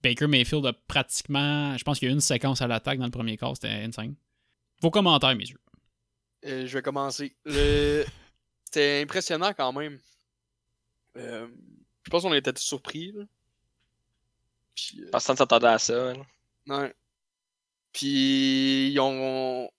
Baker 0.04 0.28
Mayfield 0.28 0.66
a 0.66 0.74
pratiquement. 0.74 1.76
Je 1.78 1.84
pense 1.84 2.00
qu'il 2.00 2.08
y 2.08 2.12
a 2.12 2.14
une 2.14 2.22
séquence 2.22 2.62
à 2.62 2.68
l'attaque 2.68 3.00
dans 3.00 3.06
le 3.06 3.12
premier 3.12 3.38
quart. 3.38 3.56
C'était 3.56 3.70
insane. 3.70 4.16
Vos 4.82 4.92
commentaires, 4.92 5.36
mes 5.36 5.46
yeux. 5.46 5.60
Euh, 6.46 6.66
je 6.68 6.74
vais 6.74 6.82
commencer. 6.82 7.36
Le- 7.46 8.06
C'était 8.66 9.02
impressionnant 9.04 9.54
quand 9.56 9.74
même. 9.74 10.00
Euh, 11.18 11.48
Je 12.08 12.10
pense 12.10 12.24
qu'on 12.24 12.34
était 12.34 12.54
tous 12.54 12.62
surpris. 12.64 13.12
Là. 13.12 13.26
Puis, 14.74 15.02
euh, 15.04 15.12
Personne 15.12 15.36
s'attendait 15.36 15.68
à 15.68 15.78
ça. 15.78 16.12
hein. 16.12 16.26
Ouais. 16.68 16.96
Puis 17.92 18.92
ils 18.94 19.00
ont 19.02 19.70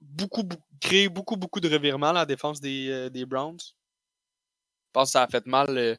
beaucoup, 0.00 0.42
beaucoup- 0.44 0.62
créé 0.80 1.10
beaucoup, 1.10 1.36
beaucoup 1.36 1.60
de 1.60 1.68
revirements 1.68 2.08
à 2.08 2.12
la 2.14 2.24
défense 2.26 2.58
des, 2.58 2.88
euh, 2.88 3.10
des 3.10 3.26
Browns. 3.26 3.58
Je 3.60 4.90
pense 4.94 5.08
que 5.08 5.12
ça 5.12 5.24
a 5.24 5.28
fait 5.28 5.44
mal. 5.44 5.76
euh, 5.76 5.94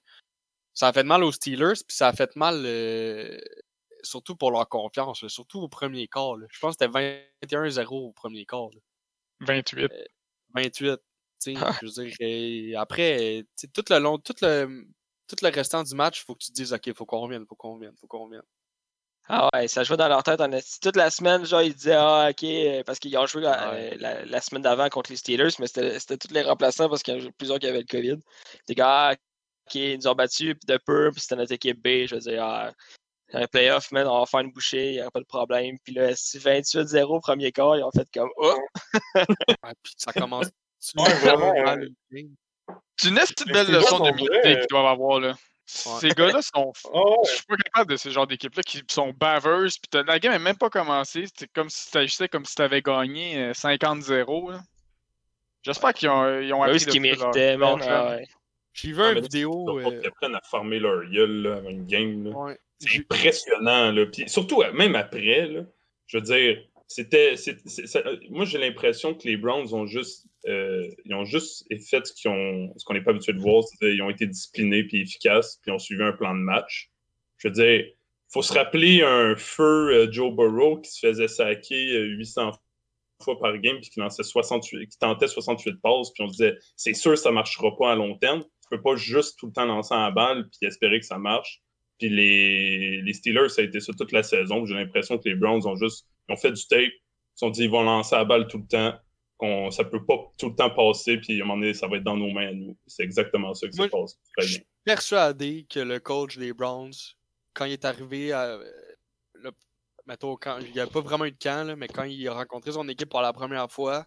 ça 0.73 0.87
a 0.87 0.93
fait 0.93 1.03
mal 1.03 1.23
aux 1.23 1.31
Steelers, 1.31 1.73
puis 1.87 1.95
ça 1.95 2.07
a 2.07 2.13
fait 2.13 2.35
mal 2.35 2.63
euh, 2.65 3.39
surtout 4.01 4.35
pour 4.35 4.49
leur 4.49 4.67
confiance, 4.67 5.21
là, 5.21 5.29
surtout 5.29 5.59
au 5.59 5.67
premier 5.69 6.07
quart. 6.07 6.35
là. 6.35 6.47
Je 6.49 6.59
pense 6.59 6.75
que 6.77 6.83
c'était 6.85 7.25
21-0 7.43 8.07
au 8.07 8.11
premier 8.11 8.45
quart. 8.47 8.69
là. 8.73 8.79
28. 9.41 9.87
28. 10.55 10.97
tu 11.39 11.53
sais, 11.53 11.53
je 11.55 11.85
veux 11.85 12.07
dire, 12.71 12.79
après, 12.81 13.43
tu 13.43 13.47
sais, 13.55 13.67
tout 13.67 13.83
le 13.89 13.99
long, 13.99 14.17
tout 14.17 14.33
le, 14.41 14.87
tout 15.27 15.35
le 15.41 15.49
restant 15.49 15.83
du 15.83 15.95
match, 15.95 16.21
il 16.21 16.25
faut 16.25 16.33
que 16.35 16.43
tu 16.43 16.51
te 16.51 16.53
dises, 16.53 16.73
OK, 16.73 16.93
faut 16.95 17.05
qu'on 17.05 17.19
revienne, 17.21 17.45
faut 17.47 17.55
qu'on 17.55 17.73
revienne, 17.75 17.95
faut 17.99 18.07
qu'on 18.07 18.25
revienne. 18.25 18.41
Ah 19.27 19.49
ouais, 19.55 19.67
ça 19.67 19.83
jouait 19.83 19.97
dans 19.97 20.07
leur 20.07 20.21
tête. 20.21 20.39
Toute 20.83 20.95
la 20.95 21.09
semaine, 21.09 21.45
genre, 21.45 21.63
ils 21.63 21.73
disaient 21.73 21.95
Ah, 21.97 22.27
ok, 22.29 22.43
euh, 22.43 22.83
parce 22.83 22.99
qu'ils 22.99 23.17
ont 23.17 23.25
joué 23.25 23.41
la, 23.41 23.71
Ouais. 23.71 23.93
euh, 23.93 23.97
la- 23.99 24.25
la 24.25 24.39
semaine 24.41 24.61
d'avant 24.61 24.87
contre 24.89 25.09
les 25.09 25.17
Steelers, 25.17 25.49
mais 25.57 25.65
c'était 25.65 25.99
c'était 25.99 26.17
tous 26.17 26.31
les 26.31 26.43
remplaçants 26.43 26.87
parce 26.89 27.01
qu'il 27.01 27.17
y 27.17 27.21
en 27.23 27.27
a 27.27 27.31
plusieurs 27.31 27.57
qui 27.57 27.65
avaient 27.65 27.79
le 27.79 27.85
COVID. 27.89 28.19
Les 28.69 28.75
gars, 28.75 29.09
ah, 29.09 29.13
ok, 29.13 29.73
ils 29.75 29.97
nous 29.97 30.07
ont 30.07 30.13
battus 30.13 30.53
puis 30.53 30.67
de 30.67 30.77
peu, 30.85 31.09
puis 31.11 31.21
c'était 31.21 31.37
notre 31.37 31.53
équipe 31.53 31.81
B. 31.81 32.05
Je 32.07 32.13
veux 32.15 32.21
dire, 32.21 32.43
ah, 32.43 32.71
un 33.33 33.47
playoff, 33.47 33.91
man, 33.91 34.05
on 34.07 34.19
va 34.19 34.25
faire 34.27 34.41
une 34.41 34.51
bouchée, 34.51 34.89
il 34.91 34.93
n'y 34.97 35.01
aura 35.01 35.09
pas 35.09 35.21
de 35.21 35.25
problème. 35.25 35.75
Puis 35.83 35.95
là, 35.95 36.15
si 36.15 36.37
28-0 36.37 37.19
premier 37.19 37.51
quart, 37.51 37.75
ils 37.77 37.83
ont 37.83 37.89
fait 37.91 38.07
comme 38.13 38.29
Oh! 38.37 38.55
Ouais, 39.15 39.73
puis 39.81 39.93
ça 39.97 40.13
commence. 40.13 40.45
Ouais, 40.97 41.15
vraiment. 41.15 41.51
C'est 42.97 43.09
une 43.09 43.15
Les 43.47 43.53
belle 43.53 43.71
leçon 43.71 43.97
on 43.99 44.03
d'humilité 44.11 44.55
qu'ils 44.57 44.67
doivent 44.69 44.85
avoir, 44.85 45.19
là. 45.19 45.33
Ces 45.65 46.09
gars-là 46.09 46.41
sont. 46.41 46.71
Ah 46.93 46.99
ouais. 46.99 47.15
Je 47.25 47.31
suis 47.31 47.45
pas 47.45 47.55
capable 47.57 47.91
de 47.91 47.97
ce 47.97 48.09
genre 48.09 48.27
d'équipe-là 48.27 48.61
qui 48.63 48.81
sont 48.89 49.11
baveuses. 49.17 49.77
Puis 49.79 50.01
la 50.05 50.19
game 50.19 50.31
n'est 50.31 50.39
même 50.39 50.57
pas 50.57 50.69
commencé. 50.69 51.25
C'est 51.35 51.51
comme 51.51 51.69
si 51.69 51.89
t'agissais 51.91 52.27
comme 52.29 52.45
si 52.45 52.55
t'avais 52.55 52.81
gagné 52.81 53.37
euh, 53.37 53.51
50-0 53.53 54.51
là. 54.51 54.59
J'espère 55.63 55.93
qu'ils 55.93 56.09
ont, 56.09 56.39
ils 56.39 56.53
ont 56.53 56.61
Eux, 56.63 56.67
appris 56.67 56.79
ce 56.81 56.85
de 56.85 56.91
qu'ils 56.91 57.01
méritaient, 57.01 57.57
leur 57.57 57.77
man. 57.77 57.83
jeune. 57.83 57.91
ah 57.93 58.09
ouais. 58.17 58.27
J'ai 58.73 58.91
vu 58.91 59.01
Ah, 59.01 59.11
une 59.13 59.21
vidéo. 59.21 59.65
Pas 59.65 60.27
euh, 60.27 60.35
à 60.35 60.41
farmer 60.41 60.79
leur 60.79 61.03
gueule 61.09 61.41
là, 61.41 61.55
avant 61.57 61.69
une 61.69 61.85
game. 61.87 62.25
Là. 62.25 62.37
ouais, 62.37 62.59
C'est 62.79 62.99
impressionnant. 62.99 63.91
Là. 63.91 64.05
Puis 64.05 64.29
surtout, 64.29 64.61
euh, 64.61 64.71
même 64.73 64.95
après, 64.95 65.47
là, 65.47 65.61
je 66.07 66.17
veux 66.17 66.23
dire, 66.23 66.61
c'était. 66.87 67.35
c'est- 67.37 67.67
c'est- 67.67 67.87
ça- 67.87 68.03
euh, 68.05 68.17
moi, 68.29 68.45
j'ai 68.45 68.59
l'impression 68.59 69.15
que 69.15 69.27
les 69.27 69.37
Browns 69.37 69.73
ont 69.73 69.87
juste. 69.87 70.27
Euh, 70.47 70.87
ils 71.05 71.13
ont 71.13 71.25
juste 71.25 71.65
fait 71.89 72.05
ce 72.05 72.23
qu'on 72.23 72.93
n'est 72.93 73.01
pas 73.01 73.11
habitué 73.11 73.33
de 73.33 73.39
voir. 73.39 73.63
c'est-à-dire, 73.63 73.95
Ils 73.95 74.01
ont 74.01 74.09
été 74.09 74.27
disciplinés 74.27 74.83
puis 74.83 75.01
efficaces, 75.01 75.59
puis 75.61 75.71
ont 75.71 75.79
suivi 75.79 76.03
un 76.03 76.11
plan 76.11 76.33
de 76.33 76.39
match. 76.39 76.91
Je 77.37 77.47
veux 77.47 77.53
dire, 77.53 77.85
faut 78.31 78.41
se 78.41 78.53
rappeler 78.53 79.01
un 79.01 79.35
feu 79.35 79.93
euh, 79.93 80.11
Joe 80.11 80.33
Burrow 80.33 80.79
qui 80.81 80.91
se 80.91 81.07
faisait 81.07 81.27
saquer 81.27 81.97
euh, 81.97 82.05
800 82.17 82.51
fois 83.23 83.39
par 83.39 83.57
game 83.59 83.77
puis 83.79 83.89
qui 83.89 83.99
lançait 83.99 84.23
68, 84.23 84.87
qui 84.89 84.97
tentait 84.97 85.27
68 85.27 85.81
passes, 85.81 86.11
puis 86.11 86.23
on 86.23 86.27
se 86.27 86.33
disait, 86.33 86.57
c'est 86.75 86.93
sûr 86.93 87.17
ça 87.17 87.31
marchera 87.31 87.75
pas 87.77 87.93
à 87.93 87.95
long 87.95 88.17
terme. 88.17 88.43
Tu 88.43 88.69
peux 88.69 88.81
pas 88.81 88.95
juste 88.95 89.39
tout 89.39 89.47
le 89.47 89.53
temps 89.53 89.65
lancer 89.65 89.95
la 89.95 90.11
balle 90.11 90.49
puis 90.49 90.67
espérer 90.67 90.99
que 90.99 91.05
ça 91.05 91.17
marche. 91.17 91.61
Puis 91.99 92.09
les, 92.09 93.01
les 93.01 93.13
Steelers, 93.13 93.49
ça 93.49 93.61
a 93.61 93.65
été 93.65 93.79
ça 93.79 93.93
toute 93.97 94.11
la 94.11 94.23
saison. 94.23 94.65
J'ai 94.65 94.73
l'impression 94.73 95.17
que 95.17 95.29
les 95.29 95.35
Browns 95.35 95.65
ont 95.65 95.75
juste 95.75 96.07
ils 96.27 96.33
ont 96.33 96.37
fait 96.37 96.51
du 96.51 96.67
tape. 96.67 96.81
Ils 96.81 97.01
se 97.35 97.39
sont 97.39 97.49
dit 97.49 97.63
ils 97.63 97.69
vont 97.69 97.83
lancer 97.83 98.15
la 98.15 98.25
balle 98.25 98.47
tout 98.47 98.57
le 98.57 98.67
temps. 98.67 98.95
Qu'on, 99.37 99.69
ça 99.69 99.83
peut 99.83 100.05
pas 100.05 100.15
tout 100.37 100.49
le 100.49 100.55
temps 100.55 100.69
passer, 100.73 101.17
puis 101.17 101.39
à 101.41 101.43
un 101.43 101.47
moment 101.47 101.59
donné, 101.59 101.73
ça 101.73 101.87
va 101.87 101.97
être 101.97 102.03
dans 102.03 102.15
nos 102.15 102.31
mains 102.31 102.47
à 102.47 102.53
nous. 102.53 102.77
C'est 102.87 103.03
exactement 103.03 103.53
ça 103.53 103.67
qui 103.67 103.75
se 103.77 103.81
passe. 103.89 104.17
Très 104.37 104.47
je 104.47 104.53
suis 104.53 104.65
persuadé 104.85 105.65
que 105.69 105.79
le 105.81 105.99
coach 105.99 106.37
des 106.37 106.53
Browns, 106.53 106.93
quand 107.53 107.65
il 107.65 107.73
est 107.73 107.83
arrivé 107.83 108.31
à, 108.31 108.57
le- 109.33 109.51
mettons, 110.05 110.37
quand 110.37 110.59
il 110.59 110.71
n'y 110.71 110.79
a 110.79 110.87
pas 110.87 111.01
vraiment 111.01 111.25
eu 111.25 111.31
de 111.31 111.37
camp, 111.37 111.67
là, 111.67 111.75
mais 111.75 111.87
quand 111.89 112.03
il 112.03 112.25
a 112.29 112.33
rencontré 112.33 112.71
son 112.71 112.87
équipe 112.87 113.09
pour 113.09 113.21
la 113.21 113.33
première 113.33 113.69
fois, 113.69 114.05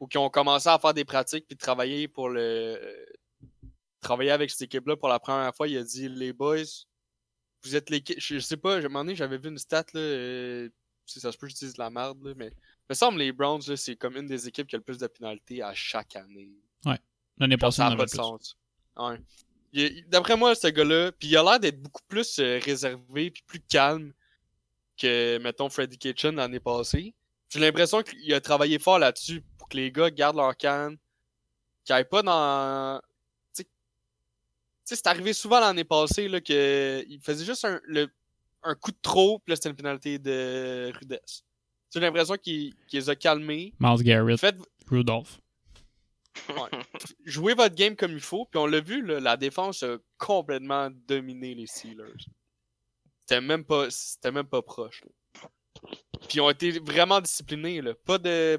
ou 0.00 0.08
qu'ils 0.08 0.18
ont 0.18 0.30
commencé 0.30 0.68
à 0.68 0.78
faire 0.78 0.94
des 0.94 1.04
pratiques 1.04 1.46
puis 1.46 1.56
travailler 1.56 2.08
pour 2.08 2.28
le. 2.28 3.06
Travailler 4.00 4.30
avec 4.30 4.50
cette 4.50 4.62
équipe-là 4.62 4.96
pour 4.96 5.08
la 5.10 5.20
première 5.20 5.54
fois, 5.54 5.68
il 5.68 5.76
a 5.76 5.84
dit 5.84 6.08
Les 6.08 6.32
boys, 6.32 6.64
vous 7.62 7.76
êtes 7.76 7.90
l'équipe. 7.90 8.18
Je 8.18 8.38
sais 8.38 8.56
pas, 8.56 8.76
à 8.76 8.78
un 8.78 8.82
moment 8.82 9.00
donné, 9.04 9.14
j'avais 9.14 9.36
vu 9.36 9.50
une 9.50 9.58
stat, 9.58 9.84
là. 9.92 10.00
euh, 10.00 10.68
si 11.04 11.20
ça 11.20 11.30
se 11.30 11.36
peut, 11.38 11.48
je 11.48 11.54
dis 11.54 11.66
de 11.72 11.78
la 11.78 11.90
merde, 11.90 12.18
là, 12.24 12.32
mais. 12.36 12.50
Me 12.90 12.94
semble 12.94 13.18
les 13.20 13.30
Browns, 13.30 13.62
là, 13.68 13.76
c'est 13.76 13.94
comme 13.94 14.16
une 14.16 14.26
des 14.26 14.48
équipes 14.48 14.66
qui 14.66 14.74
a 14.74 14.78
le 14.78 14.82
plus 14.84 14.98
de 14.98 15.06
pénalités 15.06 15.62
à 15.62 15.72
chaque 15.74 16.16
année. 16.16 16.50
L'année 17.38 17.54
Genre, 17.56 17.68
passée, 17.68 17.76
ça 17.76 17.88
n'a 17.88 17.96
pas 17.96 18.04
de 18.04 18.10
plus. 18.10 18.16
sens. 18.16 18.56
Ouais. 18.96 20.02
D'après 20.08 20.36
moi, 20.36 20.54
ce 20.56 20.66
gars-là, 20.66 21.12
puis 21.12 21.28
il 21.28 21.36
a 21.36 21.42
l'air 21.44 21.60
d'être 21.60 21.80
beaucoup 21.80 22.02
plus 22.08 22.38
euh, 22.40 22.58
réservé 22.62 23.30
puis 23.30 23.42
plus 23.46 23.60
calme 23.60 24.12
que, 25.00 25.38
mettons, 25.38 25.70
Freddy 25.70 25.96
Kitchen 25.96 26.34
l'année 26.34 26.58
passée. 26.60 27.14
J'ai 27.48 27.60
l'impression 27.60 28.02
qu'il 28.02 28.34
a 28.34 28.40
travaillé 28.40 28.78
fort 28.80 28.98
là-dessus 28.98 29.42
pour 29.56 29.68
que 29.68 29.76
les 29.76 29.90
gars 29.92 30.10
gardent 30.10 30.36
leur 30.36 30.56
canne, 30.56 30.98
qu'ils 31.84 31.94
aillent 31.94 32.04
pas 32.08 32.22
dans... 32.22 33.00
Tu 33.54 33.62
sais- 33.62 34.96
c'est 34.96 35.06
arrivé 35.06 35.32
souvent 35.32 35.60
l'année 35.60 35.84
passée 35.84 36.26
là, 36.28 36.40
que 36.40 37.04
il 37.08 37.20
faisait 37.22 37.44
juste 37.44 37.64
un, 37.64 37.80
le- 37.84 38.10
un 38.64 38.74
coup 38.74 38.90
de 38.90 38.98
trop, 39.00 39.38
puis 39.38 39.52
là, 39.52 39.56
c'était 39.56 39.70
une 39.70 39.76
pénalité 39.76 40.18
de 40.18 40.92
rudesse. 40.98 41.44
J'ai 41.92 42.00
l'impression 42.00 42.36
qu'il 42.36 42.74
qu'il 42.86 42.98
les 43.00 43.10
a 43.10 43.16
calmés. 43.16 43.74
Miles 43.80 44.02
Garrett, 44.02 44.38
Faites, 44.38 44.56
Rudolph. 44.88 45.40
jouez 47.24 47.54
votre 47.54 47.74
game 47.74 47.96
comme 47.96 48.12
il 48.12 48.20
faut. 48.20 48.46
Puis 48.46 48.58
on 48.58 48.66
l'a 48.66 48.80
vu, 48.80 49.04
là, 49.04 49.20
la 49.20 49.36
défense 49.36 49.82
a 49.82 49.96
complètement 50.18 50.90
dominé 51.08 51.54
les 51.54 51.66
Steelers. 51.66 52.14
C'était 53.20 53.40
même 53.40 53.64
pas, 53.64 53.90
c'était 53.90 54.32
même 54.32 54.46
pas 54.46 54.62
proche. 54.62 55.02
là. 55.04 55.48
Puis 56.28 56.36
ils 56.38 56.40
ont 56.40 56.50
été 56.50 56.78
vraiment 56.78 57.20
disciplinés. 57.20 57.80
Là. 57.80 57.94
Pas 57.94 58.18
de 58.18 58.58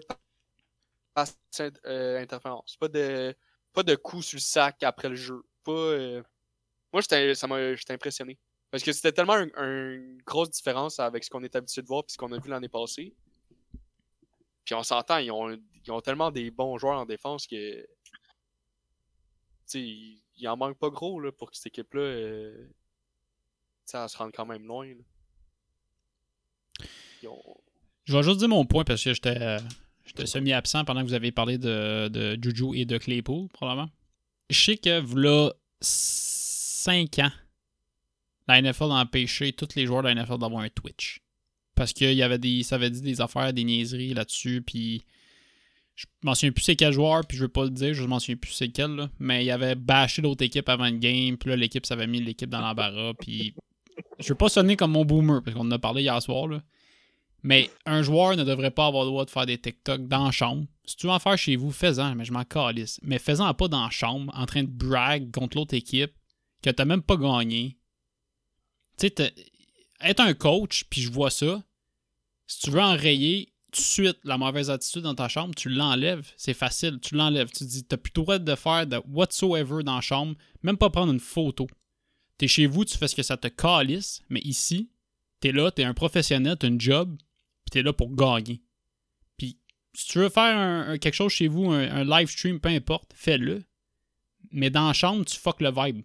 passe 1.13 1.37
euh, 1.85 2.19
interférence. 2.21 2.75
Pas 2.77 2.87
de, 2.87 3.35
pas 3.73 3.83
de 3.83 3.95
coups 3.95 4.25
sur 4.27 4.37
le 4.37 4.41
sac 4.41 4.83
après 4.83 5.09
le 5.09 5.15
jeu. 5.15 5.41
Pas, 5.63 5.71
euh, 5.71 6.23
Moi, 6.93 7.01
j'étais, 7.01 7.35
ça 7.35 7.47
m'a, 7.47 7.75
j'étais 7.75 7.93
impressionné. 7.93 8.37
Parce 8.71 8.83
que 8.83 8.93
c'était 8.93 9.11
tellement 9.11 9.33
un- 9.33 9.49
un- 9.55 9.91
une 9.95 10.21
grosse 10.25 10.49
différence 10.49 10.99
avec 10.99 11.23
ce 11.25 11.29
qu'on 11.29 11.43
est 11.43 11.55
habitué 11.55 11.81
de 11.81 11.87
voir 11.87 12.03
et 12.07 12.11
ce 12.11 12.17
qu'on 12.17 12.31
a 12.31 12.39
vu 12.39 12.49
l'année 12.49 12.69
passée. 12.69 13.13
On 14.73 14.83
s'entend, 14.83 15.17
ils 15.17 15.31
ont, 15.31 16.01
tellement 16.01 16.31
des 16.31 16.51
bons 16.51 16.77
joueurs 16.77 16.99
en 16.99 17.05
défense 17.05 17.47
que. 17.47 17.85
Il, 19.73 20.21
il 20.37 20.47
en 20.49 20.57
manque 20.57 20.77
pas 20.77 20.89
gros 20.89 21.19
là, 21.19 21.31
pour 21.31 21.51
que 21.51 21.57
cette 21.57 21.67
équipe-là. 21.67 22.01
Euh, 22.01 22.67
se 23.85 24.17
rende 24.17 24.31
quand 24.33 24.45
même 24.45 24.65
loin. 24.65 24.87
Je 27.21 28.13
vais 28.13 28.23
juste 28.23 28.39
dire 28.39 28.49
mon 28.49 28.65
point 28.65 28.83
parce 28.83 29.03
que 29.03 29.13
j'étais 29.13 30.25
semi-absent 30.25 30.85
pendant 30.85 31.01
que 31.01 31.07
vous 31.07 31.13
avez 31.13 31.31
parlé 31.31 31.57
de, 31.57 32.37
Juju 32.41 32.77
et 32.77 32.85
de 32.85 32.97
Claypool, 32.97 33.49
probablement. 33.49 33.89
Je 34.49 34.59
sais 34.59 34.77
que 34.77 34.99
vous 34.99 35.17
là 35.17 35.51
5 35.81 37.19
ans, 37.19 37.31
la 38.47 38.61
NFL 38.61 38.91
a 38.91 39.01
empêché 39.01 39.53
tous 39.53 39.75
les 39.75 39.85
joueurs 39.85 40.03
de 40.03 40.09
la 40.09 40.15
NFL 40.15 40.39
d'avoir 40.39 40.63
un 40.63 40.69
Twitch. 40.69 41.21
Parce 41.81 41.93
qu'il 41.93 42.13
y 42.13 42.21
avait 42.21 42.37
des. 42.37 42.61
Ça 42.61 42.75
avait 42.75 42.91
dit 42.91 43.01
des 43.01 43.21
affaires, 43.21 43.53
des 43.53 43.63
niaiseries 43.63 44.13
là-dessus, 44.13 44.61
puis. 44.61 45.01
Je 45.95 46.05
m'en 46.21 46.35
souviens 46.35 46.51
plus 46.51 46.61
c'est 46.61 46.75
quel 46.75 46.93
joueur, 46.93 47.25
puis 47.25 47.37
je 47.39 47.43
veux 47.43 47.49
pas 47.49 47.63
le 47.63 47.71
dire, 47.71 47.95
je 47.95 48.03
m'en 48.03 48.19
souviens 48.19 48.35
plus 48.35 48.51
c'est 48.51 48.69
quel. 48.69 49.09
Mais 49.17 49.43
il 49.43 49.49
avait 49.49 49.73
bâché 49.73 50.21
l'autre 50.21 50.43
équipe 50.43 50.69
avant 50.69 50.85
le 50.85 50.97
game, 50.97 51.37
puis 51.37 51.49
là, 51.49 51.55
l'équipe, 51.55 51.83
ça 51.87 51.95
avait 51.95 52.05
mis 52.05 52.21
l'équipe 52.21 52.51
dans 52.51 52.61
l'embarras, 52.61 53.13
puis. 53.19 53.55
Je 54.19 54.29
veux 54.29 54.35
pas 54.35 54.47
sonner 54.47 54.75
comme 54.75 54.91
mon 54.91 55.05
boomer, 55.05 55.41
parce 55.41 55.57
qu'on 55.57 55.65
en 55.65 55.71
a 55.71 55.79
parlé 55.79 56.03
hier 56.03 56.21
soir. 56.21 56.49
Mais 57.41 57.71
un 57.87 58.03
joueur 58.03 58.37
ne 58.37 58.43
devrait 58.43 58.69
pas 58.69 58.85
avoir 58.85 59.03
le 59.05 59.09
droit 59.09 59.25
de 59.25 59.31
faire 59.31 59.47
des 59.47 59.57
TikTok 59.57 60.07
dans 60.07 60.25
la 60.25 60.31
chambre. 60.31 60.67
Si 60.85 60.95
tu 60.97 61.07
veux 61.07 61.13
en 61.13 61.17
faire 61.17 61.39
chez 61.39 61.55
vous, 61.55 61.71
fais-en, 61.71 62.13
mais 62.13 62.25
je 62.25 62.31
m'en 62.31 62.43
calisse. 62.43 62.99
Mais 63.01 63.17
fais-en 63.17 63.51
pas 63.55 63.67
dans 63.67 63.85
la 63.85 63.89
chambre, 63.89 64.31
en 64.37 64.45
train 64.45 64.61
de 64.61 64.69
brag 64.69 65.31
contre 65.31 65.57
l'autre 65.57 65.73
équipe, 65.73 66.13
que 66.61 66.69
t'as 66.69 66.85
même 66.85 67.01
pas 67.01 67.17
gagné. 67.17 67.79
Tu 68.99 69.07
sais, 69.07 69.33
être 70.03 70.19
un 70.19 70.35
coach, 70.35 70.85
puis 70.87 71.01
je 71.01 71.11
vois 71.11 71.31
ça, 71.31 71.63
si 72.47 72.59
tu 72.61 72.71
veux 72.71 72.81
enrayer 72.81 73.53
tout 73.71 73.79
de 73.81 73.85
suite 73.85 74.17
la 74.25 74.37
mauvaise 74.37 74.69
attitude 74.69 75.03
dans 75.03 75.15
ta 75.15 75.29
chambre, 75.29 75.55
tu 75.55 75.69
l'enlèves. 75.69 76.29
C'est 76.35 76.53
facile, 76.53 76.99
tu 77.01 77.15
l'enlèves. 77.15 77.49
Tu 77.51 77.59
te 77.59 77.63
dis, 77.63 77.83
t'as 77.85 77.95
plus 77.97 78.11
le 78.15 78.21
droit 78.21 78.37
de 78.39 78.55
faire 78.55 78.85
de 78.85 79.01
whatsoever 79.09 79.83
dans 79.83 79.95
la 79.95 80.01
chambre, 80.01 80.35
même 80.61 80.77
pas 80.77 80.89
prendre 80.89 81.13
une 81.13 81.19
photo. 81.21 81.67
T'es 82.37 82.47
chez 82.47 82.65
vous, 82.65 82.83
tu 82.85 82.97
fais 82.97 83.07
ce 83.07 83.15
que 83.15 83.23
ça 83.23 83.37
te 83.37 83.47
calisse, 83.47 84.21
mais 84.29 84.41
ici, 84.41 84.89
t'es 85.39 85.51
là, 85.51 85.71
t'es 85.71 85.83
un 85.85 85.93
professionnel, 85.93 86.57
t'as 86.57 86.67
une 86.67 86.81
job, 86.81 87.15
puis 87.17 87.71
t'es 87.71 87.81
là 87.83 87.93
pour 87.93 88.13
gagner. 88.13 88.61
Puis, 89.37 89.57
si 89.93 90.07
tu 90.07 90.17
veux 90.19 90.29
faire 90.29 90.57
un- 90.57 90.89
un- 90.89 90.97
quelque 90.97 91.13
chose 91.15 91.31
chez 91.31 91.47
vous, 91.47 91.71
un, 91.71 91.89
un 91.89 92.03
live 92.03 92.27
stream, 92.29 92.59
peu 92.59 92.69
importe, 92.69 93.11
fais-le. 93.15 93.63
Mais 94.51 94.69
dans 94.69 94.87
la 94.87 94.93
chambre, 94.93 95.23
tu 95.23 95.37
fuck 95.37 95.61
le 95.61 95.69
vibe. 95.71 96.01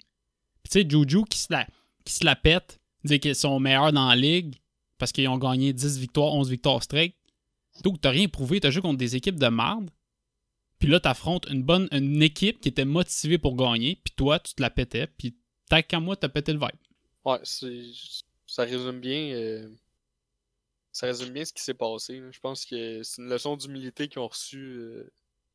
Puis 0.62 0.70
tu 0.70 0.80
sais, 0.82 0.86
Juju 0.88 1.24
qui 1.28 1.38
se 1.38 1.52
la, 1.52 1.66
qui 2.04 2.12
se 2.12 2.24
la 2.24 2.36
pète, 2.36 2.80
dit 3.02 3.18
qu'ils 3.18 3.34
sont 3.34 3.58
meilleurs 3.58 3.92
dans 3.92 4.08
la 4.08 4.14
ligue 4.16 4.56
parce 4.98 5.12
qu'ils 5.12 5.28
ont 5.28 5.38
gagné 5.38 5.72
10 5.72 5.98
victoires, 5.98 6.34
11 6.34 6.50
victoires 6.50 6.82
straight. 6.82 7.14
Donc, 7.84 8.00
t'as 8.00 8.10
rien 8.10 8.28
prouvé, 8.28 8.60
t'as 8.60 8.70
joué 8.70 8.82
contre 8.82 8.98
des 8.98 9.16
équipes 9.16 9.38
de 9.38 9.48
merde. 9.48 9.90
Puis 10.78 10.88
là, 10.88 11.00
t'affrontes 11.00 11.46
une 11.50 11.62
bonne 11.62 11.88
une 11.92 12.22
équipe 12.22 12.60
qui 12.60 12.68
était 12.68 12.84
motivée 12.84 13.38
pour 13.38 13.56
gagner, 13.56 13.96
puis 14.04 14.12
toi, 14.16 14.38
tu 14.38 14.54
te 14.54 14.62
la 14.62 14.70
pétais, 14.70 15.06
puis 15.06 15.36
tant 15.68 15.82
qu'à 15.82 16.00
moi, 16.00 16.16
t'as 16.16 16.28
pété 16.28 16.52
le 16.52 16.58
vibe. 16.58 16.70
Ouais, 17.24 17.40
ça 17.44 18.62
résume 18.64 19.00
bien. 19.00 19.32
euh, 19.34 19.68
ça 20.92 21.06
résume 21.06 21.30
bien 21.32 21.44
ce 21.44 21.52
qui 21.52 21.62
s'est 21.62 21.74
passé. 21.74 22.22
Je 22.30 22.40
pense 22.40 22.64
que 22.64 23.02
c'est 23.02 23.20
une 23.22 23.28
leçon 23.28 23.56
d'humilité 23.56 24.08
qu'ils 24.08 24.20
ont 24.20 24.28
reçue. 24.28 24.76
euh. 24.78 25.12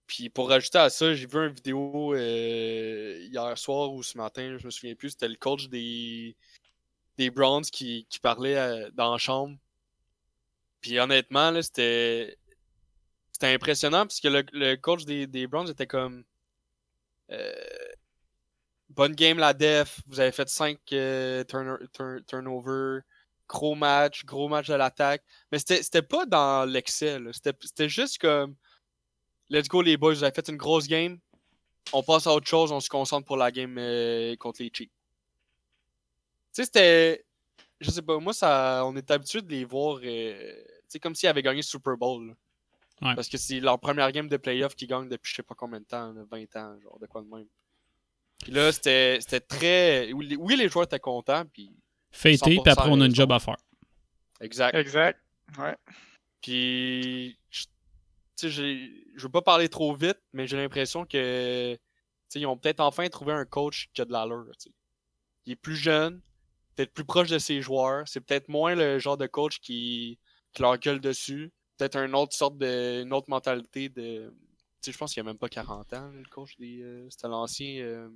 Puis 0.07 0.29
pour 0.29 0.49
rajouter 0.49 0.77
à 0.79 0.89
ça, 0.89 1.13
j'ai 1.13 1.25
vu 1.25 1.37
une 1.47 1.53
vidéo 1.53 2.13
euh, 2.13 3.19
hier 3.31 3.57
soir 3.57 3.93
ou 3.93 4.03
ce 4.03 4.17
matin, 4.17 4.57
je 4.59 4.65
me 4.65 4.71
souviens 4.71 4.95
plus, 4.95 5.11
c'était 5.11 5.27
le 5.29 5.35
coach 5.37 5.69
des, 5.69 6.35
des 7.17 7.29
Browns 7.31 7.63
qui, 7.71 8.05
qui 8.09 8.19
parlait 8.19 8.57
euh, 8.57 8.89
dans 8.93 9.11
la 9.11 9.17
chambre. 9.17 9.57
Puis 10.81 10.99
honnêtement, 10.99 11.51
là, 11.51 11.61
c'était. 11.63 12.37
C'était 13.31 13.53
impressionnant 13.55 14.05
parce 14.05 14.19
que 14.19 14.27
le, 14.27 14.43
le 14.53 14.75
coach 14.75 15.05
des, 15.05 15.27
des 15.27 15.47
Browns 15.47 15.69
était 15.69 15.87
comme. 15.87 16.23
euh, 17.31 17.53
bonne 18.89 19.13
game 19.15 19.37
la 19.37 19.53
def, 19.53 20.01
vous 20.07 20.19
avez 20.19 20.31
fait 20.31 20.49
5 20.49 20.79
turnovers, 22.27 23.01
gros 23.47 23.75
match, 23.75 24.25
gros 24.25 24.47
match 24.49 24.67
de 24.67 24.75
l'attaque. 24.75 25.23
Mais 25.51 25.59
c'était 25.59 26.01
pas 26.01 26.25
dans 26.25 26.65
l'excès, 26.69 27.19
c'était 27.31 27.89
juste 27.89 28.19
comme 28.19 28.55
let's 29.49 29.67
go 29.67 29.81
les 29.81 29.97
boys, 29.97 30.13
vous 30.15 30.23
avez 30.23 30.33
fait 30.33 30.49
une 30.49 30.57
grosse 30.57 30.87
game, 30.87 31.19
on 31.93 32.03
passe 32.03 32.27
à 32.27 32.33
autre 32.33 32.47
chose, 32.47 32.71
on 32.71 32.79
se 32.81 32.89
concentre 32.89 33.25
pour 33.27 33.37
la 33.37 33.51
game 33.51 33.77
euh, 33.77 34.35
contre 34.37 34.61
les 34.63 34.71
Chiefs. 34.73 34.91
Tu 36.53 36.61
sais, 36.61 36.65
c'était. 36.65 37.25
Je 37.79 37.89
sais 37.89 38.01
pas, 38.01 38.19
moi, 38.19 38.33
ça, 38.33 38.83
on 38.85 38.95
est 38.95 39.09
habitué 39.09 39.41
de 39.41 39.49
les 39.51 39.65
voir. 39.65 39.99
euh, 40.03 40.53
tu 40.63 40.69
sais, 40.87 40.99
comme 40.99 41.15
s'ils 41.15 41.29
avaient 41.29 41.41
gagné 41.41 41.57
le 41.57 41.61
Super 41.63 41.97
Bowl. 41.97 42.35
Ouais. 43.01 43.15
Parce 43.15 43.27
que 43.29 43.37
c'est 43.37 43.59
leur 43.59 43.79
première 43.79 44.11
game 44.11 44.27
de 44.27 44.37
playoff 44.37 44.75
qu'ils 44.75 44.87
gagnent 44.87 45.09
depuis 45.09 45.31
je 45.31 45.37
sais 45.37 45.43
pas 45.43 45.55
combien 45.55 45.79
de 45.79 45.85
temps, 45.85 46.11
là, 46.13 46.21
20 46.29 46.55
ans, 46.57 46.79
genre 46.81 46.99
de 46.99 47.07
quoi 47.07 47.21
de 47.23 47.27
même. 47.27 47.47
Puis 48.43 48.51
là, 48.51 48.71
c'était 48.71 49.17
c'était 49.21 49.39
très. 49.39 50.11
Oui, 50.13 50.27
les- 50.55 50.69
joueurs 50.69 50.85
étaient 50.85 50.99
contents, 50.99 51.43
puis. 51.51 51.75
Fêter, 52.11 52.59
puis 52.61 52.71
après, 52.71 52.89
on 52.89 52.99
a 53.01 53.05
une 53.05 53.15
job 53.15 53.31
à 53.31 53.39
faire. 53.39 53.57
Exact. 54.41 54.75
Exact. 54.75 55.19
Ouais. 55.57 55.75
Puis, 56.41 57.37
tu 57.49 57.65
sais, 58.35 58.49
j'ai- 58.49 59.03
je 59.15 59.23
veux 59.23 59.29
pas 59.31 59.41
parler 59.41 59.69
trop 59.69 59.93
vite, 59.95 60.19
mais 60.33 60.45
j'ai 60.47 60.57
l'impression 60.57 61.05
que, 61.05 61.73
tu 61.75 61.79
sais, 62.29 62.39
ils 62.39 62.45
ont 62.45 62.57
peut-être 62.57 62.79
enfin 62.81 63.07
trouvé 63.09 63.33
un 63.33 63.45
coach 63.45 63.89
qui 63.93 64.01
a 64.01 64.05
de 64.05 64.11
l'allure. 64.11 64.45
tu 64.59 64.69
sais. 64.69 64.75
Il 65.45 65.53
est 65.53 65.55
plus 65.55 65.75
jeune, 65.75 66.21
peut-être 66.81 66.93
plus 66.93 67.05
proche 67.05 67.29
de 67.29 67.39
ses 67.39 67.61
joueurs. 67.61 68.07
C'est 68.07 68.21
peut-être 68.21 68.49
moins 68.49 68.75
le 68.75 68.99
genre 68.99 69.17
de 69.17 69.27
coach 69.27 69.59
qui, 69.59 70.19
qui 70.53 70.61
leur 70.61 70.77
gueule 70.77 70.99
dessus. 71.01 71.51
Peut-être 71.77 71.97
une 71.97 72.15
autre 72.15 72.33
sorte 72.35 72.57
de, 72.57 73.01
une 73.03 73.13
autre 73.13 73.29
mentalité 73.29 73.89
de, 73.89 74.33
tu 74.81 74.87
sais, 74.87 74.91
je 74.91 74.97
pense 74.97 75.13
qu'il 75.13 75.21
a 75.21 75.23
même 75.23 75.37
pas 75.37 75.49
40 75.49 75.93
ans, 75.93 76.09
le 76.13 76.23
coach 76.29 76.57
des, 76.57 76.81
euh, 76.81 77.07
c'était 77.09 77.27
l'ancien 77.27 77.81
euh, 77.83 78.09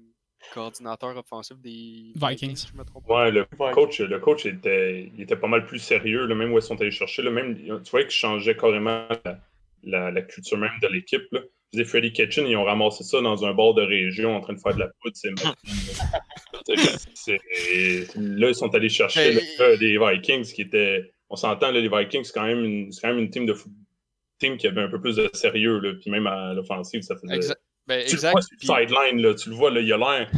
coordinateur 0.53 1.17
offensif 1.17 1.57
des 1.57 2.13
Vikings. 2.15 2.55
si 2.55 2.67
je 2.71 2.77
me 2.77 2.83
trompe 2.83 3.07
pas. 3.07 3.25
Ouais, 3.25 3.31
le 3.31 3.45
coach, 3.73 3.99
le 4.01 4.19
coach 4.19 4.45
était, 4.45 5.09
il 5.15 5.21
était 5.21 5.35
pas 5.35 5.47
mal 5.47 5.65
plus 5.65 5.79
sérieux, 5.79 6.25
là, 6.25 6.35
même 6.35 6.51
où 6.53 6.57
ils 6.57 6.61
sont 6.61 6.79
allés 6.81 6.91
chercher. 6.91 7.21
Là, 7.23 7.31
même, 7.31 7.55
tu 7.57 7.91
vois 7.91 8.01
qu'il 8.01 8.11
changeait 8.11 8.55
carrément 8.55 9.07
la, 9.25 9.39
la- 9.83 10.11
la 10.11 10.21
culture 10.21 10.57
même 10.57 10.71
de 10.81 10.87
l'équipe. 10.87 11.23
Je 11.77 11.83
Freddy 11.83 12.11
Kitchen, 12.13 12.47
ils 12.47 12.55
ont 12.55 12.63
ramassé 12.63 13.03
ça 13.03 13.21
dans 13.21 13.43
un 13.45 13.53
bord 13.53 13.73
de 13.73 13.81
région 13.81 14.35
en 14.35 14.41
train 14.41 14.53
de 14.53 14.59
faire 14.59 14.73
de 14.75 14.79
la 14.79 14.87
poudre. 15.01 15.15
C'est 15.15 15.29
c'est- 17.13 18.15
Là, 18.15 18.49
ils 18.49 18.55
sont 18.55 18.73
allés 18.73 18.89
chercher 18.89 19.33
le 19.33 19.41
gars 19.59 19.77
des 19.77 19.97
Vikings 19.97 20.51
qui 20.53 20.61
était. 20.61 21.11
On 21.29 21.35
s'entend, 21.35 21.71
les 21.71 21.89
Vikings, 21.89 22.23
c'est 22.23 22.33
quand 22.33 22.45
même 22.45 22.63
une, 22.63 22.89
quand 23.01 23.09
même 23.09 23.19
une 23.19 23.29
team 23.29 23.45
de 23.45 23.53
foot- 23.53 23.71
team 24.39 24.57
qui 24.57 24.67
avait 24.67 24.81
un 24.81 24.89
peu 24.89 25.01
plus 25.01 25.15
de 25.15 25.29
sérieux. 25.33 25.79
Là, 25.79 25.93
puis 25.99 26.09
même 26.11 26.27
à 26.27 26.53
l'offensive, 26.53 27.01
ça 27.01 27.15
faisait. 27.15 27.37
Exa- 27.37 27.55
ben, 27.87 28.05
Tu 28.07 28.13
exact. 28.15 28.29
le 28.29 28.31
vois 28.33 28.41
sur 28.41 28.49
le 28.53 28.57
Puis- 28.57 28.67
sideline, 28.67 29.21
là, 29.21 29.33
tu 29.35 29.49
le 29.49 29.55
vois, 29.55 29.71
là, 29.71 29.81
il 29.81 29.91
a 29.93 29.97
l'air 29.97 30.31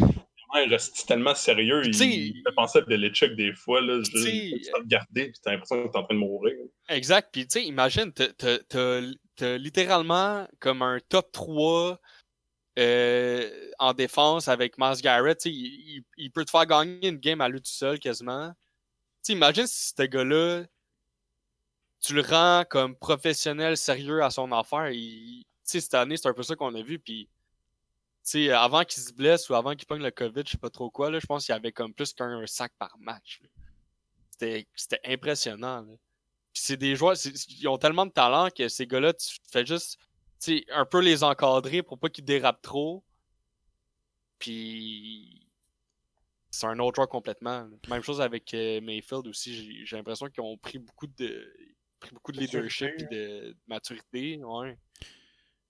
reste 0.71 1.07
tellement 1.07 1.35
sérieux. 1.35 1.81
Il, 1.85 1.91
T'sais- 1.91 2.07
il 2.07 2.41
fait 2.43 2.55
penser 2.55 2.79
à 2.79 2.81
Belichick 2.81 3.35
des 3.35 3.53
fois. 3.53 3.79
Là, 3.81 4.01
je, 4.03 4.09
te 4.11 4.77
regarder 4.77 5.25
puis 5.25 5.33
t'as 5.43 5.51
l'impression 5.51 5.85
que 5.87 5.91
t'es 5.91 5.97
en 5.99 6.03
train 6.03 6.15
de 6.15 6.19
mourir. 6.19 6.55
Exact. 6.89 7.29
Puis, 7.31 7.47
tu 7.47 7.59
sais, 7.59 7.65
imagine, 7.65 8.11
t'as- 8.11 8.29
littéralement 9.41 10.47
comme 10.59 10.81
un 10.81 10.99
top 11.09 11.31
3 11.31 11.99
euh, 12.79 13.71
en 13.79 13.93
défense 13.93 14.47
avec 14.47 14.77
Miles 14.77 15.01
Garrett. 15.01 15.43
Il, 15.45 16.03
il- 16.17 16.31
peut 16.31 16.45
te 16.45 16.51
faire 16.51 16.65
gagner 16.65 17.07
une 17.09 17.17
game 17.17 17.41
à 17.41 17.49
lui 17.49 17.59
tout 17.61 17.71
seul 17.71 17.99
quasiment. 17.99 18.49
Tu 18.51 18.57
sais, 19.23 19.33
imagine 19.33 19.65
si 19.67 19.93
ce 19.97 20.03
gars-là, 20.03 20.63
tu 21.99 22.13
le 22.13 22.21
rends 22.21 22.63
comme 22.69 22.95
professionnel, 22.95 23.75
sérieux 23.77 24.23
à 24.23 24.29
son 24.29 24.51
affaire. 24.51 24.89
il- 24.91 25.45
cette 25.63 25.93
année, 25.95 26.15
c'est 26.17 26.27
un 26.29 26.33
peu 26.33 26.43
ça 26.43 26.55
qu'on 26.55 26.73
a 26.75 26.81
vu. 26.81 26.97
Puis, 26.99 27.27
avant 28.53 28.83
qu'il 28.83 29.01
se 29.03 29.11
blesse 29.13 29.49
ou 29.49 29.55
avant 29.55 29.75
qu'il 29.75 29.85
pogne 29.87 30.03
le 30.03 30.11
COVID, 30.11 30.43
je 30.45 30.51
sais 30.51 30.57
pas 30.57 30.69
trop 30.69 30.89
quoi, 30.89 31.11
je 31.19 31.25
pense 31.25 31.45
qu'il 31.45 31.53
y 31.53 31.55
avait 31.55 31.71
comme 31.71 31.93
plus 31.93 32.13
qu'un 32.13 32.45
sac 32.47 32.71
par 32.77 32.97
match. 32.99 33.41
c'était 34.39 35.01
impressionnant. 35.05 35.81
là. 35.81 35.93
Puis 36.57 36.63
c'est 36.65 36.77
des 36.77 36.95
joueurs, 36.95 37.15
c'est- 37.15 37.33
ils 37.59 37.67
ont 37.67 37.77
tellement 37.77 38.07
de 38.07 38.11
talent 38.11 38.49
que 38.49 38.67
ces 38.67 38.87
gars-là, 38.87 39.13
tu 39.13 39.37
fais 39.51 39.63
juste 39.63 39.99
un 40.71 40.85
peu 40.85 41.01
les 41.01 41.23
encadrer 41.23 41.83
pour 41.83 41.99
pas 41.99 42.09
qu'ils 42.09 42.25
dérapent 42.25 42.63
trop. 42.63 43.03
Puis 44.39 45.47
c'est 46.49 46.65
un 46.65 46.79
autre 46.79 46.95
joueur 46.95 47.09
complètement. 47.09 47.67
Même 47.89 48.01
chose 48.01 48.21
avec 48.21 48.53
euh, 48.55 48.81
Mayfield 48.81 49.27
aussi. 49.27 49.85
J'ai- 49.85 49.95
l'impression 49.97 50.27
qu'ils 50.29 50.41
ont 50.43 50.57
pris 50.57 50.79
beaucoup 50.79 51.05
de 51.07 51.53
pris 51.99 52.11
beaucoup 52.11 52.31
de 52.31 52.39
leadership 52.39 52.89
et 52.99 53.03
de, 53.03 53.09
de 53.49 53.57
maturité. 53.67 54.43
Ouais. 54.43 54.77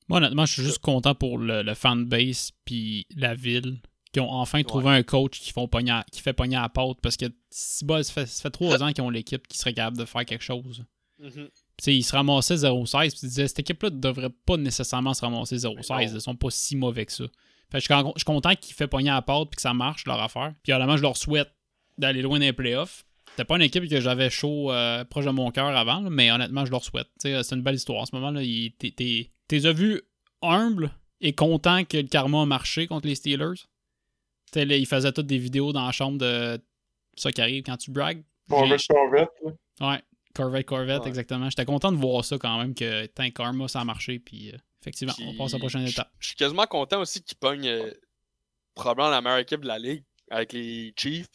Moi, 0.07 0.19
honnêtement, 0.19 0.45
je 0.45 0.53
suis 0.53 0.63
juste 0.63 0.79
content 0.79 1.15
pour 1.15 1.37
le, 1.37 1.63
le 1.63 1.73
fanbase 1.73 2.51
puis 2.63 3.05
la 3.15 3.35
ville 3.35 3.81
qui 4.17 4.21
ont 4.21 4.31
enfin 4.31 4.63
trouvé 4.63 4.89
un 4.89 5.03
coach 5.03 5.39
qui, 5.39 5.51
font 5.51 5.67
pogner 5.67 5.91
à- 5.91 6.05
qui 6.11 6.21
fait 6.21 6.33
pogner 6.33 6.55
à 6.55 6.61
la 6.63 6.69
pâte 6.69 6.97
parce 7.03 7.17
que 7.17 7.25
si 7.51 7.85
ça 7.85 8.03
fait, 8.13 8.25
ça 8.25 8.41
fait 8.43 8.49
trois 8.49 8.81
ans 8.83 8.91
qu'ils 8.91 9.03
ont 9.03 9.09
l'équipe 9.11 9.47
qui 9.47 9.57
serait 9.57 9.73
capable 9.73 9.97
de 9.97 10.05
faire 10.05 10.25
quelque 10.25 10.43
chose. 10.43 10.83
Mhm. 11.19 11.49
Sais, 11.79 11.95
ils 11.95 12.03
se 12.03 12.15
ramassaient 12.15 12.55
0-16 12.55 13.09
puis 13.09 13.19
ils 13.23 13.29
disaient 13.29 13.47
cette 13.47 13.59
équipe-là 13.59 13.89
ne 13.91 13.99
devrait 13.99 14.29
pas 14.45 14.57
nécessairement 14.57 15.13
se 15.13 15.21
ramasser 15.21 15.57
0-16. 15.57 16.13
Ils 16.15 16.21
sont 16.21 16.35
pas 16.35 16.49
si 16.49 16.75
mauvais 16.75 17.05
que 17.05 17.11
ça. 17.11 17.25
Fait 17.71 17.77
que 17.77 17.83
je, 17.83 17.93
suis 17.93 17.93
con- 18.03 18.13
je 18.15 18.19
suis 18.21 18.25
content 18.25 18.55
qu'ils 18.55 18.73
fait 18.75 18.87
pogner 18.87 19.09
à 19.11 19.15
la 19.15 19.21
pâte 19.21 19.49
puis 19.49 19.55
que 19.57 19.61
ça 19.61 19.73
marche 19.73 20.05
leur 20.05 20.19
affaire. 20.21 20.53
Puis 20.63 20.73
honnêtement, 20.73 20.97
je 20.97 21.01
leur 21.03 21.15
souhaite 21.17 21.51
d'aller 21.97 22.21
loin 22.23 22.39
dans 22.39 22.45
les 22.45 22.53
playoffs. 22.53 23.05
C'était 23.31 23.45
pas 23.45 23.55
une 23.57 23.61
équipe 23.61 23.87
que 23.87 23.99
j'avais 23.99 24.29
chaud 24.31 24.71
euh, 24.71 25.03
proche 25.05 25.25
de 25.25 25.29
mon 25.31 25.51
cœur 25.51 25.67
avant, 25.67 25.99
là, 25.99 26.09
mais 26.09 26.31
honnêtement, 26.31 26.65
je 26.65 26.71
leur 26.71 26.83
souhaite. 26.83 27.07
C'est 27.17 27.51
une 27.51 27.61
belle 27.61 27.75
histoire. 27.75 28.01
En 28.01 28.05
ce 28.05 28.15
moment, 28.15 28.31
là, 28.31 28.41
il- 28.41 28.71
t'es- 28.71 29.29
vu 29.73 30.01
humble 30.41 30.91
et 31.21 31.33
content 31.33 31.83
que 31.83 31.97
le 31.97 32.03
karma 32.07 32.41
a 32.41 32.45
marché 32.45 32.87
contre 32.87 33.07
les 33.07 33.15
Steelers? 33.15 33.65
Tu 34.51 34.59
sais, 34.59 34.65
là, 34.65 34.75
ils 34.77 34.85
faisaient 34.87 35.11
toutes 35.11 35.27
des 35.27 35.37
vidéos 35.37 35.73
dans 35.73 35.85
la 35.85 35.91
chambre 35.91 36.17
de 36.17 36.59
ça 37.15 37.31
qui 37.31 37.41
arrive 37.41 37.63
quand 37.63 37.77
tu 37.77 37.91
bragues. 37.91 38.23
Corvette, 38.49 38.81
Corvette. 38.87 39.29
Ouais, 39.81 40.01
Corvette, 40.33 40.65
Corvette, 40.65 41.01
Ouais. 41.03 41.07
exactement. 41.09 41.49
J'étais 41.49 41.65
content 41.65 41.91
de 41.91 41.97
voir 41.97 42.23
ça 42.23 42.37
quand 42.37 42.57
même, 42.59 42.73
que 42.73 43.05
tant 43.07 43.29
karma, 43.31 43.67
ça 43.67 43.81
a 43.81 43.83
marché. 43.83 44.19
Puis 44.19 44.51
euh, 44.53 44.57
effectivement, 44.81 45.13
on 45.21 45.35
passe 45.35 45.53
à 45.53 45.57
la 45.57 45.59
prochaine 45.59 45.85
je- 45.85 45.91
étape. 45.91 46.11
Je 46.19 46.27
suis 46.27 46.35
quasiment 46.37 46.65
content 46.65 47.01
aussi 47.01 47.21
qu'ils 47.21 47.37
pognent 47.37 47.67
euh, 47.67 47.91
probablement 48.73 49.09
la 49.09 49.21
meilleure 49.21 49.39
équipe 49.39 49.61
de 49.61 49.67
la 49.67 49.79
ligue 49.79 50.03
avec 50.29 50.53
les 50.53 50.93
Chiefs, 50.97 51.27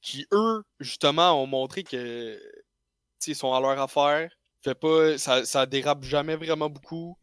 qui 0.00 0.26
eux, 0.32 0.62
justement, 0.80 1.40
ont 1.42 1.46
montré 1.46 1.84
que 1.84 2.40
ils 3.26 3.34
sont 3.36 3.52
à 3.52 3.60
leur 3.60 3.78
affaire. 3.80 4.30
Fait 4.64 4.74
pas, 4.74 5.16
ça, 5.18 5.44
ça 5.44 5.66
dérape 5.66 6.02
jamais 6.02 6.34
vraiment 6.36 6.68
beaucoup. 6.70 7.16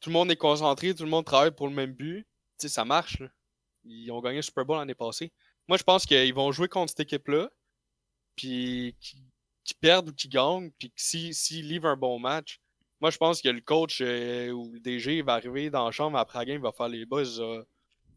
Tout 0.00 0.10
le 0.10 0.14
monde 0.14 0.30
est 0.30 0.36
concentré, 0.36 0.94
tout 0.94 1.04
le 1.04 1.10
monde 1.10 1.24
travaille 1.24 1.50
pour 1.52 1.68
le 1.68 1.74
même 1.74 1.92
but. 1.92 2.26
Tu 2.58 2.66
sais, 2.66 2.68
ça 2.68 2.84
marche. 2.84 3.20
là. 3.20 3.28
Ils 3.88 4.10
ont 4.10 4.20
gagné 4.20 4.36
le 4.36 4.42
Super 4.42 4.64
Bowl 4.64 4.78
l'année 4.78 4.94
passée. 4.94 5.32
Moi, 5.68 5.76
je 5.78 5.82
pense 5.82 6.06
qu'ils 6.06 6.34
vont 6.34 6.52
jouer 6.52 6.68
contre 6.68 6.90
cette 6.90 7.00
équipe-là. 7.00 7.48
Puis 8.36 8.94
qu'ils 9.00 9.76
perdent 9.80 10.08
ou 10.10 10.12
qu'ils 10.14 10.30
gagnent. 10.30 10.70
Puis 10.78 10.88
que 10.90 10.94
si- 11.00 11.34
s'ils 11.34 11.68
livrent 11.68 11.88
un 11.88 11.96
bon 11.96 12.18
match, 12.18 12.60
moi, 13.00 13.10
je 13.10 13.16
pense 13.18 13.40
que 13.42 13.48
le 13.48 13.60
coach 13.60 14.00
euh, 14.00 14.50
ou 14.50 14.70
le 14.72 14.80
DG 14.80 15.22
va 15.22 15.34
arriver 15.34 15.70
dans 15.70 15.84
la 15.86 15.90
chambre 15.90 16.18
après 16.18 16.38
la 16.40 16.44
game, 16.44 16.56
il 16.56 16.62
va 16.62 16.72
faire 16.72 16.88
les 16.88 17.04
buzz. 17.06 17.40
euh, 17.40 17.62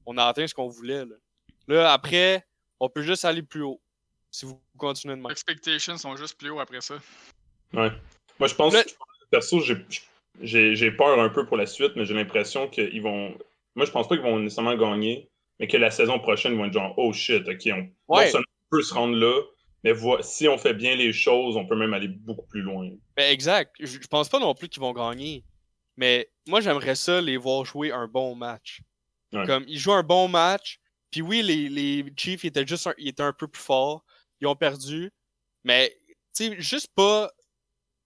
on 0.05 0.17
a 0.17 0.25
atteint 0.25 0.47
ce 0.47 0.53
qu'on 0.53 0.67
voulait. 0.67 1.05
Là. 1.05 1.15
Là, 1.67 1.93
après, 1.93 2.45
on 2.79 2.89
peut 2.89 3.01
juste 3.01 3.25
aller 3.25 3.43
plus 3.43 3.61
haut. 3.63 3.81
Si 4.31 4.45
vous 4.45 4.61
continuez 4.77 5.15
de 5.15 5.23
Les 5.23 5.31
expectations 5.31 5.97
sont 5.97 6.15
juste 6.15 6.37
plus 6.37 6.49
haut 6.49 6.59
après 6.59 6.81
ça. 6.81 6.95
Ouais. 7.73 7.91
Moi, 8.39 8.47
je 8.47 8.55
pense, 8.55 8.73
Le- 8.73 8.83
perso, 9.31 9.59
j'ai- 9.61 9.85
j'ai 10.41 10.75
j'ai 10.75 10.91
peur 10.91 11.19
un 11.19 11.29
peu 11.29 11.45
pour 11.45 11.57
la 11.57 11.65
suite, 11.65 11.91
mais 11.95 12.05
j'ai 12.05 12.13
l'impression 12.13 12.67
qu'ils 12.69 13.01
vont. 13.01 13.37
Moi, 13.75 13.85
je 13.85 13.91
pense 13.91 14.07
pas 14.07 14.15
qu'ils 14.15 14.23
vont 14.25 14.39
nécessairement 14.39 14.75
gagner, 14.75 15.29
mais 15.59 15.67
que 15.67 15.77
la 15.77 15.91
saison 15.91 16.19
prochaine, 16.19 16.53
ils 16.53 16.57
vont 16.57 16.65
être 16.65 16.73
genre, 16.73 16.93
oh 16.97 17.11
shit, 17.13 17.47
ok, 17.47 17.61
on, 17.67 17.77
non 17.77 17.87
Ouais. 18.07 18.27
seulement 18.29 18.45
on 18.71 18.77
peut 18.77 18.81
se 18.83 18.93
rendre 18.93 19.15
là, 19.15 19.41
mais 19.83 19.93
si 20.21 20.47
on 20.47 20.57
fait 20.57 20.73
bien 20.73 20.95
les 20.95 21.13
choses, 21.13 21.55
on 21.57 21.65
peut 21.65 21.75
même 21.75 21.93
aller 21.93 22.07
beaucoup 22.07 22.45
plus 22.47 22.61
loin. 22.61 22.89
Ben, 23.15 23.31
exact. 23.31 23.75
Je, 23.79 23.85
je 24.01 24.07
pense 24.07 24.27
pas 24.29 24.39
non 24.39 24.53
plus 24.53 24.67
qu'ils 24.69 24.81
vont 24.81 24.93
gagner. 24.93 25.43
Mais 25.95 26.29
moi, 26.47 26.61
j'aimerais 26.61 26.95
ça 26.95 27.21
les 27.21 27.37
voir 27.37 27.65
jouer 27.65 27.91
un 27.91 28.07
bon 28.07 28.35
match. 28.35 28.81
Ouais. 29.33 29.45
Comme, 29.45 29.63
ils 29.67 29.77
jouent 29.77 29.93
un 29.93 30.03
bon 30.03 30.27
match. 30.27 30.79
Puis 31.11 31.21
oui, 31.21 31.41
les, 31.41 31.69
les 31.69 32.05
Chiefs 32.17 32.43
ils 32.43 32.47
étaient 32.47 32.65
juste 32.67 32.87
un, 32.87 32.93
ils 32.97 33.07
étaient 33.09 33.23
un 33.23 33.33
peu 33.33 33.47
plus 33.47 33.61
forts. 33.61 34.03
Ils 34.41 34.47
ont 34.47 34.55
perdu. 34.55 35.11
Mais, 35.63 35.95
tu 36.35 36.49
sais, 36.49 36.61
juste 36.61 36.89
pas, 36.95 37.31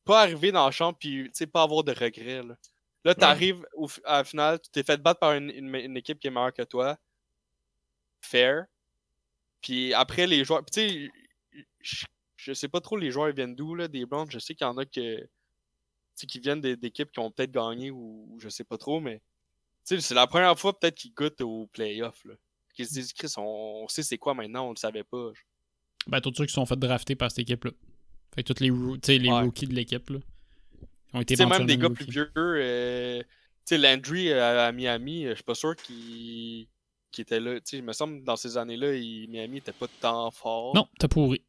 pas 0.05 0.21
arriver 0.21 0.51
dans 0.51 0.65
la 0.65 0.71
chambre 0.71 0.97
puis, 0.99 1.23
tu 1.25 1.31
sais, 1.33 1.47
pas 1.47 1.63
avoir 1.63 1.83
de 1.83 1.91
regrets. 1.91 2.43
Là, 2.43 2.55
là 3.03 3.15
t'arrives 3.15 3.65
au 3.73 3.87
fi- 3.87 4.01
à 4.05 4.17
la 4.19 4.23
finale, 4.23 4.59
tu 4.61 4.69
t'es 4.69 4.83
fait 4.83 5.01
battre 5.01 5.19
par 5.19 5.33
une, 5.33 5.49
une- 5.49 5.75
une 5.75 5.97
équipe 5.97 6.19
qui 6.19 6.27
est 6.27 6.31
meilleure 6.31 6.53
que 6.53 6.63
toi. 6.63 6.97
Fair. 8.24 8.65
Puis 9.61 9.93
après, 9.93 10.28
les 10.28 10.43
joueurs. 10.43 10.63
Tu 10.65 10.74
sais, 10.74 11.11
je, 11.82 12.05
je 12.38 12.53
sais 12.53 12.67
pas 12.67 12.82
trop 12.82 12.97
les 12.97 13.11
joueurs 13.11 13.34
viennent 13.34 13.55
d'où, 13.55 13.76
là, 13.76 13.88
des 13.88 14.05
Browns. 14.05 14.30
Je 14.30 14.39
sais 14.39 14.55
qu'il 14.55 14.65
y 14.65 14.69
en 14.69 14.78
a 14.78 14.86
que, 14.86 15.28
qui 16.28 16.39
viennent 16.39 16.61
d'équipes 16.61 17.11
qui 17.11 17.19
ont 17.19 17.32
peut-être 17.32 17.51
gagné 17.51 17.91
ou, 17.91 18.28
ou 18.30 18.39
je 18.39 18.49
sais 18.49 18.63
pas 18.63 18.78
trop, 18.78 18.99
mais 18.99 19.19
tu 19.86 19.95
sais, 19.95 20.01
c'est 20.01 20.13
la 20.15 20.28
première 20.28 20.57
fois 20.57 20.78
peut-être 20.78 20.95
qu'ils 20.95 21.13
goûtent 21.13 21.41
aux 21.41 21.67
playoffs. 21.67 22.24
Là. 22.26 22.36
Qu'ils 22.74 22.88
se 22.88 22.93
disent, 22.93 23.13
Chris, 23.13 23.32
on, 23.38 23.84
on 23.84 23.88
sait 23.88 24.03
c'est 24.03 24.17
quoi 24.17 24.34
maintenant, 24.34 24.67
on 24.67 24.71
le 24.71 24.78
savait 24.78 25.03
pas. 25.03 25.32
Ben, 26.07 26.19
tous 26.21 26.34
ceux 26.36 26.45
qui 26.45 26.51
se 26.51 26.55
sont 26.55 26.65
fait 26.65 26.78
drafter 26.78 27.15
par 27.15 27.30
cette 27.32 27.39
équipe-là. 27.39 27.71
Fait 28.36 28.43
que 28.43 28.51
tous 28.51 28.61
les, 28.61 28.71
Ouais. 28.71 29.41
rookies 29.41 29.67
de 29.67 29.74
l'équipe, 29.76 30.09
là. 30.09 30.19
Ont 31.13 31.21
été 31.21 31.45
même 31.45 31.65
des 31.67 31.78
gars 31.78 31.91
plus 31.91 32.09
vieux, 32.09 32.32
euh, 32.36 33.21
tu 33.21 33.28
sais, 33.65 33.78
Landry 33.78 34.30
euh, 34.30 34.67
à, 34.67 34.71
Miami, 34.71 35.26
euh, 35.26 35.30
je 35.30 35.36
suis 35.36 35.43
pas 35.43 35.53
sûr 35.53 35.76
qu'il 35.76 36.67
qu'il 37.14 37.22
était 37.22 37.39
là. 37.39 37.55
Tu 37.55 37.61
sais, 37.66 37.78
il 37.78 37.84
me 37.84 37.93
semble 37.93 38.20
que 38.20 38.26
dans 38.26 38.36
ces 38.36 38.57
années-là, 38.57 38.93
il- 38.95 39.30
Miami 39.30 39.57
était 39.59 39.72
pas 39.72 39.88
tant 40.01 40.30
fort. 40.32 40.76
Non, 40.76 40.88
t'as 40.99 41.07
pourri. 41.07 41.41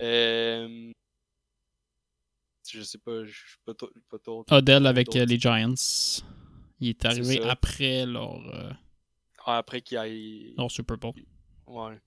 Euh, 0.00 0.90
je 2.70 2.82
sais 2.82 2.98
pas, 2.98 3.24
je 3.24 3.30
suis 3.32 3.58
pas, 3.64 3.74
trop- 3.74 3.90
pas 4.10 4.18
trop. 4.18 4.44
Odell 4.50 4.86
avec 4.86 5.14
euh, 5.16 5.24
les 5.24 5.38
Giants. 5.38 5.74
Il 6.80 6.88
est 6.90 7.04
arrivé 7.04 7.40
après 7.42 8.06
leur, 8.06 8.36
euh, 8.54 8.70
Ah, 9.46 9.58
après 9.58 9.80
qu'il 9.80 9.96
aille. 9.98 10.54
leur 10.56 10.70
Super 10.70 10.96
Bowl. 10.98 11.12
Ouais. 11.66 11.98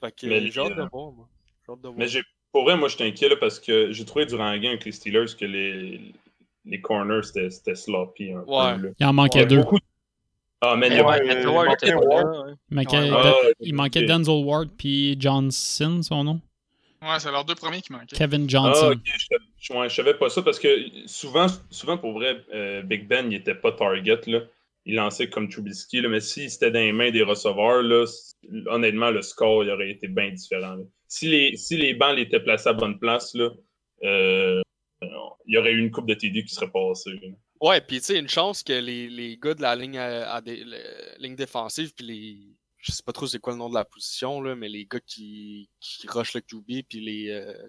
Fait 0.00 0.12
que 0.14 0.26
Mais 0.26 0.50
j'ai 0.50 0.60
hâte 0.60 0.76
de 0.76 0.88
voir, 0.90 1.12
moi. 1.12 1.28
J'ai 1.66 1.72
hâte 1.72 1.80
de 1.80 1.88
voir. 1.88 1.98
Mais 1.98 2.08
j'ai 2.08 2.22
pour 2.52 2.64
vrai, 2.64 2.76
moi, 2.76 2.88
j'étais 2.88 3.04
inquiet 3.06 3.28
là, 3.30 3.36
parce 3.36 3.58
que 3.60 3.92
j'ai 3.92 4.04
trouvé 4.04 4.26
durant 4.26 4.44
la 4.50 4.58
game 4.58 4.72
avec 4.72 4.84
les 4.84 4.92
Steelers 4.92 5.34
que 5.38 5.44
les, 5.46 6.12
les 6.66 6.80
corners, 6.80 7.22
c'était 7.22 7.74
sloppy 7.74 8.32
un 8.32 8.40
Ouais. 8.40 8.76
peu. 8.78 8.86
là. 8.88 8.92
Il 9.00 9.06
en 9.06 9.12
manquait 9.12 9.46
deux. 9.46 9.56
beaucoup 9.58 9.78
de- 9.78 9.84
Ah, 10.64 10.74
il 10.80 10.80
là, 10.96 11.04
ouais. 11.04 11.18
Il 12.70 12.76
manquait. 12.76 13.10
Ah, 13.12 13.34
il 13.60 13.74
manquait. 13.74 14.02
Denzel 14.04 14.44
Ward 14.44 14.68
puis 14.78 15.16
Johnson, 15.18 16.00
son 16.02 16.22
nom. 16.24 16.40
Ouais, 17.02 17.18
c'est 17.18 17.32
leurs 17.32 17.44
deux 17.44 17.56
premiers 17.56 17.80
qui 17.82 17.92
manquaient. 17.92 18.14
Kevin 18.16 18.42
Ah, 18.44 18.48
Johnson. 18.48 18.92
ok, 18.92 18.98
je 19.04 19.26
savais- 19.26 19.80
ouais, 19.80 19.88
je 19.88 19.94
savais 19.96 20.14
pas 20.14 20.28
ça 20.28 20.40
parce 20.42 20.60
que 20.60 20.68
souvent, 21.06 21.46
souvent 21.70 21.98
pour 21.98 22.12
vrai, 22.12 22.36
euh, 22.54 22.82
Big 22.82 23.08
Ben, 23.08 23.26
il 23.32 23.34
était 23.38 23.56
pas 23.56 23.72
target. 23.72 24.20
Là. 24.28 24.40
Il 24.86 24.94
lançait 24.94 25.28
comme 25.28 25.48
Trubisky, 25.48 26.00
là, 26.00 26.08
mais 26.08 26.20
si 26.20 26.48
c'était 26.48 26.70
dans 26.70 26.78
les 26.78 26.92
mains 26.92 27.10
des 27.10 27.22
receveurs, 27.22 27.82
là, 27.82 28.04
honnêtement, 28.66 29.10
le 29.10 29.22
score 29.22 29.64
il 29.64 29.70
aurait 29.70 29.90
été 29.90 30.06
bien 30.06 30.30
différent. 30.30 30.74
là. 30.76 30.84
Si 31.08 31.28
les, 31.28 31.56
si 31.56 31.76
les 31.76 31.94
bancs 31.94 32.16
étaient 32.18 32.40
placés 32.40 32.68
à 32.68 32.72
bonne 32.72 32.98
place, 33.00 33.34
là, 33.34 33.50
euh, 34.04 34.60
il 35.02 35.54
y 35.54 35.58
aurait 35.58 35.72
eu 35.72 35.78
une 35.80 35.90
coupe 35.90 36.06
de 36.06 36.14
TD 36.14 36.44
qui 36.44 36.54
serait 36.54 36.70
passée. 36.70 37.10
Ouais, 37.62 37.80
puis 37.80 38.00
tu 38.00 38.06
sais, 38.06 38.18
une 38.18 38.28
chance 38.28 38.62
que 38.62 38.72
les, 38.72 39.08
les 39.08 39.38
gars 39.38 39.54
de 39.54 39.62
la 39.62 39.76
ligne, 39.76 39.96
à, 39.96 40.34
à 40.34 40.40
des, 40.40 40.64
le- 40.64 41.18
ligne 41.18 41.36
défensive, 41.36 41.94
puis 41.94 42.04
les. 42.04 42.56
Je 42.78 42.90
sais 42.90 43.02
pas 43.04 43.12
trop 43.12 43.28
c'est 43.28 43.38
quoi 43.38 43.52
le 43.52 43.60
nom 43.60 43.68
de 43.70 43.74
la 43.74 43.84
position, 43.84 44.40
là, 44.42 44.56
mais 44.56 44.68
les 44.68 44.84
gars 44.84 44.98
qui, 44.98 45.70
qui 45.78 46.08
rushent 46.08 46.34
le 46.34 46.40
QB, 46.40 46.82
puis 46.88 47.00
les. 47.00 47.30
euh, 47.30 47.68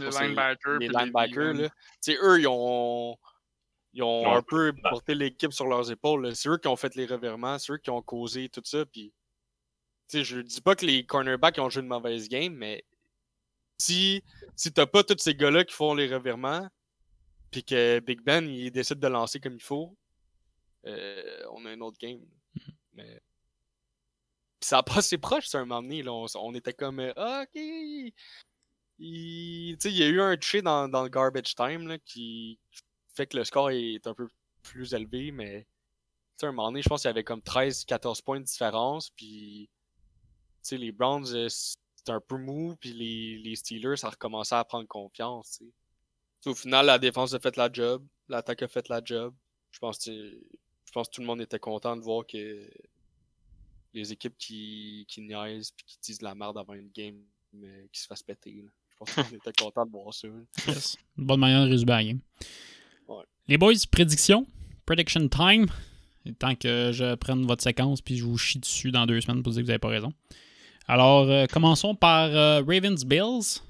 Les 0.00 0.10
linebackers. 0.10 0.78
les 0.80 0.88
linebackers, 0.88 1.52
D-line. 1.54 1.62
là. 1.62 1.68
Tu 2.02 2.12
sais, 2.12 2.18
eux, 2.20 2.40
ils 2.40 2.48
ont. 2.48 3.16
Ils 3.92 4.02
ont 4.02 4.32
un 4.34 4.42
peu 4.42 4.72
porté 4.90 5.14
l'équipe 5.14 5.52
sur 5.52 5.68
leurs 5.68 5.88
épaules. 5.92 6.26
là. 6.26 6.34
C'est 6.34 6.48
eux 6.48 6.58
qui 6.58 6.66
ont 6.66 6.74
fait 6.74 6.96
les 6.96 7.06
revirements, 7.06 7.60
c'est 7.60 7.74
eux 7.74 7.78
qui 7.78 7.90
ont 7.90 8.02
causé 8.02 8.48
tout 8.48 8.62
ça. 8.64 8.84
Puis, 8.86 9.12
tu 10.08 10.18
sais, 10.18 10.24
je 10.24 10.40
dis 10.40 10.60
pas 10.60 10.74
que 10.74 10.84
les 10.84 11.06
cornerbacks 11.06 11.58
ont 11.60 11.70
joué 11.70 11.82
une 11.82 11.88
mauvaise 11.88 12.28
game, 12.28 12.52
mais 12.54 12.84
si, 13.78 14.24
si 14.56 14.72
t'as 14.72 14.86
pas 14.86 15.04
tous 15.04 15.18
ces 15.18 15.36
gars-là 15.36 15.62
qui 15.64 15.74
font 15.74 15.94
les 15.94 16.12
revirements, 16.12 16.68
puis 17.54 17.62
que 17.62 18.00
Big 18.00 18.20
Ben 18.20 18.48
il 18.48 18.72
décide 18.72 18.98
de 18.98 19.06
lancer 19.06 19.38
comme 19.38 19.54
il 19.54 19.62
faut, 19.62 19.96
euh, 20.86 21.46
on 21.52 21.64
a 21.66 21.70
un 21.70 21.80
autre 21.82 21.98
game. 21.98 22.26
Mais 22.94 23.20
ça 24.60 24.78
a 24.78 24.82
passé 24.82 25.18
proche, 25.18 25.46
c'est 25.46 25.58
un 25.58 25.64
moment 25.64 25.80
donné. 25.80 26.02
Là. 26.02 26.12
On, 26.12 26.26
on 26.34 26.52
était 26.52 26.72
comme, 26.72 26.98
euh, 26.98 27.12
Ah, 27.16 27.44
ok. 27.44 27.54
Il, 27.54 28.12
il 28.98 29.96
y 29.96 30.02
a 30.02 30.08
eu 30.08 30.20
un 30.20 30.36
touché 30.36 30.62
dans, 30.62 30.88
dans 30.88 31.04
le 31.04 31.08
garbage 31.08 31.54
time 31.54 31.86
là, 31.86 31.96
qui 31.98 32.58
fait 33.14 33.28
que 33.28 33.36
le 33.36 33.44
score 33.44 33.70
est 33.70 34.04
un 34.08 34.14
peu 34.14 34.26
plus 34.62 34.94
élevé, 34.94 35.30
mais 35.30 35.68
sais, 36.36 36.46
un 36.46 36.52
moment 36.52 36.72
donné, 36.72 36.82
je 36.82 36.88
pense 36.88 37.02
qu'il 37.02 37.08
y 37.08 37.10
avait 37.10 37.22
comme 37.22 37.40
13-14 37.40 38.24
points 38.24 38.40
de 38.40 38.46
différence. 38.46 39.10
Puis, 39.10 39.70
tu 39.70 40.60
sais, 40.62 40.76
les 40.76 40.90
Browns, 40.90 41.32
euh, 41.34 41.48
c'était 41.48 42.10
un 42.10 42.20
peu 42.20 42.36
mou, 42.36 42.74
puis 42.80 42.92
les, 42.92 43.38
les 43.38 43.54
Steelers, 43.54 43.96
ça 43.96 44.10
recommençait 44.10 44.56
à 44.56 44.64
prendre 44.64 44.88
confiance. 44.88 45.62
Au 46.46 46.54
final, 46.54 46.86
la 46.86 46.98
défense 46.98 47.34
a 47.34 47.40
fait 47.40 47.56
la 47.56 47.70
job, 47.72 48.04
l'attaque 48.28 48.62
a 48.62 48.68
fait 48.68 48.88
la 48.88 49.00
job. 49.04 49.34
Je 49.70 49.78
pense 49.78 49.98
que 49.98 50.10
je 50.10 50.92
pense 50.92 51.08
que 51.08 51.14
tout 51.14 51.20
le 51.22 51.26
monde 51.26 51.40
était 51.40 51.58
content 51.58 51.96
de 51.96 52.02
voir 52.02 52.24
que 52.26 52.70
les 53.94 54.12
équipes 54.12 54.36
qui, 54.38 55.04
qui 55.08 55.22
niaisent 55.22 55.72
puis 55.72 55.84
qui 55.86 55.98
disent 56.00 56.18
de 56.18 56.24
la 56.24 56.34
merde 56.34 56.58
avant 56.58 56.74
une 56.74 56.90
game 56.90 57.16
mais 57.52 57.88
qui 57.92 58.00
se 58.00 58.06
fassent 58.06 58.22
péter. 58.22 58.62
là. 58.62 58.70
Je 58.90 58.96
pense 58.98 59.28
qu'on 59.28 59.36
était 59.36 59.52
content 59.52 59.86
de 59.86 59.90
voir 59.90 60.12
ça. 60.14 60.28
Yes. 60.68 60.96
Une 61.18 61.26
bonne 61.26 61.40
manière 61.40 61.64
de 61.64 61.70
résumer 61.70 61.92
la 61.92 62.04
game. 62.04 62.20
Ouais. 63.08 63.24
Les 63.48 63.58
boys, 63.58 63.74
prédiction. 63.90 64.46
Prediction 64.86 65.28
time. 65.28 65.66
Tant 66.38 66.54
que 66.54 66.90
je 66.92 67.14
prenne 67.16 67.46
votre 67.46 67.62
séquence 67.62 68.00
puis 68.00 68.16
je 68.16 68.24
vous 68.24 68.38
chie 68.38 68.58
dessus 68.58 68.90
dans 68.90 69.06
deux 69.06 69.20
semaines 69.20 69.42
pour 69.42 69.52
dire 69.52 69.60
que 69.60 69.66
vous 69.66 69.68
n'avez 69.68 69.78
pas 69.78 69.88
raison. 69.88 70.12
Alors, 70.86 71.28
euh, 71.28 71.46
commençons 71.46 71.94
par 71.94 72.28
euh, 72.28 72.62
Ravens-Bills. 72.66 73.62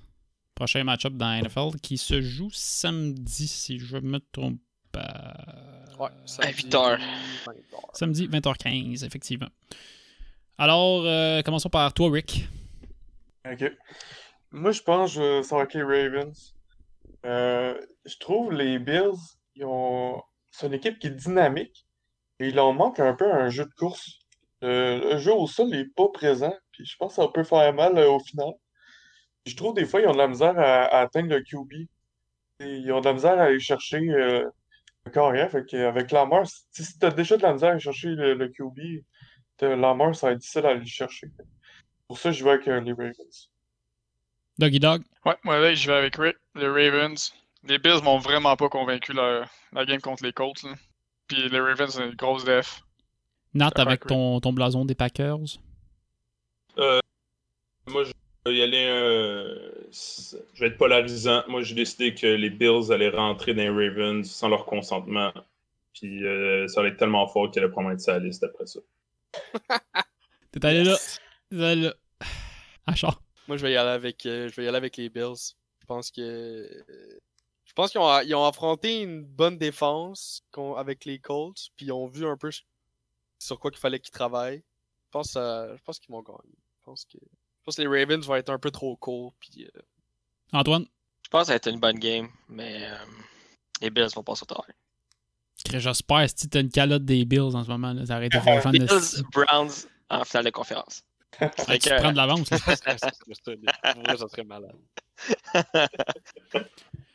Prochain 0.55 0.85
match-up 0.85 1.15
dans 1.15 1.29
la 1.29 1.43
NFL 1.43 1.79
qui 1.83 1.99
se 1.99 2.21
joue 2.21 2.51
samedi, 2.53 3.49
si 3.49 3.79
je 3.79 3.97
me 3.97 4.19
trompe 4.33 4.61
pas. 4.93 5.35
Ouais, 5.99 6.11
À 6.39 6.51
8 6.51 6.75
heures. 6.75 6.99
Samedi 7.93 8.29
20h15, 8.29 9.05
effectivement. 9.05 9.49
Alors, 10.59 11.03
euh, 11.05 11.43
commençons 11.43 11.69
par 11.69 11.93
toi, 11.93 12.11
Rick. 12.11 12.49
Ok. 13.51 13.73
Moi, 14.53 14.71
je 14.71 14.83
pense 14.83 15.17
que 15.17 15.43
ça 15.43 15.57
va 15.57 15.65
être 15.65 15.75
les 15.75 15.83
Ravens. 15.83 16.55
Euh, 17.27 17.75
je 18.05 18.17
trouve 18.19 18.53
les 18.53 18.79
Bills, 18.79 19.19
ils 19.57 19.65
ont... 19.65 20.23
c'est 20.51 20.67
une 20.67 20.75
équipe 20.75 20.99
qui 20.99 21.07
est 21.07 21.11
dynamique 21.11 21.87
et 22.39 22.49
il 22.49 22.55
leur 22.55 22.73
manque 22.73 23.01
un 23.01 23.15
peu 23.15 23.33
un 23.33 23.49
jeu 23.49 23.65
de 23.65 23.75
course. 23.79 24.19
Euh, 24.63 25.13
le 25.13 25.19
jeu 25.19 25.33
au 25.33 25.47
sol 25.47 25.69
n'est 25.69 25.87
pas 25.97 26.09
présent, 26.13 26.55
puis 26.73 26.85
je 26.85 26.97
pense 26.99 27.17
que 27.17 27.23
ça 27.23 27.29
peut 27.29 27.45
faire 27.45 27.73
mal 27.75 27.97
euh, 27.99 28.11
au 28.11 28.21
final. 28.21 28.53
Je 29.47 29.57
trouve 29.57 29.75
des 29.75 29.85
fois 29.85 30.01
ils 30.01 30.09
ont 30.09 30.13
de 30.13 30.19
la 30.19 30.29
misère 30.29 30.59
à, 30.59 30.85
à 30.85 31.01
atteindre 31.01 31.29
le 31.31 31.41
QB. 31.43 31.89
Et 32.61 32.77
ils 32.79 32.93
ont 32.93 33.01
de 33.01 33.07
la 33.07 33.13
misère 33.15 33.39
à 33.39 33.45
aller 33.45 33.59
chercher 33.61 33.99
euh, 33.99 34.49
le 35.05 35.11
carrière. 35.11 35.51
Fait 35.51 35.65
qu'avec 35.67 36.13
Lamar, 36.13 36.47
si, 36.47 36.85
si 36.85 36.99
tu 36.99 37.05
as 37.05 37.11
déjà 37.11 37.37
de 37.37 37.43
la 37.43 37.53
misère 37.53 37.71
à 37.71 37.73
aller 37.73 37.81
chercher 37.81 38.09
le, 38.11 38.35
le 38.35 38.49
QB, 38.49 39.03
t'as 39.57 39.75
Lamar, 39.75 40.15
ça 40.15 40.29
va 40.29 40.33
être 40.33 40.39
difficile 40.39 40.65
à 40.67 40.71
aller 40.71 40.81
le 40.81 40.87
chercher. 40.87 41.29
Pour 42.07 42.19
ça, 42.19 42.31
je 42.31 42.45
vais 42.45 42.51
avec 42.51 42.69
euh, 42.69 42.81
les 42.81 42.93
Ravens. 42.93 43.51
Doggy 44.59 44.79
Dog? 44.79 45.03
Ouais, 45.25 45.37
moi 45.43 45.59
là, 45.59 45.75
je 45.75 45.91
vais 45.91 45.97
avec 45.97 46.15
Rick, 46.17 46.37
les 46.55 46.69
Ravens. 46.69 47.35
Les 47.65 47.79
Bills 47.79 48.03
m'ont 48.05 48.19
vraiment 48.19 48.55
pas 48.57 48.69
convaincu 48.69 49.13
la, 49.13 49.47
la 49.73 49.85
game 49.85 50.01
contre 50.01 50.23
les 50.23 50.33
Colts. 50.33 50.63
là. 50.63 50.75
Puis 51.27 51.49
les 51.49 51.61
Ravens, 51.61 51.91
c'est 51.91 52.05
une 52.05 52.15
grosse 52.15 52.45
def. 52.45 52.83
Nat 53.55 53.73
avec 53.77 54.07
ton, 54.07 54.41
ton 54.41 54.53
blason 54.53 54.85
des 54.85 54.95
Packers? 54.95 55.39
Moi, 56.77 58.05
je 58.05 58.13
y 58.53 58.63
aller. 58.63 58.87
euh, 58.87 59.73
je 59.91 60.61
vais 60.61 60.67
être 60.69 60.77
polarisant. 60.77 61.45
Moi, 61.49 61.63
j'ai 61.63 61.75
décidé 61.75 62.15
que 62.15 62.27
les 62.27 62.51
Bills 62.51 62.93
allaient 62.93 63.11
rentrer 63.11 63.55
dans 63.55 63.63
les 63.63 63.69
Ravens 63.89 64.29
sans 64.29 64.49
leur 64.49 64.67
consentement. 64.67 65.33
Puis 65.95 66.25
euh, 66.27 66.67
ça 66.69 66.81
allait 66.81 66.91
être 66.91 66.99
tellement 66.99 67.27
fort 67.29 67.51
qu'elle 67.51 67.65
allait 67.65 67.73
probablement 67.73 67.95
être 67.95 68.01
sa 68.01 68.19
liste 68.19 68.43
après 68.45 68.67
ça. 68.67 68.81
T'es 70.53 70.65
allé 70.67 70.85
là. 70.85 70.97
T'es 71.51 71.65
allé 71.65 71.83
là. 71.83 71.95
Achard. 72.87 73.23
Moi, 73.49 73.57
je 73.57 73.63
vais 73.63 73.73
y 73.73 73.77
aller 73.77 73.91
avec, 73.91 74.27
euh, 74.27 74.49
je 74.49 74.57
vais 74.57 74.65
y 74.65 74.69
aller 74.69 74.77
avec 74.77 74.97
les 74.97 75.09
Bills. 75.09 75.55
Je 75.81 75.87
pense 75.87 76.11
que. 76.11 76.69
Je 77.65 77.73
pense 77.73 77.91
qu'ils 77.91 78.01
ont, 78.01 78.21
ils 78.21 78.35
ont 78.35 78.45
affronté 78.47 79.03
une 79.03 79.25
bonne 79.25 79.59
défense 79.59 80.43
avec 80.77 81.05
les 81.07 81.19
Colts, 81.19 81.71
puis 81.77 81.87
ils 81.87 81.93
ont 81.93 82.07
vu 82.07 82.27
un 82.27 82.37
peu 82.37 82.51
sur 83.39 83.59
quoi 83.59 83.71
qu'il 83.71 83.81
fallait 83.81 83.99
qu'ils 83.99 84.13
travaillent. 84.13 84.63
Je 85.07 85.11
pense, 85.11 85.35
euh, 85.37 85.75
je 85.77 85.83
pense 85.83 85.99
qu'ils 85.99 86.13
vont 86.13 86.23
gagner. 86.23 86.57
Je 86.79 86.85
pense 86.85 87.05
que, 87.05 87.19
pense 87.65 87.77
que 87.77 87.83
les 87.83 87.89
Ravens 87.89 88.27
vont 88.27 88.35
être 88.37 88.51
un 88.51 88.59
peu 88.59 88.71
trop 88.71 88.97
courts, 88.97 89.35
puis 89.41 89.65
euh, 89.65 89.81
Antoine? 90.53 90.87
Je 91.25 91.31
pense 91.31 91.43
que 91.43 91.47
ça 91.47 91.53
va 91.53 91.57
être 91.57 91.69
une 91.71 91.81
bonne 91.81 91.99
game, 91.99 92.29
mais 92.49 92.85
euh, 92.85 92.97
les 93.81 93.91
Bills 93.91 94.09
vont 94.15 94.23
passer 94.23 94.43
au 94.43 94.47
travail. 94.47 94.75
J'espère 95.71 96.29
si 96.29 96.49
t'as 96.49 96.61
une 96.61 96.71
calotte 96.71 97.05
des 97.05 97.25
Bills 97.25 97.55
en 97.55 97.65
ce 97.65 97.69
moment. 97.69 97.93
Là, 97.93 98.05
ça 98.07 98.17
aurait 98.17 98.27
été 98.27 98.39
de 98.39 98.71
Bills, 98.71 99.25
Browns 99.33 99.73
en 100.11 100.25
finale 100.25 100.45
de 100.45 100.51
conférence. 100.51 101.03
Ah, 101.41 101.49
tu 101.79 101.89
prends 101.89 102.13
de 102.13 102.17
l'avance. 102.17 102.51
là. 102.51 102.59
ça 102.59 102.69
serait, 104.29 104.45
malade. 104.45 104.77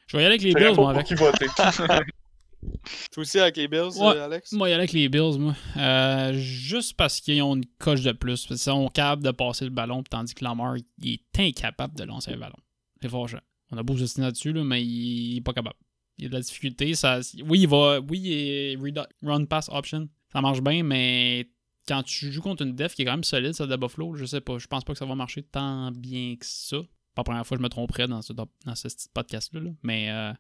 Je 0.08 0.18
vais 0.18 0.24
y 0.24 0.26
aller 0.26 0.36
avec 0.36 0.42
les 0.42 0.52
Je 0.52 0.58
Bills, 0.58 0.76
moi, 0.76 0.90
avec. 0.90 1.08
Toi 3.12 3.22
aussi 3.22 3.40
avec 3.40 3.58
les 3.58 3.68
Bills, 3.68 3.90
Ouais. 3.98 4.16
euh, 4.18 4.26
Alex? 4.26 4.52
Moi, 4.54 4.70
y 4.70 4.74
aller 4.74 4.82
avec 4.82 4.94
les 4.94 5.08
Bills, 5.10 5.38
moi. 5.40 5.56
Euh, 5.78 6.34
juste 6.34 6.96
parce 6.98 7.20
qu'ils 7.22 7.42
ont 7.42 7.56
une 7.56 7.66
coche 7.80 8.02
de 8.02 8.12
plus. 8.12 8.46
Parce 8.46 8.62
qu'ils 8.62 8.72
sont 8.72 8.88
capables 8.90 9.24
de 9.24 9.32
passer 9.32 9.66
le 9.66 9.72
ballon, 9.72 10.04
tandis 10.04 10.34
que 10.34 10.44
Lamar, 10.44 10.76
il 11.02 11.14
est 11.14 11.40
incapable 11.40 11.96
de 11.98 12.04
lancer 12.04 12.32
le 12.32 12.38
ballon. 12.38 12.58
C'est 13.02 13.10
fâchant. 13.10 13.40
On 13.72 13.78
a 13.78 13.84
beau 13.84 13.98
se 13.98 14.20
là-dessus, 14.20 14.52
là, 14.52 14.64
mais 14.64 14.84
il 14.84 15.38
est 15.38 15.42
pas 15.42 15.54
capable. 15.54 15.76
Il 16.18 16.24
y 16.24 16.26
a 16.26 16.30
de 16.30 16.34
la 16.34 16.42
difficulté. 16.42 16.94
Ça, 16.96 17.20
oui, 17.46 17.62
il 17.62 17.68
va. 17.68 18.00
Oui, 18.02 18.20
il 18.20 18.78
run 19.24 19.46
pass 19.46 19.70
option. 19.72 20.10
Ça 20.34 20.42
marche 20.42 20.62
bien, 20.62 20.84
mais 20.84 21.50
quand 21.88 22.04
tu 22.04 22.32
joues 22.32 22.42
contre 22.42 22.64
une 22.64 22.76
def 22.76 22.94
qui 22.94 23.04
est 23.04 23.06
quand 23.06 23.12
même 23.12 23.24
solide, 23.24 23.54
ça 23.54 23.66
de 23.66 23.76
Buffalo, 23.76 24.16
je 24.16 24.26
sais 24.26 24.42
pas. 24.42 24.58
Je 24.60 24.68
pense 24.68 24.84
pas 24.84 24.94
que 24.94 25.00
ça 25.00 25.06
va 25.06 25.16
marcher 25.16 25.44
tant 25.44 25.92
bien 25.92 26.36
que 26.36 26.46
ça. 26.46 26.78
Pas 27.16 27.22
la 27.22 27.24
première 27.24 27.48
fois 27.48 27.58
que 27.58 27.62
je 27.62 27.64
me 27.64 27.70
tromperais 27.70 28.08
dans 28.08 28.22
ce, 28.22 28.34
dans 28.34 28.48
ce 28.76 28.88
petit 28.88 29.08
podcast-là. 29.14 29.62
là. 29.62 29.70
Mais 29.82 30.10
euh, 30.12 30.34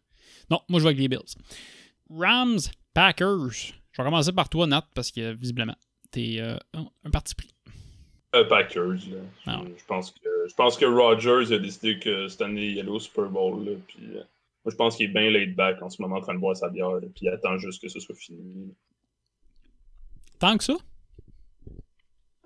non, 0.51 0.59
moi 0.69 0.79
je 0.79 0.83
vais 0.83 0.89
avec 0.89 0.99
les 0.99 1.07
Bills. 1.07 1.19
Rams, 2.09 2.59
Packers. 2.93 3.73
Je 3.91 4.01
vais 4.01 4.03
commencer 4.03 4.31
par 4.31 4.49
toi, 4.49 4.67
Nat, 4.67 4.85
parce 4.93 5.11
que 5.11 5.33
visiblement, 5.33 5.75
t'es 6.11 6.37
euh, 6.39 6.57
un, 6.73 7.09
parti 7.09 7.35
pris. 7.35 7.53
Euh, 8.35 8.45
Packers, 8.45 8.87
là. 8.87 8.97
Je, 9.45 9.49
Ah. 9.49 9.61
je 9.77 9.85
pense 9.85 10.11
que, 10.11 10.29
je 10.47 10.53
pense 10.53 10.77
que 10.77 10.85
Rodgers 10.85 11.53
a 11.53 11.59
décidé 11.59 11.99
que 11.99 12.27
cette 12.27 12.41
année, 12.41 12.67
il 12.67 12.79
allait 12.79 12.89
au 12.89 12.99
Super 12.99 13.25
Bowl. 13.29 13.65
Là, 13.65 13.71
puis, 13.87 14.03
euh, 14.11 14.23
moi, 14.63 14.71
je 14.71 14.75
pense 14.75 14.95
qu'il 14.95 15.05
est 15.09 15.13
bien 15.13 15.29
laid 15.29 15.55
back 15.55 15.81
en 15.81 15.89
ce 15.89 16.01
moment 16.01 16.17
en 16.17 16.21
train 16.21 16.33
de 16.35 16.39
boire 16.39 16.55
sa 16.55 16.69
bière. 16.69 16.91
là, 16.91 17.07
puis 17.13 17.25
il 17.25 17.29
attend 17.29 17.57
juste 17.57 17.81
que 17.81 17.89
ce 17.89 17.99
soit 17.99 18.15
fini. 18.15 18.73
Tant 20.39 20.57
que 20.57 20.63
ça? 20.63 20.75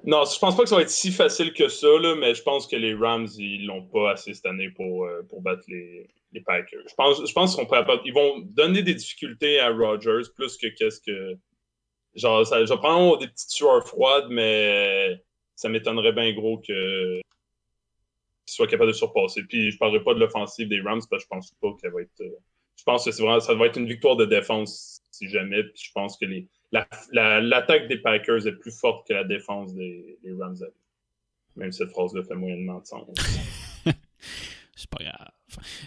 Non, 0.06 0.24
je 0.26 0.38
pense 0.38 0.56
pas 0.58 0.64
que 0.64 0.70
ça 0.70 0.76
va 0.76 0.82
être 0.82 0.90
si 0.90 1.12
facile 1.12 1.54
que 1.54 1.70
ça, 1.70 1.88
là, 1.88 2.16
mais 2.16 2.36
je 2.36 2.44
pense 2.44 2.68
que 2.68 2.76
les 2.76 2.94
Rams, 2.94 3.28
ils 3.38 3.66
l'ont 3.66 3.84
pas 3.84 4.12
assez 4.12 4.34
cette 4.34 4.46
année 4.46 4.70
pour, 4.70 5.06
euh, 5.06 5.22
pour 5.30 5.42
battre 5.42 5.64
les, 5.70 6.10
les 6.34 6.42
Packers. 6.42 6.84
Je 6.90 6.96
pense, 6.96 7.26
je 7.28 7.34
pense 7.34 7.56
Ils 8.06 8.14
vont 8.14 8.40
donner 8.40 8.82
des 8.84 8.94
difficultés 8.96 9.60
à 9.60 9.70
Rodgers 9.70 10.30
plus 10.36 10.58
que 10.58 10.68
qu'est-ce 10.68 11.00
que. 11.02 11.38
Genre, 12.16 12.46
ça, 12.46 12.64
je 12.64 12.74
prendre 12.74 13.18
des 13.18 13.28
petites 13.28 13.50
sueurs 13.50 13.88
froides, 13.88 14.28
mais 14.30 15.24
ça 15.56 15.70
m'étonnerait 15.70 16.14
bien 16.14 16.32
gros 16.34 16.58
que 16.60 17.20
qu'ils 18.46 18.56
soient 18.56 18.68
capables 18.68 18.92
de 18.92 18.96
surpasser. 18.96 19.44
Puis 19.44 19.72
je 19.72 19.78
parlerai 19.78 20.04
pas 20.04 20.14
de 20.14 20.20
l'offensive 20.20 20.68
des 20.68 20.82
Rams 20.82 21.02
parce 21.10 21.24
que 21.24 21.28
je 21.30 21.36
pense 21.36 21.52
pas 21.62 21.70
qu'elle 21.82 21.92
va 21.94 22.02
être. 22.02 22.12
je 22.20 22.84
pense 22.84 23.06
que 23.06 23.12
vraiment, 23.22 23.40
ça 23.40 23.54
va 23.56 23.66
être 23.68 23.78
une 23.80 23.88
victoire 23.88 24.16
de 24.16 24.26
défense 24.26 25.02
si 25.12 25.30
jamais. 25.30 25.64
Puis 25.64 25.84
je 25.88 25.92
pense 25.94 26.18
que 26.18 26.26
les, 26.26 26.48
la- 26.72 26.88
la- 27.12 27.42
l'attaque 27.42 27.88
des 27.88 27.98
Packers 27.98 28.46
est 28.46 28.58
plus 28.60 28.78
forte 28.78 29.08
que 29.08 29.14
la 29.14 29.24
défense 29.24 29.74
des, 29.74 30.18
des 30.24 30.34
Rams. 30.34 30.58
Même 31.56 31.72
cette 31.72 31.92
phrase-là 31.92 32.24
fait 32.24 32.36
moyennement 32.36 32.80
de 32.80 32.86
sens. 32.86 33.08
C'est 34.76 34.90
pas 34.90 35.04
grave. 35.04 35.32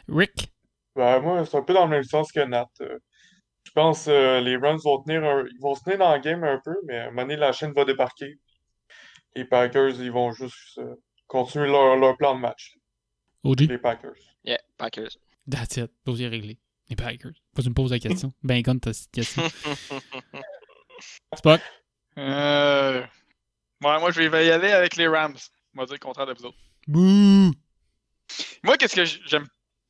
Rick, 0.08 0.48
Ben, 0.94 1.20
moi, 1.20 1.44
c'est 1.46 1.56
un 1.56 1.62
peu 1.62 1.74
dans 1.74 1.84
le 1.84 1.90
même 1.90 2.04
sens 2.04 2.30
que 2.32 2.40
Nat. 2.40 2.68
Euh, 2.80 2.98
Je 3.64 3.72
pense 3.72 4.04
que 4.06 4.40
les 4.40 4.56
Rams 4.56 4.78
vont 4.84 5.02
tenir 5.02 5.24
un- 5.24 5.44
ils 5.44 5.60
vont 5.60 5.74
se 5.74 5.82
tenir 5.82 5.98
dans 5.98 6.14
le 6.14 6.20
game 6.20 6.42
un 6.44 6.60
peu, 6.64 6.74
mais 6.86 6.96
à 6.98 7.02
un 7.04 7.06
moment 7.10 7.22
donné, 7.22 7.36
la 7.36 7.52
chaîne 7.52 7.72
va 7.72 7.84
débarquer. 7.84 8.38
Les 9.34 9.44
Packers, 9.44 10.00
ils 10.00 10.10
vont 10.12 10.32
juste 10.32 10.78
euh, 10.78 10.94
continuer 11.26 11.66
leur, 11.66 11.96
leur 11.96 12.16
plan 12.16 12.34
de 12.36 12.40
match. 12.40 12.76
OG, 13.42 13.60
Les 13.62 13.78
Packers. 13.78 14.14
Yeah, 14.44 14.58
Packers. 14.78 15.18
that's 15.50 15.76
it. 15.76 15.90
Dossier 16.06 16.28
réglé. 16.28 16.58
Les 16.88 16.96
Packers. 16.96 17.32
Faut 17.54 17.56
que 17.56 17.62
tu 17.62 17.68
me 17.68 17.74
poses 17.74 17.90
la 17.90 17.98
question. 17.98 18.32
Ben, 18.44 18.62
gonne 18.62 18.78
ta 18.80 18.90
petite 18.92 19.10
question. 19.10 19.42
Spock, 21.36 21.60
Euh... 22.18 23.00
Ouais, 23.82 24.00
moi, 24.00 24.10
je 24.10 24.22
vais 24.22 24.46
y 24.46 24.50
aller 24.50 24.70
avec 24.70 24.96
les 24.96 25.06
Rams. 25.08 25.36
On 25.74 25.80
va 25.80 25.86
dire 25.86 25.94
le 25.94 25.98
contraire 25.98 26.26
de 26.26 26.32
vous 26.32 26.46
autres. 26.46 26.56
bouh! 26.86 27.52
Moi, 28.64 28.76
qu'est-ce 28.78 28.94
que 28.96 29.04
j'aime. 29.04 29.46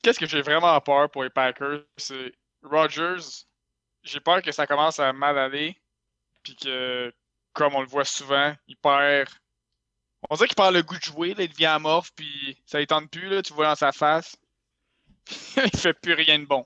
Qu'est-ce 0.06 0.20
que 0.20 0.26
j'ai 0.26 0.40
vraiment 0.40 0.80
peur 0.80 1.10
pour 1.10 1.24
les 1.24 1.30
Packers, 1.30 1.80
c'est 1.96 2.32
Rodgers. 2.62 3.44
J'ai 4.04 4.20
peur 4.20 4.40
que 4.40 4.52
ça 4.52 4.64
commence 4.64 5.00
à 5.00 5.12
mal 5.12 5.36
aller. 5.36 5.76
Puis 6.44 6.54
que, 6.54 7.12
comme 7.52 7.74
on 7.74 7.80
le 7.80 7.88
voit 7.88 8.04
souvent, 8.04 8.54
il 8.68 8.76
perd. 8.76 9.28
On 10.30 10.36
dirait 10.36 10.46
qu'il 10.46 10.54
perd 10.54 10.74
le 10.74 10.84
goût 10.84 10.96
de 10.96 11.02
jouer, 11.02 11.34
là, 11.34 11.42
il 11.42 11.48
devient 11.48 11.66
amorphe, 11.66 12.12
puis 12.14 12.56
ça 12.66 12.78
ne 12.78 12.84
tente 12.84 13.10
plus, 13.10 13.28
là, 13.28 13.42
tu 13.42 13.52
vois 13.52 13.66
dans 13.66 13.74
sa 13.74 13.90
face. 13.90 14.36
il 15.56 15.76
fait 15.76 15.94
plus 15.94 16.14
rien 16.14 16.38
de 16.38 16.44
bon. 16.44 16.64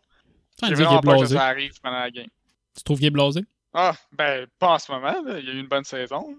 J'ai 0.63 0.75
vraiment 0.75 1.01
peur 1.01 1.21
que 1.21 1.27
ça 1.29 1.47
arrive 1.47 1.81
pendant 1.81 2.01
la 2.01 2.11
game. 2.11 2.29
Tu 2.77 2.83
trouves 2.83 2.99
qu'il 2.99 3.07
est 3.07 3.11
blasé? 3.11 3.43
Ah, 3.73 3.95
ben, 4.13 4.49
pas 4.59 4.75
en 4.75 4.79
ce 4.79 4.93
moment, 4.93 5.23
là. 5.23 5.39
il 5.39 5.47
y 5.47 5.49
a 5.49 5.55
eu 5.55 5.61
une 5.61 5.67
bonne 5.67 5.85
saison. 5.85 6.39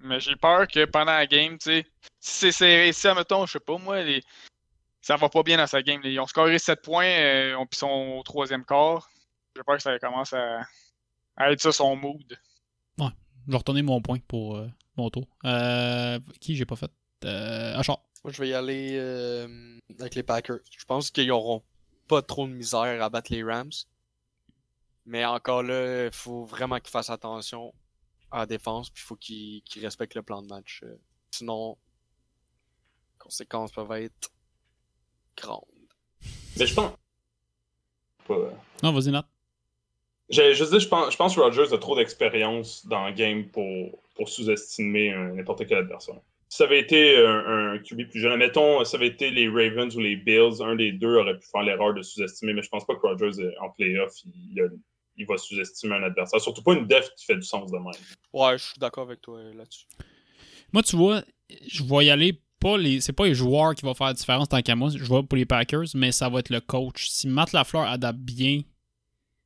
Mais 0.00 0.18
j'ai 0.18 0.34
peur 0.34 0.66
que 0.66 0.84
pendant 0.86 1.12
la 1.12 1.28
game, 1.28 1.58
tu 1.58 1.70
sais, 1.70 1.86
si 2.18 2.38
c'est 2.40 2.52
serré, 2.52 2.92
si, 2.92 3.06
admettons, 3.06 3.46
je 3.46 3.52
sais 3.52 3.60
pas, 3.60 3.78
moi, 3.78 4.02
les... 4.02 4.24
ça 5.00 5.16
va 5.16 5.28
pas 5.28 5.42
bien 5.42 5.56
dans 5.56 5.66
sa 5.66 5.82
game. 5.82 6.00
Ils 6.04 6.20
ont 6.20 6.26
scoré 6.26 6.58
7 6.58 6.82
points, 6.82 7.06
euh, 7.06 7.56
puis 7.56 7.68
ils 7.72 7.76
sont 7.78 8.16
au 8.18 8.22
troisième 8.22 8.64
quart. 8.64 9.08
J'ai 9.56 9.62
peur 9.62 9.76
que 9.76 9.82
ça 9.82 9.98
commence 9.98 10.32
à, 10.32 10.60
à 11.36 11.50
être 11.52 11.60
ça 11.60 11.72
son 11.72 11.96
mood. 11.96 12.38
Je 13.46 13.52
vais 13.52 13.58
retourner 13.58 13.82
mon 13.82 14.02
point 14.02 14.18
pour 14.28 14.58
euh, 14.58 14.68
mon 14.96 15.10
tour. 15.10 15.26
Euh, 15.44 16.20
qui 16.40 16.54
j'ai 16.54 16.66
pas 16.66 16.76
fait? 16.76 16.90
Euh, 17.24 17.74
Achard. 17.76 18.02
Moi, 18.22 18.32
je 18.32 18.42
vais 18.42 18.50
y 18.50 18.54
aller 18.54 18.96
euh, 18.98 19.78
avec 19.98 20.14
les 20.14 20.22
Packers. 20.22 20.58
Je 20.70 20.84
pense 20.84 21.10
qu'ils 21.10 21.30
auront 21.32 21.62
pas 22.06 22.20
trop 22.22 22.46
de 22.46 22.52
misère 22.52 23.02
à 23.02 23.08
battre 23.08 23.32
les 23.32 23.42
Rams. 23.42 23.72
Mais 25.06 25.24
encore 25.24 25.62
là, 25.62 26.04
il 26.06 26.12
faut 26.12 26.44
vraiment 26.44 26.78
qu'ils 26.78 26.90
fassent 26.90 27.10
attention 27.10 27.74
à 28.30 28.40
la 28.40 28.46
défense, 28.46 28.90
puis 28.90 29.02
il 29.02 29.06
faut 29.06 29.16
qu'ils 29.16 29.82
respectent 29.82 30.14
le 30.14 30.22
plan 30.22 30.42
de 30.42 30.46
match. 30.46 30.84
Sinon, 31.30 31.78
les 33.14 33.18
conséquences 33.18 33.72
peuvent 33.72 33.90
être 33.92 34.30
Mais 36.58 36.66
je 36.66 36.74
pense. 36.74 36.92
Pas- 38.26 38.52
Non, 38.82 38.92
vas-y, 38.92 39.10
Nat. 39.10 39.26
J'ai 40.28 40.54
juste 40.54 40.72
dit, 40.72 40.78
je 40.80 40.88
pense, 40.88 41.12
je 41.12 41.16
pense 41.16 41.34
que 41.34 41.40
Rodgers 41.40 41.72
a 41.72 41.78
trop 41.78 41.96
d'expérience 41.96 42.86
dans 42.86 43.06
le 43.08 43.12
game 43.12 43.48
pour, 43.48 44.00
pour 44.14 44.28
sous-estimer 44.28 45.12
n'importe 45.34 45.66
quel 45.66 45.78
adversaire. 45.78 46.20
Si 46.48 46.58
ça 46.58 46.64
avait 46.64 46.80
été 46.80 47.16
un, 47.24 47.72
un 47.74 47.78
QB 47.78 48.08
plus 48.10 48.20
jeune, 48.20 48.32
admettons, 48.32 48.84
si 48.84 48.90
ça 48.92 48.96
avait 48.96 49.08
été 49.08 49.30
les 49.30 49.48
Ravens 49.48 49.94
ou 49.96 50.00
les 50.00 50.16
Bills, 50.16 50.62
un 50.62 50.76
des 50.76 50.92
deux 50.92 51.16
aurait 51.16 51.36
pu 51.38 51.46
faire 51.50 51.62
l'erreur 51.62 51.94
de 51.94 52.02
sous-estimer, 52.02 52.52
mais 52.54 52.62
je 52.62 52.68
pense 52.68 52.86
pas 52.86 52.94
que 52.94 53.00
Rodgers, 53.00 53.40
est- 53.42 53.56
en 53.58 53.70
playoff, 53.70 54.12
il, 54.24 55.26
va 55.26 55.36
sous-estimer 55.36 55.96
un 55.96 56.02
adversaire. 56.04 56.40
Surtout 56.40 56.62
pas 56.62 56.74
une 56.74 56.86
def 56.86 57.12
qui 57.16 57.24
fait 57.26 57.36
du 57.36 57.42
sens 57.42 57.70
de 57.70 57.76
même. 57.76 57.86
Ouais, 58.32 58.56
je 58.58 58.64
suis 58.64 58.78
d'accord 58.78 59.04
avec 59.04 59.20
toi 59.20 59.38
euh, 59.38 59.52
là-dessus. 59.54 59.86
Moi, 60.72 60.82
tu 60.82 60.96
vois, 60.96 61.22
je 61.66 61.82
vais 61.82 62.04
y 62.06 62.10
aller 62.10 62.40
pas 62.60 62.76
les. 62.78 63.00
C'est 63.00 63.12
pas 63.12 63.26
les 63.26 63.34
joueurs 63.34 63.74
qui 63.74 63.82
vont 63.82 63.94
faire 63.94 64.08
la 64.08 64.14
différence 64.14 64.48
tant 64.48 64.62
qu'à 64.62 64.76
moi. 64.76 64.90
Je 64.94 65.04
vois 65.04 65.22
pour 65.22 65.36
les 65.36 65.46
Packers, 65.46 65.86
mais 65.94 66.12
ça 66.12 66.28
va 66.28 66.40
être 66.40 66.50
le 66.50 66.60
coach. 66.60 67.08
Si 67.08 67.26
Matt 67.28 67.52
Lafleur 67.52 67.88
adapte 67.88 68.20
bien, 68.20 68.62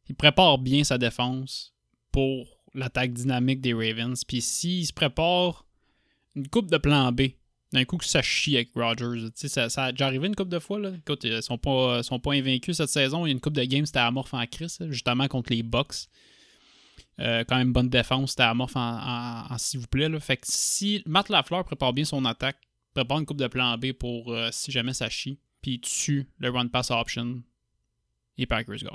il 0.09 0.15
prépare 0.15 0.59
bien 0.59 0.85
sa 0.85 0.99
défense 0.99 1.73
pour 2.12 2.47
l'attaque 2.74 3.12
dynamique 3.12 3.61
des 3.61 3.73
Ravens. 3.73 4.23
Puis 4.24 4.41
s'il 4.43 4.86
se 4.86 4.93
prépare 4.93 5.65
une 6.35 6.49
coupe 6.49 6.70
de 6.70 6.77
plan 6.77 7.12
B, 7.12 7.23
d'un 7.73 7.85
coup 7.85 7.97
que 7.97 8.05
ça 8.05 8.23
chie 8.23 8.57
avec 8.57 8.70
Rodgers. 8.74 9.28
Ça, 9.35 9.69
ça 9.69 9.85
a 9.85 9.93
déjà 9.93 10.07
arrivé 10.07 10.27
une 10.27 10.36
coupe 10.36 10.49
de 10.49 10.59
fois. 10.59 10.78
Là. 10.78 10.93
Écoute, 10.97 11.24
ils 11.24 11.43
sont 11.43 11.59
pas, 11.59 12.03
sont 12.03 12.20
pas 12.20 12.32
invaincus 12.32 12.77
cette 12.77 12.89
saison. 12.89 13.27
Il 13.27 13.31
y 13.31 13.32
a 13.32 13.35
une 13.35 13.41
coupe 13.41 13.55
de 13.55 13.65
games, 13.65 13.85
c'était 13.86 13.99
amorphe 13.99 14.35
en 14.35 14.47
crise, 14.47 14.78
justement 14.91 15.27
contre 15.28 15.53
les 15.53 15.62
Bucks. 15.62 16.07
Euh, 17.20 17.45
quand 17.47 17.57
même 17.57 17.73
bonne 17.73 17.89
défense, 17.89 18.31
c'était 18.31 18.43
amorphe 18.45 18.77
en, 18.77 18.81
en, 18.81 19.53
en 19.53 19.59
s'il 19.59 19.81
vous 19.81 19.86
plaît. 19.86 20.09
Là. 20.09 20.19
Fait 20.20 20.36
que 20.36 20.47
si 20.49 21.03
Matt 21.07 21.28
Lafleur 21.28 21.65
prépare 21.65 21.93
bien 21.93 22.05
son 22.05 22.24
attaque, 22.24 22.59
prépare 22.95 23.19
une 23.19 23.27
coupe 23.27 23.39
de 23.39 23.47
plan 23.47 23.77
B 23.77 23.93
pour 23.93 24.33
euh, 24.33 24.49
si 24.53 24.71
jamais 24.71 24.95
ça 24.95 25.09
chie, 25.11 25.39
puis 25.61 25.81
tue 25.81 26.29
le 26.39 26.51
run 26.51 26.69
pass 26.69 26.91
option, 26.91 27.43
les 28.39 28.47
Packers 28.47 28.77
gagnent. 28.77 28.91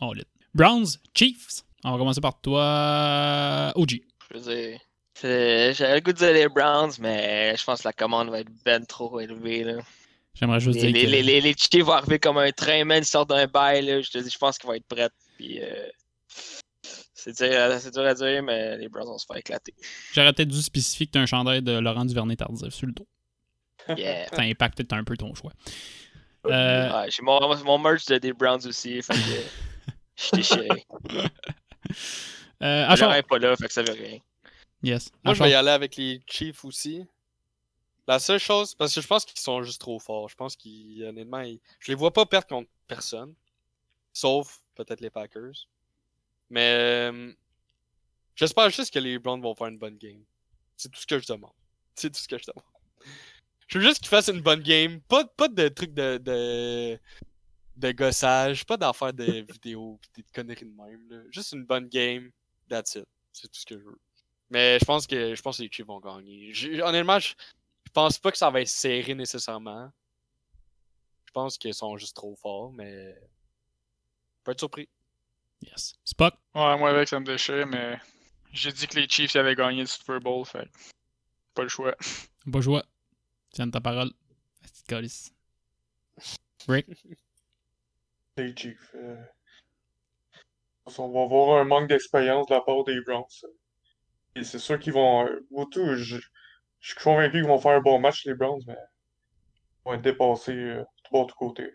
On 0.00 0.12
lit. 0.12 0.24
Browns, 0.54 0.86
Chiefs. 1.14 1.64
On 1.84 1.92
va 1.92 1.98
commencer 1.98 2.20
par 2.20 2.40
toi, 2.40 3.72
OG. 3.76 4.00
Je 4.30 4.38
veux 4.38 4.54
dire, 4.54 4.80
j'avais 5.22 5.94
le 5.94 6.00
goût 6.00 6.12
de 6.12 6.18
dire 6.18 6.32
les 6.32 6.48
Browns, 6.48 6.92
mais 6.98 7.56
je 7.56 7.64
pense 7.64 7.82
que 7.82 7.88
la 7.88 7.92
commande 7.92 8.30
va 8.30 8.40
être 8.40 8.50
ben 8.64 8.84
trop 8.84 9.20
élevée. 9.20 9.64
Là. 9.64 9.78
J'aimerais 10.34 10.60
juste 10.60 10.80
Les, 10.80 10.92
dire 10.92 10.94
les, 10.94 11.04
que... 11.04 11.10
les, 11.10 11.22
les, 11.22 11.40
les 11.40 11.54
Chiefs 11.54 11.84
vont 11.84 11.92
arriver 11.92 12.18
comme 12.18 12.38
un 12.38 12.50
train, 12.50 12.84
man, 12.84 13.02
ils 13.02 13.06
sortent 13.06 13.30
d'un 13.30 13.46
bail. 13.46 13.84
Là. 13.84 14.00
Je 14.00 14.10
te 14.10 14.18
dis, 14.18 14.30
je 14.30 14.38
pense 14.38 14.58
qu'ils 14.58 14.68
vont 14.68 14.74
être 14.74 14.86
prêts. 14.86 15.08
Puis, 15.36 15.60
euh, 15.60 15.88
c'est 17.20 17.36
dur, 17.92 18.04
à 18.06 18.14
dire, 18.14 18.42
mais 18.42 18.76
les 18.78 18.88
Browns 18.88 19.06
vont 19.08 19.18
se 19.18 19.26
faire 19.26 19.36
éclater. 19.36 19.74
J'aurais 20.12 20.32
peut-être 20.32 20.48
dû 20.48 20.62
spécifier 20.62 21.06
que 21.06 21.12
t'as 21.12 21.20
un 21.20 21.26
chandail 21.26 21.62
de 21.62 21.72
Laurent 21.78 22.04
Duvernay 22.04 22.36
tardif 22.36 22.72
sur 22.72 22.86
le 22.86 22.92
dos. 22.92 23.06
Yeah. 23.96 24.28
Ça 24.32 24.42
impacte 24.42 24.76
peut-être 24.76 24.92
un 24.92 25.02
peu 25.04 25.16
ton 25.16 25.34
choix. 25.34 25.52
Euh, 26.46 27.02
Ouais, 27.02 27.10
j'ai 27.10 27.22
mon, 27.22 27.40
mon 27.64 27.78
merch 27.78 28.06
de, 28.06 28.18
des 28.18 28.32
Browns 28.32 28.64
aussi. 28.66 29.02
Fait 29.02 29.14
que, 29.14 29.18
je 30.16 30.22
suis 30.22 30.30
déchiré. 30.36 30.68
euh, 32.62 32.96
Laurent 32.96 33.22
pas 33.28 33.38
là, 33.38 33.56
fait 33.56 33.66
que 33.66 33.72
ça 33.72 33.82
veut 33.82 33.92
rien. 33.92 34.18
Yes. 34.82 35.10
Moi, 35.24 35.34
je 35.34 35.42
vais 35.42 35.50
y 35.50 35.54
aller 35.54 35.70
avec 35.70 35.96
les 35.96 36.20
Chiefs 36.26 36.64
aussi. 36.64 37.04
La 38.06 38.18
seule 38.18 38.38
chose, 38.38 38.74
parce 38.74 38.94
que 38.94 39.00
je 39.00 39.06
pense 39.06 39.24
qu'ils 39.24 39.40
sont 39.40 39.62
juste 39.62 39.80
trop 39.80 39.98
forts. 39.98 40.28
Je 40.28 40.36
pense 40.36 40.56
qu'ils, 40.56 41.04
honnêtement, 41.04 41.40
ils- 41.40 41.60
je 41.80 41.90
les 41.90 41.94
vois 41.96 42.12
pas 42.12 42.24
perdre 42.26 42.46
contre 42.46 42.68
personne. 42.86 43.34
Sauf 44.12 44.60
peut-être 44.76 45.00
les 45.00 45.10
Packers. 45.10 45.66
Mais 46.50 47.10
euh, 47.10 47.32
j'espère 48.34 48.70
juste 48.70 48.92
que 48.92 48.98
les 48.98 49.18
Browns 49.18 49.42
vont 49.42 49.54
faire 49.54 49.68
une 49.68 49.78
bonne 49.78 49.98
game. 49.98 50.24
C'est 50.76 50.90
tout 50.90 51.00
ce 51.00 51.06
que 51.06 51.18
je 51.18 51.26
demande. 51.26 51.52
C'est 51.94 52.10
tout 52.10 52.20
ce 52.20 52.28
que 52.28 52.38
je 52.38 52.44
demande. 52.46 52.64
Je 53.66 53.78
veux 53.78 53.84
juste 53.84 53.98
qu'ils 53.98 54.08
fassent 54.08 54.28
une 54.28 54.40
bonne 54.40 54.62
game. 54.62 55.00
Pas, 55.02 55.24
pas 55.26 55.48
de 55.48 55.68
trucs 55.68 55.92
de, 55.92 56.16
de, 56.18 56.98
de 57.76 57.92
gossage, 57.92 58.64
pas 58.64 58.76
d'affaires 58.76 59.12
de 59.12 59.24
vidéo 59.52 59.98
pis 60.00 60.22
des 60.22 60.28
conneries 60.32 60.64
de 60.64 60.74
même. 60.74 61.08
là. 61.10 61.22
Juste 61.30 61.52
une 61.52 61.64
bonne 61.64 61.88
game. 61.88 62.30
That's 62.68 62.94
it. 62.94 63.06
C'est 63.32 63.48
tout 63.48 63.58
ce 63.60 63.66
que 63.66 63.78
je 63.78 63.84
veux. 63.84 63.98
Mais 64.50 64.78
je 64.78 64.84
pense 64.84 65.06
que 65.06 65.34
je 65.34 65.42
pense 65.42 65.58
que 65.58 65.62
les 65.62 65.70
Chiefs 65.70 65.86
vont 65.86 66.00
gagner. 66.00 66.52
Honnêtement, 66.82 67.18
je, 67.18 67.34
je 67.84 67.90
pense 67.92 68.18
pas 68.18 68.30
que 68.32 68.38
ça 68.38 68.50
va 68.50 68.62
être 68.62 68.68
serré 68.68 69.14
nécessairement. 69.14 69.90
Je 71.26 71.32
pense 71.32 71.58
qu'ils 71.58 71.74
sont 71.74 71.96
juste 71.98 72.16
trop 72.16 72.34
forts, 72.36 72.72
mais. 72.72 73.14
Je 73.14 74.42
peux 74.44 74.52
être 74.52 74.60
surpris. 74.60 74.88
Yes. 75.62 75.94
Spock? 76.04 76.34
Ouais, 76.54 76.76
moi 76.78 76.90
avec, 76.90 77.08
ça 77.08 77.18
me 77.20 77.24
déchire, 77.24 77.66
mais 77.66 77.98
j'ai 78.52 78.72
dit 78.72 78.86
que 78.86 78.98
les 78.98 79.08
Chiefs 79.08 79.36
avaient 79.36 79.54
gagné 79.56 79.80
le 79.80 79.86
Super 79.86 80.20
Bowl, 80.20 80.44
fait 80.46 80.64
que 80.64 80.78
pas 81.54 81.62
le 81.62 81.68
choix. 81.68 81.94
Pas 82.52 82.60
joie. 82.60 82.84
Tiens 83.52 83.68
ta 83.70 83.80
parole. 83.80 84.10
Petite 84.62 84.86
calice. 84.86 85.32
Rick? 86.68 86.86
Les 88.36 88.54
Chiefs. 88.56 88.94
euh, 88.94 89.16
On 90.98 91.08
va 91.10 91.22
avoir 91.22 91.60
un 91.60 91.64
manque 91.64 91.88
d'expérience 91.88 92.46
de 92.46 92.54
la 92.54 92.60
part 92.60 92.84
des 92.84 93.00
Browns. 93.00 93.24
Et 94.36 94.44
c'est 94.44 94.60
sûr 94.60 94.78
qu'ils 94.78 94.92
vont. 94.92 95.26
euh, 95.26 95.40
Surtout, 95.50 95.96
je, 95.96 96.18
je 96.80 96.92
suis 96.92 97.00
convaincu 97.02 97.38
qu'ils 97.38 97.46
vont 97.48 97.58
faire 97.58 97.72
un 97.72 97.80
bon 97.80 97.98
match, 97.98 98.24
les 98.26 98.34
Browns, 98.34 98.62
mais 98.66 98.74
ils 98.74 99.82
vont 99.84 99.94
être 99.94 100.02
dépassés 100.02 100.52
euh, 100.52 100.80
de 100.82 100.86
tous 101.10 101.26
de 101.26 101.32
côté. 101.32 101.70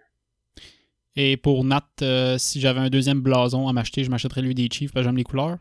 Et 1.15 1.37
pour 1.37 1.63
Nat, 1.63 1.85
euh, 2.01 2.37
si 2.37 2.59
j'avais 2.59 2.79
un 2.79 2.89
deuxième 2.89 3.21
blason 3.21 3.67
à 3.67 3.73
m'acheter, 3.73 4.03
je 4.03 4.09
m'achèterais 4.09 4.41
lui 4.41 4.55
des 4.55 4.67
Chiefs 4.71 4.91
parce 4.91 5.03
que 5.03 5.09
j'aime 5.09 5.17
les 5.17 5.23
couleurs. 5.23 5.57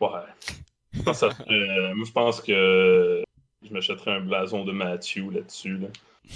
Ouais. 0.00 0.08
Euh, 0.96 1.94
moi, 1.94 2.04
je 2.06 2.12
pense 2.12 2.40
que 2.40 3.22
je 3.66 3.72
m'achèterais 3.72 4.12
un 4.12 4.20
blason 4.20 4.64
de 4.64 4.72
Matthew 4.72 5.30
là-dessus. 5.32 5.78
là. 5.78 5.88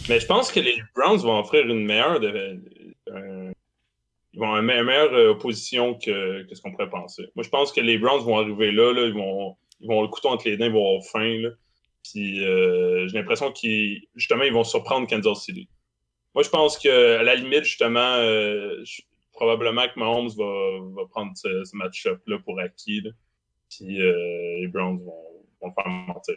Mais 0.09 0.19
je 0.21 0.27
pense 0.27 0.51
que 0.51 0.61
les 0.61 0.77
Browns 0.95 1.19
vont 1.19 1.39
offrir 1.39 1.67
une 1.69 1.85
meilleure. 1.85 2.21
de- 2.21 2.59
ils 4.33 4.41
vont 4.41 4.47
avoir 4.47 4.61
une 4.61 4.67
me- 4.67 4.83
meilleure 4.85 5.13
euh, 5.13 5.31
opposition 5.31 5.95
que, 5.95 6.47
ce 6.53 6.61
qu'on 6.61 6.73
pourrait 6.73 6.91
penser. 6.91 7.29
Moi, 7.37 7.45
je 7.45 7.49
pense 7.51 7.71
que 7.73 7.81
les 7.81 7.99
Browns 7.99 8.23
vont 8.25 8.39
arriver 8.39 8.73
là, 8.73 8.93
ils, 9.07 9.13
vont, 9.13 9.57
ils 9.81 9.89
le 9.89 10.09
couteau 10.09 10.29
entre 10.31 10.49
les 10.49 10.57
dents, 10.57 10.67
ils 10.67 10.73
vont 10.73 10.87
avoir 10.89 11.05
faim. 11.05 11.51
Puis 12.03 12.37
j'ai 12.39 13.07
l'impression 13.19 13.51
qu'ils 13.53 14.03
justement 14.15 14.43
ils 14.45 14.53
vont 14.53 14.65
surprendre 14.65 15.07
Kansas 15.09 15.43
City. 15.43 15.69
Moi, 16.35 16.43
je 16.43 16.49
pense 16.51 16.79
que 16.79 17.19
à 17.19 17.23
la 17.23 17.35
limite, 17.35 17.65
justement, 17.65 18.17
euh, 18.17 18.83
je- 18.85 19.03
probablement 19.33 19.87
que 19.89 19.99
Mahomes 19.99 20.29
va, 20.37 21.03
va 21.03 21.09
prendre 21.09 21.33
ce, 21.37 21.77
match-up-là 21.77 22.39
pour 22.45 22.59
acquis. 22.61 23.01
là. 23.01 23.11
Puis 23.71 24.01
euh, 24.01 24.61
les 24.61 24.69
Browns 24.69 24.99
vont, 24.99 25.45
vont 25.61 25.69
le 25.69 25.83
faire 25.83 25.89
mentir. 25.91 26.37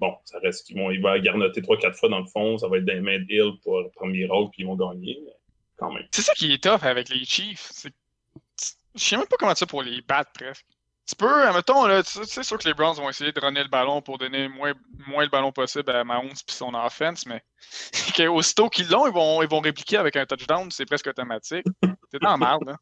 Bon, 0.00 0.14
ça 0.24 0.38
reste 0.40 0.66
qu'ils 0.66 0.76
vont, 0.76 0.90
il 0.90 1.00
va 1.00 1.18
garnoter 1.20 1.62
3-4 1.62 1.94
fois 1.94 2.08
dans 2.08 2.18
le 2.20 2.26
fond, 2.26 2.58
ça 2.58 2.68
va 2.68 2.78
être 2.78 2.84
des 2.84 3.00
mains 3.00 3.24
Hill 3.28 3.52
pour 3.62 3.80
le 3.80 3.90
premier 3.90 4.26
rôle, 4.26 4.50
puis 4.50 4.62
ils 4.62 4.66
vont 4.66 4.76
gagner. 4.76 5.18
Quand 5.76 5.92
même. 5.92 6.06
C'est 6.10 6.22
ça 6.22 6.34
qui 6.34 6.52
est 6.52 6.62
tough 6.62 6.82
avec 6.82 7.08
les 7.08 7.24
Chiefs. 7.24 7.86
Je 8.94 9.00
sais 9.02 9.16
même 9.16 9.26
pas 9.26 9.36
comment 9.38 9.54
ça 9.54 9.66
pour 9.66 9.82
les 9.82 10.02
battre 10.02 10.30
presque. 10.32 10.66
Tu 11.06 11.14
peux, 11.16 11.46
admettons, 11.46 11.84
là, 11.86 12.02
tu 12.02 12.10
sais- 12.12 12.24
c'est 12.24 12.42
sûr 12.42 12.56
que 12.58 12.66
les 12.66 12.72
Browns 12.74 12.96
vont 12.96 13.10
essayer 13.10 13.30
de 13.30 13.38
runner 13.40 13.62
le 13.62 13.68
ballon 13.68 14.00
pour 14.00 14.16
donner 14.16 14.48
moins, 14.48 14.72
moins 15.06 15.24
le 15.24 15.28
ballon 15.28 15.52
possible 15.52 15.90
à 15.90 16.02
Mahomes 16.02 16.28
puis 16.46 16.56
son 16.56 16.72
offense, 16.74 17.26
mais 17.26 17.42
que 18.16 18.26
aussitôt 18.28 18.68
qu'ils 18.70 18.88
l'ont, 18.88 19.06
ils 19.06 19.12
vont, 19.12 19.42
ils 19.42 19.48
vont 19.48 19.60
répliquer 19.60 19.98
avec 19.98 20.16
un 20.16 20.24
touchdown, 20.24 20.70
c'est 20.70 20.86
presque 20.86 21.06
automatique. 21.06 21.66
T'es 22.10 22.18
dans 22.20 22.30
la 22.30 22.36
merde, 22.38 22.62
là. 22.66 22.76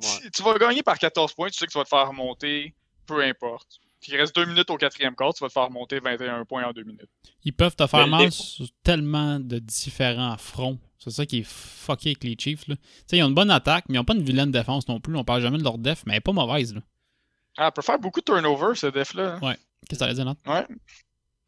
Tu- 0.00 0.30
Tu 0.30 0.42
vas 0.42 0.54
gagner 0.58 0.82
par 0.82 0.98
14 0.98 1.32
points, 1.34 1.48
tu 1.48 1.54
sais 1.58 1.66
que 1.66 1.72
tu 1.72 1.78
vas 1.78 1.84
te 1.84 1.88
faire 1.88 2.06
remonter, 2.08 2.74
peu 3.06 3.20
importe. 3.24 3.78
Il 4.08 4.16
reste 4.16 4.36
2 4.36 4.44
minutes 4.44 4.70
au 4.70 4.76
quatrième 4.76 5.16
quart, 5.16 5.34
tu 5.34 5.42
vas 5.42 5.48
te 5.48 5.52
faire 5.54 5.64
remonter 5.66 5.98
21 5.98 6.44
points 6.44 6.64
en 6.64 6.72
2 6.72 6.84
minutes. 6.84 7.08
Ils 7.42 7.52
peuvent 7.52 7.74
te 7.74 7.86
faire 7.88 8.04
Mais 8.04 8.10
mal 8.10 8.24
les- 8.26 8.30
sur 8.30 8.66
tellement 8.84 9.40
de 9.40 9.58
différents 9.58 10.36
fronts. 10.36 10.78
C'est 10.98 11.10
ça 11.10 11.26
qui 11.26 11.38
est 11.38 11.46
fucké 11.46 12.10
avec 12.10 12.22
les 12.22 12.36
Chiefs. 12.38 12.68
Là. 12.68 12.76
Tu 12.76 12.82
sais, 13.08 13.16
ils 13.16 13.22
ont 13.24 13.28
une 13.28 13.34
bonne 13.34 13.50
attaque, 13.50 13.86
mais 13.88 13.94
ils 13.94 13.98
n'ont 13.98 14.04
pas 14.04 14.14
une 14.14 14.22
vilaine 14.22 14.52
défense 14.52 14.86
non 14.86 15.00
plus. 15.00 15.16
On 15.16 15.24
parle 15.24 15.42
jamais 15.42 15.58
de 15.58 15.64
leur 15.64 15.78
def, 15.78 16.04
mais 16.06 16.12
elle 16.12 16.18
est 16.18 16.20
pas 16.20 16.32
mauvaise. 16.32 16.74
Là. 16.74 16.82
Ah, 17.56 17.66
elle 17.66 17.72
peut 17.72 17.82
faire 17.82 17.98
beaucoup 17.98 18.20
de 18.20 18.24
turnover, 18.24 18.74
ce 18.74 18.86
def-là. 18.86 19.38
hein. 19.42 19.54
Qu'est-ce 19.88 20.00
que 20.00 20.06
ça 20.06 20.12
dire? 20.12 20.34
Ouais. 20.46 20.66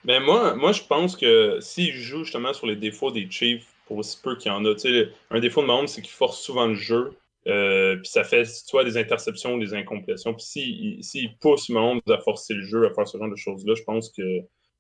Mais 0.05 0.21
moi, 0.21 0.55
moi, 0.55 0.73
je 0.73 0.83
pense 0.83 1.17
que 1.17 1.59
s'ils 1.61 1.93
jouent 1.93 2.25
justement 2.25 2.53
sur 2.53 2.67
les 2.67 2.77
défauts 2.77 3.11
des 3.11 3.29
Chiefs, 3.31 3.67
pour 3.87 3.99
aussi 3.99 4.19
peu 4.23 4.37
qu'il 4.37 4.53
y 4.53 4.55
en 4.55 4.65
a, 4.65 4.75
tu 4.75 4.81
sais, 4.81 5.09
un 5.31 5.41
défaut 5.41 5.63
de 5.63 5.67
Mahomes, 5.67 5.89
c'est 5.89 6.03
qu'il 6.03 6.13
force 6.13 6.41
souvent 6.41 6.67
le 6.67 6.75
jeu. 6.75 7.17
Euh, 7.47 7.97
puis 7.97 8.09
ça 8.09 8.25
fait 8.25 8.45
soit 8.45 8.85
des 8.85 8.99
interceptions 8.99 9.55
ou 9.55 9.59
des 9.59 9.73
incomplétions. 9.75 10.35
Puis 10.35 10.45
s'il 10.45 11.03
si, 11.03 11.29
pousse 11.41 11.71
Mahomes 11.71 12.01
à 12.09 12.19
forcer 12.19 12.55
le 12.55 12.63
jeu, 12.63 12.87
à 12.87 12.95
faire 12.95 13.09
ce 13.09 13.17
genre 13.17 13.31
de 13.31 13.37
choses-là, 13.37 13.75
je 13.75 13.83
pense 13.85 14.11
que 14.11 14.23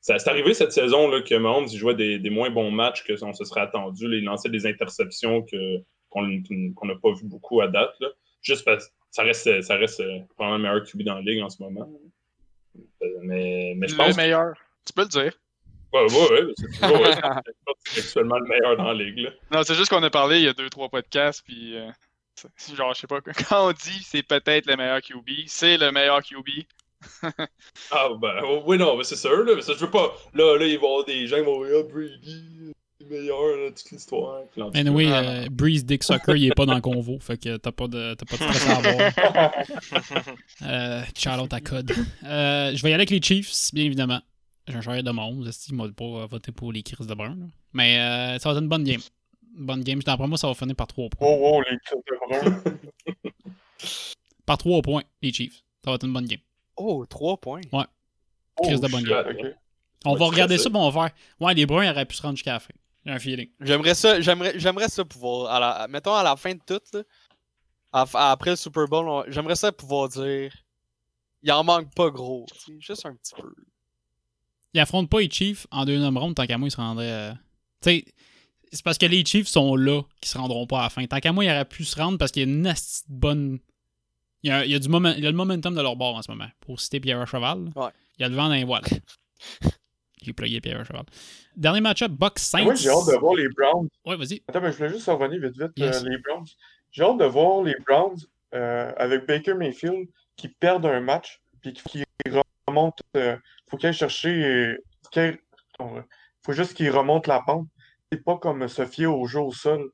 ça 0.00 0.18
c'est 0.18 0.28
arrivé 0.28 0.52
cette 0.54 0.72
saison 0.72 1.08
là, 1.08 1.22
que 1.22 1.34
Mahomes 1.34 1.66
il 1.70 1.78
jouait 1.78 1.94
des, 1.94 2.18
des 2.18 2.30
moins 2.30 2.50
bons 2.50 2.70
matchs 2.70 3.04
que 3.04 3.12
on 3.24 3.32
se 3.32 3.44
serait 3.44 3.62
attendu. 3.62 4.06
Là, 4.06 4.16
il 4.18 4.24
lançait 4.24 4.50
des 4.50 4.66
interceptions 4.66 5.42
que, 5.42 5.78
qu'on 6.10 6.26
n'a 6.26 6.94
pas 7.02 7.12
vu 7.12 7.24
beaucoup 7.24 7.60
à 7.62 7.68
date. 7.68 7.94
Là. 8.00 8.08
Juste 8.42 8.64
parce 8.64 8.86
que 8.86 8.92
ça 9.10 9.22
reste, 9.22 9.62
ça 9.62 9.76
reste 9.76 10.00
euh, 10.00 10.20
probablement 10.34 10.56
le 10.56 10.62
meilleur 10.62 10.86
QB 10.86 11.02
dans 11.02 11.14
la 11.14 11.20
ligue 11.20 11.42
en 11.42 11.48
ce 11.48 11.62
moment. 11.62 11.88
Euh, 12.76 13.06
Mais, 13.22 13.74
mais 13.76 13.88
je 13.88 13.92
Le 13.94 13.98
pense 13.98 14.16
que 14.16 14.20
meilleur. 14.20 14.54
Tu 14.84 14.92
peux 14.92 15.02
le 15.02 15.08
dire. 15.08 15.32
Ouais, 15.92 16.02
ouais, 16.02 16.30
ouais, 16.30 16.52
c'est 16.56 16.80
toujours 16.80 17.00
ouais, 17.00 17.14
actuellement 17.96 18.38
le 18.38 18.46
meilleur 18.46 18.76
dans 18.76 18.92
la 18.92 18.94
ligue. 18.94 19.18
Là. 19.20 19.30
Non, 19.50 19.62
c'est 19.62 19.74
juste 19.74 19.90
qu'on 19.90 20.02
a 20.02 20.10
parlé 20.10 20.38
il 20.38 20.44
y 20.44 20.48
a 20.48 20.52
deux, 20.52 20.68
trois 20.68 20.90
podcasts, 20.90 21.42
puis 21.44 21.76
euh, 21.76 21.90
genre, 22.74 22.92
je 22.94 23.00
sais 23.00 23.06
pas, 23.06 23.20
quand 23.48 23.68
on 23.68 23.72
dit 23.72 24.02
c'est 24.04 24.22
peut-être 24.22 24.66
le 24.66 24.76
meilleur 24.76 25.00
QB, 25.00 25.28
c'est 25.46 25.78
le 25.78 25.90
meilleur 25.90 26.22
QB. 26.22 26.64
Ah, 27.92 28.08
ben, 28.20 28.42
oui, 28.66 28.76
non, 28.76 28.96
mais 28.96 29.04
c'est 29.04 29.14
sûr, 29.14 29.44
là. 29.44 29.54
Mais 29.54 29.62
ça, 29.62 29.72
je 29.74 29.84
veux 29.84 29.90
pas. 29.90 30.16
Là, 30.34 30.58
là, 30.58 30.66
il 30.66 30.78
va 30.78 30.84
y 30.84 30.86
avoir 30.86 31.04
des 31.04 31.26
gens 31.28 31.36
qui 31.36 31.44
vont 31.44 31.64
dire, 31.64 31.84
Brady, 31.84 32.44
le 32.58 32.72
meilleur, 33.08 33.56
là, 33.56 33.70
toute 33.70 33.90
l'histoire. 33.90 34.42
Anyway, 34.74 35.06
euh, 35.10 35.48
Breeze 35.50 35.84
Dick 35.84 36.02
Soccer, 36.04 36.36
il 36.36 36.46
est 36.46 36.54
pas 36.54 36.66
dans 36.66 36.74
le 36.74 36.80
convo, 36.80 37.18
fait 37.20 37.38
que 37.38 37.56
t'as 37.56 37.72
pas 37.72 37.88
de, 37.88 38.14
t'as 38.14 38.26
pas 38.26 38.36
de 38.36 38.42
stress 38.52 38.68
à 38.68 38.76
avoir. 38.76 39.52
Euh, 40.62 41.02
à 41.50 41.60
Code. 41.60 41.92
Euh, 42.24 42.74
je 42.74 42.82
vais 42.82 42.90
y 42.90 42.92
aller 42.92 43.02
avec 43.02 43.10
les 43.10 43.22
Chiefs, 43.22 43.72
bien 43.72 43.84
évidemment. 43.84 44.20
J'ai 44.66 44.74
un 44.74 44.80
choix 44.80 45.00
de 45.00 45.10
monde, 45.10 45.50
il 45.68 45.74
m'a 45.74 45.88
pas 45.88 46.26
voté 46.26 46.52
pour 46.52 46.72
les 46.72 46.82
Chris 46.82 47.06
de 47.06 47.14
Brun. 47.14 47.36
là. 47.36 47.46
Mais 47.72 47.98
euh, 47.98 48.38
ça 48.38 48.48
va 48.50 48.56
être 48.56 48.62
une 48.62 48.68
bonne 48.68 48.84
game. 48.84 49.00
Une 49.56 49.66
bonne 49.66 49.82
game. 49.82 50.00
D'après 50.02 50.26
moi, 50.26 50.36
ça 50.36 50.46
va 50.48 50.54
finir 50.54 50.76
par 50.76 50.86
3 50.88 51.08
points. 51.10 51.26
Oh, 51.28 51.38
oh, 51.54 51.62
les 51.70 51.78
tirs 51.86 51.96
de 51.96 52.40
brun. 52.40 52.62
Par 54.44 54.58
3 54.58 54.82
points, 54.82 55.02
les 55.22 55.32
Chiefs. 55.32 55.62
Ça 55.84 55.90
va 55.90 55.94
être 55.94 56.04
une 56.06 56.12
bonne 56.12 56.26
game. 56.26 56.40
Oh, 56.76 57.06
3 57.06 57.38
points. 57.38 57.60
Chris 58.62 58.80
de 58.80 58.86
Oh, 58.86 58.88
bonne 58.88 59.00
shit, 59.00 59.08
game. 59.08 59.54
On 60.04 60.12
Ouais, 60.12 60.18
va 60.18 60.26
regarder 60.26 60.58
ça, 60.58 60.70
puis 60.70 60.78
on 60.78 60.90
va 60.90 61.08
faire. 61.08 61.16
Ouais, 61.40 61.54
les 61.54 61.66
Bruns 61.66 61.90
auraient 61.90 62.04
pu 62.06 62.14
se 62.16 62.22
rendre 62.22 62.36
jusqu'à 62.36 62.52
la 62.54 62.60
fin. 62.60 62.74
J'ai 63.08 63.14
un 63.14 63.18
feeling. 63.18 63.48
J'aimerais 63.60 63.94
ça, 63.94 64.20
j'aimerais, 64.20 64.58
j'aimerais 64.58 64.88
ça 64.88 65.02
pouvoir, 65.02 65.50
à 65.50 65.58
la- 65.58 65.88
mettons 65.88 66.12
à 66.14 66.22
la 66.22 66.36
fin 66.36 66.52
de 66.54 66.60
tout, 66.66 66.78
là, 66.92 67.02
à- 67.92 68.30
après 68.32 68.50
le 68.50 68.56
Super 68.56 68.86
Bowl, 68.86 69.24
j'aimerais 69.28 69.56
ça 69.56 69.72
pouvoir 69.72 70.10
dire, 70.10 70.52
il 71.42 71.50
en 71.52 71.64
manque 71.64 71.94
pas 71.94 72.10
gros, 72.10 72.44
juste 72.80 73.06
un 73.06 73.14
petit 73.14 73.34
peu. 73.34 73.50
Ils 74.74 74.80
affrontent 74.80 75.08
pas 75.08 75.20
les 75.20 75.30
Chiefs 75.30 75.66
en 75.70 75.86
deuxième 75.86 76.18
ronde, 76.18 76.34
tant 76.34 76.46
qu'à 76.46 76.58
moi, 76.58 76.68
ils 76.68 76.72
se 76.72 76.76
rendraient. 76.76 77.10
euh, 77.10 77.32
Tu 77.80 77.90
sais, 77.90 78.04
c'est 78.72 78.82
parce 78.84 78.98
que 78.98 79.06
les 79.06 79.24
Chiefs 79.24 79.48
sont 79.48 79.74
là 79.74 80.02
qu'ils 80.20 80.28
se 80.28 80.36
rendront 80.36 80.66
pas 80.66 80.80
à 80.80 80.82
la 80.82 80.90
fin. 80.90 81.06
Tant 81.06 81.18
qu'à 81.20 81.32
moi, 81.32 81.42
ils 81.46 81.50
auraient 81.50 81.64
pu 81.64 81.84
se 81.84 81.96
rendre 81.96 82.18
parce 82.18 82.30
qu'il 82.30 82.42
y 82.42 82.44
a 82.44 82.48
une 82.54 82.74
bonne. 83.08 83.58
Il 84.42 84.50
y 84.50 84.52
a, 84.52 84.66
il 84.66 84.70
y 84.70 84.74
a 84.74 84.78
du 84.78 84.88
moment... 84.90 85.14
il 85.16 85.24
y 85.24 85.26
a 85.26 85.30
le 85.30 85.36
momentum 85.36 85.74
de 85.74 85.80
leur 85.80 85.96
bord 85.96 86.16
en 86.16 86.22
ce 86.22 86.30
moment. 86.30 86.48
Pour 86.60 86.78
citer 86.78 87.00
Pierre 87.00 87.26
Cheval. 87.26 87.70
Ouais. 87.74 87.88
Il 88.18 88.22
y 88.22 88.24
a 88.24 88.28
le 88.28 88.34
vent 88.36 88.48
dans 88.48 88.54
les 88.54 88.64
voiles. 88.64 88.84
Cheval. 90.84 91.04
Dernier 91.56 91.80
match-up, 91.80 92.10
Bucks 92.12 92.38
Saints. 92.38 92.64
Moi, 92.64 92.74
j'ai 92.74 92.88
hâte 92.88 93.06
de 93.06 93.18
voir 93.18 93.34
les 93.34 93.48
Browns. 93.48 93.88
Ouais, 94.06 94.16
vas-y. 94.16 94.42
Attends, 94.48 94.60
mais 94.60 94.72
je 94.72 94.76
voulais 94.78 94.90
juste 94.90 95.06
revenir 95.06 95.40
vite, 95.40 95.60
vite, 95.60 95.72
Yes. 95.76 96.02
euh, 96.02 96.08
les 96.08 96.18
Browns. 96.18 96.46
J'ai 96.90 97.02
hâte 97.02 97.18
de 97.18 97.24
voir 97.24 97.62
les 97.62 97.74
Browns 97.86 98.16
euh, 98.54 98.92
avec 98.96 99.26
Baker 99.26 99.54
Mayfield 99.54 100.08
qui 100.36 100.48
perdent 100.48 100.86
un 100.86 101.00
match 101.00 101.40
puis 101.60 101.72
qui 101.72 102.04
remontent. 102.66 103.02
euh, 103.16 103.36
faut 103.70 103.76
qu'il 103.76 103.92
chercher. 103.92 104.76
euh, 105.16 106.02
faut 106.44 106.52
juste 106.52 106.74
qu'il 106.74 106.90
remonte 106.90 107.26
la 107.26 107.40
pente. 107.40 107.66
C'est 108.10 108.24
pas 108.24 108.36
comme 108.38 108.66
se 108.68 108.86
fier 108.86 109.06
au 109.06 109.26
jeu 109.26 109.40
au 109.40 109.52
sol. 109.52 109.90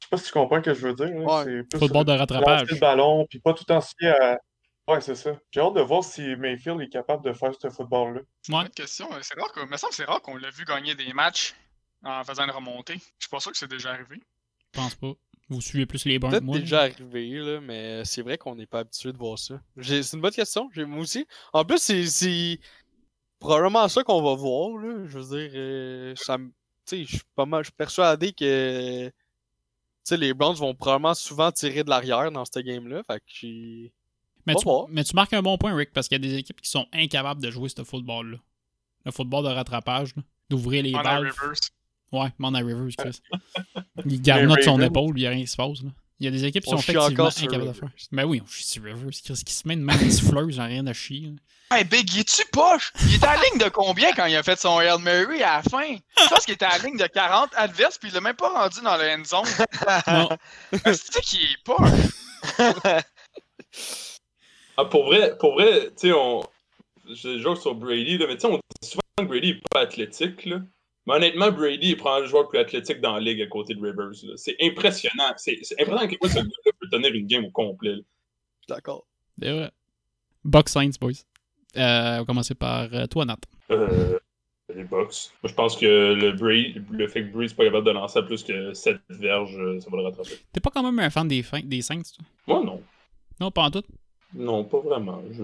Je 0.00 0.06
sais 0.06 0.10
pas 0.10 0.16
si 0.16 0.24
tu 0.26 0.32
comprends 0.32 0.56
ce 0.56 0.62
que 0.62 0.74
je 0.74 0.86
veux 0.88 0.94
dire. 0.94 1.14
Ouais. 1.14 1.44
C'est 1.44 1.62
plus 1.68 1.78
Football 1.78 2.04
de 2.04 2.12
rattrapage. 2.12 2.70
le 2.70 2.78
ballon 2.78 3.26
puis 3.28 3.38
pas 3.40 3.52
tout 3.54 3.70
en 3.70 3.80
se 3.80 3.92
fier 3.98 4.14
à. 4.22 4.38
Ouais, 4.86 5.00
c'est 5.00 5.14
ça. 5.14 5.38
J'ai 5.50 5.60
hâte 5.60 5.74
de 5.74 5.80
voir 5.80 6.04
si 6.04 6.36
Mayfield 6.36 6.80
est 6.82 6.88
capable 6.90 7.24
de 7.24 7.32
faire 7.32 7.52
ce 7.58 7.70
football-là. 7.70 8.20
Ouais. 8.50 8.64
Une 8.66 8.70
question, 8.70 9.10
euh, 9.12 9.18
c'est 9.22 9.38
rare 9.38 9.50
que, 9.52 9.60
me 9.64 9.76
semble 9.78 9.92
c'est 9.94 10.04
rare 10.04 10.20
qu'on 10.20 10.36
l'a 10.36 10.50
vu 10.50 10.64
gagner 10.64 10.94
des 10.94 11.12
matchs 11.14 11.54
en 12.04 12.22
faisant 12.22 12.44
une 12.44 12.50
remontée. 12.50 12.94
Je 12.96 13.24
suis 13.26 13.30
pas 13.30 13.40
sûr 13.40 13.50
que 13.52 13.56
c'est 13.58 13.70
déjà 13.70 13.92
arrivé. 13.92 14.16
Je 14.74 14.80
pense 14.80 14.94
pas. 14.94 15.12
Vous 15.48 15.60
suivez 15.60 15.86
plus 15.86 16.04
les 16.06 16.18
Browns 16.18 16.32
que 16.32 16.36
Peut-être 16.38 16.44
moi. 16.46 16.58
déjà 16.58 16.82
arrivé, 16.82 17.30
là, 17.38 17.60
mais 17.60 18.04
c'est 18.04 18.22
vrai 18.22 18.36
qu'on 18.38 18.54
n'est 18.56 18.66
pas 18.66 18.80
habitué 18.80 19.12
de 19.12 19.18
voir 19.18 19.38
ça. 19.38 19.60
C'est 19.80 20.12
une 20.12 20.20
bonne 20.20 20.32
question, 20.32 20.68
j'ai- 20.74 20.84
moi 20.84 21.00
aussi. 21.00 21.26
En 21.52 21.64
plus, 21.64 21.78
c'est- 21.78 22.58
probablement 23.38 23.88
ça 23.88 24.02
qu'on 24.02 24.22
va 24.22 24.34
voir, 24.34 24.78
là. 24.78 25.04
Je 25.06 25.18
veux 25.18 25.38
dire, 25.38 25.50
euh, 25.54 26.14
ça 26.16 26.36
je 26.90 27.04
suis 27.04 27.20
pas 27.34 27.46
mal, 27.46 27.62
je 27.62 27.68
suis 27.68 27.76
persuadé 27.76 28.32
que, 28.32 29.06
tu 29.08 29.12
sais, 30.04 30.16
les 30.18 30.34
Browns 30.34 30.56
vont 30.56 30.74
probablement 30.74 31.14
souvent 31.14 31.50
tirer 31.50 31.82
de 31.84 31.88
l'arrière 31.90 32.30
dans 32.30 32.44
cette 32.44 32.64
game-là, 32.64 33.02
fait 33.04 33.18
que 33.20 33.24
j'ai- 33.26 33.92
Mais 34.46 34.54
tu, 34.54 34.66
mais 34.90 35.02
marques 35.14 35.32
un 35.32 35.42
bon 35.42 35.56
point, 35.56 35.74
Rick, 35.74 35.92
parce 35.92 36.08
qu'il 36.08 36.22
y 36.22 36.26
a 36.26 36.28
des 36.28 36.36
équipes 36.36 36.60
qui 36.60 36.70
sont 36.70 36.86
incapables 36.92 37.42
de 37.42 37.50
jouer 37.50 37.68
ce 37.68 37.82
football-là. 37.82 38.38
Le 39.06 39.12
football 39.12 39.44
de 39.44 39.50
rattrapage, 39.50 40.14
d'ouvrir 40.50 40.82
les. 40.82 40.96
Rivers. 40.96 41.34
Ouais, 42.12 42.28
Mona 42.38 42.58
Rivers, 42.58 42.94
Chris. 42.96 43.20
Il 44.06 44.20
garde 44.20 44.56
de 44.56 44.62
son 44.62 44.80
épaule, 44.80 45.18
il 45.18 45.22
n'y 45.22 45.26
a 45.26 45.30
rien 45.30 45.40
qui 45.40 45.50
se 45.50 45.56
passe. 45.56 45.82
Là. 45.82 45.90
Il 46.20 46.24
y 46.26 46.28
a 46.28 46.30
des 46.30 46.44
équipes 46.44 46.62
qui 46.62 46.72
On 46.72 46.76
sont 46.76 46.82
effectivement 46.82 47.26
incapables 47.26 47.66
de 47.66 47.72
faire. 47.72 47.90
Ben 48.12 48.24
oui, 48.24 48.40
on 48.42 48.46
chie 48.46 48.64
sur 48.64 48.84
Rivers. 48.84 49.10
Chris 49.24 49.42
qui 49.44 49.52
se 49.52 49.66
met 49.66 49.74
une 49.74 49.82
main 49.82 49.96
de 49.96 50.08
siffleuse, 50.08 50.54
j'ai 50.54 50.62
rien 50.62 50.86
à 50.86 50.92
chier. 50.92 51.32
Hey, 51.70 51.82
Big, 51.84 52.12
il 52.14 52.20
est-tu 52.20 52.44
poche? 52.52 52.92
Il 53.00 53.16
était 53.16 53.26
à 53.26 53.36
la 53.36 53.42
ligne 53.42 53.58
de 53.58 53.68
combien 53.68 54.12
quand 54.12 54.26
il 54.26 54.36
a 54.36 54.42
fait 54.42 54.60
son 54.60 54.78
Hail 54.78 55.00
Mary 55.00 55.42
à 55.42 55.56
la 55.56 55.62
fin? 55.62 55.96
Je 56.16 56.28
pense 56.28 56.44
qu'il 56.44 56.54
était 56.54 56.66
à 56.66 56.78
la 56.78 56.84
ligne 56.84 56.96
de 56.96 57.06
40 57.06 57.50
adverses, 57.56 57.98
puis 57.98 58.10
il 58.10 58.14
l'a 58.14 58.20
même 58.20 58.36
pas 58.36 58.48
rendu 58.48 58.80
dans 58.82 58.96
le 58.96 59.10
end 59.10 59.24
zone. 59.24 59.48
Non, 60.06 60.28
C'est 60.92 61.20
qu'il 61.22 61.42
est 61.42 61.62
poche? 61.64 61.90
Ah, 64.76 64.84
pour 64.84 65.04
vrai, 65.06 65.36
pour 65.38 65.54
vrai, 65.54 65.86
tu 65.88 66.08
sais, 66.08 66.12
on. 66.12 66.42
Je 67.06 67.38
joue 67.38 67.54
sur 67.54 67.74
Brady, 67.74 68.16
là, 68.18 68.26
mais 68.26 68.34
tu 68.36 68.40
sais, 68.40 68.46
on 68.46 68.56
dit 68.80 68.88
souvent 68.88 69.00
que 69.18 69.24
Brady 69.24 69.50
est 69.50 69.60
pas 69.70 69.80
athlétique, 69.80 70.46
là. 70.46 70.60
Mais 71.06 71.14
honnêtement, 71.14 71.50
Brady 71.52 71.90
est 71.92 71.96
probablement 71.96 72.22
le 72.24 72.30
joueur 72.30 72.42
le 72.44 72.48
plus 72.48 72.58
athlétique 72.58 73.00
dans 73.02 73.12
la 73.14 73.20
ligue 73.20 73.42
à 73.42 73.46
côté 73.46 73.74
de 73.74 73.80
Rivers. 73.80 74.10
là. 74.22 74.32
C'est 74.36 74.56
impressionnant. 74.62 75.32
C'est 75.36 75.58
impressionnant 75.78 76.08
point 76.18 76.28
ce 76.30 76.34
gars-là 76.36 76.72
peut 76.80 76.88
tenir 76.90 77.12
une 77.12 77.26
game 77.26 77.44
au 77.44 77.50
complet. 77.50 77.96
là. 77.96 78.02
D'accord. 78.68 79.06
c'est 79.38 79.50
vrai. 79.52 79.70
Box 80.44 80.72
Saints, 80.72 80.90
boys. 80.98 81.12
Euh, 81.76 82.16
on 82.16 82.18
va 82.20 82.24
commencer 82.24 82.54
par 82.54 82.88
euh, 82.94 83.06
toi, 83.06 83.26
Nat. 83.26 83.36
Euh, 83.70 84.18
les 84.74 84.84
Bucks. 84.84 85.30
Moi, 85.42 85.50
je 85.50 85.52
pense 85.54 85.76
que 85.76 86.14
le, 86.14 86.32
Brady, 86.32 86.80
le 86.90 87.06
fait 87.08 87.22
que 87.26 87.32
Brady 87.32 87.52
n'est 87.52 87.56
pas 87.56 87.64
capable 87.64 87.86
de 87.86 87.90
lancer 87.92 88.18
à 88.18 88.22
plus 88.22 88.42
que 88.42 88.72
7 88.72 88.96
verges, 89.10 89.58
euh, 89.58 89.78
ça 89.80 89.90
va 89.90 89.98
le 89.98 90.04
rattraper. 90.04 90.38
T'es 90.52 90.60
pas 90.60 90.70
quand 90.70 90.82
même 90.82 90.98
un 91.00 91.10
fan 91.10 91.28
des, 91.28 91.42
fin- 91.42 91.60
des 91.62 91.82
Saints, 91.82 92.00
toi? 92.16 92.24
Moi, 92.46 92.64
non. 92.64 92.82
Non, 93.40 93.50
pas 93.50 93.64
en 93.64 93.70
tout. 93.70 93.82
Non, 94.34 94.64
pas 94.64 94.80
vraiment. 94.80 95.22
Je... 95.32 95.42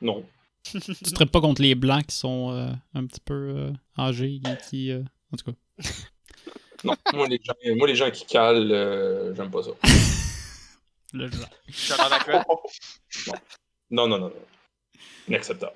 Non. 0.00 0.24
tu 0.64 0.80
te 0.80 1.10
traites 1.14 1.30
pas 1.30 1.40
contre 1.40 1.62
les 1.62 1.74
Blancs 1.74 2.06
qui 2.06 2.16
sont 2.16 2.50
euh, 2.52 2.70
un 2.94 3.06
petit 3.06 3.20
peu 3.20 3.34
euh, 3.56 3.72
âgés 3.98 4.40
et 4.46 4.56
qui. 4.68 4.90
euh, 4.90 5.02
En 5.32 5.36
tout 5.36 5.52
cas. 5.52 5.58
Non. 6.82 6.94
moi, 7.12 7.28
les 7.28 7.38
gens, 7.44 7.52
moi, 7.76 7.86
les 7.86 7.94
gens 7.94 8.10
qui 8.10 8.24
calent, 8.24 8.72
euh, 8.72 9.34
j'aime 9.34 9.50
pas 9.50 9.62
ça. 9.62 9.70
Suis 11.68 11.92
d'accord? 11.98 12.62
Non, 13.90 14.06
non, 14.08 14.18
non, 14.18 14.28
non. 14.28 14.32
Inacceptable. 15.28 15.74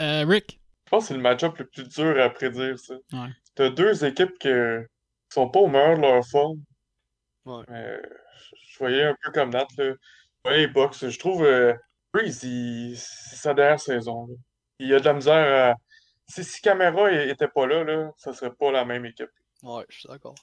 Euh, 0.00 0.24
Rick? 0.26 0.58
Je 0.86 0.90
pense 0.90 1.04
que 1.04 1.08
c'est 1.08 1.14
le 1.14 1.20
match-up 1.20 1.58
le 1.58 1.66
plus 1.66 1.86
dur 1.88 2.18
à 2.22 2.30
prédire, 2.30 2.78
ça. 2.78 2.94
Ouais. 3.12 3.28
T'as 3.54 3.68
deux 3.68 4.02
équipes 4.04 4.38
qui 4.38 4.48
sont 5.28 5.50
pas 5.50 5.60
au 5.60 5.66
meilleur 5.68 5.96
de 5.96 6.00
leur 6.02 6.24
forme. 6.26 6.62
Ouais. 7.44 7.62
Mais 7.68 7.98
je 8.72 8.78
voyais 8.78 9.04
un 9.04 9.16
peu 9.22 9.32
comme 9.32 9.50
Nat, 9.50 9.66
là. 9.76 9.92
Ouais, 10.46 10.56
les 10.58 10.68
Bucks, 10.68 11.06
je 11.06 11.18
trouve 11.18 11.44
euh, 11.44 11.74
Breeze, 12.12 12.42
il- 12.44 12.96
c'est 12.96 13.36
sa 13.36 13.54
dernière 13.54 13.80
saison. 13.80 14.26
là. 14.26 14.34
Il 14.78 14.92
a 14.94 15.00
de 15.00 15.04
la 15.04 15.12
misère 15.14 15.72
à. 15.72 15.74
Si, 16.26 16.44
si 16.44 16.60
Camara 16.60 16.92
pas 17.54 17.66
là, 17.66 17.84
là, 17.84 18.12
ça 18.16 18.32
serait 18.32 18.52
pas 18.54 18.70
la 18.70 18.84
même 18.84 19.04
équipe. 19.04 19.30
Ouais, 19.62 19.84
je 19.88 19.98
suis 20.00 20.08
d'accord. 20.08 20.34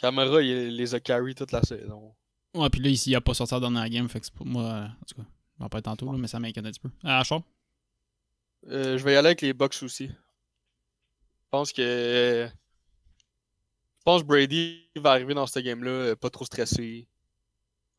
Camara, 0.00 0.40
il 0.42 0.76
les 0.76 0.94
a 0.94 1.00
carry 1.00 1.34
toute 1.34 1.52
la 1.52 1.62
saison. 1.62 2.14
Ouais, 2.54 2.70
puis 2.70 2.80
là, 2.80 2.88
ici, 2.88 3.10
il 3.10 3.16
a 3.16 3.20
pas 3.20 3.34
sorti 3.34 3.58
dans 3.60 3.70
la 3.70 3.88
game, 3.88 4.08
fait 4.08 4.18
que 4.20 4.26
c'est 4.26 4.34
pas 4.34 4.44
moi. 4.44 4.62
euh, 4.62 4.84
en 4.86 5.04
tout 5.06 5.14
cas, 5.14 5.28
on 5.60 5.64
va 5.64 5.68
pas 5.68 5.78
être 5.78 5.84
tantôt, 5.84 6.10
là, 6.10 6.18
mais 6.18 6.26
ça 6.26 6.40
m'inquiète 6.40 6.64
un 6.64 6.70
petit 6.70 6.80
peu. 6.80 6.90
Ah, 7.04 7.20
Achard? 7.20 7.42
Euh, 8.68 8.96
je 8.96 9.04
vais 9.04 9.12
y 9.12 9.16
aller 9.16 9.26
avec 9.28 9.42
les 9.42 9.52
Bucks 9.52 9.76
aussi. 9.82 10.06
Je 10.08 11.50
pense 11.50 11.72
que. 11.72 12.48
Je 13.98 14.02
pense 14.04 14.22
que 14.22 14.26
Brady 14.26 14.88
va 14.96 15.10
arriver 15.12 15.34
dans 15.34 15.46
cette 15.46 15.64
game-là, 15.64 15.90
euh, 15.90 16.16
pas 16.16 16.30
trop 16.30 16.44
stressé. 16.44 17.06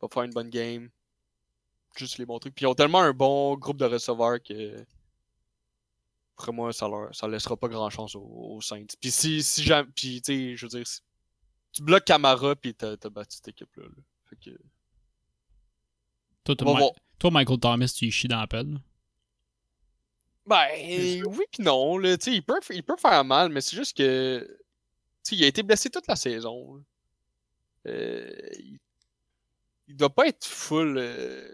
Va 0.02 0.07
faire 0.11 0.23
une 0.23 0.34
bonne 0.34 0.49
game. 0.49 0.89
Juste 1.97 2.17
les 2.19 2.25
bons 2.25 2.39
trucs. 2.39 2.53
Puis 2.55 2.63
ils 2.63 2.67
ont 2.67 2.75
tellement 2.75 3.01
un 3.01 3.13
bon 3.13 3.55
groupe 3.55 3.77
de 3.77 3.85
receveurs 3.85 4.41
que. 4.41 4.85
Après 6.37 6.51
moi, 6.51 6.71
ça 6.71 6.87
leur 6.87 7.13
ça 7.15 7.27
laissera 7.27 7.57
pas 7.57 7.67
grand 7.67 7.89
chance 7.89 8.15
aux, 8.15 8.21
aux 8.21 8.61
Saints. 8.61 8.85
Puis 9.01 9.09
si, 9.11 9.41
si 9.41 9.63
jamais. 9.63 9.89
Puis 9.95 10.21
tu 10.21 10.33
sais, 10.33 10.55
je 10.55 10.65
veux 10.65 10.69
dire, 10.69 10.85
si- 10.85 11.01
tu 11.71 11.81
bloques 11.81 12.05
Camara, 12.05 12.55
puis 12.55 12.73
t'as 12.75 12.95
t'as 12.97 13.09
battu 13.09 13.37
cette 13.37 13.47
équipe-là. 13.49 13.83
là. 13.85 14.03
Fait 14.29 14.35
que. 14.35 14.57
Toi, 16.43 16.55
toi, 17.19 17.31
Michael 17.31 17.59
Thomas, 17.59 17.93
tu 17.95 18.05
y 18.05 18.11
chies 18.11 18.27
dans 18.27 18.39
la 18.39 18.47
pelle. 18.47 18.79
Ben, 20.45 20.67
oui 21.25 21.43
pis 21.51 21.61
non, 21.61 21.97
là, 21.97 22.15
il 22.27 22.41
peut, 22.43 22.59
il 22.69 22.83
peut 22.83 22.95
faire 22.95 23.25
mal, 23.25 23.49
mais 23.49 23.59
c'est 23.59 23.75
juste 23.75 23.97
que, 23.97 24.47
tu 24.47 24.55
sais, 25.23 25.35
il 25.35 25.43
a 25.43 25.47
été 25.47 25.61
blessé 25.61 25.89
toute 25.89 26.07
la 26.07 26.15
saison. 26.15 26.81
Euh, 27.85 28.31
il, 28.59 28.79
il 29.89 29.97
doit 29.97 30.13
pas 30.13 30.27
être 30.27 30.45
full. 30.45 30.97
euh, 30.97 31.53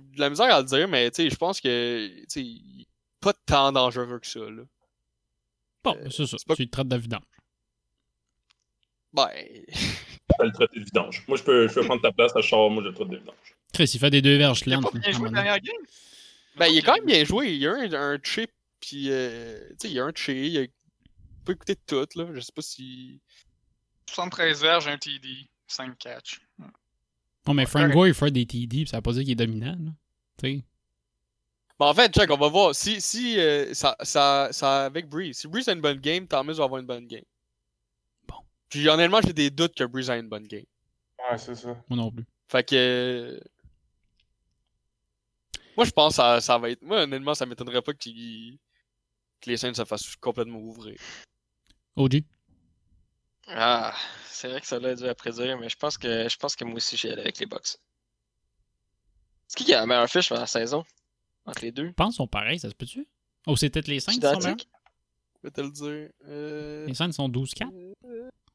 de 0.00 0.20
la 0.20 0.30
misère 0.30 0.54
à 0.54 0.60
le 0.60 0.66
dire, 0.66 0.88
mais 0.88 1.10
tu 1.10 1.22
sais, 1.22 1.30
je 1.30 1.36
pense 1.36 1.60
que 1.60 2.08
tu 2.20 2.24
sais, 2.28 2.42
il 2.42 2.82
est 2.82 2.86
pas 3.20 3.32
tant 3.46 3.72
dangereux 3.72 4.18
que 4.18 4.26
ça. 4.26 4.40
Là. 4.40 4.62
Bon, 5.84 5.96
Euh, 5.96 6.10
c'est 6.10 6.26
ça. 6.26 6.36
c'est 6.38 6.46
pas- 6.46 6.56
Tu 6.56 6.62
le 6.64 6.70
traites 6.70 6.88
de 6.88 6.96
vidange. 6.96 7.22
Ben, 9.12 9.28
Je 9.70 10.44
le 10.44 10.52
traiter 10.52 10.80
de 10.80 10.84
vidange. 10.84 11.24
Moi, 11.28 11.36
je 11.38 11.42
peux, 11.42 11.68
je 11.68 11.74
peux 11.74 11.84
prendre 11.84 12.02
ta 12.02 12.12
place 12.12 12.34
à 12.36 12.42
Char, 12.42 12.68
moi, 12.68 12.82
je 12.82 12.88
le 12.88 12.94
traite 12.94 13.08
de 13.08 13.16
vidange. 13.16 13.56
Chris, 13.72 13.90
il 13.94 14.00
fait 14.00 14.10
des 14.10 14.22
deux 14.22 14.36
verges 14.36 14.62
Il 14.66 14.72
a 14.72 14.76
lentes. 14.76 14.92
pas 14.92 14.98
bien 14.98 15.12
joué 15.12 15.30
dernière 15.30 15.60
game. 15.60 15.76
ben 16.56 16.66
il 16.66 16.78
est 16.78 16.82
quand 16.82 16.94
même 16.94 17.06
bien 17.06 17.24
joué. 17.24 17.52
Il 17.52 17.58
y 17.58 17.66
a 17.66 17.72
un, 17.72 17.92
un 17.92 18.18
chip, 18.22 18.50
puis 18.80 19.10
euh, 19.10 19.58
tu 19.70 19.74
sais, 19.80 19.88
il 19.88 19.94
y 19.94 20.00
a 20.00 20.04
un 20.04 20.12
chip. 20.14 20.36
Il, 20.36 20.58
a... 20.58 20.62
il 20.62 20.70
peut 21.44 21.52
écouter 21.52 21.76
tout, 21.86 22.06
là. 22.16 22.26
Je 22.34 22.40
sais 22.40 22.52
pas 22.54 22.62
si. 22.62 23.20
73 24.10 24.60
verges, 24.62 24.88
un 24.88 24.98
TD, 24.98 25.48
5 25.66 25.96
catch. 25.98 26.40
Non, 27.46 27.54
mais 27.54 27.66
Frank 27.66 27.92
Gore, 27.92 28.08
il 28.08 28.14
fait 28.14 28.30
des 28.30 28.46
TD, 28.46 28.78
puis 28.82 28.88
ça 28.88 28.98
veut 28.98 29.02
pas 29.02 29.12
dire 29.12 29.22
qu'il 29.22 29.32
est 29.32 29.34
dominant. 29.36 29.76
là. 29.78 29.90
Tu 30.38 30.46
sais. 30.58 30.64
Ben, 31.78 31.86
en 31.86 31.94
fait, 31.94 32.12
check, 32.12 32.30
on 32.30 32.36
va 32.38 32.48
voir. 32.48 32.74
Si, 32.74 33.00
si 33.00 33.38
euh, 33.38 33.72
ça, 33.74 33.96
ça, 34.02 34.48
ça, 34.50 34.86
avec 34.86 35.08
Breeze, 35.08 35.38
si 35.38 35.46
Breeze 35.48 35.68
a 35.68 35.72
une 35.72 35.80
bonne 35.82 35.98
game, 36.00 36.26
Thomas 36.26 36.54
va 36.54 36.64
avoir 36.64 36.80
une 36.80 36.86
bonne 36.86 37.06
game. 37.06 37.24
Bon. 38.26 38.36
Puis 38.68 38.88
honnêtement, 38.88 39.20
j'ai 39.24 39.32
des 39.34 39.50
doutes 39.50 39.74
que 39.74 39.84
Breeze 39.84 40.08
a 40.10 40.16
une 40.16 40.28
bonne 40.28 40.46
game. 40.46 40.64
Ouais, 41.30 41.36
c'est 41.38 41.54
ça. 41.54 41.68
Moi 41.88 41.96
non 41.98 42.10
plus. 42.10 42.24
Fait 42.48 42.64
que. 42.66 43.40
Moi, 45.76 45.84
je 45.84 45.90
pense 45.90 46.12
que 46.14 46.16
ça, 46.16 46.40
ça 46.40 46.56
va 46.58 46.70
être. 46.70 46.82
Moi, 46.82 47.02
honnêtement, 47.02 47.34
ça 47.34 47.44
m'étonnerait 47.44 47.82
pas 47.82 47.92
qu'il- 47.92 48.58
que 49.40 49.50
les 49.50 49.58
Saints 49.58 49.74
se 49.74 49.84
fassent 49.84 50.16
complètement 50.16 50.58
ouvrir. 50.58 50.96
OG. 51.96 52.22
Ah, 53.48 53.94
c'est 54.28 54.48
vrai 54.48 54.60
que 54.60 54.66
ça 54.66 54.78
l'a 54.78 54.94
dû 54.94 55.06
à 55.06 55.14
prédire, 55.14 55.58
mais 55.58 55.68
je 55.68 55.76
pense 55.76 55.96
que 55.98 56.28
je 56.28 56.36
pense 56.36 56.56
que 56.56 56.64
moi 56.64 56.74
aussi 56.76 56.96
j'y 56.96 57.08
allais 57.08 57.22
avec 57.22 57.38
les 57.38 57.46
Bucks. 57.46 57.78
C'est 59.46 59.58
qui 59.58 59.64
qui 59.64 59.74
a 59.74 59.80
la 59.80 59.86
meilleure 59.86 60.08
fiche 60.08 60.28
dans 60.28 60.40
la 60.40 60.46
saison? 60.46 60.84
Entre 61.44 61.62
les 61.62 61.70
deux? 61.70 61.86
Je 61.86 61.92
pense 61.92 62.14
qu'ils 62.14 62.16
sont 62.16 62.26
pareils, 62.26 62.58
ça 62.58 62.68
se 62.68 62.74
peut-tu? 62.74 63.06
Oh, 63.46 63.54
c'est 63.56 63.70
peut-être 63.70 63.86
les 63.86 64.00
5 64.00 64.12
qui 64.12 64.20
sont 64.20 64.26
meilleurs? 64.26 64.42
Identique? 64.42 64.68
Je 65.36 65.48
vais 65.48 65.50
te 65.52 65.60
le 65.60 65.70
dire. 65.70 66.10
Euh... 66.26 66.86
Les 66.86 66.94
5 66.94 67.12
sont 67.12 67.28
12-4 67.28 67.68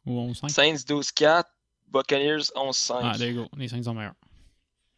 ou 0.06 0.32
11-5? 0.32 0.50
Saints 0.50 0.74
12-4, 0.74 1.46
Buccaneers 1.88 2.52
11-5. 2.54 3.00
Ah, 3.02 3.18
there 3.18 3.32
you 3.32 3.44
go. 3.44 3.50
Les 3.56 3.70
5 3.70 3.84
sont 3.84 3.94
meilleurs. 3.94 4.16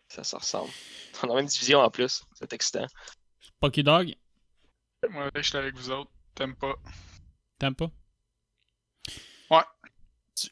Ça, 0.07 0.23
ça 0.23 0.39
ressemble. 0.39 0.71
On 1.21 1.25
a 1.25 1.27
la 1.27 1.35
même 1.35 1.45
division 1.45 1.79
en 1.79 1.89
plus. 1.91 2.23
C'est 2.33 2.51
excitant. 2.53 2.87
Pocky 3.59 3.83
Dog, 3.83 4.15
Moi, 5.09 5.29
je 5.35 5.41
suis 5.41 5.57
avec 5.57 5.75
vous 5.75 5.91
autres. 5.91 6.11
T'aimes 6.33 6.55
pas. 6.55 6.73
t'aimes 7.59 7.75
pas? 7.75 7.91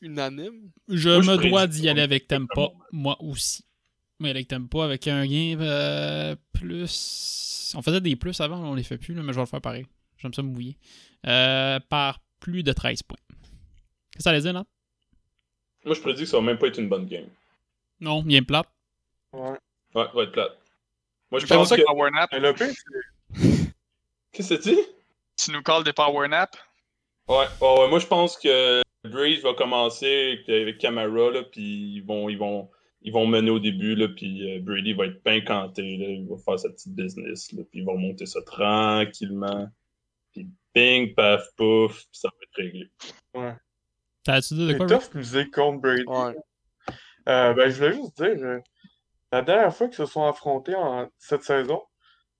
Unanime? 0.01 0.71
Je 0.87 1.09
Moi, 1.09 1.21
je 1.21 1.31
me 1.31 1.49
dois 1.49 1.67
d'y 1.67 1.89
aller 1.89 2.01
avec 2.01 2.27
Tempa, 2.27 2.69
moi 2.91 3.17
aussi. 3.21 3.65
Mais 4.19 4.29
avec 4.29 4.47
Tempa, 4.47 4.83
avec 4.85 5.07
un 5.07 5.25
gain 5.25 5.57
euh, 5.59 6.35
plus. 6.53 7.73
On 7.75 7.81
faisait 7.81 8.01
des 8.01 8.15
plus 8.15 8.39
avant, 8.41 8.59
on 8.59 8.75
les 8.75 8.83
fait 8.83 8.97
plus, 8.97 9.13
là, 9.13 9.21
mais 9.23 9.33
je 9.33 9.37
vais 9.37 9.43
le 9.43 9.47
faire 9.47 9.61
pareil. 9.61 9.85
J'aime 10.17 10.33
ça 10.33 10.43
me 10.43 10.49
mouiller. 10.49 10.77
Euh, 11.25 11.79
par 11.89 12.21
plus 12.39 12.63
de 12.63 12.73
13 12.73 13.03
points. 13.03 13.17
Qu'est-ce 13.29 14.17
que 14.17 14.23
ça 14.23 14.29
allait 14.31 14.41
dire, 14.41 14.53
là? 14.53 14.65
Moi, 15.85 15.95
je 15.95 16.01
prédis 16.01 16.23
que 16.23 16.29
ça 16.29 16.37
va 16.37 16.43
même 16.43 16.57
pas 16.57 16.67
être 16.67 16.79
une 16.79 16.89
bonne 16.89 17.05
game. 17.07 17.27
Non, 17.99 18.21
bien 18.21 18.43
plate. 18.43 18.67
Ouais. 19.33 19.57
Ouais, 19.95 20.05
ça 20.05 20.11
va 20.13 20.23
être 20.23 20.31
plate. 20.31 20.57
Moi, 21.31 21.39
je 21.39 21.47
pour 21.47 21.57
pense 21.57 21.69
ça 21.69 21.77
que. 21.77 21.83
Power 21.83 22.11
Nap, 22.11 22.29
Qu'est-ce 22.31 23.69
que 24.33 24.43
c'est 24.43 24.69
dit? 24.69 24.79
tu 25.37 25.51
nous 25.51 25.63
calls 25.63 25.83
des 25.83 25.93
Power 25.93 26.27
Nap? 26.27 26.55
Ouais, 27.27 27.37
ouais, 27.37 27.79
ouais, 27.79 27.89
moi 27.89 27.99
je 27.99 28.07
pense 28.07 28.37
que 28.37 28.81
Breeze 29.03 29.41
va 29.41 29.53
commencer 29.53 30.43
avec, 30.47 30.77
Camara, 30.77 31.31
là, 31.31 31.43
puis 31.43 31.95
ils 31.95 32.05
vont, 32.05 32.29
ils, 32.29 32.37
vont, 32.37 32.69
ils 33.01 33.11
vont 33.11 33.25
mener 33.25 33.49
au 33.49 33.59
début, 33.59 33.95
là, 33.95 34.07
puis 34.07 34.57
euh, 34.57 34.59
Brady 34.59 34.93
va 34.93 35.07
être 35.07 35.23
pincanté, 35.23 35.97
là, 35.97 36.07
il 36.07 36.27
va 36.27 36.37
faire 36.37 36.59
sa 36.59 36.69
petite 36.69 36.93
business, 36.93 37.51
là, 37.53 37.63
puis 37.69 37.79
ils 37.79 37.85
vont 37.85 37.97
monter 37.97 38.25
ça 38.25 38.41
tranquillement, 38.43 39.67
puis 40.31 40.47
bing, 40.75 41.15
paf, 41.15 41.43
pouf, 41.55 42.05
puis 42.11 42.19
ça 42.19 42.29
va 42.29 42.37
être 42.43 42.55
réglé. 42.55 42.91
T'as-tu 44.23 44.53
dit 44.53 44.67
de 44.67 44.73
quoi, 44.77 44.85
tough 44.85 45.15
musique 45.15 45.51
contre 45.51 45.81
Brady. 45.81 46.03
Ouais. 46.05 46.35
Euh, 47.27 47.53
ben, 47.53 47.69
je 47.69 47.77
voulais 47.77 47.93
juste 47.93 48.17
dire, 48.17 48.43
euh, 48.43 48.59
la 49.31 49.41
dernière 49.41 49.75
fois 49.75 49.87
qu'ils 49.87 49.97
se 49.97 50.05
sont 50.05 50.25
affrontés 50.25 50.75
en 50.75 51.09
cette 51.17 51.43
saison, 51.43 51.81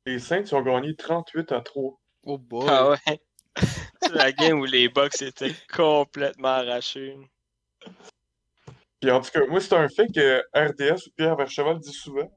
les 0.06 0.20
Saints 0.20 0.44
ont 0.52 0.62
gagné 0.62 0.96
38 0.96 1.52
à 1.52 1.62
3. 1.62 2.00
Oh 2.24 2.38
boy. 2.38 2.66
Ah 2.68 2.90
ouais. 2.90 3.20
C'est 4.02 4.14
la 4.14 4.32
game 4.32 4.60
où 4.60 4.66
les 4.66 4.90
Bucks 4.90 5.22
étaient 5.22 5.56
complètement 5.74 6.50
arrachés. 6.50 7.18
Puis 9.00 9.12
en 9.12 9.22
tout 9.22 9.32
cas, 9.32 9.46
moi, 9.48 9.60
c'est 9.60 9.74
un 9.74 9.90
fait 9.90 10.08
que 10.14 10.44
RDS 10.54 11.08
ou 11.08 11.12
Pierre 11.18 11.36
Vercheval 11.36 11.80
dit 11.80 11.92
souvent, 11.92 12.32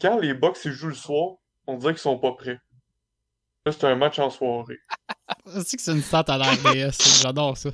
quand 0.00 0.18
les 0.18 0.34
Bucks 0.34 0.58
ils 0.64 0.72
jouent 0.72 0.88
le 0.88 0.94
soir, 0.94 1.36
on 1.66 1.76
dirait 1.76 1.92
qu'ils 1.92 2.00
sont 2.00 2.18
pas 2.18 2.32
prêts. 2.32 2.58
Là, 3.64 3.72
c'est 3.72 3.84
un 3.84 3.94
match 3.94 4.18
en 4.18 4.28
soirée. 4.30 4.78
C'est 5.46 5.76
que 5.76 5.82
c'est 5.82 5.92
une 5.92 6.02
stat 6.02 6.24
à 6.28 6.36
l'RDS, 6.36 6.96
j'adore 7.22 7.56
ça. 7.56 7.70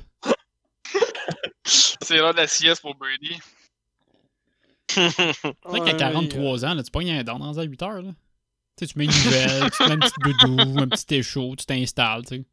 C'est 1.65 2.17
l'heure 2.17 2.33
de 2.33 2.39
la 2.39 2.47
sieste 2.47 2.81
pour 2.81 2.95
Brady. 2.95 3.39
C'est 4.89 5.09
vrai 5.63 5.79
qu'à 5.81 5.93
43 5.93 6.65
ans, 6.65 6.73
là, 6.73 6.83
tu 6.83 6.91
pognes 6.91 7.11
un 7.11 7.23
down 7.23 7.39
dans 7.39 7.57
à 7.57 7.63
8 7.63 7.81
heures. 7.81 8.01
Là. 8.01 8.11
Tu 8.77 8.85
sais, 8.85 8.93
tu 8.93 8.99
mets 8.99 9.05
une 9.05 9.11
nouvelle, 9.11 9.71
tu 9.71 9.77
te 9.77 9.83
mets 9.83 9.93
une 9.93 9.99
petite 9.99 10.19
doudou, 10.19 10.79
un 10.79 10.87
petit 10.87 11.15
échaud, 11.15 11.55
tu 11.57 11.65
t'installes, 11.65 12.25
tu 12.25 12.37
sais. 12.37 12.45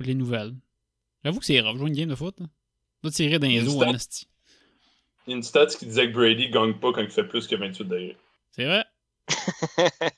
Les 0.00 0.14
nouvelles. 0.14 0.54
J'avoue 1.24 1.40
que 1.40 1.46
c'est 1.46 1.60
rough, 1.60 1.76
jouer 1.78 1.88
une 1.88 1.94
game 1.94 2.08
de 2.08 2.14
foot. 2.14 2.38
Là. 2.40 2.46
Là, 3.02 3.10
tirer 3.10 3.38
dans 3.38 3.46
les 3.46 3.60
stat. 3.66 3.86
en. 3.86 3.92
Il 5.26 5.30
y 5.30 5.32
a 5.32 5.36
une 5.36 5.42
stat 5.42 5.66
qui 5.66 5.86
disait 5.86 6.08
que 6.08 6.12
Brady 6.12 6.50
gagne 6.50 6.74
pas 6.74 6.92
quand 6.92 7.00
il 7.00 7.10
fait 7.10 7.24
plus 7.24 7.46
que 7.46 7.56
28 7.56 7.84
derrière. 7.88 8.16
C'est 8.50 8.64
vrai? 8.66 8.84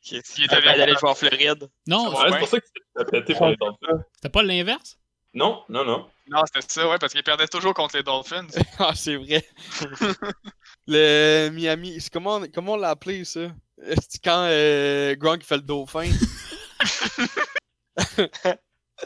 Qui 0.00 0.16
est 0.16 0.38
Il 0.38 0.44
était 0.44 0.56
était 0.56 0.64
d'aller 0.66 0.82
avec- 0.84 0.98
jouer 1.00 1.10
en 1.10 1.14
Floride. 1.14 1.68
Non, 1.86 2.08
Ouais, 2.10 2.30
c'est 2.32 2.38
pour 2.38 2.48
ça 2.48 2.60
que 2.60 2.66
c'est 2.96 3.10
pété 3.10 3.34
pour 3.34 3.48
les 3.48 3.56
Dolphins. 3.56 4.04
c'était 4.14 4.28
pas 4.30 4.42
l'inverse? 4.42 4.98
Non, 5.34 5.64
non, 5.68 5.84
non. 5.84 6.08
Non, 6.28 6.42
c'était 6.46 6.66
ça, 6.66 6.88
ouais, 6.88 6.96
parce 6.98 7.12
qu'il 7.12 7.22
perdait 7.22 7.46
toujours 7.48 7.74
contre 7.74 7.96
les 7.96 8.02
Dolphins. 8.02 8.46
Ah, 8.78 8.94
c'est 8.94 9.16
vrai. 9.16 9.46
le 10.86 11.50
Miami, 11.50 11.98
comment, 12.10 12.40
comment 12.54 12.72
on 12.72 12.76
l'a 12.76 12.90
appelé 12.90 13.24
ça? 13.24 13.48
C'est 13.78 14.22
quand 14.24 14.46
euh, 14.48 15.14
Gronk 15.16 15.42
fait 15.44 15.56
le 15.56 15.62
dauphin? 15.62 16.08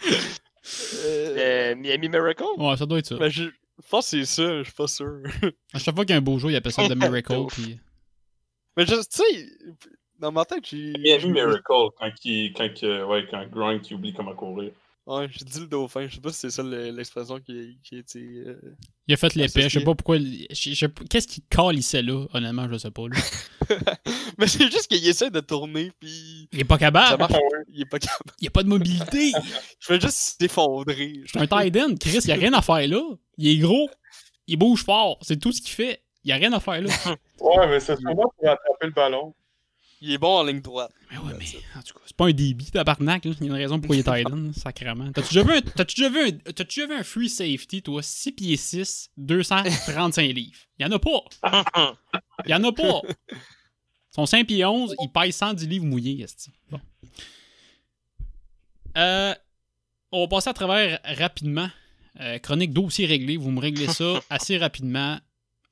Euh, 0.04 1.70
Euh, 1.74 1.74
Miami 1.74 2.08
Miracle? 2.08 2.44
Ouais, 2.56 2.76
ça 2.76 2.86
doit 2.86 2.98
être 2.98 3.06
ça. 3.06 3.16
ben, 3.16 3.28
je 3.28 3.44
je 3.44 3.88
pense 3.90 4.10
que 4.10 4.18
c'est 4.22 4.24
ça, 4.26 4.58
je 4.58 4.62
suis 4.64 4.72
pas 4.74 4.86
sûr. 4.86 5.22
À 5.74 5.78
chaque 5.78 5.94
fois 5.94 6.04
qu'il 6.04 6.12
y 6.12 6.14
a 6.14 6.18
un 6.18 6.22
beau 6.22 6.38
jour, 6.38 6.50
il 6.50 6.56
appelle 6.56 6.72
ça 6.72 6.86
The 6.88 6.94
Miracle. 6.96 7.46
puis... 7.48 7.78
Mais 8.76 8.86
je, 8.86 8.94
tu 8.94 9.02
sais, 9.10 9.46
dans 10.20 10.30
ma 10.30 10.44
tête, 10.44 10.64
j'ai. 10.66 10.92
Miami 10.98 11.30
Miracle, 11.32 11.62
quand, 11.98 12.10
il, 12.24 12.52
quand, 12.52 12.72
que- 12.72 13.04
ouais, 13.04 13.26
quand 13.30 13.44
Gronk 13.50 13.90
il 13.90 13.94
oublie 13.94 14.12
comment 14.14 14.34
courir. 14.34 14.70
Ouais, 15.04 15.26
j'ai 15.32 15.44
dit 15.44 15.58
le 15.60 15.66
dauphin. 15.66 16.06
Je 16.06 16.14
sais 16.14 16.20
pas 16.20 16.30
si 16.30 16.38
c'est 16.40 16.50
ça 16.50 16.62
le- 16.62 16.90
l'expression 16.90 17.40
qui, 17.40 17.76
qui 17.82 17.96
a 17.96 17.98
été. 17.98 18.20
euh, 18.20 18.76
Il 19.08 19.14
a 19.14 19.16
fait 19.16 19.34
l'épée, 19.34 19.62
je 19.62 19.78
sais 19.80 19.84
pas 19.84 19.96
pourquoi. 19.96 20.16
Qu'est-ce 20.18 21.26
qu'il 21.26 21.42
calissait 21.50 22.02
là, 22.02 22.24
honnêtement, 22.32 22.68
je 22.70 22.78
sais 22.78 22.90
pas. 22.92 23.02
Lui. 23.08 23.18
Mais 24.38 24.46
c'est 24.46 24.70
juste 24.70 24.86
qu'il 24.86 25.04
essaie 25.06 25.30
de 25.30 25.40
tourner, 25.40 25.90
puis. 25.98 26.48
Il 26.52 26.60
est 26.60 26.64
pas 26.64 26.74
Ça 26.76 26.78
capable, 26.80 27.18
marche. 27.18 27.32
Il 27.72 27.80
est 27.82 27.84
pas 27.86 27.98
capable. 27.98 28.30
il 28.40 28.46
a 28.46 28.50
pas 28.50 28.62
de 28.62 28.68
mobilité. 28.68 29.32
Je 29.80 29.86
fais 29.86 30.00
juste 30.00 30.36
s'effondrer. 30.40 31.24
Un 31.34 31.46
tight 31.48 31.76
end, 31.76 31.94
Chris, 31.98 32.18
il 32.22 32.28
y 32.28 32.32
a 32.32 32.36
rien 32.36 32.52
à 32.52 32.62
faire 32.62 32.86
là. 32.86 33.02
Il 33.38 33.48
est 33.48 33.58
gros, 33.58 33.90
il 34.46 34.56
bouge 34.56 34.84
fort, 34.84 35.18
c'est 35.22 35.38
tout 35.40 35.50
ce 35.52 35.60
qu'il 35.60 35.72
fait. 35.72 36.02
Il 36.24 36.28
y 36.30 36.32
a 36.32 36.36
rien 36.36 36.52
à 36.52 36.60
faire 36.60 36.80
là. 36.80 36.90
Ouais, 37.40 37.66
mais 37.66 37.80
c'est 37.80 37.96
sûrement 37.98 38.30
pour 38.38 38.48
attraper 38.48 38.86
le 38.86 38.90
ballon. 38.92 39.34
Il 40.04 40.10
est 40.10 40.18
bon 40.18 40.38
en 40.38 40.42
ligne 40.42 40.60
droite. 40.60 40.90
Mais 41.12 41.18
ouais, 41.18 41.32
mais 41.38 41.44
en 41.78 41.82
tout 41.82 41.94
cas, 41.94 42.00
c'est 42.06 42.16
pas 42.16 42.26
un 42.26 42.32
débit, 42.32 42.70
tabarnak. 42.72 43.24
Là. 43.24 43.30
Il 43.40 43.46
y 43.46 43.50
a 43.50 43.52
une 43.52 43.52
raison 43.52 43.78
pourquoi 43.78 43.94
il 43.94 44.00
est 44.00 44.02
tight 44.02 44.26
end, 44.26 44.50
sacrément. 44.52 45.12
T'as-tu 45.12 45.28
déjà, 45.34 45.42
vu 45.44 45.52
un- 45.56 45.60
t'as-tu 45.62 45.94
déjà, 46.00 46.08
vu 46.10 46.18
un- 46.28 46.52
t'as-tu 46.52 46.80
déjà 46.80 46.86
vu 46.88 46.94
un 47.00 47.04
free 47.04 47.28
safety, 47.28 47.82
toi, 47.82 48.02
6 48.02 48.32
pieds 48.32 48.56
6, 48.56 49.10
235 49.16 50.22
livres? 50.34 50.58
Il 50.80 50.82
y 50.82 50.86
en 50.86 50.90
a 50.90 50.98
pas. 50.98 51.94
Il 52.44 52.50
y 52.50 52.54
en 52.54 52.64
a 52.64 52.72
pas. 52.72 53.00
Son 54.10 54.26
5 54.26 54.44
pieds 54.46 54.64
11, 54.64 54.94
il 55.00 55.08
pèse 55.08 55.36
110 55.36 55.68
livres 55.68 55.84
mouillés. 55.86 56.26
Bon. 56.70 56.80
Euh, 58.96 59.34
on 60.10 60.22
va 60.22 60.26
passer 60.28 60.50
à 60.50 60.54
travers 60.54 60.98
rapidement. 61.04 61.68
Euh, 62.20 62.38
chronique 62.38 62.72
dossier 62.72 63.06
réglé. 63.06 63.36
Vous 63.36 63.50
me 63.50 63.60
réglez 63.60 63.86
ça 63.86 64.20
assez 64.28 64.58
rapidement, 64.58 65.18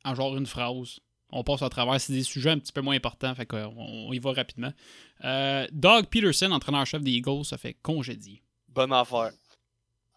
en 0.05 0.15
genre 0.15 0.37
une 0.37 0.47
phrase. 0.47 1.01
On 1.33 1.45
passe 1.45 1.63
à 1.63 1.69
travers. 1.69 2.01
C'est 2.01 2.13
des 2.13 2.23
sujets 2.25 2.51
un 2.51 2.59
petit 2.59 2.73
peu 2.73 2.81
moins 2.81 2.97
importants, 2.97 3.35
fait 3.35 3.47
qu'on 3.47 3.73
on 3.77 4.13
y 4.13 4.19
va 4.19 4.33
rapidement. 4.33 4.73
Euh, 5.25 5.67
Doug 5.73 6.07
Peterson, 6.07 6.51
entraîneur-chef 6.51 7.03
des 7.03 7.13
Eagles, 7.13 7.45
se 7.45 7.57
fait 7.57 7.75
congédier. 7.75 8.43
Bonne 8.69 8.93
affaire. 8.93 9.31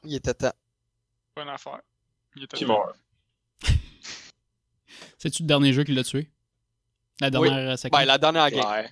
Il 0.03 0.15
était 0.15 0.33
temps. 0.33 0.53
Bonne 1.35 1.49
affaire. 1.49 1.81
Il 2.35 2.43
était 2.43 2.57
Qui 2.57 2.65
meurt. 2.67 2.95
C'est-tu 5.17 5.43
le 5.43 5.47
dernier 5.47 5.71
jeu 5.73 5.83
qui 5.83 5.93
l'a 5.93 6.03
tué? 6.03 6.29
La 7.21 7.27
Oui. 7.27 7.31
dernière 7.49 7.71
euh, 7.71 7.75
séquence? 7.77 7.99
Ben, 7.99 8.05
la 8.05 8.17
dernière 8.17 8.49
game. 8.51 8.65
Ouais. 8.69 8.89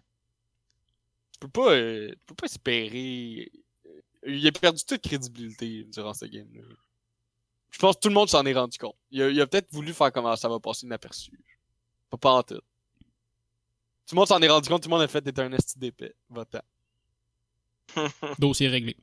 Tu 1.34 1.40
peux 1.40 1.48
pas, 1.50 1.72
euh, 1.72 2.10
tu 2.12 2.26
peux 2.28 2.36
pas 2.36 2.46
espérer. 2.46 3.52
euh, 3.88 4.02
Il 4.28 4.48
a 4.48 4.52
perdu 4.52 4.82
toute 4.86 5.02
crédibilité 5.02 5.84
durant 5.86 6.14
ce 6.14 6.26
game-là. 6.26 6.62
Je 7.72 7.80
pense 7.80 7.96
que 7.96 8.02
tout 8.02 8.10
le 8.10 8.14
monde 8.14 8.30
s'en 8.30 8.46
est 8.46 8.54
rendu 8.54 8.78
compte. 8.78 8.96
Il 9.12 9.22
a, 9.22 9.30
il 9.30 9.42
a 9.42 9.48
peut-être 9.48 9.72
voulu 9.72 9.94
faire 9.94 10.12
comment 10.12 10.36
ça 10.36 10.48
va 10.50 10.60
passer 10.60 10.86
inaperçu. 10.86 11.32
Pas, 12.12 12.18
pas 12.18 12.34
en 12.34 12.44
tout. 12.44 12.56
Tout 14.06 14.16
le 14.16 14.18
monde 14.18 14.28
s'en 14.28 14.40
est 14.42 14.50
rendu 14.50 14.70
compte, 14.70 14.84
tout 14.84 14.90
le 14.90 14.94
monde 14.96 15.02
a 15.04 15.08
fait 15.08 15.22
d'être 15.22 15.40
un 15.40 15.52
esti 15.54 15.80
d'épée. 15.80 16.14
Va-t'en. 16.30 16.60
Dossier 18.40 18.68
réglé. 18.68 18.96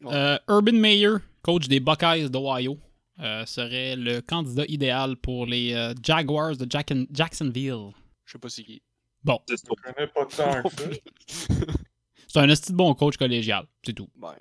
Bon. 0.00 0.12
Euh, 0.12 0.38
Urban 0.48 0.72
Meyer, 0.72 1.14
coach 1.42 1.68
des 1.68 1.80
Buckeyes 1.80 2.28
d'Ohio, 2.30 2.78
euh, 3.20 3.44
serait 3.46 3.96
le 3.96 4.20
candidat 4.20 4.64
idéal 4.68 5.16
pour 5.16 5.46
les 5.46 5.72
euh, 5.72 5.94
Jaguars 6.02 6.56
de 6.56 6.66
Jack- 6.70 6.92
Jacksonville. 7.10 7.92
Je 8.26 8.32
sais 8.32 8.38
pas 8.38 8.48
c'est 8.48 8.64
qui. 8.64 8.82
C'est 9.48 9.56
ça. 9.56 9.64
Je 9.68 9.92
connais 9.92 10.06
pas 10.08 10.26
tant 10.26 10.62
que 10.62 10.68
ça. 10.70 11.66
C'est 12.28 12.40
un 12.40 12.48
esti 12.50 12.72
de 12.72 12.76
bon 12.76 12.92
coach 12.94 13.16
collégial, 13.16 13.66
c'est 13.82 13.92
tout. 13.94 14.10
Ben, 14.16 14.34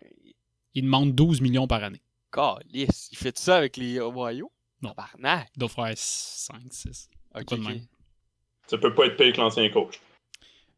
Il 0.73 0.83
demande 0.83 1.13
12 1.15 1.39
millions 1.39 1.67
par 1.67 1.81
année. 1.83 2.01
calice. 2.31 3.07
Il 3.11 3.17
fait 3.17 3.37
ça 3.37 3.57
avec 3.57 3.77
les 3.77 3.99
Ohio? 3.99 4.51
Non. 4.81 4.89
Tabarnak. 4.89 5.49
Il 5.55 5.59
doit 5.59 5.69
faire 5.69 5.93
5, 5.95 6.61
6. 6.71 7.07
Ok, 7.35 7.45
Quoi 7.45 7.57
de 7.57 7.63
ok. 7.63 7.69
même. 7.69 7.81
Ça 8.67 8.77
peut 8.77 8.93
pas 8.93 9.05
être 9.05 9.17
payé 9.17 9.31
que 9.31 9.37
l'ancien 9.37 9.69
coach. 9.69 9.99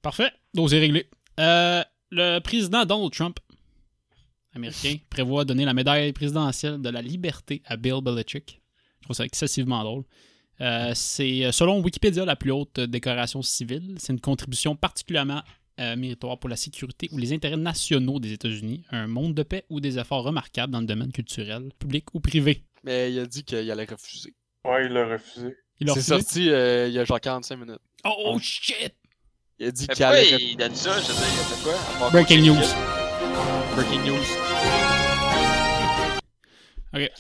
Parfait. 0.01 0.31
Dossier 0.53 0.79
réglé. 0.79 1.07
Euh, 1.39 1.83
le 2.11 2.39
président 2.39 2.85
Donald 2.85 3.11
Trump, 3.11 3.39
américain, 4.53 4.95
prévoit 5.09 5.45
donner 5.45 5.65
la 5.65 5.73
médaille 5.73 6.11
présidentielle 6.13 6.81
de 6.81 6.89
la 6.89 7.01
liberté 7.01 7.61
à 7.65 7.77
Bill 7.77 8.01
Belichick. 8.01 8.61
Je 8.99 9.05
trouve 9.05 9.15
ça 9.15 9.25
excessivement 9.25 9.83
drôle. 9.83 10.03
Euh, 10.59 10.91
c'est, 10.95 11.45
euh, 11.45 11.51
selon 11.51 11.81
Wikipédia, 11.81 12.25
la 12.25 12.35
plus 12.35 12.51
haute 12.51 12.79
décoration 12.79 13.41
civile. 13.41 13.95
C'est 13.99 14.13
une 14.13 14.19
contribution 14.19 14.75
particulièrement 14.75 15.43
euh, 15.79 15.95
méritoire 15.95 16.39
pour 16.39 16.49
la 16.49 16.55
sécurité 16.55 17.07
ou 17.11 17.17
les 17.17 17.33
intérêts 17.33 17.57
nationaux 17.57 18.19
des 18.19 18.33
États-Unis, 18.33 18.83
un 18.89 19.05
monde 19.07 19.35
de 19.35 19.43
paix 19.43 19.63
ou 19.69 19.79
des 19.79 19.99
efforts 19.99 20.23
remarquables 20.23 20.73
dans 20.73 20.79
le 20.79 20.87
domaine 20.87 21.11
culturel, 21.11 21.69
public 21.77 22.15
ou 22.15 22.19
privé. 22.19 22.63
Mais 22.83 23.11
il 23.13 23.19
a 23.19 23.27
dit 23.27 23.43
qu'il 23.43 23.69
allait 23.69 23.85
refuser. 23.85 24.33
Ouais, 24.65 24.87
il 24.87 24.93
l'a 24.93 25.07
refusé. 25.07 25.55
C'est 25.93 26.01
sorti 26.01 26.49
euh, 26.49 26.87
il 26.87 26.93
y 26.93 26.99
a 26.99 27.05
genre 27.05 27.19
45 27.21 27.55
minutes. 27.57 27.79
Oh, 28.05 28.13
oh, 28.25 28.39
shit! 28.39 28.93
Il 29.59 29.67
a 29.67 29.71
dit 29.71 29.87
qu'il 29.87 30.03
allait 30.03 30.29
il 30.53 30.61
a 30.61 30.69
dit 30.69 30.77
ça? 30.77 30.99
Je 30.99 31.05
il 31.05 31.11
a 31.11 31.15
fait 31.15 31.63
quoi? 31.63 32.09
Breaking 32.11 32.41
news. 32.41 32.55
Breaking 33.75 34.01
news. 34.05 34.23
Ok. 36.93 37.11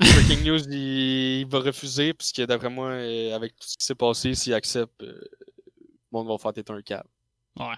Breaking 0.00 0.44
news, 0.44 0.60
il, 0.68 1.40
il 1.40 1.46
va 1.46 1.58
refuser, 1.60 2.14
puisque 2.14 2.40
d'après 2.42 2.70
moi, 2.70 2.90
euh, 2.90 3.34
avec 3.34 3.56
tout 3.56 3.66
ce 3.66 3.76
qui 3.76 3.84
s'est 3.84 3.94
passé, 3.96 4.34
s'il 4.34 4.54
accepte, 4.54 5.02
euh, 5.02 5.12
le 5.12 5.96
monde 6.12 6.28
va 6.28 6.38
faire 6.38 6.52
tête 6.52 6.70
un 6.70 6.80
câble. 6.82 7.08
Ouais. 7.58 7.74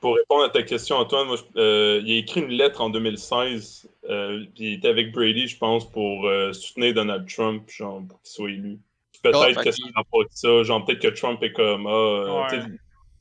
Pour 0.00 0.16
répondre 0.16 0.44
à 0.44 0.48
ta 0.50 0.62
question, 0.64 0.96
Antoine, 0.96 1.28
moi, 1.28 1.36
je- 1.36 1.58
euh, 1.60 2.02
il 2.04 2.12
a 2.12 2.16
écrit 2.16 2.40
une 2.40 2.50
lettre 2.50 2.80
en 2.82 2.90
2016. 2.90 3.88
euh, 4.10 4.44
puis 4.54 4.64
il 4.64 4.72
était 4.74 4.88
avec 4.88 5.12
Brady, 5.12 5.46
je 5.46 5.56
pense, 5.56 5.88
pour 5.90 6.26
euh, 6.26 6.52
soutenir 6.52 6.92
Donald 6.92 7.26
Trump, 7.28 7.70
genre, 7.70 8.02
pour 8.08 8.20
qu'il 8.22 8.32
soit 8.32 8.50
élu. 8.50 8.78
Peut-être 9.22 9.38
Ah, 9.40 9.46
fait 9.48 9.54
que 9.54 9.70
ça 9.70 9.70
qu'il- 9.72 9.86
n'a 9.94 10.02
pas 10.04 10.18
de 10.24 10.28
ça. 10.30 10.62
Genre, 10.62 10.84
peut-être 10.84 11.00
que 11.02 11.08
Trump 11.08 11.42
est 11.42 11.52
comme. 11.52 11.86
Ah, 11.86 11.90
euh, 11.90 12.42
Ouais. 12.50 12.64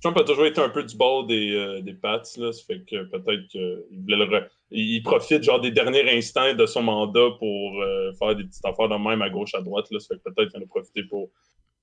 Trump 0.02 0.18
a 0.18 0.24
toujours 0.24 0.46
été 0.48 0.60
un 0.60 0.70
peu 0.70 0.84
du 0.84 0.98
bord 0.98 1.28
des, 1.28 1.52
euh, 1.56 1.82
des 1.82 1.94
Pats, 1.94 2.24
là. 2.38 2.52
Ça 2.52 2.64
fait 2.66 2.82
que 2.90 3.04
peut-être 3.04 3.48
qu'il 3.50 4.00
voulait 4.02 4.18
le. 4.18 4.26
re- 4.26 4.48
Il, 4.72 5.04
profite, 5.04 5.44
genre, 5.44 5.60
des 5.62 5.70
derniers 5.72 6.10
instants 6.18 6.54
de 6.56 6.66
son 6.66 6.82
mandat 6.82 7.30
pour 7.38 7.82
euh, 7.84 8.12
faire 8.18 8.36
des 8.36 8.44
petites 8.46 8.66
affaires 8.66 8.90
de 8.90 8.96
même 8.96 9.22
à 9.22 9.30
gauche, 9.30 9.54
à 9.54 9.62
droite, 9.62 9.86
là. 9.92 10.00
Ça 10.00 10.08
fait 10.16 10.20
que 10.24 10.30
peut-être 10.34 10.50
qu'il 10.52 10.60
en 10.60 10.64
a 10.64 10.68
profité 10.68 11.04
pour 11.04 11.30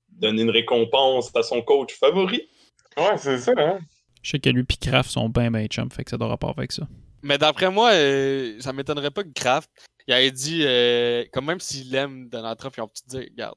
donner 0.08 0.42
une 0.42 0.50
récompense 0.50 1.30
à 1.36 1.42
son 1.42 1.62
coach 1.62 1.94
favori. 1.94 2.48
Ouais, 2.96 3.16
c'est 3.18 3.38
ça, 3.38 3.52
hein. 3.56 3.78
Je 4.22 4.30
sais 4.30 4.38
que 4.40 4.50
lui 4.50 4.62
et 4.68 4.76
Kraft 4.90 5.10
sont 5.10 5.28
bien, 5.28 5.50
bien 5.50 5.66
chum, 5.66 5.88
fait 5.90 6.02
que 6.02 6.10
ça 6.10 6.16
doit 6.16 6.26
rapport 6.28 6.52
avec 6.56 6.72
ça. 6.72 6.88
Mais 7.22 7.38
d'après 7.38 7.70
moi, 7.70 7.92
euh, 7.92 8.56
ça 8.58 8.72
m'étonnerait 8.72 9.12
pas 9.12 9.22
que 9.22 9.32
Kraft, 9.32 9.70
il 10.08 10.14
avait 10.14 10.30
dit, 10.32 10.62
euh, 10.64 11.24
quand 11.32 11.42
même 11.42 11.60
s'il 11.60 11.94
aime 11.94 12.28
Donald 12.28 12.58
Trump, 12.58 12.74
ils 12.76 12.80
ont 12.80 12.88
petit 12.88 13.06
dire, 13.06 13.20
regarde, 13.30 13.54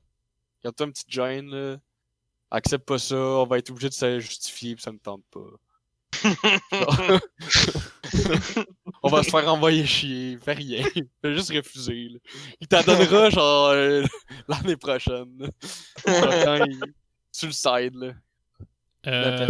regarde-toi 0.64 0.86
une 0.88 0.94
petite 0.94 1.12
gêne, 1.12 1.50
là. 1.50 1.78
Accepte 2.52 2.86
pas 2.86 2.98
ça, 3.00 3.16
on 3.16 3.46
va 3.46 3.58
être 3.60 3.70
obligé 3.72 3.90
de 3.90 3.94
se 3.94 4.20
justifier, 4.20 4.76
pis 4.76 4.82
ça 4.82 4.92
me 4.92 5.00
tente 5.00 5.24
pas. 5.32 5.40
on 9.04 9.10
va 9.10 9.24
se 9.24 9.30
faire 9.30 9.48
envoyer 9.52 9.86
chier, 9.86 10.38
fais 10.44 10.54
rien. 10.54 10.84
Fais 11.22 11.34
juste 11.34 11.52
refuser, 11.54 12.10
là. 12.10 12.20
Il 12.60 12.68
t'en 12.68 12.82
donnera, 12.84 13.30
genre, 13.30 13.70
euh, 13.70 14.04
l'année 14.48 14.76
prochaine. 14.78 15.50
Genre, 16.06 16.44
quand 16.44 16.66
il- 16.66 16.80
Sur 17.32 17.48
le 17.48 17.54
side, 17.54 17.96
là. 17.96 18.14
Euh, 19.08 19.48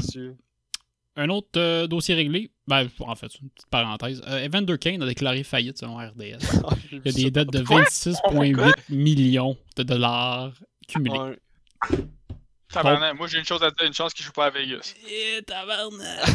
un 1.17 1.27
autre 1.29 1.49
euh, 1.57 1.87
dossier 1.87 2.15
réglé, 2.15 2.51
ben, 2.67 2.87
en 2.99 3.15
fait, 3.15 3.33
une 3.41 3.49
petite 3.49 3.69
parenthèse. 3.69 4.21
Euh, 4.27 4.45
Evander 4.45 4.77
Kane 4.77 5.01
a 5.01 5.05
déclaré 5.05 5.43
faillite 5.43 5.77
selon 5.79 5.97
RDS. 5.97 6.37
Ah, 6.65 6.75
Il 6.91 7.01
y 7.03 7.09
a 7.09 7.11
des 7.11 7.31
dettes 7.31 7.51
de 7.51 7.63
Quoi? 7.63 7.81
26,8 7.83 8.73
millions 8.89 9.57
de 9.75 9.83
dollars 9.83 10.53
Ouais. 10.99 11.37
Tabarnak, 12.71 13.17
moi 13.17 13.27
j'ai 13.27 13.39
une 13.39 13.45
chose 13.45 13.61
à 13.63 13.71
dire, 13.71 13.85
une 13.87 13.93
chance 13.93 14.13
qu'il 14.13 14.25
joue 14.25 14.31
pas 14.31 14.45
à 14.45 14.49
Vegas. 14.49 14.93
Eh, 15.09 15.41
tabarnak! 15.43 16.25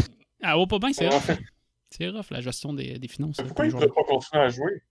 Ah, 0.42 0.58
oh, 0.58 0.66
pas 0.66 0.78
bien, 0.78 0.92
c'est 0.92 1.08
Ouais. 1.08 1.14
rough. 1.14 1.38
C'est 1.90 2.08
rough, 2.08 2.26
la 2.30 2.40
gestion 2.42 2.72
des, 2.74 2.98
des 2.98 3.08
finances. 3.08 3.36
Mais 3.38 3.44
là, 3.44 3.48
pourquoi 3.48 3.64
pour 3.70 3.80
il 3.80 3.82
ne 3.82 3.86
peut 3.88 3.94
pas 3.94 4.04
continuer 4.04 4.42
à 4.42 4.48
jouer? 4.48 4.82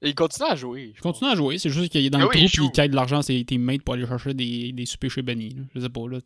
Il 0.00 0.14
continue 0.14 0.48
à 0.48 0.54
jouer. 0.54 0.90
je 0.92 0.98
Je 0.98 1.02
continue 1.02 1.30
à 1.30 1.34
jouer, 1.34 1.58
c'est 1.58 1.70
juste 1.70 1.90
qu'il 1.92 2.04
est 2.04 2.10
dans 2.10 2.18
le 2.18 2.26
oui, 2.28 2.42
il 2.42 2.50
trou 2.50 2.64
et 2.64 2.66
il 2.66 2.72
caille 2.72 2.88
de 2.88 2.94
l'argent 2.96 3.18
à 3.18 3.22
ses 3.22 3.44
teammates 3.44 3.82
pour 3.82 3.94
aller 3.94 4.06
chercher 4.06 4.32
des, 4.34 4.72
des 4.72 4.86
soupers 4.86 5.10
chez 5.10 5.22
Benny. 5.22 5.50
là. 5.50 5.62
Je 5.74 5.80
sais 5.80 5.88
pas, 5.88 6.00
là. 6.08 6.18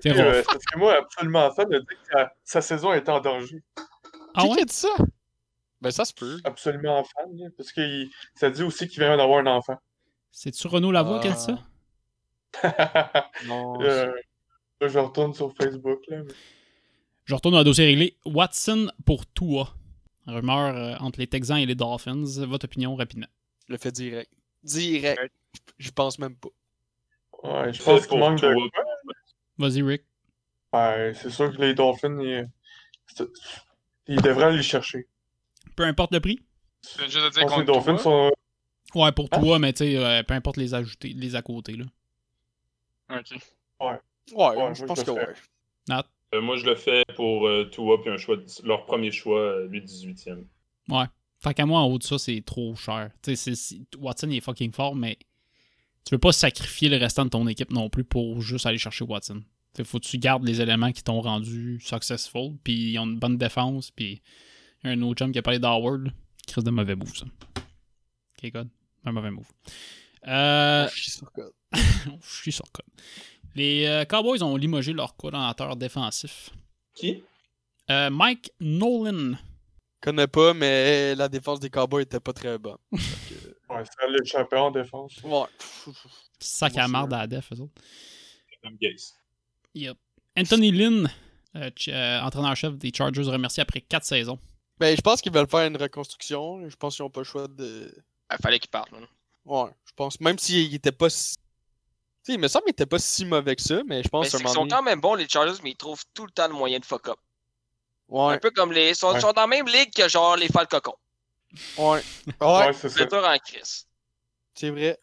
C'est 0.00 0.12
euh, 0.16 0.42
parce 0.44 0.64
que 0.64 0.78
moi, 0.78 0.96
absolument 0.96 1.50
fan 1.52 1.68
de 1.68 1.78
dire 1.78 1.86
que 1.88 1.94
sa, 2.12 2.32
sa 2.44 2.60
saison 2.60 2.92
est 2.92 3.08
en 3.08 3.18
danger. 3.20 3.60
Ah 4.34 4.42
Qui 4.42 4.48
ouais? 4.48 4.56
qui 4.56 4.62
a 4.62 4.64
dit 4.66 4.72
ça? 4.74 4.88
Ben 5.80 5.90
ça 5.90 6.04
se 6.04 6.12
peut. 6.14 6.38
Absolument 6.44 7.02
fan, 7.04 7.50
parce 7.56 7.72
que 7.72 7.80
il- 7.80 8.10
ça 8.34 8.50
dit 8.50 8.62
aussi 8.62 8.86
qu'il 8.88 9.00
vient 9.02 9.16
d'avoir 9.16 9.40
un 9.40 9.46
enfant. 9.46 9.76
C'est-tu 10.30 10.66
Renaud 10.68 10.92
Lavoie 10.92 11.20
qui 11.20 11.28
a 11.28 11.32
dit 11.32 11.40
ça? 11.40 11.58
Non. 13.46 13.80
Euh, 13.82 14.12
là, 14.80 14.88
je 14.88 14.98
retourne 14.98 15.34
sur 15.34 15.52
Facebook. 15.54 16.00
Là, 16.08 16.22
mais- 16.24 16.32
Je 17.24 17.34
retourne 17.34 17.52
dans 17.52 17.58
le 17.58 17.64
dossier 17.64 17.84
réglé. 17.84 18.16
Watson 18.24 18.90
pour 19.04 19.30
Tua. 19.32 19.74
Rumeur 20.26 20.76
euh, 20.76 20.96
entre 21.00 21.18
les 21.20 21.26
Texans 21.26 21.58
et 21.58 21.66
les 21.66 21.74
Dolphins. 21.74 22.24
Votre 22.46 22.64
opinion 22.66 22.94
rapidement. 22.96 23.26
Je 23.66 23.72
le 23.72 23.78
fais 23.78 23.92
direct. 23.92 24.30
Direct. 24.62 25.32
Je 25.78 25.90
pense 25.90 26.18
même 26.18 26.36
pas. 26.36 26.48
Ouais, 27.42 27.72
je 27.72 27.82
pense 27.82 28.06
qu'il 28.06 28.18
manque 28.18 28.40
de. 28.40 28.54
Vas-y, 29.58 29.82
Rick. 29.82 30.02
Ouais, 30.72 31.12
c'est 31.14 31.30
sûr 31.30 31.50
que 31.54 31.60
les 31.62 31.74
Dolphins, 31.74 32.18
ils, 34.06 34.20
devraient 34.20 34.44
aller 34.46 34.56
le 34.58 34.62
chercher. 34.62 35.06
Peu 35.76 35.84
importe 35.84 36.12
le 36.12 36.20
prix. 36.20 36.40
Tu 36.82 36.98
viens 36.98 37.08
juste 37.08 37.16
de 37.36 37.40
Je 37.40 37.46
dire 37.46 37.58
les 37.58 37.64
Dolphins 37.64 37.94
toi. 37.94 38.02
sont. 38.02 38.30
Ouais, 38.94 39.12
pour 39.12 39.28
Ah. 39.30 39.38
Tua, 39.38 39.58
mais 39.58 39.72
tu 39.72 39.84
sais, 39.84 39.96
euh, 39.96 40.22
peu 40.22 40.34
importe 40.34 40.56
les 40.56 40.74
ajoutés, 40.74 41.10
les 41.10 41.34
à 41.36 41.42
côté. 41.42 41.76
Là. 41.76 41.84
Ok. 43.10 43.30
Ouais, 43.80 43.88
Ouais, 43.90 43.94
je 44.74 44.78
moi, 44.80 44.86
pense 44.86 45.00
je 45.00 45.04
que 45.04 45.10
ouais. 45.12 45.26
Euh, 46.34 46.42
moi, 46.42 46.56
je 46.58 46.66
le 46.66 46.74
fais 46.74 47.04
pour 47.16 47.46
euh, 47.48 47.64
Tua, 47.70 48.00
puis 48.02 48.10
un 48.10 48.18
choix, 48.18 48.36
de- 48.36 48.44
leur 48.66 48.84
premier 48.84 49.10
choix, 49.10 49.40
euh, 49.40 49.66
lui 49.68 49.80
18e. 49.80 50.44
Ouais. 50.88 51.06
Fait 51.42 51.54
qu'à 51.54 51.64
moi, 51.64 51.80
en 51.80 51.86
haut 51.86 51.98
de 51.98 52.02
ça, 52.02 52.18
c'est 52.18 52.42
trop 52.44 52.74
cher. 52.74 53.10
Tu 53.22 53.34
sais, 53.36 53.52
Watson, 53.98 54.28
il 54.30 54.36
est 54.36 54.40
fucking 54.40 54.72
fort, 54.72 54.94
mais 54.94 55.16
tu 56.04 56.14
veux 56.14 56.18
pas 56.18 56.32
sacrifier 56.32 56.88
le 56.90 56.96
restant 56.98 57.24
de 57.24 57.30
ton 57.30 57.46
équipe 57.46 57.70
non 57.70 57.88
plus 57.88 58.04
pour 58.04 58.40
juste 58.42 58.66
aller 58.66 58.76
chercher 58.78 59.04
Watson. 59.04 59.42
Fait 59.74 59.84
faut 59.84 59.98
que 60.00 60.04
tu 60.06 60.18
gardes 60.18 60.44
les 60.44 60.60
éléments 60.60 60.92
qui 60.92 61.02
t'ont 61.02 61.20
rendu 61.20 61.78
successful, 61.80 62.56
puis 62.64 62.92
ils 62.92 62.98
ont 62.98 63.04
une 63.06 63.18
bonne 63.18 63.38
défense, 63.38 63.90
puis 63.90 64.20
il 64.82 64.88
y 64.88 64.90
a 64.90 64.96
un 64.96 65.02
autre 65.02 65.18
chum 65.20 65.32
qui 65.32 65.38
a 65.38 65.42
parlé 65.42 65.58
d'Howard. 65.58 66.10
Crise 66.46 66.64
de 66.64 66.70
mauvais 66.70 66.96
move, 66.96 67.14
ça. 67.16 67.24
Ok, 68.42 68.50
God. 68.52 68.68
Un 69.04 69.12
mauvais 69.12 69.30
move. 69.30 69.46
Euh, 70.26 70.88
Je 70.88 71.00
suis 71.02 71.10
sûr 71.12 71.32
que- 71.32 71.52
je 71.72 72.40
suis 72.42 72.52
sur 72.52 72.70
code. 72.72 72.84
Les 73.54 73.86
euh, 73.86 74.04
Cowboys 74.04 74.42
ont 74.42 74.56
limogé 74.56 74.92
leur 74.92 75.16
coordonnateur 75.16 75.76
défensif. 75.76 76.50
Qui? 76.94 77.22
Euh, 77.90 78.10
Mike 78.10 78.52
Nolan. 78.60 79.32
connais 80.00 80.26
pas, 80.26 80.52
mais 80.54 81.14
la 81.14 81.28
défense 81.28 81.60
des 81.60 81.70
Cowboys 81.70 82.02
était 82.02 82.20
pas 82.20 82.32
très 82.32 82.58
bonne. 82.58 82.78
Ouais, 83.70 83.82
c'est 83.84 84.08
le 84.08 84.24
champion 84.24 84.58
en 84.60 84.70
défense. 84.70 85.12
Ouais. 85.22 85.44
Sac 86.40 86.78
à 86.78 86.88
marde 86.88 87.12
à 87.12 87.18
la 87.18 87.26
def, 87.26 87.52
eux 87.52 87.60
autres. 87.60 87.74
Yep. 89.74 89.96
Anthony 90.38 90.70
Lynn, 90.72 91.06
euh, 91.56 91.70
ch- 91.76 91.88
euh, 91.94 92.20
entraîneur-chef 92.22 92.78
des 92.78 92.90
Chargers, 92.94 93.24
remercié 93.24 93.62
après 93.62 93.82
4 93.82 94.04
saisons. 94.04 94.38
Ben, 94.78 94.96
je 94.96 95.00
pense 95.02 95.20
qu'ils 95.20 95.32
veulent 95.32 95.48
faire 95.48 95.66
une 95.66 95.76
reconstruction. 95.76 96.66
Je 96.68 96.76
pense 96.76 96.96
qu'ils 96.96 97.04
ont 97.04 97.10
pas 97.10 97.20
le 97.20 97.24
choix 97.24 97.46
de. 97.46 97.94
Il 98.30 98.38
fallait 98.42 98.58
qu'il 98.58 98.70
parte. 98.70 98.90
là. 98.92 98.98
Ouais, 99.44 99.70
je 99.86 99.92
pense. 99.96 100.20
Même 100.20 100.38
s'il 100.38 100.74
était 100.74 100.92
pas 100.92 101.08
si. 101.10 101.36
Tu 101.36 101.40
sais, 102.22 102.34
il 102.34 102.38
me 102.40 102.48
semble 102.48 102.64
qu'il 102.64 102.72
était 102.72 102.86
pas 102.86 102.98
si 102.98 103.24
mauvais 103.24 103.56
que 103.56 103.62
ça, 103.62 103.82
mais 103.86 104.02
je 104.02 104.08
pense 104.08 104.26
Mais 104.26 104.34
un 104.34 104.38
moment 104.42 104.54
sont 104.54 104.68
quand 104.68 104.82
même 104.82 105.00
bons, 105.00 105.14
les 105.14 105.28
Chargers, 105.28 105.58
mais 105.62 105.70
ils 105.70 105.76
trouvent 105.76 106.04
tout 106.12 106.26
le 106.26 106.30
temps 106.32 106.46
le 106.48 106.54
moyen 106.54 106.78
de 106.78 106.84
fuck 106.84 107.08
up. 107.08 107.16
Un 108.10 108.14
Ouais, 108.14 108.38
peu 108.38 108.50
comme 108.50 108.72
les. 108.72 108.90
Ils 108.90 108.96
sont, 108.96 109.12
Ouais. 109.12 109.20
sont 109.20 109.32
dans 109.32 109.42
la 109.42 109.46
même 109.46 109.66
ligue 109.66 109.92
que 109.94 110.08
genre 110.08 110.36
les 110.36 110.48
Falcons. 110.48 110.80
ouais. 111.78 111.84
Ouais, 111.86 112.02
Ouais, 112.40 112.72
c'est 112.74 112.88
ça. 112.90 113.04
En 113.04 113.38
crise. 113.38 113.86
c'est 114.54 114.70
vrai. 114.70 114.98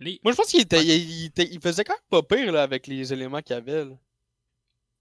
Les... 0.00 0.20
Moi, 0.24 0.32
je 0.32 0.36
pense 0.36 0.48
qu'il 0.48 0.60
était, 0.60 0.82
il, 0.82 0.90
il 0.90 1.24
était- 1.26 1.48
il 1.48 1.60
faisait 1.60 1.84
quand 1.84 1.94
même 1.94 2.22
pas 2.22 2.22
pire 2.36 2.50
là, 2.52 2.62
avec 2.64 2.88
les 2.88 3.12
éléments 3.12 3.40
qu'il 3.40 3.54
avait. 3.54 3.84
là. 3.84 3.94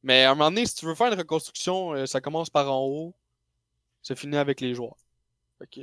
Mais 0.03 0.23
à 0.25 0.31
un 0.31 0.35
moment 0.35 0.49
donné, 0.51 0.65
si 0.67 0.75
tu 0.75 0.85
veux 0.85 0.93
faire 0.95 1.11
une 1.11 1.17
reconstruction, 1.17 1.93
euh, 1.93 2.05
ça 2.05 2.21
commence 2.21 2.49
par 2.51 2.71
en 2.71 2.81
haut, 2.85 3.15
ça 4.03 4.15
finit 4.15 4.37
avec 4.37 4.61
les 4.61 4.73
joueurs. 4.75 4.97
Fait 5.59 5.67
que, 5.67 5.81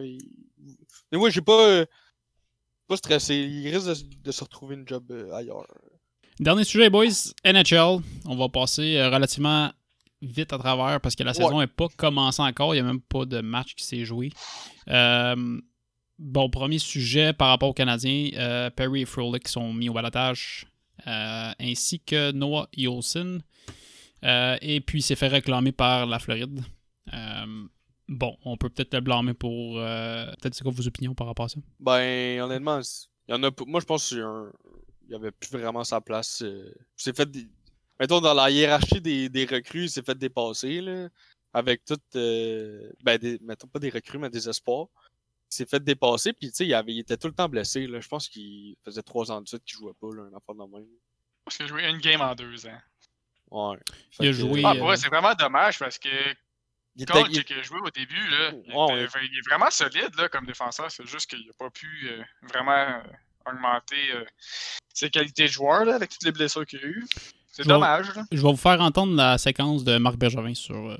il... 0.00 0.18
Mais 1.10 1.18
moi, 1.18 1.30
j'ai 1.30 1.40
pas, 1.42 1.68
euh, 1.68 1.86
pas 2.88 2.96
stressé. 2.96 3.36
Il 3.36 3.68
risque 3.74 3.86
de, 3.88 4.22
de 4.24 4.32
se 4.32 4.44
retrouver 4.44 4.74
une 4.76 4.86
job 4.86 5.04
euh, 5.10 5.32
ailleurs. 5.32 5.66
Dernier 6.40 6.64
sujet, 6.64 6.90
boys. 6.90 7.32
NHL. 7.44 8.00
On 8.26 8.36
va 8.36 8.48
passer 8.48 8.96
euh, 8.96 9.10
relativement 9.10 9.70
vite 10.22 10.52
à 10.52 10.58
travers 10.58 11.00
parce 11.00 11.16
que 11.16 11.24
la 11.24 11.34
saison 11.34 11.60
n'est 11.60 11.66
pas 11.66 11.88
commencée 11.96 12.42
encore. 12.42 12.74
Il 12.74 12.82
n'y 12.82 12.88
a 12.88 12.92
même 12.92 13.00
pas 13.00 13.24
de 13.24 13.40
match 13.40 13.74
qui 13.74 13.84
s'est 13.84 14.04
joué. 14.04 14.30
Euh, 14.88 15.60
bon, 16.18 16.48
premier 16.48 16.78
sujet 16.78 17.32
par 17.32 17.48
rapport 17.48 17.70
aux 17.70 17.74
Canadiens. 17.74 18.30
euh, 18.34 18.70
Perry 18.70 19.02
et 19.02 19.04
Frolic 19.04 19.48
sont 19.48 19.72
mis 19.72 19.88
au 19.88 19.92
balotage, 19.92 20.66
euh, 21.06 21.50
ainsi 21.60 22.00
que 22.00 22.30
Noah 22.32 22.68
Yolson. 22.76 23.40
Euh, 24.24 24.56
et 24.62 24.80
puis, 24.80 25.00
il 25.00 25.02
s'est 25.02 25.16
fait 25.16 25.28
réclamer 25.28 25.72
par 25.72 26.06
la 26.06 26.18
Floride. 26.20 26.60
Euh, 28.10 28.14
bon, 28.14 28.36
on 28.44 28.56
peut 28.56 28.68
peut-être 28.68 28.94
le 28.94 29.00
blâmer 29.00 29.34
pour. 29.34 29.78
euh, 29.78 30.26
peut-être 30.40 30.54
c'est 30.54 30.62
quoi 30.62 30.72
vos 30.72 30.86
opinions 30.86 31.14
par 31.14 31.26
rapport 31.26 31.46
à 31.46 31.48
ça? 31.48 31.60
Ben, 31.80 32.40
honnêtement, 32.40 32.82
c'est- 32.82 33.06
il 33.28 33.32
y 33.32 33.34
en 33.34 33.42
a 33.42 33.50
Moi, 33.66 33.80
je 33.80 33.86
pense 33.86 34.08
qu'il 34.08 34.18
y, 35.08 35.14
avait 35.14 35.30
plus 35.30 35.50
vraiment 35.50 35.84
sa 35.84 36.00
place. 36.00 36.42
euh, 36.42 36.72
C'est 36.96 37.16
fait. 37.16 37.30
des- 37.30 37.48
Mettons, 38.00 38.20
dans 38.20 38.34
la 38.34 38.50
hiérarchie 38.50 39.00
des, 39.00 39.28
des 39.28 39.44
recrues, 39.44 39.84
il 39.84 39.90
s'est 39.90 40.02
fait 40.02 40.16
dépasser, 40.18 40.80
là. 40.80 41.08
Avec 41.54 41.84
tout. 41.84 41.96
euh, 42.16 42.90
Ben, 43.04 43.18
des... 43.18 43.38
mettons 43.42 43.68
pas 43.68 43.78
des 43.78 43.90
recrues, 43.90 44.18
mais 44.18 44.30
des 44.30 44.48
espoirs. 44.48 44.86
Il 45.50 45.54
s'est 45.54 45.66
fait 45.66 45.82
dépasser, 45.84 46.32
puis 46.32 46.48
tu 46.48 46.54
sais, 46.56 46.66
il, 46.66 46.74
avait... 46.74 46.92
il 46.94 46.98
était 47.00 47.16
tout 47.18 47.28
le 47.28 47.34
temps 47.34 47.48
blessé, 47.48 47.86
là. 47.86 48.00
Je 48.00 48.08
pense 48.08 48.28
qu'il 48.28 48.74
faisait 48.84 49.02
trois 49.02 49.30
ans 49.30 49.40
de 49.42 49.46
suite 49.48 49.62
qu'il 49.64 49.76
jouait 49.78 49.92
pas, 50.00 50.08
là, 50.16 50.22
un 50.22 50.34
enfant 50.34 50.54
de 50.54 50.72
même. 50.74 50.86
Parce 51.44 51.56
qu'il 51.58 51.66
a 51.66 51.68
joué 51.68 51.86
une 51.88 51.98
game 51.98 52.20
en 52.22 52.34
deux 52.34 52.66
ans. 52.66 52.80
Ouais. 53.50 53.76
Il 53.86 53.92
a 53.92 54.06
Fait 54.10 54.24
que- 54.24 54.32
joué- 54.32 54.62
Ah, 54.64 54.72
euh, 54.72 54.78
pour 54.78 54.86
vrai, 54.86 54.96
c'est 54.96 55.08
vraiment 55.08 55.34
dommage 55.34 55.78
parce 55.78 55.98
que 55.98 56.08
Il 56.96 57.02
était- 57.04 57.12
il- 57.30 57.44
qui 57.44 57.54
a 57.54 57.62
joué 57.62 57.78
au 57.80 57.90
début, 57.90 58.28
là, 58.28 58.52
il, 58.66 58.74
Ouais, 58.74 59.04
était- 59.04 59.18
il 59.24 59.38
est 59.38 59.48
vraiment 59.48 59.70
solide 59.70 60.14
là, 60.18 60.28
comme 60.28 60.44
défenseur. 60.46 60.90
C'est 60.90 61.06
juste 61.06 61.28
qu'il 61.30 61.38
n'a 61.46 61.52
pas 61.58 61.70
pu 61.70 61.86
euh, 62.10 62.22
vraiment 62.42 62.72
euh, 62.72 63.50
augmenter 63.50 64.12
euh, 64.14 64.24
ses 64.92 65.08
qualités 65.10 65.44
de 65.44 65.48
joueur 65.50 65.84
là, 65.86 65.94
avec 65.94 66.10
toutes 66.10 66.24
les 66.24 66.32
blessures 66.32 66.66
qu'il 66.66 66.80
a 66.80 66.86
eues. 66.86 67.06
C'est 67.50 67.66
dommage. 67.66 68.14
Là. 68.14 68.24
Je 68.30 68.36
vais 68.42 68.50
vous 68.50 68.56
faire 68.56 68.80
entendre 68.80 69.14
la 69.14 69.36
séquence 69.38 69.84
de 69.84 69.96
Marc 69.98 70.16
Bergevin 70.16 70.54
sur 70.54 70.90
euh, 70.90 70.96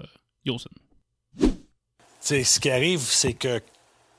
sais, 2.21 2.45
ce 2.45 2.61
qui 2.61 2.71
arrive, 2.71 3.01
c'est 3.01 3.35
que 3.35 3.61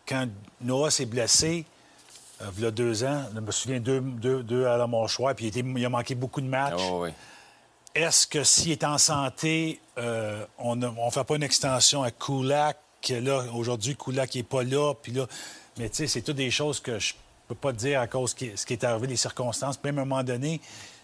quand 0.08 0.28
Noah 0.62 0.92
s'est 0.92 1.06
blessé, 1.06 1.66
euh, 2.42 2.46
il 2.58 2.64
y 2.64 2.66
a 2.66 2.72
deux 2.72 3.04
ans, 3.04 3.26
je 3.34 3.40
me 3.40 3.52
souviens, 3.52 3.80
deux, 3.80 4.02
deux, 4.02 4.44
deux 4.44 4.66
à 4.66 4.78
la 4.78 4.88
mâchoire, 4.88 5.36
puis 5.36 5.46
il, 5.46 5.48
était- 5.50 5.62
il 5.66 5.86
a 5.86 5.90
manqué 5.90 6.16
beaucoup 6.16 6.42
de 6.42 6.48
matchs. 6.48 6.74
Ah, 6.80 6.94
ouais. 6.98 7.14
Est-ce 7.96 8.26
que 8.26 8.44
s'il 8.44 8.72
est 8.72 8.84
en 8.84 8.98
santé, 8.98 9.80
euh, 9.98 10.46
on 10.58 10.76
ne 10.76 10.88
fait 11.12 11.24
pas 11.24 11.36
une 11.36 11.44
extension 11.44 12.04
à 12.04 12.12
Kulak, 12.12 12.78
que 13.02 13.14
là, 13.14 13.44
aujourd'hui, 13.54 13.96
Kulak 13.96 14.36
n'est 14.36 14.44
pas 14.44 14.64
là, 14.64 14.94
puis 14.94 15.12
là... 15.12 15.28
Mais 15.78 15.90
tu 15.90 15.98
sais, 15.98 16.08
c'est 16.08 16.22
toutes 16.22 16.38
des 16.38 16.52
choses 16.52 16.80
que 16.80 17.00
je 17.00 17.14
peux 17.48 17.56
pas 17.56 17.72
te 17.74 17.78
dire 17.78 18.00
à 18.00 18.08
cause 18.08 18.36
de 18.36 18.52
ce 18.56 18.66
qui 18.66 18.74
est 18.74 18.84
arrivé, 18.84 19.08
des 19.08 19.16
circonstances. 19.16 19.78
Puis 19.78 19.92
même 19.92 20.00
à 20.00 20.02
un 20.04 20.06
moment 20.06 20.24
donné, 20.24 20.62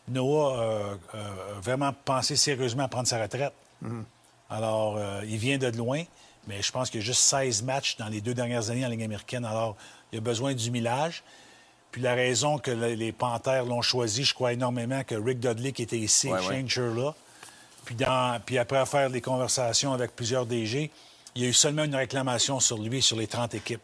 Noah 0.08 0.60
euh, 0.60 0.96
euh, 1.16 1.58
a 1.58 1.62
vraiment 1.62 1.94
pensé 2.06 2.36
sérieusement 2.36 2.84
à 2.84 2.88
prendre 2.88 3.08
sa 3.08 3.22
retraite. 3.22 3.54
Alors, 4.50 4.98
euh, 4.98 5.22
il 5.26 5.38
vient 5.38 5.58
de 5.58 5.68
loin, 5.68 6.04
mais 6.48 6.62
je 6.62 6.72
pense 6.72 6.90
qu'il 6.90 7.00
y 7.00 7.04
a 7.04 7.06
juste 7.06 7.22
16 7.22 7.64
matchs 7.64 7.98
dans 7.98 8.08
les 8.08 8.20
deux 8.20 8.34
dernières 8.34 8.70
années 8.70 8.86
en 8.86 8.90
Ligue 8.90 9.04
américaine. 9.04 9.46
Alors, 9.46 9.76
il 10.12 10.18
a 10.18 10.22
besoin 10.22 10.54
du 10.54 10.72
millage. 10.72 11.24
Puis 11.92 12.02
la 12.02 12.14
raison 12.14 12.58
que 12.60 12.72
le- 12.72 12.94
les 12.94 13.12
Panthères 13.12 13.66
l'ont 13.66 13.82
choisi, 13.82 14.24
je 14.24 14.34
crois 14.34 14.54
énormément 14.54 15.04
que 15.04 15.16
Rick 15.16 15.40
Dudley, 15.40 15.72
qui 15.72 15.82
était 15.84 15.98
ici, 15.98 16.28
Ouais, 16.28 16.40
et 16.44 16.48
ouais. 16.48 16.56
Shane 16.56 16.70
Sherla, 16.70 17.16
puis, 17.86 17.96
dans, 17.96 18.40
puis 18.46 18.58
après 18.60 18.86
faire 18.86 19.10
des 19.10 19.22
conversations 19.22 19.92
avec 19.94 20.16
plusieurs 20.16 20.46
DG, 20.46 20.92
il 21.36 21.42
y 21.42 21.46
a 21.46 21.50
eu 21.50 21.54
seulement 21.54 21.84
une 21.86 21.96
réclamation 21.96 22.60
sur 22.60 22.78
lui 22.78 23.02
sur 23.02 23.18
les 23.18 23.26
30 23.28 23.56
équipes. 23.56 23.82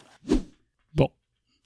Bon. 0.94 1.10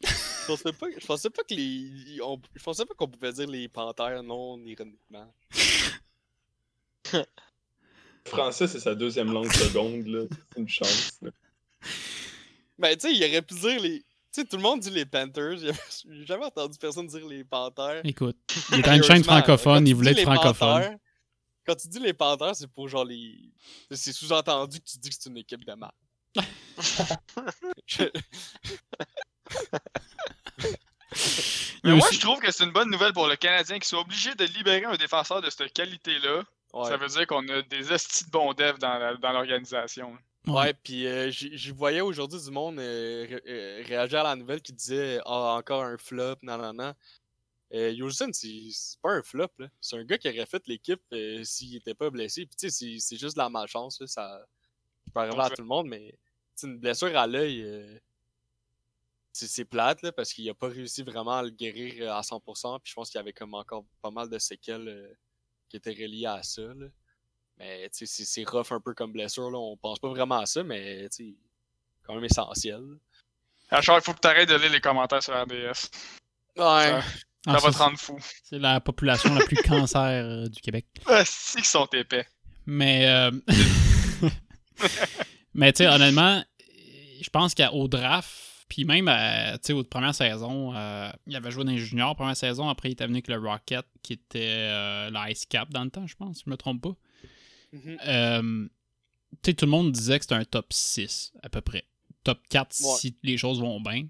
Je 0.01 0.47
pensais 0.47 0.71
pas, 0.73 0.87
je 0.97 1.05
pensais 1.05 1.29
pas 1.29 1.43
que 1.43 1.53
les. 1.53 2.19
on- 2.23 2.39
je 2.55 2.63
pensais 2.63 2.85
pas 2.85 2.93
qu'on 2.95 3.07
pouvait 3.07 3.33
dire 3.33 3.47
les 3.47 3.67
panthères 3.67 4.23
non 4.23 4.57
ironiquement. 4.65 5.31
Français, 8.25 8.67
c'est 8.67 8.79
sa 8.79 8.93
deuxième 8.95 9.31
langue 9.31 9.51
seconde, 9.51 10.05
là. 10.05 10.21
C'est 10.29 10.59
une 10.59 10.69
chance. 10.69 11.17
là. 11.21 11.31
Ben, 12.77 12.95
tu 12.95 13.07
sais, 13.07 13.13
il 13.13 13.23
aurait 13.23 13.41
pu 13.41 13.55
dire 13.55 13.79
les. 13.81 14.03
Tu 14.31 14.41
sais, 14.41 14.47
tout 14.47 14.57
le 14.57 14.61
monde 14.63 14.79
dit 14.79 14.91
les 14.91 15.05
Panthers. 15.05 15.57
J'ai 15.57 15.71
jamais 16.25 16.45
entendu 16.45 16.77
personne 16.77 17.07
dire 17.07 17.25
les 17.27 17.43
panthères. 17.43 18.01
Écoute, 18.03 18.37
il 18.71 18.79
était 18.79 18.95
une 18.95 19.03
chaîne 19.03 19.23
francophone, 19.23 19.87
il 19.87 19.95
voulait 19.95 20.11
être 20.11 20.17
les 20.17 20.23
francophone. 20.23 20.81
Panthères- 20.83 20.97
Quand 21.65 21.75
tu 21.75 21.87
dis 21.87 21.99
les 21.99 22.13
panthères, 22.13 22.55
c'est 22.55 22.67
pour 22.67 22.87
genre 22.87 23.05
les. 23.05 23.51
C'est 23.91 24.13
sous-entendu 24.13 24.79
que 24.79 24.85
tu 24.85 24.97
dis 24.99 25.09
que 25.09 25.15
c'est 25.19 25.29
une 25.29 25.37
équipe 25.37 25.65
de 25.65 25.73
mal. 25.73 25.91
Mais 31.83 31.93
moi, 31.95 32.07
je 32.11 32.19
trouve 32.19 32.39
que 32.39 32.51
c'est 32.51 32.63
une 32.65 32.71
bonne 32.71 32.89
nouvelle 32.91 33.13
pour 33.13 33.27
le 33.27 33.35
Canadien 33.35 33.79
qui 33.79 33.87
soit 33.87 34.01
obligé 34.01 34.35
de 34.35 34.45
libérer 34.45 34.85
un 34.85 34.95
défenseur 34.95 35.41
de 35.41 35.49
cette 35.49 35.73
qualité-là. 35.73 36.43
Ouais. 36.73 36.85
Ça 36.87 36.97
veut 36.97 37.07
dire 37.07 37.25
qu'on 37.25 37.47
a 37.49 37.61
des 37.63 37.91
estis 37.91 38.25
de 38.25 38.29
bons 38.29 38.53
devs 38.53 38.77
dans 38.77 39.31
l'organisation. 39.31 40.15
Ouais, 40.47 40.73
puis 40.73 41.05
euh, 41.05 41.29
j'y 41.29 41.55
j'y 41.57 41.71
voyais 41.71 42.01
aujourd'hui 42.01 42.41
du 42.41 42.49
monde 42.49 42.79
euh, 42.79 43.25
ré- 43.29 43.43
euh, 43.47 43.83
réagir 43.85 44.19
à 44.21 44.23
la 44.23 44.35
nouvelle 44.35 44.61
qui 44.61 44.73
disait 44.73 45.19
Ah, 45.25 45.55
encore 45.57 45.83
un 45.83 45.97
flop, 45.97 46.35
non. 46.41 46.93
Euh, 47.73 47.91
Yolson, 47.91 48.29
c'est 48.33 48.71
pas 49.01 49.11
un 49.11 49.21
flop, 49.23 49.49
là. 49.59 49.69
C'est 49.81 49.97
un 49.97 50.03
gars 50.03 50.17
qui 50.17 50.27
aurait 50.29 50.45
fait 50.47 50.65
l'équipe 50.67 51.01
euh, 51.13 51.43
s'il 51.43 51.75
était 51.75 51.93
pas 51.93 52.09
blessé. 52.09 52.45
Puis, 52.47 52.55
tu 52.55 52.69
sais, 52.71 52.99
c'est- 52.99 53.17
juste 53.17 53.35
de 53.37 53.41
la 53.41 53.49
malchance, 53.49 53.99
là. 54.01 54.07
Ça, 54.07 54.45
peut 55.13 55.19
arriver 55.21 55.41
à 55.41 55.49
tout 55.51 55.61
le 55.61 55.67
monde, 55.67 55.87
mais 55.87 56.17
une 56.63 56.79
blessure 56.79 57.15
à 57.17 57.27
l'œil, 57.27 57.61
euh, 57.63 57.99
c'est 59.33 59.65
plate, 59.65 60.01
là, 60.01 60.11
parce 60.11 60.33
qu'il 60.33 60.49
a 60.49 60.53
pas 60.53 60.67
réussi 60.67 61.03
vraiment 61.03 61.37
à 61.37 61.43
le 61.43 61.49
guérir 61.51 62.13
à 62.15 62.23
100%. 62.23 62.79
Puis, 62.79 62.89
je 62.91 62.95
pense 62.95 63.09
qu'il 63.09 63.17
y 63.19 63.21
avait 63.21 63.33
comme 63.33 63.53
encore 63.53 63.85
pas 64.01 64.11
mal 64.11 64.29
de 64.29 64.37
séquelles 64.39 64.87
euh, 64.87 65.13
qui 65.69 65.77
étaient 65.77 65.91
reliées 65.93 66.25
à 66.25 66.43
ça, 66.43 66.61
là. 66.73 66.87
Mais 67.59 67.89
tu 67.89 68.05
sais, 68.05 68.05
c'est 68.05 68.25
c'est 68.25 68.49
rough 68.49 68.71
un 68.71 68.79
peu 68.79 68.93
comme 68.93 69.11
blessure. 69.11 69.51
Là. 69.51 69.57
On 69.57 69.75
pense 69.77 69.99
pas 69.99 70.09
vraiment 70.09 70.39
à 70.39 70.45
ça, 70.45 70.63
mais 70.63 71.09
tu 71.09 71.25
sais, 71.31 71.35
quand 72.03 72.15
même 72.15 72.23
essentiel. 72.23 72.81
Achard, 73.69 73.97
il 73.97 74.01
faut 74.03 74.13
que 74.13 74.19
tu 74.19 74.27
arrêtes 74.27 74.49
de 74.49 74.55
lire 74.55 74.71
les 74.71 74.81
commentaires 74.81 75.21
sur 75.21 75.33
RDS. 75.39 75.51
Ouais. 75.51 75.73
Ça, 76.55 77.01
Ah, 77.45 77.53
ça 77.53 77.53
va 77.53 77.59
ça, 77.59 77.71
te 77.71 77.77
rendre 77.77 77.99
fou. 77.99 78.17
C'est 78.43 78.59
la 78.59 78.79
population 78.79 79.33
la 79.33 79.45
plus 79.45 79.55
cancer 79.63 80.01
euh, 80.01 80.47
du 80.47 80.59
Québec. 80.59 80.85
Ah, 81.05 81.23
si 81.25 81.57
qu'ils 81.57 81.65
sont 81.65 81.85
épais. 81.93 82.25
Mais, 82.65 83.07
euh, 83.07 83.31
mais 85.53 85.71
tu 85.73 85.83
sais, 85.83 85.87
honnêtement, 85.87 86.43
je 87.21 87.29
pense 87.29 87.53
qu'au 87.55 87.87
draft, 87.87 88.29
puis 88.69 88.85
même 88.85 89.07
euh, 89.07 89.53
tu 89.53 89.59
sais, 89.63 89.73
aux 89.73 89.83
premières 89.83 90.15
saisons, 90.15 90.73
euh, 90.75 91.11
il 91.27 91.35
avait 91.35 91.51
joué 91.51 91.63
dans 91.63 91.71
les 91.71 91.77
juniors 91.79 92.15
première 92.15 92.37
saison. 92.37 92.69
Après, 92.69 92.89
il 92.89 92.91
était 92.93 93.05
venu 93.05 93.15
avec 93.15 93.27
le 93.27 93.37
Rocket, 93.37 93.85
qui 94.03 94.13
était 94.13 94.39
euh, 94.43 95.09
l'Ice 95.11 95.45
Cap 95.45 95.69
dans 95.71 95.83
le 95.83 95.89
temps, 95.89 96.07
je 96.07 96.15
pense, 96.15 96.37
si 96.37 96.43
je 96.45 96.49
me 96.51 96.57
trompe 96.57 96.81
pas. 96.81 96.95
Mhm. 97.71 97.97
Euh, 98.07 98.67
tu 99.43 99.51
sais, 99.51 99.53
tout 99.53 99.65
le 99.65 99.71
monde 99.71 99.91
disait 99.91 100.17
que 100.19 100.25
c'était 100.25 100.35
un 100.35 100.45
top 100.45 100.71
6, 100.73 101.33
à 101.43 101.49
peu 101.49 101.61
près. 101.61 101.85
Top 102.23 102.39
4 102.49 102.75
Ouais. 102.81 102.95
si 102.97 103.15
les 103.23 103.37
choses 103.37 103.59
vont 103.61 103.79
bien. 103.79 104.07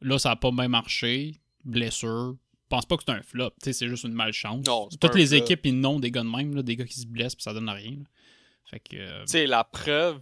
Là, 0.00 0.18
ça 0.18 0.30
n'a 0.30 0.36
pas 0.36 0.50
bien 0.50 0.68
marché. 0.68 1.40
Blessure. 1.64 2.36
Je 2.64 2.68
pense 2.68 2.84
pas 2.86 2.96
que 2.96 3.04
c'est 3.06 3.12
un 3.12 3.22
flop. 3.22 3.50
Tu 3.50 3.56
sais, 3.66 3.72
c'est 3.72 3.88
juste 3.88 4.04
une 4.04 4.12
malchance. 4.12 4.66
Non, 4.66 4.88
Toutes 5.00 5.14
les 5.14 5.26
flop. 5.26 5.36
équipes, 5.38 5.66
ils 5.66 5.78
n'ont 5.80 6.00
des 6.00 6.10
gars 6.10 6.22
de 6.22 6.28
même, 6.28 6.54
là, 6.54 6.62
des 6.62 6.76
gars 6.76 6.84
qui 6.84 6.98
se 7.00 7.06
blessent, 7.06 7.34
puis 7.36 7.42
ça 7.44 7.52
donne 7.54 7.68
rien. 7.68 7.92
là. 7.92 8.04
Fait 8.68 8.80
que. 8.80 8.96
euh, 8.96 9.20
Tu 9.24 9.32
sais, 9.32 9.46
la 9.46 9.62
preuve 9.64 10.20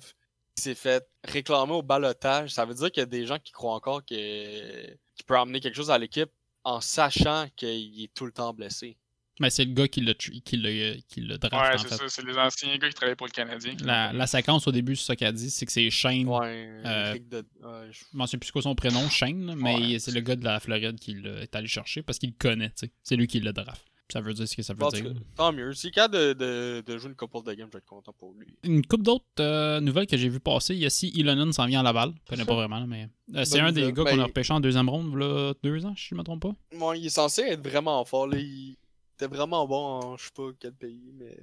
qu'il 0.54 0.62
s'est 0.62 0.74
fait 0.74 1.06
réclamer 1.24 1.72
au 1.72 1.82
balotage, 1.82 2.50
ça 2.50 2.64
veut 2.66 2.74
dire 2.74 2.90
qu'il 2.92 3.00
y 3.00 3.02
a 3.02 3.06
des 3.06 3.26
gens 3.26 3.38
qui 3.38 3.52
croient 3.52 3.74
encore 3.74 4.04
que... 4.04 4.86
qu'il 5.16 5.24
peut 5.26 5.36
amener 5.38 5.60
quelque 5.60 5.74
chose 5.74 5.90
à 5.90 5.96
l'équipe 5.98 6.30
en 6.64 6.80
sachant 6.80 7.46
qu'il 7.56 8.02
est 8.04 8.12
tout 8.14 8.26
le 8.26 8.32
temps 8.32 8.52
blessé. 8.54 8.96
Mais 9.40 9.50
c'est 9.50 9.64
le 9.64 9.72
gars 9.72 9.88
qui 9.88 10.04
tu- 10.16 10.40
qui 10.42 10.56
l'a 10.56 10.94
qui 11.08 11.20
l'a 11.20 11.38
draft, 11.38 11.54
Ouais, 11.54 11.74
en 11.74 11.78
c'est 11.78 11.88
fait. 11.88 11.96
ça. 11.96 12.08
C'est 12.08 12.24
les 12.24 12.36
anciens 12.38 12.76
gars 12.78 12.88
qui 12.88 12.94
travaillaient 12.94 13.16
pour 13.16 13.26
le 13.26 13.32
Canadien. 13.32 13.74
La, 13.82 14.12
la 14.12 14.26
séquence 14.28 14.68
au 14.68 14.72
début, 14.72 14.94
c'est 14.94 15.06
ça 15.06 15.16
qu'elle 15.16 15.34
dit, 15.34 15.50
c'est 15.50 15.66
que 15.66 15.72
c'est 15.72 15.90
Shane. 15.90 16.28
Ouais, 16.28 16.68
euh, 16.84 17.12
Rick 17.12 17.28
de- 17.28 17.38
ouais, 17.38 17.88
je- 17.90 18.04
m'en 18.12 18.26
souviens 18.26 18.38
plus 18.38 18.52
quoi 18.52 18.62
son 18.62 18.74
prénom, 18.76 19.08
Shane, 19.08 19.54
mais 19.56 19.74
Ouais. 19.94 19.98
c'est 19.98 20.12
le 20.12 20.20
gars 20.20 20.36
de 20.36 20.44
la 20.44 20.60
Floride 20.60 21.00
qui 21.00 21.16
est 21.24 21.56
allé 21.56 21.66
chercher 21.66 22.02
parce 22.02 22.18
qu'il 22.20 22.30
le 22.30 22.36
connaît, 22.38 22.70
sais. 22.76 22.92
C'est 23.02 23.16
lui 23.16 23.26
qui 23.26 23.40
le 23.40 23.52
draft. 23.52 23.84
Ça 24.12 24.20
veut 24.20 24.34
dire 24.34 24.46
ce 24.46 24.54
que 24.54 24.62
ça 24.62 24.74
veut 24.74 24.86
dire. 24.92 25.14
tant 25.34 25.50
mieux. 25.50 25.72
S'il 25.72 25.88
est 25.88 25.92
capable 25.92 26.14
de, 26.14 26.32
de, 26.34 26.84
de 26.86 26.98
jouer 26.98 27.08
une 27.08 27.16
couple 27.16 27.38
de 27.42 27.54
games, 27.54 27.68
je 27.68 27.72
vais 27.72 27.78
être 27.78 27.86
content 27.86 28.12
pour 28.12 28.34
lui. 28.34 28.46
Une 28.62 28.84
couple 28.86 29.02
d'autres 29.02 29.24
euh, 29.40 29.80
nouvelles 29.80 30.06
que 30.06 30.16
j'ai 30.18 30.28
vu 30.28 30.40
passer. 30.40 30.74
Il 30.74 30.80
y 30.80 30.86
a 30.86 30.90
si 30.90 31.08
Ilonen 31.08 31.52
s'en 31.54 31.64
vient 31.66 31.80
à 31.80 31.82
Laval. 31.82 32.10
Je 32.24 32.30
connais 32.30 32.44
pas 32.44 32.54
vraiment, 32.54 32.78
là, 32.80 32.86
mais. 32.86 33.08
euh, 33.34 33.44
c'est 33.46 33.60
un 33.60 33.72
des 33.72 33.92
gars 33.94 34.04
qu'on 34.04 34.16
Ben, 34.16 34.20
a 34.20 34.24
repêché 34.26 34.52
en 34.52 34.60
deuxième 34.60 34.90
ronde, 34.90 35.16
là, 35.16 35.54
deux 35.62 35.86
ans, 35.86 35.94
si 35.96 36.08
je 36.10 36.14
me 36.14 36.22
trompe 36.22 36.42
pas. 36.42 36.52
Moi, 36.76 36.98
il 36.98 37.06
est 37.06 37.08
censé 37.08 37.40
être 37.42 37.66
vraiment 37.66 38.04
fort. 38.04 38.26
Là. 38.28 38.38
Il 38.38 38.76
était 39.24 39.34
vraiment 39.36 39.66
bon 39.66 39.76
en 39.76 40.16
je 40.16 40.24
sais 40.24 40.30
pas 40.34 40.50
quel 40.58 40.74
pays, 40.74 41.12
mais. 41.18 41.36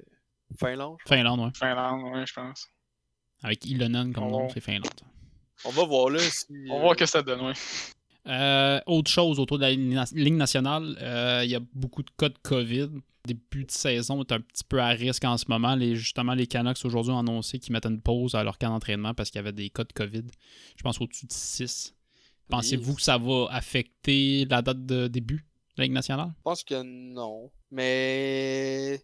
Finlande. 0.58 0.98
Finlande, 1.06 1.40
ouais. 1.40 1.50
Finlande, 1.54 2.12
ouais, 2.14 2.24
je 2.26 2.32
pense. 2.34 2.68
Avec 3.42 3.64
Ilonen 3.64 4.12
comme 4.12 4.24
On 4.24 4.30
nom, 4.30 4.48
c'est 4.50 4.60
Finlande. 4.60 4.86
On 5.64 5.70
va 5.70 5.84
voir 5.84 6.10
là 6.10 6.18
si. 6.20 6.46
On 6.70 6.76
va 6.76 6.80
voir 6.82 6.92
ce 6.94 6.98
que 6.98 7.06
ça 7.06 7.22
donne, 7.22 7.40
ouais. 7.46 7.52
Euh, 8.28 8.80
autre 8.86 9.10
chose 9.10 9.40
autour 9.40 9.56
de 9.58 9.62
la 9.62 9.70
ligne 9.72 9.94
na- 9.94 10.04
ligne 10.12 10.36
nationale, 10.36 10.96
euh, 11.00 11.40
il 11.44 11.50
y 11.50 11.56
a 11.56 11.60
beaucoup 11.72 12.02
de 12.02 12.10
cas 12.16 12.28
de 12.28 12.38
COVID. 12.42 12.88
Début 13.24 13.64
de 13.64 13.70
saison 13.70 14.20
est 14.22 14.32
un 14.32 14.40
petit 14.40 14.64
peu 14.64 14.80
à 14.80 14.88
risque 14.88 15.24
en 15.24 15.36
ce 15.36 15.44
moment. 15.48 15.74
Les, 15.74 15.94
justement, 15.96 16.34
les 16.34 16.46
Canucks 16.46 16.84
aujourd'hui 16.84 17.12
ont 17.12 17.18
annoncé 17.18 17.58
qu'ils 17.58 17.72
mettaient 17.72 17.88
une 17.88 18.00
pause 18.00 18.34
à 18.34 18.42
leur 18.44 18.58
camp 18.58 18.68
d'entraînement 18.70 19.14
parce 19.14 19.30
qu'il 19.30 19.38
y 19.38 19.40
avait 19.40 19.52
des 19.52 19.70
cas 19.70 19.84
de 19.84 19.92
COVID. 19.92 20.24
Je 20.76 20.82
pense 20.82 21.00
au-dessus 21.00 21.26
de 21.26 21.32
6. 21.32 21.94
Pensez-vous 22.48 22.90
Oui. 22.90 22.96
que 22.96 23.02
ça 23.02 23.18
va 23.18 23.46
affecter 23.50 24.44
la 24.50 24.60
date 24.62 24.84
de 24.84 25.06
début? 25.08 25.44
Ligue 25.82 25.92
nationale? 25.92 26.32
Je 26.38 26.42
pense 26.42 26.64
que 26.64 26.82
non. 26.82 27.50
Mais. 27.70 29.00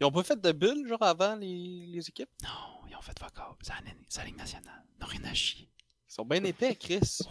Ils 0.00 0.04
ont 0.04 0.10
pas 0.10 0.24
fait 0.24 0.40
de 0.40 0.52
bulle, 0.52 0.86
genre, 0.88 1.02
avant 1.02 1.36
les, 1.36 1.86
les 1.86 2.08
équipes? 2.08 2.28
Non, 2.42 2.88
ils 2.90 2.96
ont 2.96 3.00
fait 3.00 3.16
fuck 3.18 3.32
all. 3.36 3.54
C'est 3.62 3.72
la, 4.18 4.24
Ligue 4.24 4.36
nationale. 4.36 4.82
Ils 4.96 5.00
n'ont 5.00 5.06
rien 5.06 5.24
à 5.24 5.34
chier. 5.34 5.68
Ils 6.08 6.12
sont 6.12 6.24
bien 6.24 6.42
épais, 6.44 6.74
Chris. 6.76 7.18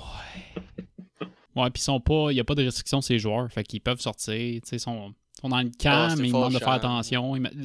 Ouais. 1.56 1.62
Ouais, 1.62 1.70
puis 1.70 1.82
ils 1.82 1.84
sont 1.84 2.00
pas. 2.00 2.32
Il 2.32 2.34
n'y 2.34 2.40
a 2.40 2.44
pas 2.44 2.56
de 2.56 2.64
restriction 2.64 3.00
ces 3.02 3.20
joueurs. 3.20 3.52
Fait 3.52 3.64
qu'ils 3.64 3.80
peuvent 3.80 4.02
sortir. 4.02 4.34
Tu 4.34 4.62
sais, 4.66 4.76
ils 4.78 4.80
sont, 4.80 5.14
sont 5.40 5.50
dans 5.50 5.62
le 5.62 5.70
camp, 5.70 6.08
Ah, 6.10 6.16
mais 6.18 6.28
ils 6.28 6.32
demandent 6.32 6.52
de 6.54 6.58
faire 6.58 6.70
attention. 6.70 7.36
Ils, 7.36 7.62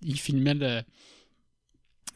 ils 0.00 0.18
filmaient 0.18 0.54
le. 0.54 0.82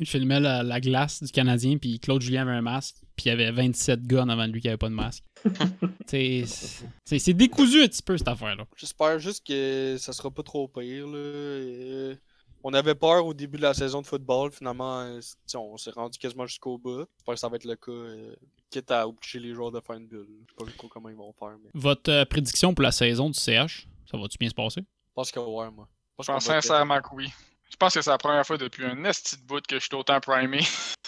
Ils 0.01 0.07
filmaient 0.07 0.41
la, 0.41 0.63
la 0.63 0.81
glace 0.81 1.23
du 1.23 1.31
Canadien, 1.31 1.77
puis 1.79 2.01
Claude 2.01 2.23
Julien 2.23 2.43
avait 2.43 2.57
un 2.57 2.63
masque, 2.63 2.97
puis 3.17 3.27
il 3.27 3.29
y 3.29 3.31
avait 3.31 3.51
27 3.51 4.03
gars 4.07 4.23
en 4.23 4.29
avant 4.31 4.49
de 4.49 4.53
lui 4.53 4.61
qui 4.61 4.67
n'avaient 4.67 4.79
pas 4.79 4.89
de 4.89 4.95
masque. 4.95 5.23
C'est 6.07 7.35
décousu 7.35 7.83
un 7.83 7.87
petit 7.87 8.03
peu, 8.03 8.17
cette 8.19 8.29
affaire-là. 8.29 8.65
J'espère 8.77 9.19
juste 9.19 9.47
que 9.47 9.97
ça 9.99 10.13
sera 10.13 10.31
pas 10.31 10.43
trop 10.43 10.69
pire. 10.69 11.07
Là. 11.07 11.17
Euh, 11.19 12.15
on 12.63 12.75
avait 12.75 12.95
peur 12.95 13.25
au 13.27 13.35
début 13.35 13.57
de 13.59 13.63
la 13.63 13.75
saison 13.75 14.03
de 14.03 14.07
football. 14.07 14.51
Finalement, 14.53 15.01
euh, 15.01 15.21
on 15.55 15.77
s'est 15.77 15.91
rendu 15.91 16.19
quasiment 16.19 16.47
jusqu'au 16.47 16.79
bout. 16.79 17.07
J'espère 17.19 17.35
que 17.35 17.41
ça 17.41 17.49
va 17.49 17.57
être 17.57 17.65
le 17.65 17.77
cas. 17.77 17.93
euh, 17.93 18.35
quitte 18.71 18.91
à 18.91 19.07
obliger 19.09 19.39
les 19.41 19.53
joueurs 19.53 19.73
de 19.73 19.81
faire 19.81 19.97
une 19.97 20.07
bulle. 20.07 20.27
Je 20.47 20.65
sais 20.65 20.67
pas 20.71 20.73
trop 20.79 20.89
comment 20.89 21.09
ils 21.09 21.17
vont 21.17 21.33
faire, 21.39 21.57
mais 21.63 21.71
Votre 21.75 22.11
euh, 22.11 22.25
prédiction 22.25 22.75
pour 22.75 22.83
la 22.83 22.93
saison 22.93 23.29
du 23.31 23.39
CH, 23.39 23.89
ça 24.11 24.17
va-tu 24.17 24.39
bien 24.39 24.49
se 24.49 24.55
passer? 24.55 24.81
je 24.83 25.15
pense 25.15 25.31
que 25.31 25.41
ouais, 25.41 25.71
moi. 25.71 25.89
Je 26.19 26.25
Je 26.25 26.33
pense 26.33 26.45
sincèrement 26.45 27.01
que 27.01 27.15
oui. 27.15 27.29
Je 27.71 27.77
pense 27.77 27.95
que 27.95 28.03
c'est 28.03 28.11
la 28.11 28.19
première 28.19 28.45
fois 28.47 28.59
depuis 28.59 28.85
un 28.85 29.05
esti 29.05 29.37
de 29.37 29.43
bout 29.43 29.65
que 29.67 29.79
je 29.79 29.85
suis 29.85 29.95
autant 29.95 30.21
primé. 30.21 30.61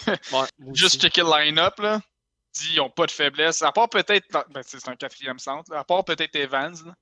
Ouais, 0.07 0.47
Juste 0.73 1.01
checker 1.01 1.21
le 1.21 1.29
line-up, 1.45 1.77
là. 1.79 2.01
Dit, 2.55 2.73
ils 2.75 2.81
ont 2.81 2.89
pas 2.89 3.05
de 3.05 3.11
faiblesse. 3.11 3.61
À 3.61 3.71
part 3.71 3.89
peut-être. 3.89 4.27
Ben, 4.51 4.61
c'est 4.65 4.87
un 4.87 4.95
quatrième 4.95 5.39
centre. 5.39 5.71
là. 5.71 5.79
À 5.79 5.83
part 5.83 6.05
peut-être 6.05 6.35
Evans, 6.35 6.75
là. 6.85 6.95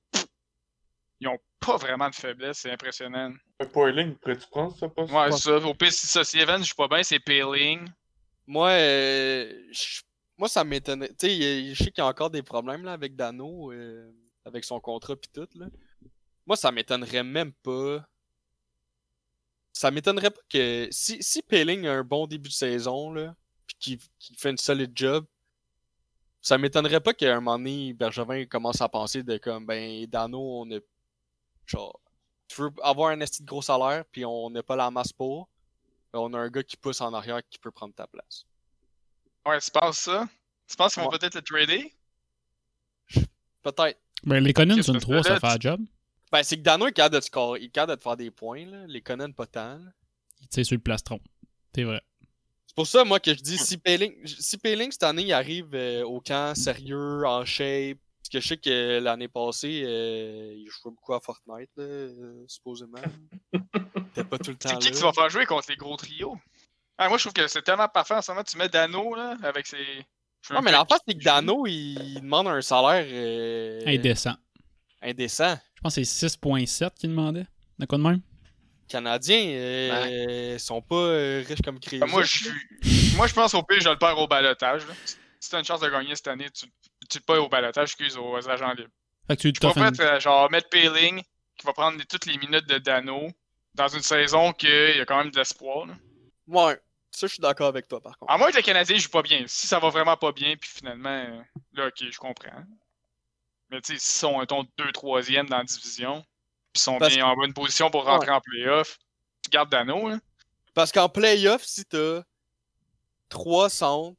Ils 1.20 1.28
ont 1.28 1.38
pas 1.60 1.76
vraiment 1.76 2.10
de 2.10 2.14
faiblesse. 2.14 2.58
C'est 2.58 2.70
impressionnant. 2.72 3.32
Un 3.60 3.66
Poiling, 3.66 4.16
pourrais-tu 4.16 4.46
prendre 4.50 4.76
ça 4.76 4.88
poste? 4.88 5.12
Ouais, 5.12 5.30
c'est 5.30 5.38
ça. 5.38 5.56
Au 5.58 5.74
pire, 5.74 5.92
si 5.92 6.06
ça, 6.06 6.24
si 6.24 6.38
Evans 6.40 6.64
joue 6.64 6.74
pas 6.74 6.88
bien, 6.88 7.02
c'est 7.04 7.20
Peeling. 7.20 7.88
Moi, 8.46 8.70
euh, 8.70 9.68
je- 9.70 10.00
moi, 10.36 10.48
ça 10.48 10.64
m'étonne. 10.64 11.06
Tu 11.10 11.28
sais, 11.28 11.74
je 11.74 11.84
sais 11.84 11.90
qu'il 11.92 11.98
y 11.98 12.00
a 12.00 12.06
encore 12.06 12.30
des 12.30 12.42
problèmes 12.42 12.82
là, 12.84 12.92
avec 12.94 13.14
Dano, 13.14 13.70
euh, 13.70 14.10
avec 14.44 14.64
son 14.64 14.80
contrat 14.80 15.14
pis 15.14 15.28
tout. 15.32 15.46
Là. 15.54 15.66
Moi, 16.46 16.56
ça 16.56 16.72
m'étonnerait 16.72 17.22
même 17.22 17.52
pas. 17.62 18.04
Ça 19.72 19.90
m'étonnerait 19.90 20.30
pas 20.30 20.40
que. 20.48 20.88
Si, 20.90 21.22
si 21.22 21.42
Peeling 21.42 21.86
a 21.86 21.92
un 21.94 22.04
bon 22.04 22.26
début 22.26 22.48
de 22.50 22.54
saison, 22.54 23.12
là, 23.12 23.34
pis 23.66 23.98
qu'il 24.18 24.36
fait 24.38 24.50
une 24.50 24.58
solide 24.58 24.92
job, 24.94 25.24
ça 26.40 26.58
m'étonnerait 26.58 27.00
pas 27.00 27.14
qu'à 27.14 27.32
un 27.36 27.40
moment 27.40 27.58
donné, 27.58 27.92
Bergevin 27.94 28.44
commence 28.46 28.80
à 28.80 28.88
penser 28.88 29.22
de 29.22 29.38
comme, 29.38 29.64
ben, 29.66 30.04
Dano, 30.06 30.38
on 30.60 30.70
a. 30.72 30.78
Genre, 31.66 31.98
tu 32.48 32.60
veux 32.60 32.70
avoir 32.82 33.10
un 33.10 33.20
esti 33.20 33.42
de 33.42 33.48
gros 33.48 33.62
salaire, 33.62 34.04
puis 34.12 34.24
on 34.24 34.50
n'a 34.50 34.62
pas 34.62 34.76
la 34.76 34.90
masse 34.90 35.12
pour. 35.12 35.48
On 36.12 36.34
a 36.34 36.38
un 36.38 36.48
gars 36.50 36.62
qui 36.62 36.76
pousse 36.76 37.00
en 37.00 37.14
arrière 37.14 37.40
qui 37.48 37.58
peut 37.58 37.70
prendre 37.70 37.94
ta 37.94 38.06
place. 38.06 38.44
Ouais, 39.46 39.58
tu 39.60 39.70
penses 39.70 39.98
ça? 40.00 40.28
Tu 40.68 40.76
penses 40.76 40.92
qu'ils 40.94 41.02
vont 41.02 41.08
Ouais. 41.08 41.18
peut-être 41.18 41.34
le 41.36 41.42
trader? 41.42 41.94
Peut-être. 43.62 43.98
Ben, 44.24 44.40
les 44.42 44.52
Conan 44.52 44.74
Ok, 44.76 44.82
sur 44.84 44.94
une 44.94 45.00
parce 45.00 45.06
que 45.06 45.22
3, 45.22 45.22
ça 45.22 45.40
fait 45.40 45.46
la 45.46 45.58
tu- 45.58 45.68
job. 45.68 45.80
Ben, 46.32 46.42
c'est 46.42 46.56
que 46.56 46.62
Dano 46.62 46.86
est 46.86 46.92
capable 46.92 47.16
de 47.16 47.20
score, 47.20 47.58
il 47.58 47.64
est 47.64 47.68
capable 47.68 47.92
de 47.92 47.96
te 47.98 48.02
faire 48.02 48.16
des 48.16 48.30
points, 48.30 48.64
là. 48.66 48.86
Les 48.86 49.02
Conan, 49.02 49.30
pas 49.32 49.46
tant. 49.46 49.74
là. 49.74 49.92
Tu 50.40 50.46
sais, 50.50 50.64
sur 50.64 50.74
le 50.76 50.80
plastron. 50.80 51.20
C'est 51.74 51.84
vrai. 51.84 52.00
C'est 52.66 52.74
pour 52.74 52.86
ça, 52.86 53.04
moi, 53.04 53.20
que 53.20 53.34
je 53.34 53.40
dis, 53.42 53.58
si 53.58 53.76
Payling, 53.76 54.26
si 54.26 54.56
Payling 54.56 54.90
cette 54.90 55.02
année, 55.02 55.22
il 55.24 55.32
arrive 55.34 55.68
euh, 55.74 56.04
au 56.04 56.20
camp 56.22 56.54
sérieux, 56.56 57.22
en 57.26 57.44
shape, 57.44 57.98
parce 58.22 58.30
que 58.30 58.40
je 58.40 58.48
sais 58.48 58.56
que 58.56 58.98
l'année 58.98 59.28
passée, 59.28 59.82
euh, 59.84 60.54
il 60.56 60.66
jouait 60.70 60.90
beaucoup 60.90 61.12
à 61.12 61.20
Fortnite, 61.20 61.68
là, 61.76 61.84
euh, 61.84 62.44
supposément. 62.48 62.98
T'es 64.14 64.24
pas 64.24 64.38
tout 64.38 64.50
le 64.52 64.56
temps 64.56 64.68
C'est 64.70 64.78
qui 64.78 64.84
là. 64.86 64.90
que 64.90 64.96
tu 64.96 65.02
vas 65.02 65.12
faire 65.12 65.28
jouer 65.28 65.44
contre 65.44 65.66
les 65.68 65.76
gros 65.76 65.96
trios? 65.96 66.36
Ah, 66.96 67.08
moi, 67.08 67.18
je 67.18 67.24
trouve 67.24 67.32
que 67.34 67.46
c'est 67.46 67.62
tellement 67.62 67.88
parfait 67.88 68.14
en 68.14 68.22
ce 68.22 68.30
moment. 68.30 68.44
Tu 68.44 68.56
mets 68.56 68.68
Dano, 68.70 69.14
là, 69.14 69.36
avec 69.42 69.66
ses. 69.66 69.76
Non, 70.50 70.60
mais 70.62 70.70
qui- 70.72 70.94
c'est 71.06 71.14
que 71.18 71.22
Dano, 71.24 71.66
il 71.66 72.20
demande 72.20 72.48
un 72.48 72.60
salaire 72.62 73.06
euh, 73.08 73.82
Indécent. 73.86 74.34
indécent. 75.02 75.58
Je 75.82 75.88
pense 75.88 75.96
que 75.96 76.04
c'est 76.04 76.26
6.7 76.28 76.94
qu'il 76.96 77.10
demandait. 77.10 77.44
De 77.78 77.86
quoi 77.86 77.98
de 77.98 78.04
même? 78.04 78.20
Canadiens, 78.88 79.46
euh, 79.48 80.58
sont 80.58 80.80
pas 80.82 80.94
euh, 80.94 81.44
riches 81.46 81.62
comme 81.64 81.80
Crazy. 81.80 81.98
Ben, 81.98 82.06
moi, 82.06 82.22
je 82.22 82.38
suis- 82.38 83.16
moi, 83.16 83.26
je 83.26 83.34
pense 83.34 83.54
au 83.54 83.62
pire, 83.62 83.80
je 83.80 83.88
le 83.88 83.96
perds 83.98 84.18
au 84.18 84.28
balotage. 84.28 84.86
là. 84.86 84.94
Si 85.40 85.50
t'as 85.50 85.58
une 85.58 85.64
chance 85.64 85.80
de 85.80 85.88
gagner 85.88 86.14
cette 86.14 86.28
année, 86.28 86.48
tu, 86.50 86.66
tu 87.10 87.18
le 87.18 87.22
perds 87.24 87.44
au 87.44 87.48
balotage, 87.48 87.88
excuse, 87.90 88.16
aux 88.16 88.48
agents 88.48 88.72
libres. 88.74 88.90
Fait 89.26 89.36
que 89.36 89.42
tu 89.42 89.48
Je 89.54 89.60
pas 89.60 89.72
fait, 89.92 90.00
euh, 90.00 90.20
genre, 90.20 90.48
mettre 90.50 90.68
Peeling, 90.68 91.20
qui 91.56 91.66
va 91.66 91.72
prendre 91.72 91.98
les- 91.98 92.04
toutes 92.04 92.26
les 92.26 92.36
minutes 92.38 92.68
de 92.68 92.78
Dano, 92.78 93.28
dans 93.74 93.88
une 93.88 94.02
saison 94.02 94.52
qu'il 94.52 94.68
y 94.96 95.00
a 95.00 95.04
quand 95.04 95.18
même 95.18 95.30
de 95.32 95.36
l'espoir. 95.38 95.86
Ouais, 96.46 96.78
ça, 97.10 97.26
je 97.26 97.32
suis 97.32 97.40
d'accord 97.40 97.68
avec 97.68 97.88
toi, 97.88 98.00
par 98.00 98.16
contre. 98.18 98.30
À 98.32 98.38
moins 98.38 98.50
que 98.50 98.56
le 98.56 98.62
Canadien 98.62 98.98
joue 98.98 99.08
pas 99.08 99.22
bien. 99.22 99.42
Si 99.46 99.66
ça 99.66 99.78
va 99.80 99.88
vraiment 99.88 100.16
pas 100.16 100.30
bien, 100.32 100.54
puis 100.60 100.70
finalement, 100.70 101.08
euh, 101.08 101.40
là, 101.72 101.86
ok, 101.88 102.04
je 102.10 102.18
comprends. 102.18 102.62
Mais 103.72 103.80
tu 103.80 103.94
sais, 103.94 103.98
s'ils 103.98 104.18
sont, 104.18 104.38
mettons, 104.38 104.64
2-3e 104.78 105.48
dans 105.48 105.56
la 105.56 105.64
division, 105.64 106.22
puis 106.74 106.82
sont 106.82 106.98
Parce 106.98 107.14
bien 107.14 107.24
en 107.24 107.34
bonne 107.34 107.54
position 107.54 107.90
pour 107.90 108.04
rentrer 108.04 108.30
en 108.30 108.40
playoff, 108.42 108.98
tu 109.42 109.48
gardes 109.50 109.70
Dano, 109.70 110.10
là. 110.10 110.18
Parce 110.74 110.92
qu'en 110.92 111.08
playoff, 111.08 111.64
si 111.64 111.86
t'as 111.86 112.22
trois 113.30 113.70
centres, 113.70 114.18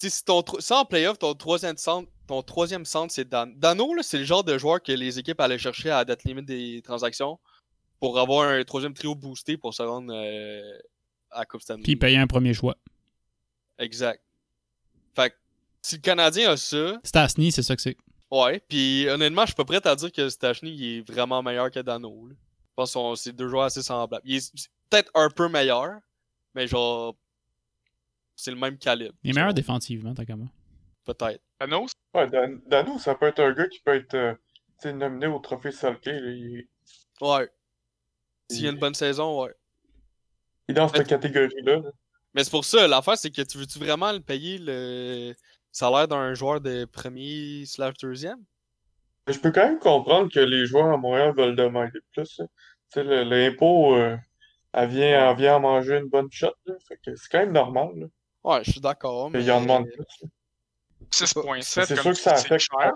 tu 0.00 0.08
sais, 0.08 0.10
si, 0.10 0.24
ton, 0.24 0.42
si 0.58 0.72
en 0.72 0.86
playoff, 0.86 1.18
ton 1.18 1.34
troisième 1.34 1.76
centre, 1.76 2.10
ton 2.26 2.42
troisième 2.42 2.86
centre, 2.86 3.12
c'est 3.12 3.28
Dan. 3.28 3.54
Dano, 3.58 3.94
c'est 4.02 4.18
le 4.18 4.24
genre 4.24 4.42
de 4.42 4.56
joueur 4.56 4.82
que 4.82 4.92
les 4.92 5.18
équipes 5.18 5.40
allaient 5.40 5.58
chercher 5.58 5.90
à 5.90 5.98
la 5.98 6.04
date 6.06 6.24
limite 6.24 6.46
des 6.46 6.80
transactions 6.82 7.38
pour 8.00 8.18
avoir 8.18 8.48
un 8.48 8.64
troisième 8.64 8.94
trio 8.94 9.14
boosté 9.14 9.58
pour 9.58 9.74
se 9.74 9.82
rendre 9.82 10.12
euh, 10.14 10.78
à 11.30 11.44
Coupe 11.44 11.60
Stanley. 11.60 11.82
Puis 11.82 11.96
payer 11.96 12.16
un 12.16 12.26
premier 12.26 12.54
choix. 12.54 12.76
Exact. 13.78 14.22
Fait 15.14 15.30
que 15.30 15.36
si 15.82 15.96
le 15.96 16.00
Canadien 16.00 16.52
a 16.52 16.56
ça, 16.56 16.98
Stasny, 17.02 17.52
c'est 17.52 17.62
ça 17.62 17.76
que 17.76 17.82
c'est. 17.82 17.96
Ouais, 18.30 18.60
puis 18.68 19.08
honnêtement, 19.08 19.42
je 19.42 19.48
suis 19.48 19.54
pas 19.54 19.64
prêt 19.64 19.86
à 19.86 19.94
dire 19.96 20.12
que 20.12 20.28
Stachny 20.28 20.70
il 20.70 20.98
est 20.98 21.00
vraiment 21.10 21.42
meilleur 21.42 21.70
que 21.70 21.80
Dano. 21.80 22.26
là. 22.28 22.34
Je 22.34 22.74
pense 22.76 22.92
que 22.94 23.14
c'est 23.16 23.32
deux 23.32 23.48
joueurs 23.48 23.64
assez 23.64 23.82
semblables. 23.82 24.22
Il 24.24 24.36
est 24.36 24.52
peut-être 24.90 25.10
un 25.14 25.28
peu 25.30 25.48
meilleur, 25.48 25.98
mais 26.54 26.66
genre 26.66 27.16
c'est 28.36 28.50
le 28.52 28.56
même 28.56 28.78
calibre. 28.78 29.14
Il 29.24 29.30
est 29.30 29.34
meilleur 29.34 29.52
défensivement, 29.54 30.14
moi. 30.36 30.46
Peut-être. 31.04 31.42
Dano, 31.60 31.86
Ouais, 32.14 32.28
Dan- 32.30 32.60
Dano, 32.66 32.98
ça 32.98 33.14
peut 33.14 33.26
être 33.26 33.40
un 33.40 33.52
gars 33.52 33.66
qui 33.68 33.80
peut 33.80 33.94
être 33.94 34.14
euh, 34.14 34.34
nominé 34.92 35.26
au 35.26 35.38
trophée 35.40 35.70
là. 35.82 35.96
Il, 36.04 36.66
Ouais. 37.20 37.50
S'il 38.50 38.62
y 38.64 38.66
a 38.68 38.70
une 38.70 38.78
bonne 38.78 38.94
saison, 38.94 39.42
ouais. 39.42 39.52
il 40.68 40.72
est 40.72 40.74
dans 40.74 40.88
cette 40.88 41.06
catégorie-là. 41.08 41.76
là. 41.80 41.90
Mais 42.34 42.44
c'est 42.44 42.50
pour 42.50 42.64
ça, 42.64 42.86
l'affaire, 42.86 43.18
c'est 43.18 43.30
que 43.30 43.42
tu 43.42 43.58
veux-tu 43.58 43.78
vraiment 43.78 44.12
le 44.12 44.20
payer 44.20 44.58
le 44.58 45.34
salaire 45.72 46.08
d'un 46.08 46.34
joueur 46.34 46.60
de 46.60 46.84
premier 46.84 47.64
slash 47.66 47.94
deuxième? 48.02 48.38
Je 49.26 49.38
peux 49.38 49.52
quand 49.52 49.64
même 49.68 49.78
comprendre 49.78 50.32
que 50.32 50.40
les 50.40 50.66
joueurs 50.66 50.92
à 50.92 50.96
Montréal 50.96 51.34
veulent 51.36 51.56
demander 51.56 51.98
plus. 52.12 52.40
sais, 52.90 53.04
le- 53.04 53.24
l'impôt, 53.24 53.94
euh, 53.96 54.16
elle 54.72 54.88
vient, 54.88 55.30
elle 55.30 55.36
vient 55.36 55.56
en 55.56 55.60
manger 55.60 55.98
une 55.98 56.08
bonne 56.08 56.28
shot. 56.30 56.54
C'est 56.88 57.16
quand 57.30 57.38
même 57.40 57.52
normal. 57.52 57.88
Là. 57.96 58.06
Ouais, 58.44 58.64
je 58.64 58.70
suis 58.70 58.80
d'accord, 58.80 59.30
mais... 59.30 59.40
Qu'il 59.40 59.52
en 59.52 59.60
demande 59.60 59.86
plus. 59.86 59.98
là. 60.22 60.28
6.7, 61.10 61.62
C'est 61.86 61.94
sûr 61.94 62.02
que 62.04 62.14
ça 62.14 62.32
affecte 62.32 62.64
cher. 62.70 62.92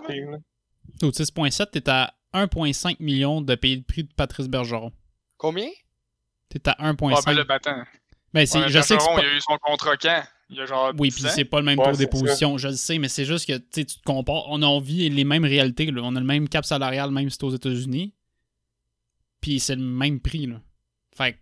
Au 1.03 1.11
6.7, 1.11 1.71
t'es 1.71 1.89
à 1.89 2.13
1.5 2.33 2.97
million 2.99 3.41
de 3.41 3.55
payer 3.55 3.75
le 3.77 3.83
prix 3.83 4.03
de 4.03 4.13
Patrice 4.13 4.47
Bergeron. 4.47 4.91
Combien? 5.37 5.69
T'es 6.49 6.67
à 6.67 6.75
Ah, 6.79 6.91
1.5. 6.93 7.25
ben 7.25 7.33
le 7.33 7.43
battant. 7.43 7.83
Ben, 8.33 8.45
c'est- 8.45 8.59
Ouais, 8.59 8.69
je 8.69 8.81
sais 8.81 8.95
que 8.97 9.01
c'est 9.01 9.07
Bergeron, 9.07 9.15
pas... 9.15 9.21
il 9.21 9.27
a 9.27 9.33
eu 9.35 9.41
son 9.41 9.57
contrat 9.59 9.97
quand? 9.97 10.23
Il 10.53 10.59
y 10.59 10.61
a 10.61 10.65
genre 10.65 10.91
Oui, 10.97 11.09
10 11.09 11.15
puis 11.21 11.31
c'est 11.33 11.45
pas 11.45 11.59
le 11.59 11.65
même 11.65 11.79
Ouais, 11.79 11.85
tour 11.89 11.97
des 11.97 12.07
positions, 12.07 12.57
je 12.57 12.67
le 12.69 12.75
sais, 12.75 12.97
mais 12.99 13.09
c'est 13.09 13.25
juste 13.25 13.47
que 13.47 13.57
tu 13.57 13.85
te 13.85 14.01
compares. 14.05 14.45
On 14.49 14.61
a 14.61 14.79
vit 14.79 15.09
les 15.09 15.23
mêmes 15.23 15.43
réalités. 15.45 15.87
là. 15.91 16.01
On 16.03 16.15
a 16.15 16.19
le 16.19 16.25
même 16.25 16.47
cap 16.47 16.63
salarial, 16.65 17.11
même 17.11 17.29
si 17.29 17.37
c'est 17.39 17.43
aux 17.45 17.49
États-Unis. 17.55 18.13
Puis 19.41 19.59
c'est 19.59 19.75
le 19.75 19.81
même 19.81 20.19
prix. 20.19 20.45
Là. 20.45 20.61
Fait 21.17 21.33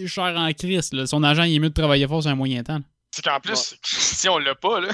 que, 0.00 0.06
cher 0.06 0.34
en 0.36 0.50
crise. 0.52 0.92
Là. 0.92 1.06
Son 1.06 1.22
agent, 1.22 1.42
il 1.44 1.54
est 1.56 1.58
mieux 1.58 1.68
de 1.70 1.74
travailler 1.74 2.06
fort 2.06 2.22
sur 2.22 2.30
un 2.30 2.34
moyen 2.36 2.62
temps. 2.62 2.80
C'est 3.10 3.22
qu'en 3.24 3.40
plus, 3.40 3.76
si 3.84 4.28
on 4.28 4.38
l'a 4.38 4.54
pas, 4.54 4.80
là, 4.80 4.88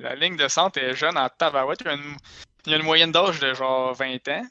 la 0.00 0.16
ligne 0.16 0.36
de 0.36 0.48
centre 0.48 0.78
est 0.78 0.96
jeune 0.96 1.16
en 1.16 1.28
tabarouette. 1.28 1.80
Il 1.82 1.86
y 1.86 1.90
a 1.90 1.94
une, 1.94 2.16
il 2.66 2.72
y 2.72 2.74
a 2.74 2.78
une 2.78 2.84
moyenne 2.84 3.12
d'âge 3.12 3.38
de 3.38 3.54
genre 3.54 3.94
20 3.94 4.26
ans. 4.28 4.42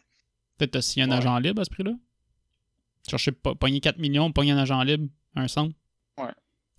Peut-être 0.58 0.82
s'il 0.82 1.00
y 1.00 1.04
a 1.04 1.08
un 1.08 1.12
Ouais. 1.12 1.18
agent 1.18 1.38
libre 1.40 1.62
à 1.62 1.66
ce 1.66 1.70
prix-là. 1.70 1.92
Chercher 3.10 3.34
pas 3.34 3.56
pogner 3.56 3.82
4 3.82 3.98
millions, 3.98 4.32
pogner 4.32 4.52
un 4.54 4.58
agent 4.58 4.82
libre, 4.84 5.08
un 5.36 5.50
centre. 5.50 5.76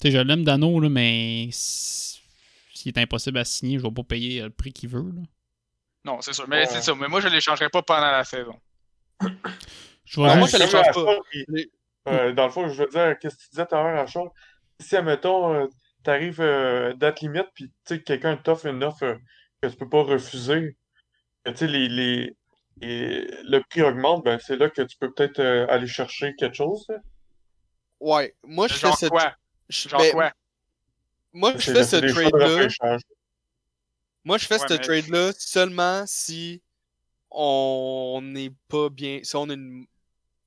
Tu 0.04 0.10
sais, 0.10 0.18
je 0.18 0.22
l'aime 0.22 0.44
Dano, 0.44 0.80
là, 0.80 0.90
mais 0.90 1.48
si- 1.50 2.20
s'il 2.74 2.92
est 2.94 3.00
impossible 3.00 3.38
à 3.38 3.44
signer, 3.46 3.78
je 3.78 3.82
vais 3.84 3.90
pas 3.90 4.02
payer 4.02 4.42
euh, 4.42 4.44
le 4.44 4.50
prix 4.50 4.70
qu'il 4.70 4.90
veut. 4.90 5.00
Là. 5.16 5.22
Non, 6.04 6.20
c'est 6.20 6.34
sûr. 6.34 6.46
Mais 6.46 6.58
Ouais. 6.58 6.66
c'est 6.66 6.82
ça. 6.82 6.94
Mais 6.94 7.08
moi, 7.08 7.22
je 7.22 7.28
ne 7.28 7.32
l'échangerai 7.32 7.70
pas 7.70 7.80
pendant 7.80 8.10
la 8.10 8.22
saison. 8.22 8.54
Je 10.04 10.20
Non, 10.20 10.36
moi, 10.36 10.46
je 10.46 10.58
les 10.58 10.64
Comme 10.64 10.68
change 10.68 10.88
à 10.88 10.92
pas. 10.92 11.16
Euh, 12.08 12.32
dans 12.34 12.44
le 12.44 12.50
fond, 12.52 12.68
je 12.68 12.82
veux 12.82 12.88
dire, 12.90 13.18
qu'est-ce 13.18 13.34
que 13.36 13.42
tu 13.44 13.48
disais 13.52 13.64
tout 13.64 13.74
à 13.76 13.82
l'heure 13.82 13.98
à 13.98 14.06
Charles? 14.06 14.28
Si, 14.78 14.94
admettons, 14.94 15.54
euh, 15.54 15.66
t'arrives 16.02 16.42
euh, 16.42 16.92
date 16.92 17.22
limite, 17.22 17.48
puis 17.54 17.68
tu 17.68 17.72
sais, 17.86 18.02
quelqu'un 18.02 18.36
t'offre 18.36 18.66
une 18.66 18.84
offre 18.84 19.04
euh, 19.04 19.16
que 19.62 19.68
tu 19.68 19.76
peux 19.76 19.88
pas 19.88 20.02
refuser, 20.02 20.76
que, 21.46 21.50
tu 21.52 21.56
sais, 21.56 21.66
les, 21.66 21.88
les, 21.88 22.36
et 22.82 23.26
le 23.44 23.60
prix 23.70 23.80
augmente, 23.80 24.22
ben 24.22 24.38
c'est 24.38 24.56
là 24.56 24.68
que 24.68 24.82
tu 24.82 24.98
peux 24.98 25.10
peut-être 25.14 25.38
euh, 25.40 25.66
aller 25.70 25.86
chercher 25.86 26.34
quelque 26.34 26.56
chose. 26.56 26.84
là. 26.90 26.96
Ouais, 28.00 28.34
moi 28.42 28.68
je 28.68 28.74
fais 28.74 28.92
cette. 28.92 29.08
quoi? 29.08 29.34
Genre 29.68 30.00
ben, 30.00 30.12
quoi? 30.12 30.32
Moi 31.32 31.52
je 31.56 31.72
fais 31.72 31.84
ce 31.84 31.96
trade-là. 31.96 32.46
repêchage. 32.48 33.00
Moi 34.24 34.38
je 34.38 34.46
fais 34.46 34.60
Ouais, 34.60 34.68
ce 34.68 34.72
mais- 34.74 34.78
trade-là 34.80 35.32
seulement 35.38 36.04
si 36.06 36.62
on 37.30 38.20
n'est 38.22 38.52
pas 38.68 38.88
bien. 38.90 39.20
Si 39.22 39.34
on 39.36 39.48
a 39.48 39.54
une, 39.54 39.86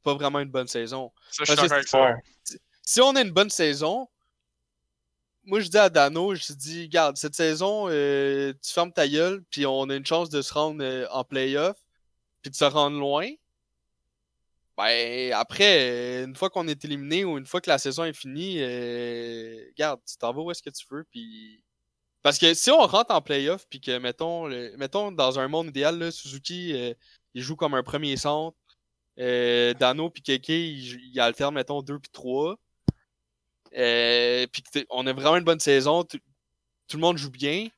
pas 0.03 0.14
vraiment 0.14 0.39
une 0.39 0.49
bonne 0.49 0.68
saison. 0.68 1.11
Ça, 1.31 1.44
je 1.44 1.52
suis 1.52 1.56
Parce 1.56 1.68
que 1.68 1.68
d'accord 1.68 2.06
avec 2.07 2.23
ça. 2.44 2.53
Ouais. 2.53 2.60
si 2.84 3.02
on 3.02 3.15
a 3.15 3.22
une 3.22 3.31
bonne 3.31 3.49
saison, 3.49 4.07
moi 5.44 5.60
je 5.60 5.68
dis 5.68 5.77
à 5.77 5.89
Dano, 5.89 6.34
je 6.35 6.53
dis, 6.53 6.84
regarde, 6.84 7.18
cette 7.18 7.35
saison, 7.35 7.88
euh, 7.89 8.53
tu 8.64 8.72
fermes 8.72 8.94
ta 8.94 9.07
gueule, 9.07 9.44
puis 9.52 9.65
on 9.65 9.89
a 9.89 9.95
une 9.95 10.06
chance 10.06 10.30
de 10.30 10.41
se 10.41 10.53
rendre 10.53 10.81
euh, 10.84 11.06
en 11.11 11.23
playoff, 11.26 11.77
puis 12.41 12.52
de 12.52 12.56
se 12.56 12.64
rendre 12.65 12.98
loin. 12.98 13.27
Ben 14.78 15.34
après, 15.34 16.22
euh, 16.24 16.26
une 16.26 16.36
fois 16.36 16.49
qu'on 16.49 16.68
est 16.68 16.86
éliminé 16.86 17.26
ou 17.26 17.38
une 17.38 17.45
fois 17.48 17.62
que 17.62 17.70
la 17.70 17.80
saison 17.80 18.04
est 18.04 18.14
finie, 18.14 18.58
euh, 18.62 19.66
regarde, 19.72 19.99
tu 20.08 20.18
t'en 20.18 20.34
vas 20.34 20.41
où 20.41 20.52
est-ce 20.52 20.62
que 20.62 20.70
tu 20.70 20.86
veux, 20.91 21.04
puis 21.12 21.64
parce 22.24 22.40
que 22.40 22.54
si 22.54 22.72
on 22.72 22.80
rentre 22.88 23.12
en 23.14 23.22
playoff, 23.22 23.68
puis 23.70 23.82
que 23.82 23.98
mettons, 23.99 24.48
le- 24.48 24.76
mettons 24.78 25.12
dans 25.12 25.40
un 25.40 25.48
monde 25.48 25.68
idéal, 25.70 25.98
là, 25.99 26.12
Suzuki, 26.12 26.74
euh, 26.76 26.94
il 27.34 27.41
joue 27.44 27.56
comme 27.56 27.74
un 27.76 27.84
premier 27.84 28.18
centre. 28.18 28.58
Euh, 29.20 29.74
Dano 29.76 30.10
puis 30.10 30.22
Keke, 30.24 30.49
il, 30.49 30.99
il 31.14 31.20
alterne, 31.20 31.56
mettons, 31.56 31.82
2 31.82 31.99
puis 31.99 32.12
3. 32.12 32.58
Euh, 33.78 34.48
puis 34.52 34.64
on 34.90 35.06
a 35.08 35.14
vraiment 35.14 35.38
une 35.38 35.44
bonne 35.44 35.60
saison. 35.60 36.04
Tout, 36.04 36.20
tout 36.88 36.98
le 36.98 37.02
monde 37.02 37.18
joue 37.18 37.32
bien. 37.32 37.70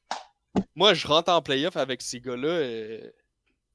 Moi, 0.75 0.93
je 0.95 1.07
rentre 1.07 1.31
en 1.31 1.41
playoff 1.41 1.77
avec 1.77 2.01
ces 2.01 2.21
gars-là. 2.21 3.01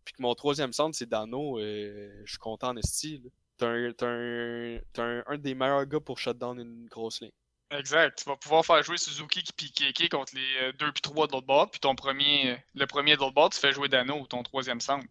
Euh, 0.04 0.06
puis 0.06 0.14
que 0.14 0.22
mon 0.22 0.34
troisième 0.34 0.72
centre, 0.72 0.96
c'est 0.96 1.08
Dano. 1.08 1.58
euh, 1.58 2.22
je 2.24 2.30
suis 2.30 2.38
content 2.38 2.68
en 2.68 2.76
esti. 2.76 3.22
T'as 3.56 3.68
un, 3.68 3.92
un, 4.02 4.78
un, 4.98 5.24
un 5.26 5.38
des 5.38 5.54
meilleurs 5.54 5.86
gars 5.86 6.00
pour 6.00 6.18
shutdown 6.18 6.58
une 6.58 6.86
grosse 6.86 7.20
ligne. 7.20 7.30
Exact. 7.70 8.18
Tu 8.18 8.24
vas 8.28 8.36
pouvoir 8.36 8.64
faire 8.64 8.82
jouer 8.82 8.96
Suzuki 8.98 9.42
puis 9.56 9.72
Keke 9.72 10.10
contre 10.10 10.34
les 10.34 10.72
2 10.78 10.92
puis 10.92 11.02
3 11.02 11.26
de 11.28 11.32
l'autre 11.32 11.46
bord, 11.46 11.70
puis 11.70 11.80
ton 11.80 11.94
premier, 11.94 12.50
euh, 12.52 12.56
le 12.74 12.86
premier 12.86 13.14
de 13.14 13.20
l'autre 13.20 13.34
bord, 13.34 13.50
tu 13.50 13.58
fais 13.58 13.72
jouer 13.72 13.88
Dano 13.88 14.20
ou 14.20 14.26
ton 14.26 14.42
troisième 14.42 14.80
centre. 14.80 15.06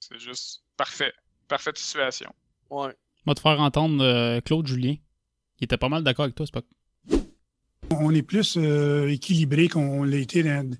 C'est 0.00 0.18
juste 0.18 0.62
parfait. 0.76 1.12
Parfaite 1.48 1.76
situation. 1.78 2.32
Ouais. 2.70 2.94
On 3.26 3.30
va 3.30 3.34
te 3.34 3.40
faire 3.40 3.60
entendre 3.60 4.02
euh, 4.02 4.40
Claude 4.40 4.66
Julien. 4.66 4.96
Il 5.60 5.64
était 5.64 5.76
pas 5.76 5.88
mal 5.88 6.02
d'accord 6.02 6.24
avec 6.24 6.34
toi, 6.34 6.46
pas. 6.52 6.62
On 7.90 8.12
est 8.14 8.22
plus 8.22 8.56
euh, 8.56 9.08
équilibré 9.08 9.68
qu'on 9.68 10.02
l'a 10.04 10.16
été 10.16 10.42
dans- 10.42 10.76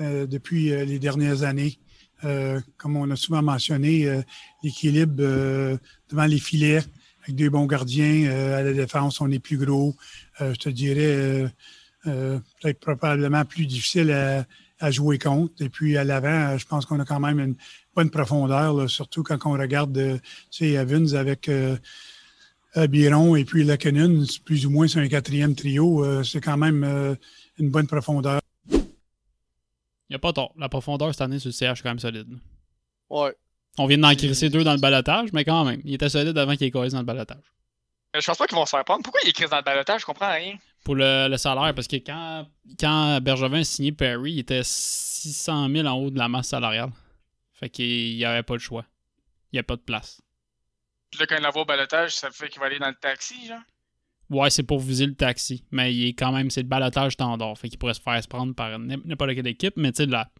euh, 0.00 0.26
depuis 0.26 0.72
euh, 0.72 0.84
les 0.84 0.98
dernières 0.98 1.42
années. 1.42 1.78
Euh, 2.24 2.60
comme 2.76 2.96
on 2.96 3.10
a 3.10 3.16
souvent 3.16 3.42
mentionné, 3.42 4.06
euh, 4.06 4.22
l'équilibre 4.62 5.16
euh, 5.20 5.76
devant 6.10 6.24
les 6.24 6.38
filets, 6.38 6.82
avec 7.22 7.36
deux 7.36 7.50
bons 7.50 7.66
gardiens. 7.66 8.30
à 8.30 8.62
la 8.62 8.72
défense, 8.72 9.20
on 9.20 9.30
est 9.30 9.38
plus 9.38 9.56
gros. 9.58 9.94
Je 10.40 10.54
te 10.54 10.68
dirais 10.68 11.50
peut-être 12.04 12.80
probablement 12.80 13.44
plus 13.46 13.64
difficile 13.64 14.10
à, 14.78 14.90
jouer 14.90 15.18
contre. 15.18 15.54
Et 15.62 15.70
puis 15.70 15.96
à 15.96 16.04
l'avant, 16.04 16.58
je 16.58 16.66
pense 16.66 16.84
qu'on 16.84 17.00
a 17.00 17.06
quand 17.06 17.20
même 17.20 17.40
une 17.40 17.54
bonne 17.96 18.10
profondeur, 18.10 18.90
surtout 18.90 19.22
quand 19.22 19.38
on 19.46 19.52
regarde 19.52 20.20
tu 20.50 20.66
Evans 20.66 21.14
avec 21.14 21.50
Biron 22.90 23.36
et 23.36 23.46
puis 23.46 23.66
c'est 23.66 24.42
plus 24.44 24.66
ou 24.66 24.70
moins 24.70 24.86
c'est 24.86 25.00
un 25.00 25.08
quatrième 25.08 25.54
trio. 25.54 26.22
c'est 26.22 26.42
quand 26.42 26.58
même 26.58 27.16
une 27.58 27.70
bonne 27.70 27.86
profondeur. 27.86 28.43
Il 30.08 30.12
n'y 30.12 30.16
a 30.16 30.18
pas 30.18 30.32
tort. 30.32 30.52
La 30.58 30.68
profondeur 30.68 31.12
cette 31.12 31.22
année 31.22 31.38
sur 31.38 31.48
le 31.48 31.52
CH 31.52 31.80
est 31.80 31.82
quand 31.82 31.90
même 31.90 31.98
solide. 31.98 32.28
Ouais. 33.08 33.34
On 33.78 33.86
vient 33.86 33.98
d'en 33.98 34.14
crisser 34.14 34.50
deux 34.50 34.62
dans 34.62 34.74
le 34.74 34.80
balotage, 34.80 35.32
mais 35.32 35.44
quand 35.44 35.64
même, 35.64 35.80
il 35.84 35.94
était 35.94 36.08
solide 36.08 36.36
avant 36.38 36.54
qu'il 36.56 36.66
ait 36.66 36.70
collé 36.70 36.90
dans 36.90 36.98
le 36.98 37.04
balotage. 37.04 37.42
Mais 38.14 38.20
je 38.20 38.26
pense 38.26 38.38
pas 38.38 38.46
qu'ils 38.46 38.56
vont 38.56 38.66
se 38.66 38.70
faire 38.70 38.84
prendre. 38.84 39.02
Pourquoi 39.02 39.20
il 39.24 39.30
écrit 39.30 39.46
dans 39.46 39.56
le 39.56 39.62
balotage? 39.62 40.02
Je 40.02 40.06
comprends 40.06 40.32
rien. 40.32 40.56
Pour 40.84 40.94
le, 40.94 41.28
le 41.28 41.36
salaire, 41.36 41.74
parce 41.74 41.88
que 41.88 41.96
quand, 41.96 42.46
quand 42.78 43.20
Bergevin 43.20 43.60
a 43.60 43.64
signé 43.64 43.90
Perry, 43.90 44.32
il 44.34 44.38
était 44.40 44.62
600 44.62 45.68
000 45.70 45.86
en 45.88 45.94
haut 45.94 46.10
de 46.10 46.18
la 46.18 46.28
masse 46.28 46.48
salariale. 46.48 46.90
Fait 47.54 47.68
qu'il 47.68 48.16
n'y 48.16 48.24
avait 48.24 48.42
pas 48.42 48.54
le 48.54 48.60
choix. 48.60 48.84
Il 49.50 49.56
n'y 49.56 49.60
a 49.60 49.64
pas 49.64 49.76
de 49.76 49.80
place. 49.80 50.20
Puis 51.10 51.20
là, 51.20 51.26
quand 51.26 51.36
il 51.36 51.60
au 51.60 51.64
balotage, 51.64 52.14
ça 52.14 52.30
fait 52.30 52.48
qu'il 52.48 52.60
va 52.60 52.66
aller 52.66 52.78
dans 52.78 52.88
le 52.88 52.94
taxi, 52.94 53.46
genre. 53.46 53.60
Ouais, 54.34 54.50
c'est 54.50 54.62
pour 54.62 54.80
viser 54.80 55.06
le 55.06 55.14
taxi. 55.14 55.64
Mais 55.70 55.94
il 55.94 56.06
est 56.08 56.12
quand 56.14 56.32
même, 56.32 56.50
c'est 56.50 56.62
le 56.62 56.68
balotage 56.68 57.12
standard. 57.12 57.56
Fait 57.58 57.68
qu'il 57.68 57.78
pourrait 57.78 57.94
se 57.94 58.00
faire 58.00 58.22
se 58.22 58.28
prendre 58.28 58.54
par 58.54 58.78
n'im- 58.78 59.00
n'importe 59.04 59.34
quelle 59.34 59.46
équipe. 59.46 59.74
Mais 59.76 59.92
tu 59.92 59.98
sais, 59.98 60.06
là, 60.06 60.30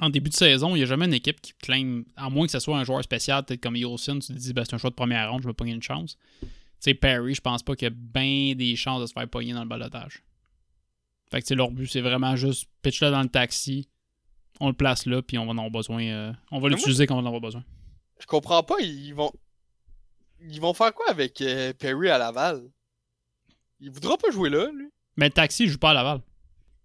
en 0.00 0.10
début 0.10 0.30
de 0.30 0.34
saison, 0.34 0.74
il 0.76 0.78
n'y 0.78 0.82
a 0.82 0.86
jamais 0.86 1.06
une 1.06 1.14
équipe 1.14 1.40
qui 1.40 1.52
claim, 1.54 2.02
à 2.16 2.30
moins 2.30 2.46
que 2.46 2.52
ce 2.52 2.60
soit 2.60 2.78
un 2.78 2.84
joueur 2.84 3.02
spécial, 3.02 3.44
peut-être 3.44 3.60
comme 3.60 3.76
Yolson, 3.76 4.18
tu 4.20 4.28
te 4.28 4.32
dis, 4.38 4.52
ben, 4.52 4.64
c'est 4.64 4.74
un 4.74 4.78
choix 4.78 4.90
de 4.90 4.94
première 4.94 5.30
ronde, 5.30 5.42
je 5.42 5.48
vais 5.48 5.54
pogner 5.54 5.72
une 5.72 5.82
chance. 5.82 6.16
Tu 6.40 6.46
sais, 6.80 6.94
Perry, 6.94 7.34
je 7.34 7.40
pense 7.40 7.62
pas 7.62 7.74
qu'il 7.74 7.86
y 7.86 7.90
a 7.90 7.94
bien 7.94 8.54
des 8.54 8.76
chances 8.76 9.00
de 9.02 9.06
se 9.06 9.12
faire 9.12 9.28
pogner 9.28 9.52
dans 9.52 9.62
le 9.62 9.68
balotage. 9.68 10.22
Fait 11.30 11.42
que 11.42 11.52
leur 11.54 11.70
but, 11.70 11.86
c'est 11.88 12.00
vraiment 12.00 12.36
juste 12.36 12.68
pitch-le 12.82 13.10
dans 13.10 13.22
le 13.22 13.28
taxi, 13.28 13.88
on 14.60 14.68
le 14.68 14.72
place 14.74 15.04
là, 15.06 15.20
puis 15.20 15.36
on 15.38 15.44
va 15.44 15.50
en 15.50 15.58
avoir 15.58 15.70
besoin. 15.70 16.02
euh, 16.04 16.32
on 16.50 16.58
va 16.60 16.68
l'utiliser 16.76 17.06
quand 17.06 17.14
on 17.14 17.18
va 17.18 17.24
en 17.24 17.26
avoir 17.26 17.40
besoin. 17.42 17.64
Je 18.20 18.26
comprends 18.26 18.62
pas, 18.62 18.76
ils 18.80 19.12
vont. 19.12 19.32
Ils 20.40 20.60
vont 20.60 20.72
faire 20.72 20.94
quoi 20.94 21.06
avec 21.10 21.40
euh, 21.40 21.72
Perry 21.72 22.08
à 22.10 22.18
Laval? 22.18 22.62
Il 23.80 23.90
voudra 23.90 24.16
pas 24.18 24.30
jouer 24.30 24.50
là, 24.50 24.70
lui. 24.74 24.88
Mais 25.16 25.26
le 25.26 25.32
taxi, 25.32 25.64
il 25.64 25.68
joue 25.70 25.78
pas 25.78 25.90
à 25.90 25.94
Laval. 25.94 26.20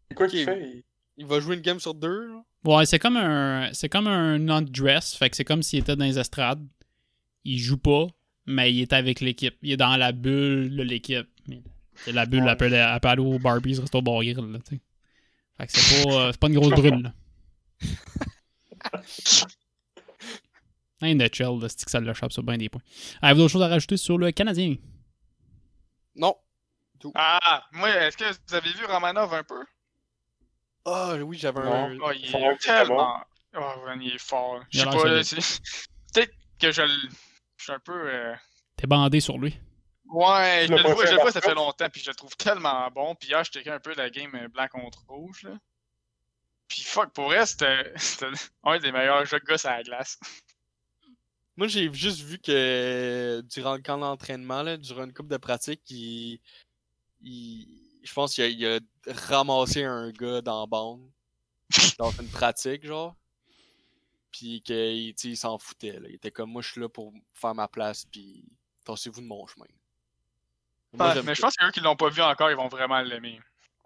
C'est 0.09 0.15
quoi 0.15 0.27
qu'il 0.27 0.45
fait? 0.45 0.61
Il- 0.61 0.83
Il 1.17 1.25
va 1.27 1.39
jouer 1.39 1.55
une 1.55 1.61
game 1.61 1.79
sur 1.79 1.93
deux, 1.93 2.27
là. 2.29 2.43
Ouais, 2.65 2.85
c'est 2.87 2.97
comme 2.97 3.17
un 3.17 3.69
c'est 3.73 3.89
comme 3.89 4.07
un 4.07 4.39
non-dress, 4.39 5.15
fait 5.15 5.29
que 5.29 5.35
c'est 5.35 5.43
comme 5.45 5.61
s'il 5.61 5.79
était 5.79 5.95
dans 5.95 6.05
les 6.05 6.17
estrades. 6.17 6.65
Il 7.43 7.59
joue 7.59 7.77
pas, 7.77 8.07
mais 8.47 8.73
il 8.73 8.81
est 8.81 8.93
avec 8.93 9.19
l'équipe. 9.19 9.55
Il 9.61 9.71
est 9.73 9.77
dans 9.77 9.95
la 9.97 10.11
bulle 10.11 10.75
de 10.75 10.81
l'équipe. 10.83 11.27
C'est 11.95 12.13
la 12.13 12.25
bulle, 12.25 12.43
Ouais. 12.43 12.51
elle, 12.51 12.57
peut, 12.57 12.65
aller- 12.65 12.75
elle 12.93 12.99
peut 12.99 13.07
aller 13.09 13.21
au 13.21 13.37
Barbies, 13.37 13.79
Resto 13.79 14.01
Bar 14.01 14.15
Grill, 14.23 14.37
là, 14.37 14.59
tu 14.67 14.75
sais. 14.75 14.81
Fait 15.57 15.67
que 15.67 15.71
c'est 15.73 16.03
pas, 16.05 16.09
euh, 16.13 16.31
c'est 16.31 16.39
pas 16.39 16.47
une 16.47 16.55
grosse 16.55 16.69
brûle, 16.81 17.01
là. 17.03 17.13
Un 21.01 21.15
nutshell, 21.15 21.59
là, 21.59 21.67
c'est 21.69 21.83
que 21.83 21.91
ça 21.91 21.99
l'échappe 21.99 22.31
sur 22.31 22.43
bien 22.43 22.57
des 22.57 22.69
points. 22.69 22.81
Avez-vous 23.21 23.41
d'autres 23.41 23.51
choses 23.51 23.61
à 23.61 23.67
rajouter 23.67 23.97
sur 23.97 24.17
le 24.17 24.31
Canadien? 24.31 24.75
Non. 26.15 26.35
Ah, 27.15 27.63
moi, 27.71 27.89
est-ce 27.89 28.17
que 28.17 28.25
vous 28.47 28.55
avez 28.55 28.71
vu 28.71 28.85
Romanov 28.85 29.33
un 29.33 29.43
peu? 29.43 29.63
Ah 30.85 31.15
oui, 31.15 31.37
j'avais 31.37 31.61
un. 31.61 31.97
Oh, 32.01 32.11
il 32.11 32.35
est 32.35 32.57
tellement. 32.57 33.21
Oh, 33.55 33.73
il 33.99 34.15
est 34.15 34.17
fort. 34.17 34.61
Il 34.71 34.79
Je 34.79 34.83
sais 34.83 34.89
pas, 34.89 35.07
là, 35.07 35.23
solide. 35.23 35.43
c'est. 35.43 35.61
Peut-être 36.13 36.33
que 36.59 36.71
je 36.71 36.81
le. 36.81 37.09
Je 37.57 37.63
suis 37.63 37.71
un 37.71 37.79
peu. 37.79 37.93
euh, 37.93 38.35
T'es 38.75 38.87
bandé 38.87 39.19
sur 39.19 39.37
lui. 39.37 39.57
Ouais, 40.05 40.65
je 40.67 40.73
Le 40.73 40.83
le 40.83 40.93
vois, 40.93 41.05
je 41.05 41.11
le 41.15 41.21
vois, 41.21 41.31
ça 41.31 41.41
fait 41.41 41.55
longtemps, 41.55 41.87
puis 41.89 42.01
je 42.01 42.09
le 42.11 42.15
trouve 42.15 42.35
tellement 42.35 42.89
bon. 42.91 43.15
Puis 43.15 43.29
hier, 43.29 43.43
je 43.43 43.51
checkais 43.51 43.69
un 43.71 43.79
peu 43.79 43.93
la 43.95 44.09
game 44.09 44.33
euh, 44.35 44.47
blanc 44.47 44.67
contre 44.67 45.03
rouge, 45.07 45.43
là. 45.43 45.57
Puis 46.67 46.81
fuck, 46.83 47.13
pour 47.13 47.25
vrai, 47.25 47.45
c'était 47.45 47.93
un 48.63 48.77
des 48.79 48.91
meilleurs 48.91 49.25
jeux 49.25 49.39
de 49.39 49.45
gars 49.45 49.55
à 49.63 49.77
la 49.77 49.83
glace. 49.83 50.19
Moi, 51.55 51.67
j'ai 51.67 51.91
juste 51.93 52.21
vu 52.21 52.39
que 52.39 53.41
durant 53.41 53.75
le 53.75 53.81
camp 53.81 53.97
d'entraînement, 53.99 54.63
là, 54.63 54.75
durant 54.77 55.03
une 55.05 55.13
coupe 55.13 55.27
de 55.29 55.37
pratique, 55.37 55.81
il. 55.89 56.39
Il- 57.23 57.67
Je 58.03 58.13
pense 58.13 58.33
qu'il 58.35 58.43
a, 58.43 58.47
il 58.49 58.65
a 58.65 58.79
ramassé 59.07 59.83
un 59.83 60.11
gars 60.11 60.41
dans 60.41 60.59
la 60.61 60.65
bande. 60.67 61.09
dans 61.97 62.11
une 62.11 62.27
pratique, 62.29 62.85
genre. 62.85 63.15
Puis 64.31 64.61
qu'il 64.61 65.13
il 65.23 65.37
s'en 65.37 65.57
foutait. 65.57 65.99
Là. 65.99 66.07
Il 66.09 66.15
était 66.15 66.31
comme 66.31 66.51
moi, 66.51 66.61
je 66.61 66.71
suis 66.71 66.81
là 66.81 66.89
pour 66.89 67.13
faire 67.33 67.55
ma 67.55 67.67
place, 67.67 68.05
puis 68.05 68.43
tassez-vous 68.83 69.21
de 69.21 69.25
mon 69.25 69.45
chemin. 69.47 69.65
Moi, 70.91 71.21
mais 71.23 71.33
je 71.33 71.41
pense 71.41 71.55
qu'eux 71.55 71.71
qui 71.71 71.79
l'ont 71.79 71.95
pas 71.95 72.09
vu 72.09 72.21
encore, 72.21 72.51
ils 72.51 72.57
vont 72.57 72.67
vraiment 72.67 73.01
l'aimer. 73.01 73.39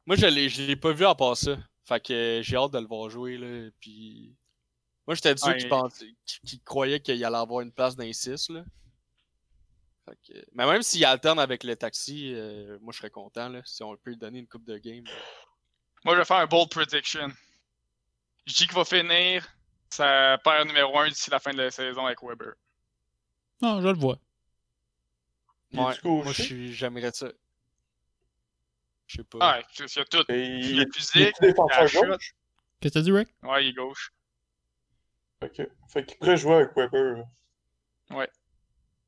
Moi, 0.06 0.16
je 0.18 0.26
l'ai, 0.26 0.50
je 0.50 0.64
l'ai 0.64 0.76
pas 0.76 0.92
vu 0.92 1.06
à 1.06 1.16
part 1.16 1.38
ça. 1.38 1.58
Fait 1.86 2.04
que 2.04 2.42
j'ai 2.44 2.56
hâte 2.58 2.72
de 2.72 2.80
le 2.80 2.88
voir 2.88 3.10
jouer, 3.10 3.38
là. 3.38 3.70
Puis. 3.80 4.36
Moi, 5.06 5.16
j'étais 5.16 5.38
ceux 5.38 5.48
Ouais. 5.52 5.58
qui, 5.58 5.68
pensaient- 5.68 6.16
qui, 6.26 6.40
qui 6.42 6.60
croyaient 6.60 7.00
qu'il 7.00 7.24
allait 7.24 7.38
avoir 7.38 7.62
une 7.62 7.72
place 7.72 7.96
dans 7.96 8.04
les 8.04 8.12
6, 8.14 8.50
là. 8.50 8.66
Fait 10.08 10.18
que... 10.34 10.40
Mais 10.54 10.66
même 10.66 10.82
s'il 10.82 11.04
alterne 11.06 11.40
avec 11.40 11.64
le 11.64 11.76
taxi, 11.76 12.32
euh, 12.34 12.78
moi, 12.82 12.94
je 12.94 12.98
serais 13.00 13.10
content, 13.10 13.50
là. 13.50 13.62
Si 13.66 13.84
on 13.84 13.96
peut 13.98 14.12
lui 14.12 14.18
donner 14.18 14.40
une 14.40 14.48
coupe 14.48 14.64
de 14.66 14.78
game. 14.78 15.04
là. 15.04 15.12
Moi, 16.06 16.14
je 16.16 16.20
vais 16.20 16.26
faire 16.26 16.38
un 16.38 16.46
bold 16.48 16.70
prediction. 16.70 17.28
Je 18.46 18.54
dis 18.54 18.66
qu'il 18.68 18.76
va 18.76 18.86
finir 18.86 19.46
sa 19.90 20.38
paire 20.44 20.66
numéro 20.66 20.98
1 21.00 21.10
d'ici 21.10 21.30
la 21.30 21.40
fin 21.40 21.52
de 21.52 21.58
la 21.58 21.72
saison 21.72 22.06
avec 22.06 22.22
Weber. 22.24 22.54
Non, 23.62 23.82
je 23.82 23.88
le 23.88 23.94
vois. 23.98 24.18
Ouais, 25.74 25.94
moi, 26.24 26.32
je 26.32 26.42
suis- 26.44 26.74
j'aimerais 26.74 27.12
ça. 27.12 27.28
Je 29.08 29.18
sais 29.18 29.24
pas. 29.26 29.38
Ah, 29.42 29.60
il 29.80 29.82
y 29.82 30.00
a 30.00 30.06
tout. 30.06 30.24
Il 30.30 30.76
y 30.76 30.80
a 30.80 30.84
est 30.84 30.94
physique, 30.94 31.36
il 31.42 31.54
la? 31.54 32.18
Qu'est-ce 32.80 32.94
que 32.94 33.00
t'as 33.00 33.02
dit, 33.02 33.12
Rick? 33.12 33.30
Ouais, 33.44 33.66
il 33.66 33.70
est 33.70 33.74
gauche. 33.74 34.14
Ok. 35.42 35.62
Fait 35.90 36.06
qu'il 36.06 36.18
pourrait 36.18 36.38
jouer 36.38 36.56
avec 36.56 36.76
Weber. 36.76 37.26
Ouais. 38.12 38.30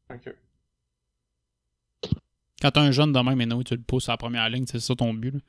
Ok. 0.10 0.34
Quand 2.62 2.72
t'as 2.72 2.82
un 2.82 2.92
jeune 2.92 3.14
de 3.14 3.20
même, 3.20 3.40
Eno, 3.42 3.64
tu 3.64 3.76
le 3.76 3.82
pousses 3.82 4.10
à 4.10 4.14
la 4.14 4.18
première 4.18 4.50
ligne, 4.50 4.66
c'est 4.68 4.80
ça 4.80 4.96
ton 4.96 5.14
but. 5.14 5.34
là. 5.34 5.40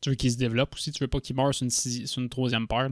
Tu 0.00 0.10
veux 0.10 0.16
qu'il 0.16 0.30
se 0.30 0.36
développe 0.36 0.74
aussi, 0.74 0.92
tu 0.92 1.02
veux 1.02 1.08
pas 1.08 1.20
qu'il 1.20 1.34
meure 1.34 1.54
sur 1.54 1.64
une, 1.64 1.70
sur 1.70 2.22
une 2.22 2.28
troisième 2.28 2.68
paire. 2.68 2.90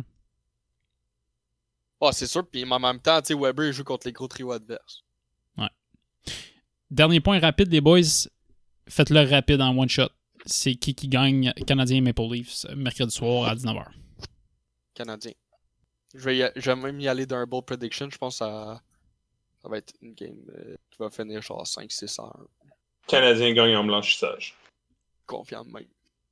Ah, 2.00 2.12
c'est 2.12 2.26
sûr, 2.26 2.46
puis 2.46 2.64
en 2.64 2.78
même 2.78 3.00
temps, 3.00 3.20
tu 3.22 3.28
sais, 3.28 3.34
Weber 3.34 3.68
il 3.68 3.72
joue 3.72 3.84
contre 3.84 4.06
les 4.06 4.12
gros 4.12 4.28
trios 4.28 4.52
adverses. 4.52 5.04
Dernier 6.90 7.20
point 7.20 7.40
rapide, 7.40 7.72
les 7.72 7.80
boys. 7.80 8.28
Faites-le 8.88 9.28
rapide 9.28 9.60
en 9.60 9.76
one 9.76 9.88
shot. 9.88 10.10
C'est 10.44 10.76
qui 10.76 10.94
qui 10.94 11.08
gagne 11.08 11.52
Canadien 11.66 12.00
Maple 12.00 12.22
Leafs 12.30 12.66
mercredi 12.76 13.12
soir 13.12 13.48
à 13.48 13.56
19h. 13.56 13.84
Canadien. 14.94 15.32
Je 16.14 16.20
vais, 16.20 16.38
y 16.38 16.50
je 16.54 16.70
vais 16.70 16.76
même 16.76 17.00
y 17.00 17.08
aller 17.08 17.26
d'un 17.26 17.44
bold 17.46 17.64
prediction. 17.64 18.08
Je 18.08 18.18
pense 18.18 18.34
que 18.34 18.44
ça, 18.44 18.80
va 19.64 19.78
être 19.78 19.92
une 20.00 20.14
game 20.14 20.38
euh, 20.56 20.76
qui 20.90 20.98
va 20.98 21.10
finir 21.10 21.42
genre 21.42 21.64
5-6 21.64 22.20
à 22.20 22.24
1. 22.24 22.65
Canadien 23.06 23.52
gagne 23.54 23.76
en 23.76 23.84
blanchissage. 23.84 24.54
Confiant 25.26 25.64
de 25.64 25.70
même. 25.72 25.86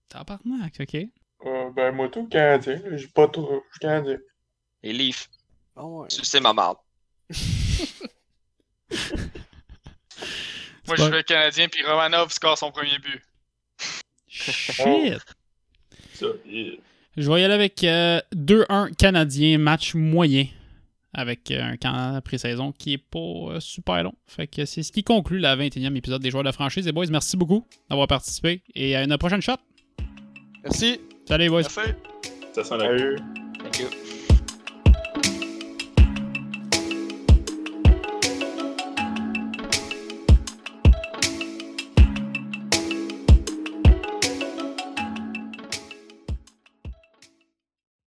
Tabarnak, 0.09 0.75
ok. 0.81 0.95
Euh, 1.47 1.71
ben, 1.71 1.93
moi, 1.95 2.09
tout 2.09 2.27
Canadien. 2.29 2.81
J'ai 2.93 3.09
pas 3.09 3.29
trop. 3.29 3.63
Je 3.69 3.73
suis 3.75 3.81
Canadien. 3.81 4.19
Et 4.83 4.93
Leaf, 4.93 5.29
Ah 5.77 5.85
ouais. 5.87 6.09
tu 6.09 6.25
sais 6.25 6.41
ma 6.41 6.53
marde. 6.53 6.79
Moi, 10.87 10.97
je 10.97 11.03
pas- 11.03 11.09
vais 11.11 11.25
Canadien, 11.25 11.69
puis 11.69 11.83
Romanov 11.85 12.31
score 12.31 12.59
son 12.59 12.71
premier 12.71 12.99
but. 12.99 13.23
Shit! 14.29 15.19
Je 16.21 17.31
vais 17.31 17.41
y 17.41 17.45
aller 17.45 17.55
avec 17.55 17.83
euh, 17.85 18.21
2-1 18.35 18.95
Canadien, 18.95 19.57
match 19.59 19.95
moyen. 19.95 20.47
Avec 21.15 21.51
euh, 21.51 21.63
un 21.63 21.77
camp 21.77 22.21
pré-saison 22.25 22.73
qui 22.73 22.95
est 22.95 22.99
pas 22.99 23.19
euh, 23.19 23.61
super 23.61 24.03
long. 24.03 24.15
Fait 24.27 24.47
que 24.47 24.65
c'est 24.65 24.83
ce 24.83 24.91
qui 24.91 25.05
conclut 25.05 25.39
la 25.39 25.57
21e 25.57 25.97
épisode 25.97 26.21
des 26.21 26.31
joueurs 26.31 26.45
de 26.45 26.51
franchise. 26.51 26.87
Les 26.87 26.93
boys, 26.93 27.07
merci 27.09 27.37
beaucoup 27.37 27.65
d'avoir 27.89 28.09
participé. 28.09 28.63
Et 28.75 28.97
à 28.97 29.05
une 29.05 29.17
prochaine 29.17 29.41
shot. 29.41 29.53
Merci. 30.65 31.01
Salut 31.27 31.45
les 31.45 31.51
boys. 31.51 31.63
Merci. 31.63 31.93
Ça 32.53 32.65
sent 32.65 32.77
la 32.79 32.85
Salut. 32.87 33.44